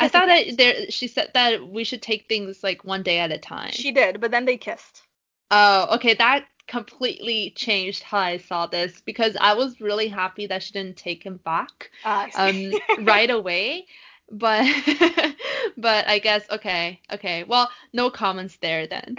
I 0.00 0.08
thought 0.08 0.26
that 0.26 0.56
there 0.56 0.90
she 0.90 1.08
said 1.08 1.30
that 1.34 1.68
we 1.68 1.84
should 1.84 2.02
take 2.02 2.28
things 2.28 2.62
like 2.62 2.84
one 2.84 3.02
day 3.02 3.18
at 3.18 3.32
a 3.32 3.38
time. 3.38 3.72
she 3.72 3.92
did, 3.92 4.20
but 4.20 4.30
then 4.30 4.44
they 4.44 4.56
kissed. 4.56 5.02
oh, 5.50 5.94
okay, 5.96 6.14
that 6.14 6.44
completely 6.66 7.50
changed 7.56 8.02
how 8.02 8.18
I 8.18 8.36
saw 8.38 8.66
this 8.66 9.00
because 9.00 9.36
I 9.40 9.54
was 9.54 9.80
really 9.80 10.06
happy 10.06 10.46
that 10.46 10.62
she 10.62 10.72
didn't 10.72 10.96
take 10.96 11.24
him 11.24 11.40
back 11.44 11.90
see. 12.30 12.74
um 12.78 12.80
right 13.04 13.30
away. 13.30 13.86
But 14.30 14.64
but 15.76 16.06
I 16.06 16.20
guess 16.20 16.44
okay, 16.50 17.00
okay. 17.12 17.44
Well, 17.44 17.68
no 17.92 18.10
comments 18.10 18.56
there 18.60 18.86
then. 18.86 19.16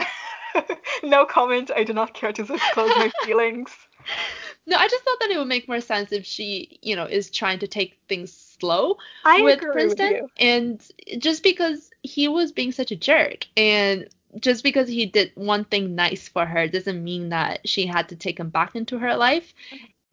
no 1.03 1.25
comment. 1.25 1.71
I 1.75 1.83
do 1.83 1.93
not 1.93 2.13
care 2.13 2.31
to 2.31 2.43
disclose 2.43 2.89
my 2.95 3.11
feelings. 3.25 3.71
No, 4.65 4.77
I 4.77 4.87
just 4.87 5.03
thought 5.03 5.19
that 5.19 5.31
it 5.31 5.37
would 5.37 5.47
make 5.47 5.67
more 5.67 5.81
sense 5.81 6.11
if 6.11 6.25
she, 6.25 6.79
you 6.81 6.95
know, 6.95 7.05
is 7.05 7.29
trying 7.29 7.59
to 7.59 7.67
take 7.67 7.99
things 8.07 8.50
slow 8.61 8.97
I 9.25 9.41
with 9.43 9.57
agree 9.57 9.87
with 9.87 9.99
Princeton. 9.99 10.29
And 10.39 10.81
just 11.19 11.43
because 11.43 11.91
he 12.03 12.27
was 12.29 12.51
being 12.53 12.71
such 12.71 12.91
a 12.91 12.97
jerk 12.97 13.47
and 13.57 14.07
just 14.39 14.63
because 14.63 14.87
he 14.89 15.05
did 15.05 15.31
one 15.35 15.65
thing 15.65 15.95
nice 15.95 16.27
for 16.29 16.45
her 16.45 16.67
doesn't 16.67 17.03
mean 17.03 17.29
that 17.29 17.67
she 17.67 17.87
had 17.87 18.09
to 18.09 18.15
take 18.15 18.39
him 18.39 18.49
back 18.49 18.75
into 18.75 18.99
her 18.99 19.15
life. 19.15 19.53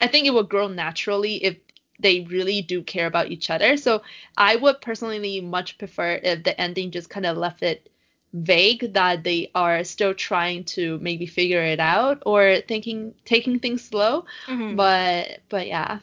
I 0.00 0.08
think 0.08 0.26
it 0.26 0.34
would 0.34 0.48
grow 0.48 0.68
naturally 0.68 1.44
if 1.44 1.56
they 2.00 2.20
really 2.22 2.62
do 2.62 2.82
care 2.82 3.06
about 3.06 3.30
each 3.30 3.50
other. 3.50 3.76
So 3.76 4.02
I 4.36 4.56
would 4.56 4.80
personally 4.80 5.40
much 5.40 5.78
prefer 5.78 6.20
if 6.22 6.44
the 6.44 6.60
ending 6.60 6.90
just 6.92 7.10
kind 7.10 7.26
of 7.26 7.36
left 7.38 7.62
it 7.62 7.88
vague 8.32 8.92
that 8.94 9.24
they 9.24 9.50
are 9.54 9.84
still 9.84 10.14
trying 10.14 10.64
to 10.64 10.98
maybe 10.98 11.26
figure 11.26 11.62
it 11.62 11.80
out 11.80 12.22
or 12.26 12.60
thinking 12.68 13.14
taking 13.24 13.58
things 13.60 13.84
slow. 13.84 14.24
Mhm. 14.48 14.76
But 14.76 15.40
but 15.48 15.66
yeah. 15.66 16.00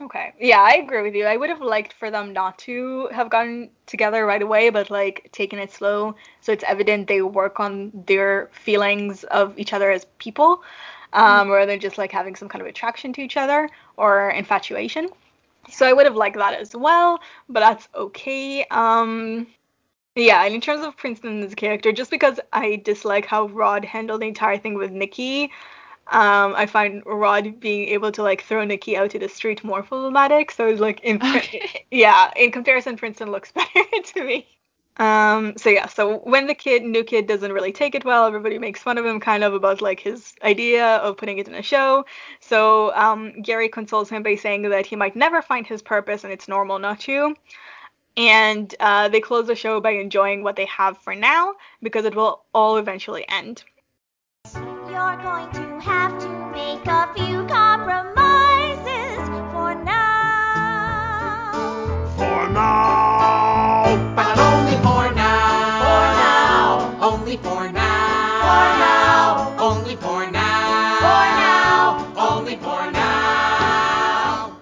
Okay. 0.00 0.32
Yeah, 0.38 0.60
I 0.60 0.76
agree 0.76 1.02
with 1.02 1.14
you. 1.14 1.26
I 1.26 1.36
would 1.36 1.48
have 1.50 1.60
liked 1.60 1.92
for 1.94 2.10
them 2.10 2.32
not 2.32 2.56
to 2.60 3.08
have 3.12 3.30
gotten 3.30 3.70
together 3.86 4.24
right 4.26 4.40
away, 4.42 4.70
but 4.70 4.90
like 4.90 5.28
taking 5.32 5.58
it 5.58 5.72
slow 5.72 6.14
so 6.40 6.52
it's 6.52 6.64
evident 6.66 7.08
they 7.08 7.20
work 7.22 7.58
on 7.58 7.90
their 8.06 8.48
feelings 8.52 9.24
of 9.24 9.58
each 9.58 9.72
other 9.72 9.90
as 9.90 10.06
people, 10.18 10.62
um, 11.12 11.50
rather 11.50 11.66
than 11.72 11.80
just 11.80 11.98
like 11.98 12.12
having 12.12 12.36
some 12.36 12.48
kind 12.48 12.62
of 12.62 12.68
attraction 12.68 13.12
to 13.14 13.22
each 13.22 13.36
other 13.36 13.68
or 13.96 14.30
infatuation. 14.30 15.08
So 15.70 15.84
I 15.86 15.92
would 15.92 16.06
have 16.06 16.16
liked 16.16 16.36
that 16.36 16.54
as 16.54 16.76
well, 16.76 17.20
but 17.48 17.60
that's 17.60 17.88
okay. 17.94 18.64
Um, 18.70 19.48
yeah, 20.14 20.44
and 20.44 20.54
in 20.54 20.60
terms 20.60 20.84
of 20.84 20.96
Princeton's 20.96 21.54
character, 21.54 21.92
just 21.92 22.10
because 22.10 22.38
I 22.52 22.76
dislike 22.76 23.26
how 23.26 23.46
Rod 23.48 23.84
handled 23.84 24.22
the 24.22 24.28
entire 24.28 24.58
thing 24.58 24.74
with 24.74 24.92
Nikki, 24.92 25.50
um, 26.10 26.54
I 26.56 26.66
find 26.66 27.02
Rod 27.04 27.60
being 27.60 27.88
able 27.88 28.10
to 28.12 28.22
like 28.22 28.42
throw 28.42 28.64
Nikki 28.64 28.96
out 28.96 29.10
to 29.10 29.18
the 29.18 29.28
street 29.28 29.62
more 29.62 29.82
problematic. 29.82 30.50
So 30.50 30.66
it's 30.66 30.80
like 30.80 31.00
in 31.00 31.16
Okay. 31.16 31.84
yeah, 31.90 32.30
in 32.36 32.50
comparison, 32.50 32.96
Princeton 32.96 33.30
looks 33.30 33.52
better 33.74 33.84
to 34.14 34.24
me. 34.24 34.46
Um, 34.96 35.56
so 35.56 35.70
yeah, 35.70 35.86
so 35.86 36.18
when 36.18 36.46
the 36.48 36.54
kid, 36.54 36.82
new 36.82 37.04
kid, 37.04 37.28
doesn't 37.28 37.52
really 37.52 37.72
take 37.72 37.94
it 37.94 38.04
well, 38.04 38.26
everybody 38.26 38.58
makes 38.58 38.82
fun 38.82 38.98
of 38.98 39.06
him 39.06 39.20
kind 39.20 39.44
of 39.44 39.54
about 39.54 39.80
like 39.80 40.00
his 40.00 40.34
idea 40.42 40.96
of 40.96 41.16
putting 41.16 41.38
it 41.38 41.46
in 41.46 41.54
a 41.54 41.62
show. 41.62 42.04
So 42.40 42.92
um, 42.94 43.40
Gary 43.42 43.68
consoles 43.68 44.08
him 44.08 44.22
by 44.22 44.34
saying 44.34 44.62
that 44.62 44.86
he 44.86 44.96
might 44.96 45.14
never 45.14 45.40
find 45.40 45.66
his 45.66 45.82
purpose 45.82 46.24
and 46.24 46.32
it's 46.32 46.48
normal 46.48 46.78
not 46.78 47.00
to. 47.00 47.36
And 48.16 48.74
uh, 48.80 49.08
they 49.08 49.20
close 49.20 49.46
the 49.46 49.54
show 49.54 49.80
by 49.80 49.90
enjoying 49.90 50.42
what 50.42 50.56
they 50.56 50.66
have 50.66 50.98
for 50.98 51.14
now 51.14 51.54
because 51.80 52.04
it 52.04 52.16
will 52.16 52.44
all 52.52 52.76
eventually 52.76 53.24
end. 53.28 53.62
You're 54.54 55.16
going 55.22 55.52
to 55.52 55.67
have 55.88 56.18
to 56.20 56.28
make 56.52 56.86
a 56.86 57.08
few 57.16 57.44
compromises 57.46 59.18
for 59.52 59.74
now. 59.74 61.50
For 62.16 62.48
now. 62.50 63.96
But 64.14 64.38
only 64.38 64.76
for 64.86 65.14
now. 65.14 65.80
For 65.84 66.04
now. 66.22 66.98
Only 67.10 67.36
for 67.38 67.72
now. 67.72 68.40
For 68.44 68.66
now. 68.84 69.56
Only 69.58 69.96
for 69.96 70.30
now. 70.30 70.98
For 71.04 71.24
now. 71.42 72.12
Only 72.16 72.56
for 72.56 72.90
now. 72.92 74.58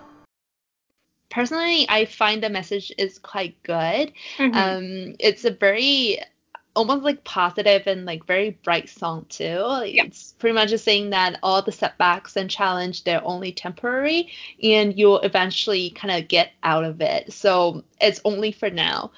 Personally, 1.31 1.87
I 1.89 2.05
find 2.05 2.43
the 2.43 2.49
message 2.51 2.93
is 2.99 3.19
quite 3.19 3.61
good. 3.65 4.13
Mhm. 4.39 4.55
Um, 4.55 5.17
it's 5.19 5.45
a 5.45 5.51
very 5.51 6.19
almost 6.77 7.03
like 7.03 7.25
positive 7.25 7.87
and 7.87 8.05
like 8.05 8.27
very 8.27 8.51
bright 8.63 8.89
song 8.89 9.27
too. 9.29 9.45
Yeah. 9.87 10.05
It's 10.05 10.35
pretty 10.39 10.55
much 10.55 10.71
just 10.71 10.85
saying 10.85 11.11
that 11.11 11.39
all 11.43 11.63
the 11.63 11.73
setbacks 11.73 12.37
and 12.37 12.51
challenge 12.51 13.05
they're 13.05 13.25
only 13.25 13.53
temporary 13.53 14.29
and 14.63 14.97
you'll 14.97 15.21
eventually 15.21 15.91
kind 15.91 16.15
of 16.23 16.29
get 16.29 16.53
out 16.63 16.85
of 16.85 17.01
it. 17.01 17.33
So 17.33 17.83
it's 18.01 18.21
only 18.25 18.53
for 18.53 18.71
now. 18.71 19.11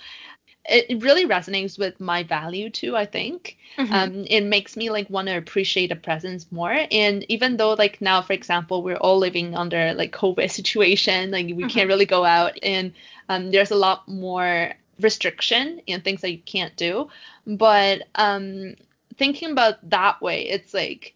It 0.70 1.02
really 1.02 1.24
resonates 1.26 1.78
with 1.78 1.98
my 1.98 2.22
value 2.22 2.68
too, 2.68 2.94
I 2.94 3.06
think. 3.06 3.56
Mhm. 3.78 3.92
Um, 3.92 4.24
it 4.28 4.42
makes 4.42 4.76
me 4.76 4.90
like 4.90 5.08
want 5.08 5.28
to 5.28 5.36
appreciate 5.36 5.88
the 5.88 5.96
presence 5.96 6.46
more. 6.52 6.86
And 6.90 7.24
even 7.30 7.56
though 7.56 7.72
like 7.72 8.00
now, 8.02 8.20
for 8.22 8.34
example, 8.34 8.82
we're 8.82 8.96
all 8.96 9.18
living 9.18 9.54
under 9.54 9.94
like 9.94 10.12
COVID 10.12 10.50
situation, 10.60 11.30
like 11.30 11.46
we 11.54 11.66
can't 11.68 11.88
really 11.88 12.06
go 12.06 12.24
out 12.24 12.58
and 12.62 12.92
um, 13.30 13.50
there's 13.50 13.70
a 13.70 13.76
lot 13.76 14.06
more 14.08 14.72
restriction 15.00 15.80
and 15.88 16.02
things 16.02 16.20
that 16.22 16.32
you 16.32 16.38
can't 16.38 16.76
do. 16.76 17.08
But 17.46 18.02
um, 18.14 18.74
thinking 19.16 19.50
about 19.52 19.88
that 19.90 20.20
way, 20.20 20.42
it's 20.48 20.74
like 20.74 21.14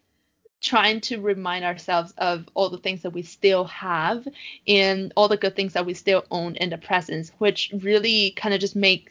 trying 0.61 1.01
to 1.01 1.19
remind 1.19 1.65
ourselves 1.65 2.13
of 2.17 2.47
all 2.53 2.69
the 2.69 2.77
things 2.77 3.01
that 3.01 3.11
we 3.11 3.21
still 3.21 3.65
have 3.65 4.25
and 4.65 5.11
all 5.17 5.27
the 5.27 5.37
good 5.37 5.55
things 5.55 5.73
that 5.73 5.85
we 5.85 5.93
still 5.93 6.23
own 6.31 6.55
in 6.55 6.69
the 6.69 6.77
presence, 6.77 7.31
which 7.37 7.71
really 7.81 8.31
kind 8.31 8.53
of 8.53 8.61
just 8.61 8.75
make 8.75 9.09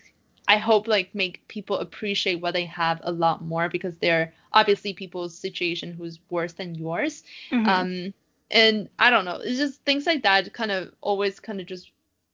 I 0.49 0.57
hope 0.57 0.89
like 0.89 1.15
make 1.15 1.47
people 1.47 1.79
appreciate 1.79 2.41
what 2.41 2.53
they 2.53 2.65
have 2.65 3.01
a 3.05 3.13
lot 3.13 3.43
more 3.45 3.69
because 3.69 3.97
they're 3.99 4.33
obviously 4.53 4.93
people's 4.93 5.37
situation 5.37 5.93
who's 5.93 6.19
worse 6.31 6.55
than 6.55 6.75
yours. 6.75 7.23
Mhm. 7.51 7.67
Um 7.69 8.15
and 8.51 8.89
I 8.99 9.11
don't 9.11 9.25
know, 9.25 9.37
it's 9.43 9.59
just 9.59 9.83
things 9.85 10.07
like 10.07 10.23
that 10.25 10.53
kind 10.53 10.71
of 10.71 10.93
always 11.01 11.39
kind 11.39 11.61
of 11.61 11.67
just 11.67 11.91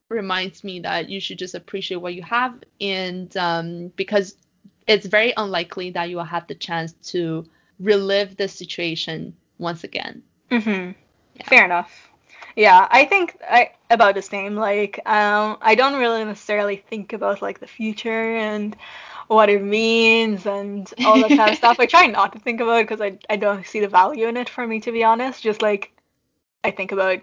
reminds 0.09 0.65
me 0.65 0.81
that 0.81 1.09
you 1.09 1.21
should 1.21 1.39
just 1.39 1.55
appreciate 1.55 1.99
what 1.99 2.15
you 2.15 2.23
have 2.23 2.55
and 2.81 3.37
um 3.37 3.89
because 3.97 4.37
it's 4.87 5.07
very 5.07 5.35
unlikely 5.37 5.91
that 5.91 6.09
you 6.09 6.17
will 6.17 6.25
have 6.25 6.47
the 6.47 6.55
chance 6.55 6.93
to 6.93 7.45
relive 7.79 8.37
the 8.37 8.49
situation 8.49 9.37
once 9.59 9.85
again. 9.85 10.23
Mm-hmm. 10.51 10.93
Fair 11.45 11.65
enough. 11.65 12.11
Yeah, 12.57 12.89
I 12.91 13.05
think 13.05 13.37
I 13.49 13.73
about 13.91 14.15
the 14.15 14.23
same. 14.23 14.57
Like, 14.57 14.99
um, 15.07 15.59
I 15.61 15.77
don't 15.77 15.99
really 16.01 16.25
necessarily 16.25 16.77
think 16.77 17.13
about 17.13 17.41
like 17.41 17.61
the 17.61 17.69
future 17.69 18.37
and 18.37 18.77
what 19.29 19.51
it 19.51 19.63
means 19.63 20.47
and 20.47 20.93
all 21.05 21.21
that 21.21 21.29
kind 21.29 21.51
of 21.51 21.57
stuff. 21.59 21.79
I 21.79 21.87
try 21.87 22.07
not 22.07 22.33
to 22.33 22.41
think 22.41 22.61
about 22.61 22.81
it 22.81 22.89
because 22.89 23.01
I 23.01 23.19
I 23.31 23.37
don't 23.37 23.65
see 23.67 23.81
the 23.81 23.89
value 23.89 24.27
in 24.27 24.37
it 24.37 24.49
for 24.49 24.67
me 24.67 24.81
to 24.81 24.91
be 24.91 25.05
honest. 25.05 25.43
Just 25.43 25.63
like 25.63 25.93
I 26.65 26.73
think 26.73 26.91
about 26.91 27.21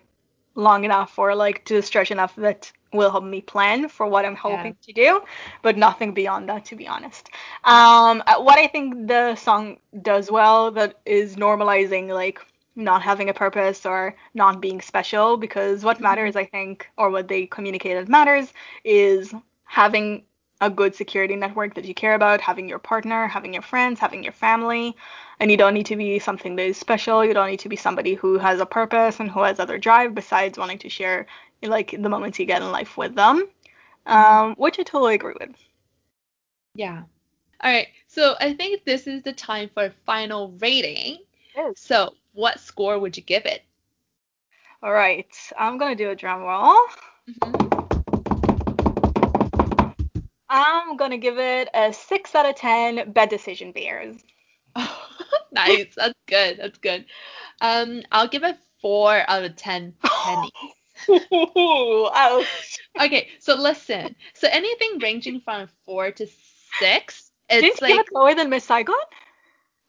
long 0.55 0.83
enough 0.83 1.19
or 1.19 1.35
like 1.35 1.63
to 1.65 1.81
stretch 1.81 2.11
enough 2.11 2.35
that 2.37 2.71
will 2.93 3.11
help 3.11 3.23
me 3.23 3.41
plan 3.41 3.89
for 3.89 4.07
what 4.07 4.25
I'm 4.25 4.35
hoping 4.35 4.75
to 4.83 4.93
do, 4.93 5.21
but 5.61 5.77
nothing 5.77 6.13
beyond 6.13 6.49
that 6.49 6.65
to 6.65 6.75
be 6.75 6.87
honest. 6.87 7.29
Um, 7.63 8.23
uh, 8.25 8.41
what 8.41 8.57
I 8.57 8.67
think 8.67 9.07
the 9.07 9.35
song 9.35 9.77
does 10.01 10.31
well 10.31 10.71
that 10.71 10.99
is 11.05 11.35
normalizing 11.35 12.07
like 12.07 12.39
not 12.75 13.01
having 13.01 13.29
a 13.29 13.33
purpose 13.33 13.85
or 13.85 14.15
not 14.33 14.61
being 14.61 14.81
special 14.81 15.37
because 15.37 15.83
what 15.83 15.99
matters 16.01 16.35
I 16.35 16.45
think 16.45 16.89
or 16.97 17.09
what 17.09 17.27
they 17.27 17.45
communicated 17.45 18.09
matters 18.09 18.51
is 18.83 19.33
having 19.65 20.23
a 20.61 20.69
good 20.69 20.95
security 20.95 21.35
network 21.35 21.75
that 21.75 21.85
you 21.85 21.93
care 21.93 22.15
about, 22.15 22.41
having 22.41 22.67
your 22.69 22.79
partner, 22.79 23.27
having 23.27 23.53
your 23.53 23.61
friends, 23.61 23.99
having 23.99 24.23
your 24.23 24.33
family, 24.33 24.95
and 25.39 25.51
you 25.51 25.57
don't 25.57 25.73
need 25.73 25.85
to 25.87 25.95
be 25.95 26.19
something 26.19 26.55
that 26.55 26.65
is 26.65 26.77
special. 26.77 27.23
You 27.25 27.33
don't 27.33 27.49
need 27.49 27.59
to 27.59 27.69
be 27.69 27.75
somebody 27.75 28.13
who 28.15 28.37
has 28.37 28.59
a 28.59 28.65
purpose 28.65 29.19
and 29.19 29.29
who 29.29 29.41
has 29.43 29.59
other 29.59 29.77
drive 29.77 30.15
besides 30.15 30.57
wanting 30.57 30.79
to 30.79 30.89
share 30.89 31.27
like 31.61 31.91
the 31.91 32.09
moments 32.09 32.39
you 32.39 32.45
get 32.45 32.61
in 32.61 32.71
life 32.71 32.97
with 32.97 33.15
them, 33.15 33.47
um, 34.05 34.55
which 34.55 34.79
I 34.79 34.83
totally 34.83 35.15
agree 35.15 35.33
with. 35.39 35.55
Yeah. 36.75 37.03
All 37.61 37.71
right. 37.71 37.87
So 38.07 38.35
I 38.39 38.53
think 38.53 38.83
this 38.85 39.07
is 39.07 39.23
the 39.23 39.33
time 39.33 39.69
for 39.73 39.91
final 40.05 40.51
rating. 40.59 41.19
Yes. 41.55 41.79
So 41.79 42.15
what 42.33 42.59
score 42.59 42.99
would 42.99 43.17
you 43.17 43.23
give 43.23 43.45
it? 43.45 43.63
All 44.83 44.93
right, 44.93 45.27
I'm 45.57 45.77
gonna 45.77 45.95
do 45.95 46.11
a 46.11 46.15
drum 46.15 46.41
roll. 46.41 46.75
Mhm. 47.27 47.64
I'm 50.49 50.97
gonna 50.97 51.17
give 51.17 51.37
it 51.37 51.69
a 51.73 51.91
six 51.93 52.35
out 52.35 52.45
of 52.45 52.55
ten. 52.55 53.11
Bad 53.11 53.29
decision 53.29 53.71
bears. 53.71 54.17
nice. 55.51 55.95
That's 55.95 56.19
good. 56.27 56.57
That's 56.57 56.77
good. 56.79 57.05
Um, 57.61 58.01
I'll 58.11 58.27
give 58.27 58.43
it 58.43 58.57
four 58.81 59.23
out 59.27 59.43
of 59.43 59.55
ten 59.55 59.93
pennies. 60.03 60.51
Ooh. 61.33 62.09
Okay, 62.99 63.29
so 63.39 63.55
listen. 63.55 64.15
So 64.33 64.47
anything 64.51 64.99
ranging 64.99 65.41
from 65.41 65.67
four 65.85 66.11
to 66.11 66.27
six, 66.79 67.31
it's 67.49 67.81
like 67.81 67.95
it 67.95 68.07
lower 68.11 68.35
than 68.35 68.49
Miss 68.49 68.63
Saigon? 68.63 68.95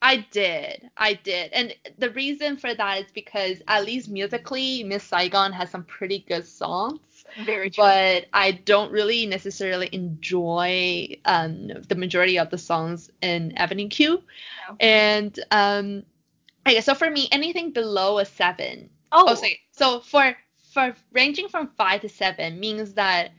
I 0.01 0.17
did. 0.31 0.89
I 0.95 1.13
did. 1.13 1.51
And 1.53 1.75
the 1.97 2.11
reason 2.11 2.57
for 2.57 2.73
that 2.73 2.99
is 2.99 3.11
because 3.13 3.61
at 3.67 3.85
least 3.85 4.09
musically, 4.09 4.83
Miss 4.83 5.03
Saigon 5.03 5.51
has 5.53 5.71
some 5.71 5.83
pretty 5.85 6.19
good 6.27 6.45
songs. 6.45 7.16
Very 7.45 7.69
true. 7.69 7.83
But 7.83 8.25
I 8.33 8.51
don't 8.51 8.91
really 8.91 9.25
necessarily 9.25 9.89
enjoy 9.91 11.17
um, 11.25 11.67
the 11.87 11.95
majority 11.95 12.39
of 12.39 12.49
the 12.49 12.57
songs 12.57 13.11
in 13.21 13.57
Avenue 13.57 13.87
Q. 13.89 14.23
No. 14.69 14.75
And 14.79 15.39
um, 15.51 16.03
Okay, 16.67 16.81
so 16.81 16.93
for 16.93 17.09
me, 17.09 17.29
anything 17.31 17.71
below 17.71 18.19
a 18.19 18.25
seven. 18.25 18.89
Oh, 19.11 19.25
Oh, 19.29 19.35
sorry. 19.35 19.59
So 19.71 19.99
for 20.01 20.35
for 20.73 20.93
ranging 21.13 21.47
from 21.47 21.69
five 21.77 22.01
to 22.01 22.09
seven 22.09 22.59
means 22.59 22.93
that 22.95 23.31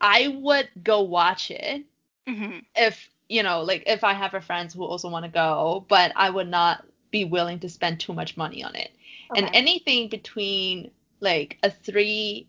I 0.00 0.28
would 0.28 0.68
go 0.82 1.02
watch 1.02 1.50
it 1.50 1.84
mhm. 2.28 2.64
if 2.76 3.10
you 3.28 3.42
know, 3.42 3.62
like 3.62 3.82
if 3.86 4.04
I 4.04 4.14
have 4.14 4.34
a 4.34 4.40
friends 4.40 4.72
who 4.72 4.84
also 4.84 5.08
want 5.10 5.24
to 5.24 5.30
go, 5.30 5.84
but 5.88 6.12
I 6.14 6.30
would 6.30 6.48
not 6.48 6.86
be 7.10 7.24
willing 7.24 7.58
to 7.60 7.68
spend 7.68 8.00
too 8.00 8.12
much 8.12 8.36
money 8.36 8.62
on 8.62 8.74
it. 8.74 8.90
And 9.36 9.50
anything 9.52 10.08
between 10.08 10.90
like 11.20 11.58
a 11.62 11.70
three, 11.70 12.48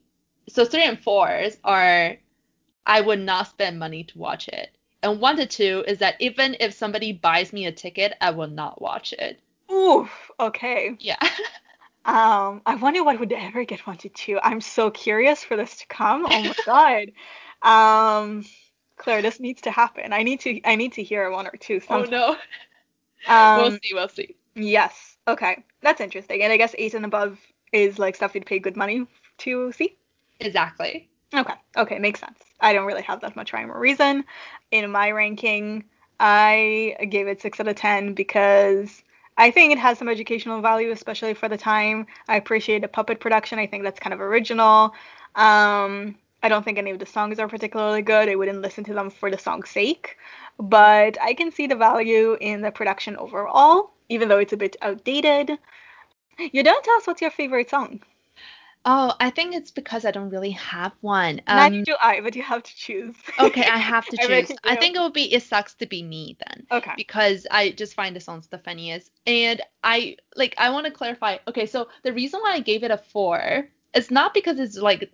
so 0.50 0.66
three 0.66 0.84
and 0.84 1.00
fours 1.00 1.58
are, 1.64 2.18
I 2.86 3.02
would 3.02 3.20
not 3.20 3.48
spend 3.48 3.80
money 3.80 4.04
to 4.04 4.18
watch 4.18 4.48
it. 4.48 4.70
And 5.02 5.22
one 5.22 5.38
to 5.38 5.46
two 5.46 5.84
is 5.88 6.00
that 6.00 6.16
even 6.20 6.58
if 6.60 6.74
somebody 6.74 7.14
buys 7.14 7.54
me 7.54 7.66
a 7.66 7.72
ticket, 7.72 8.14
I 8.20 8.32
will 8.32 8.50
not 8.50 8.82
watch 8.82 9.14
it. 9.14 9.40
Oof. 9.72 10.32
Okay. 10.40 10.96
Yeah. 11.00 11.18
Um, 12.06 12.62
I 12.66 12.74
wonder 12.76 13.04
what 13.04 13.20
would 13.20 13.32
ever 13.32 13.66
get 13.66 13.86
one 13.86 13.98
to 13.98 14.10
two. 14.10 14.40
I'm 14.42 14.62
so 14.62 14.90
curious 14.90 15.44
for 15.44 15.56
this 15.56 15.76
to 15.78 15.88
come. 15.88 16.26
Oh 16.26 16.42
my 16.42 16.56
god. 16.66 17.12
Um, 17.62 18.46
Claire, 18.98 19.22
this 19.22 19.40
needs 19.40 19.62
to 19.62 19.72
happen. 19.72 20.12
I 20.12 20.24
need 20.24 20.40
to. 20.40 20.60
I 20.64 20.76
need 20.76 20.94
to 20.94 21.04
hear 21.04 21.30
one 21.30 21.46
or 21.46 21.56
two. 21.60 21.82
oh 21.90 22.04
no. 22.04 22.36
Um, 23.28 23.58
we'll 23.58 23.72
see. 23.72 23.94
We'll 23.94 24.10
see. 24.10 24.38
Yes. 24.56 25.18
Okay. 25.28 25.64
That's 25.82 26.02
interesting. 26.02 26.42
And 26.42 26.52
I 26.52 26.58
guess 26.58 26.74
eight 26.80 26.96
and 26.96 27.06
above 27.06 27.38
is 27.72 28.00
like 28.00 28.16
stuff 28.16 28.34
you'd 28.34 28.46
pay 28.46 28.58
good 28.58 28.78
money 28.78 29.06
to 29.40 29.72
see. 29.74 29.99
Exactly. 30.40 31.10
Okay. 31.34 31.53
Okay. 31.78 31.99
Makes 31.99 32.20
sense. 32.22 32.40
I 32.60 32.74
don't 32.74 32.86
really 32.86 33.03
have 33.03 33.22
that 33.22 33.36
much 33.36 33.53
rhyme 33.53 33.72
or 33.72 33.80
reason. 33.80 34.26
In 34.72 34.90
my 34.91 35.11
ranking, 35.11 35.84
I 36.20 36.95
gave 37.10 37.28
it 37.28 37.41
six 37.41 37.60
out 37.60 37.68
of 37.68 37.76
ten 37.76 38.14
because 38.14 39.03
I 39.38 39.52
think 39.52 39.72
it 39.72 39.78
has 39.80 39.98
some 39.98 40.10
educational 40.10 40.61
value, 40.61 40.91
especially 40.91 41.34
for 41.34 41.48
the 41.48 41.57
time. 41.57 42.07
I 42.28 42.36
appreciate 42.38 42.84
a 42.84 42.88
puppet 42.88 43.20
production. 43.20 43.60
I 43.60 43.68
think 43.68 43.84
that's 43.84 43.99
kind 43.99 44.14
of 44.14 44.20
original. 44.22 44.94
Um, 45.36 46.16
I 46.41 46.49
don't 46.49 46.64
think 46.66 46.78
any 46.78 46.91
of 46.91 46.99
the 46.99 47.06
songs 47.06 47.40
are 47.40 47.48
particularly 47.48 48.02
good. 48.02 48.28
I 48.30 48.36
wouldn't 48.36 48.61
listen 48.61 48.84
to 48.86 48.94
them 48.94 49.10
for 49.10 49.30
the 49.30 49.38
song's 49.38 49.70
sake, 49.70 50.18
but 50.57 51.18
I 51.22 51.34
can 51.34 51.52
see 51.52 51.68
the 51.68 51.76
value 51.76 52.38
in 52.41 52.61
the 52.61 52.72
production 52.72 53.16
overall, 53.18 53.91
even 54.10 54.28
though 54.30 54.40
it's 54.40 54.53
a 54.53 54.57
bit 54.57 54.76
outdated. 54.82 55.57
You 56.40 56.64
don't 56.64 56.84
tell 56.84 56.95
us 56.98 57.07
what's 57.07 57.22
your 57.22 57.32
favorite 57.32 57.70
song. 57.70 58.02
Oh, 58.86 59.14
I 59.20 59.30
think 59.30 59.54
it's 59.56 59.72
because 59.72 60.06
I 60.06 60.12
don't 60.12 60.30
really 60.30 60.52
have 60.52 60.94
one. 61.02 61.42
Neither 61.48 61.76
Um, 61.78 61.84
do 61.84 61.96
I, 62.02 62.22
but 62.22 62.36
you 62.36 62.44
have 62.44 62.64
to 62.64 62.76
choose. 62.76 63.16
okay, 63.38 63.66
I 63.66 63.78
have 63.78 64.08
to 64.10 64.18
I 64.18 64.26
choose. 64.26 64.58
I 64.64 64.76
think 64.76 64.96
it 64.96 65.00
would 65.00 65.14
be 65.14 65.34
It 65.34 65.44
Sucks 65.44 65.74
to 65.76 65.86
Be 65.86 66.02
Me 66.02 66.38
then. 66.48 66.66
Okay. 66.72 66.94
because 66.96 67.46
I 67.52 67.72
just 67.72 67.94
find 67.94 68.16
the 68.16 68.20
songs 68.22 68.48
the 68.48 68.58
funniest. 68.58 69.12
And 69.26 69.62
I 69.84 70.18
like 70.36 70.56
I 70.58 70.70
want 70.70 70.86
to 70.86 70.92
clarify. 70.92 71.38
Okay, 71.48 71.66
so 71.66 71.90
the 72.04 72.14
reason 72.14 72.40
why 72.42 72.54
I 72.54 72.60
gave 72.62 72.84
it 72.84 72.92
a 72.92 72.98
4 72.98 73.68
is 73.94 74.12
not 74.12 74.34
because 74.34 74.60
it's 74.60 74.78
like 74.78 75.12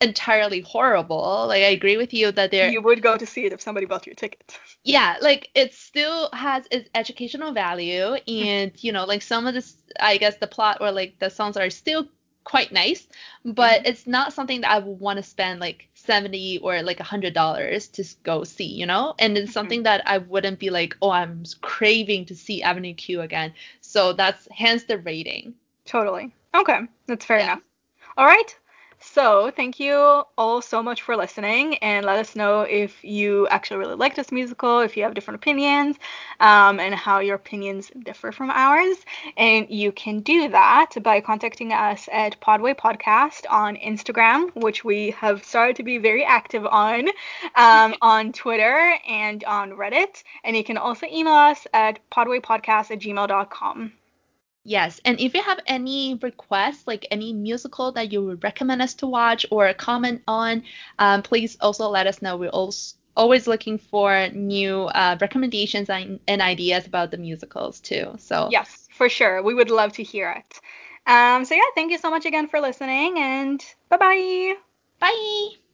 entirely 0.00 0.60
horrible. 0.60 1.46
Like 1.48 1.62
I 1.62 1.70
agree 1.70 1.96
with 1.96 2.14
you 2.14 2.30
that 2.32 2.50
there 2.52 2.70
You 2.70 2.82
would 2.82 3.02
go 3.02 3.16
to 3.16 3.26
see 3.26 3.44
it 3.46 3.52
if 3.52 3.60
somebody 3.60 3.86
bought 3.86 4.06
you 4.06 4.12
a 4.12 4.16
ticket. 4.16 4.58
yeah, 4.84 5.16
like 5.20 5.50
it 5.54 5.74
still 5.74 6.30
has 6.32 6.66
its 6.70 6.88
educational 6.94 7.52
value 7.52 8.14
and 8.28 8.72
you 8.76 8.92
know, 8.92 9.04
like 9.04 9.22
some 9.22 9.46
of 9.46 9.54
this 9.54 9.76
I 9.98 10.18
guess 10.18 10.36
the 10.36 10.46
plot 10.46 10.78
or 10.80 10.92
like 10.92 11.18
the 11.18 11.30
songs 11.30 11.56
are 11.56 11.70
still 11.70 12.08
quite 12.48 12.72
nice, 12.72 13.06
but 13.44 13.80
mm-hmm. 13.80 13.86
it's 13.88 14.06
not 14.06 14.32
something 14.32 14.62
that 14.62 14.70
I 14.70 14.78
would 14.78 14.98
want 14.98 15.18
to 15.18 15.22
spend 15.22 15.60
like 15.60 15.86
70 15.94 16.60
or 16.62 16.82
like 16.82 16.98
a 16.98 17.04
hundred 17.04 17.34
dollars 17.34 17.88
to 17.88 18.04
go 18.22 18.42
see, 18.42 18.64
you 18.64 18.86
know? 18.86 19.14
And 19.18 19.36
it's 19.36 19.48
mm-hmm. 19.48 19.52
something 19.52 19.82
that 19.82 20.02
I 20.06 20.16
wouldn't 20.16 20.58
be 20.58 20.70
like, 20.70 20.96
oh, 21.02 21.10
I'm 21.10 21.44
craving 21.60 22.24
to 22.26 22.34
see 22.34 22.62
Avenue 22.62 22.94
Q 22.94 23.20
again. 23.20 23.52
So 23.82 24.14
that's 24.14 24.48
hence 24.50 24.84
the 24.84 24.96
rating. 24.96 25.54
Totally. 25.84 26.32
Okay, 26.54 26.80
that's 27.06 27.26
fair 27.26 27.38
Yeah. 27.38 27.44
enough. 27.44 27.62
All 28.16 28.26
right. 28.26 28.56
So, 29.00 29.52
thank 29.54 29.78
you 29.78 30.24
all 30.36 30.60
so 30.60 30.82
much 30.82 31.02
for 31.02 31.16
listening, 31.16 31.76
and 31.78 32.04
let 32.04 32.18
us 32.18 32.34
know 32.34 32.62
if 32.62 33.04
you 33.04 33.46
actually 33.46 33.78
really 33.78 33.94
like 33.94 34.16
this 34.16 34.32
musical, 34.32 34.80
if 34.80 34.96
you 34.96 35.04
have 35.04 35.14
different 35.14 35.36
opinions, 35.36 35.96
um, 36.40 36.80
and 36.80 36.94
how 36.94 37.20
your 37.20 37.36
opinions 37.36 37.92
differ 38.02 38.32
from 38.32 38.50
ours. 38.50 38.96
And 39.36 39.70
you 39.70 39.92
can 39.92 40.20
do 40.20 40.48
that 40.48 40.94
by 41.00 41.20
contacting 41.20 41.72
us 41.72 42.08
at 42.10 42.40
Podway 42.40 42.74
Podcast 42.74 43.44
on 43.48 43.76
Instagram, 43.76 44.54
which 44.56 44.84
we 44.84 45.10
have 45.12 45.44
started 45.44 45.76
to 45.76 45.84
be 45.84 45.98
very 45.98 46.24
active 46.24 46.66
on, 46.66 47.08
um, 47.54 47.94
on 48.02 48.32
Twitter 48.32 48.98
and 49.06 49.44
on 49.44 49.70
Reddit. 49.72 50.24
And 50.42 50.56
you 50.56 50.64
can 50.64 50.76
also 50.76 51.06
email 51.06 51.34
us 51.34 51.68
at 51.72 52.00
podwaypodcast 52.10 52.90
at 52.90 52.98
gmail.com. 52.98 53.92
Yes, 54.68 55.00
and 55.06 55.18
if 55.18 55.32
you 55.32 55.42
have 55.42 55.60
any 55.66 56.18
requests, 56.22 56.86
like 56.86 57.06
any 57.10 57.32
musical 57.32 57.90
that 57.92 58.12
you 58.12 58.22
would 58.22 58.44
recommend 58.44 58.82
us 58.82 58.92
to 58.96 59.06
watch 59.06 59.46
or 59.50 59.72
comment 59.72 60.20
on, 60.28 60.62
um, 60.98 61.22
please 61.22 61.56
also 61.62 61.88
let 61.88 62.06
us 62.06 62.20
know. 62.20 62.36
We're 62.36 62.50
always 63.16 63.46
looking 63.46 63.78
for 63.78 64.28
new 64.34 64.82
uh, 64.82 65.16
recommendations 65.22 65.88
and, 65.88 66.20
and 66.28 66.42
ideas 66.42 66.86
about 66.86 67.10
the 67.10 67.16
musicals 67.16 67.80
too. 67.80 68.12
So 68.18 68.50
Yes, 68.50 68.86
for 68.92 69.08
sure. 69.08 69.42
We 69.42 69.54
would 69.54 69.70
love 69.70 69.92
to 69.94 70.02
hear 70.02 70.30
it. 70.32 70.60
Um, 71.06 71.46
so 71.46 71.54
yeah, 71.54 71.62
thank 71.74 71.90
you 71.90 71.96
so 71.96 72.10
much 72.10 72.26
again 72.26 72.46
for 72.48 72.60
listening 72.60 73.18
and 73.18 73.64
bye 73.88 73.96
bye 73.96 74.52
bye. 75.00 75.58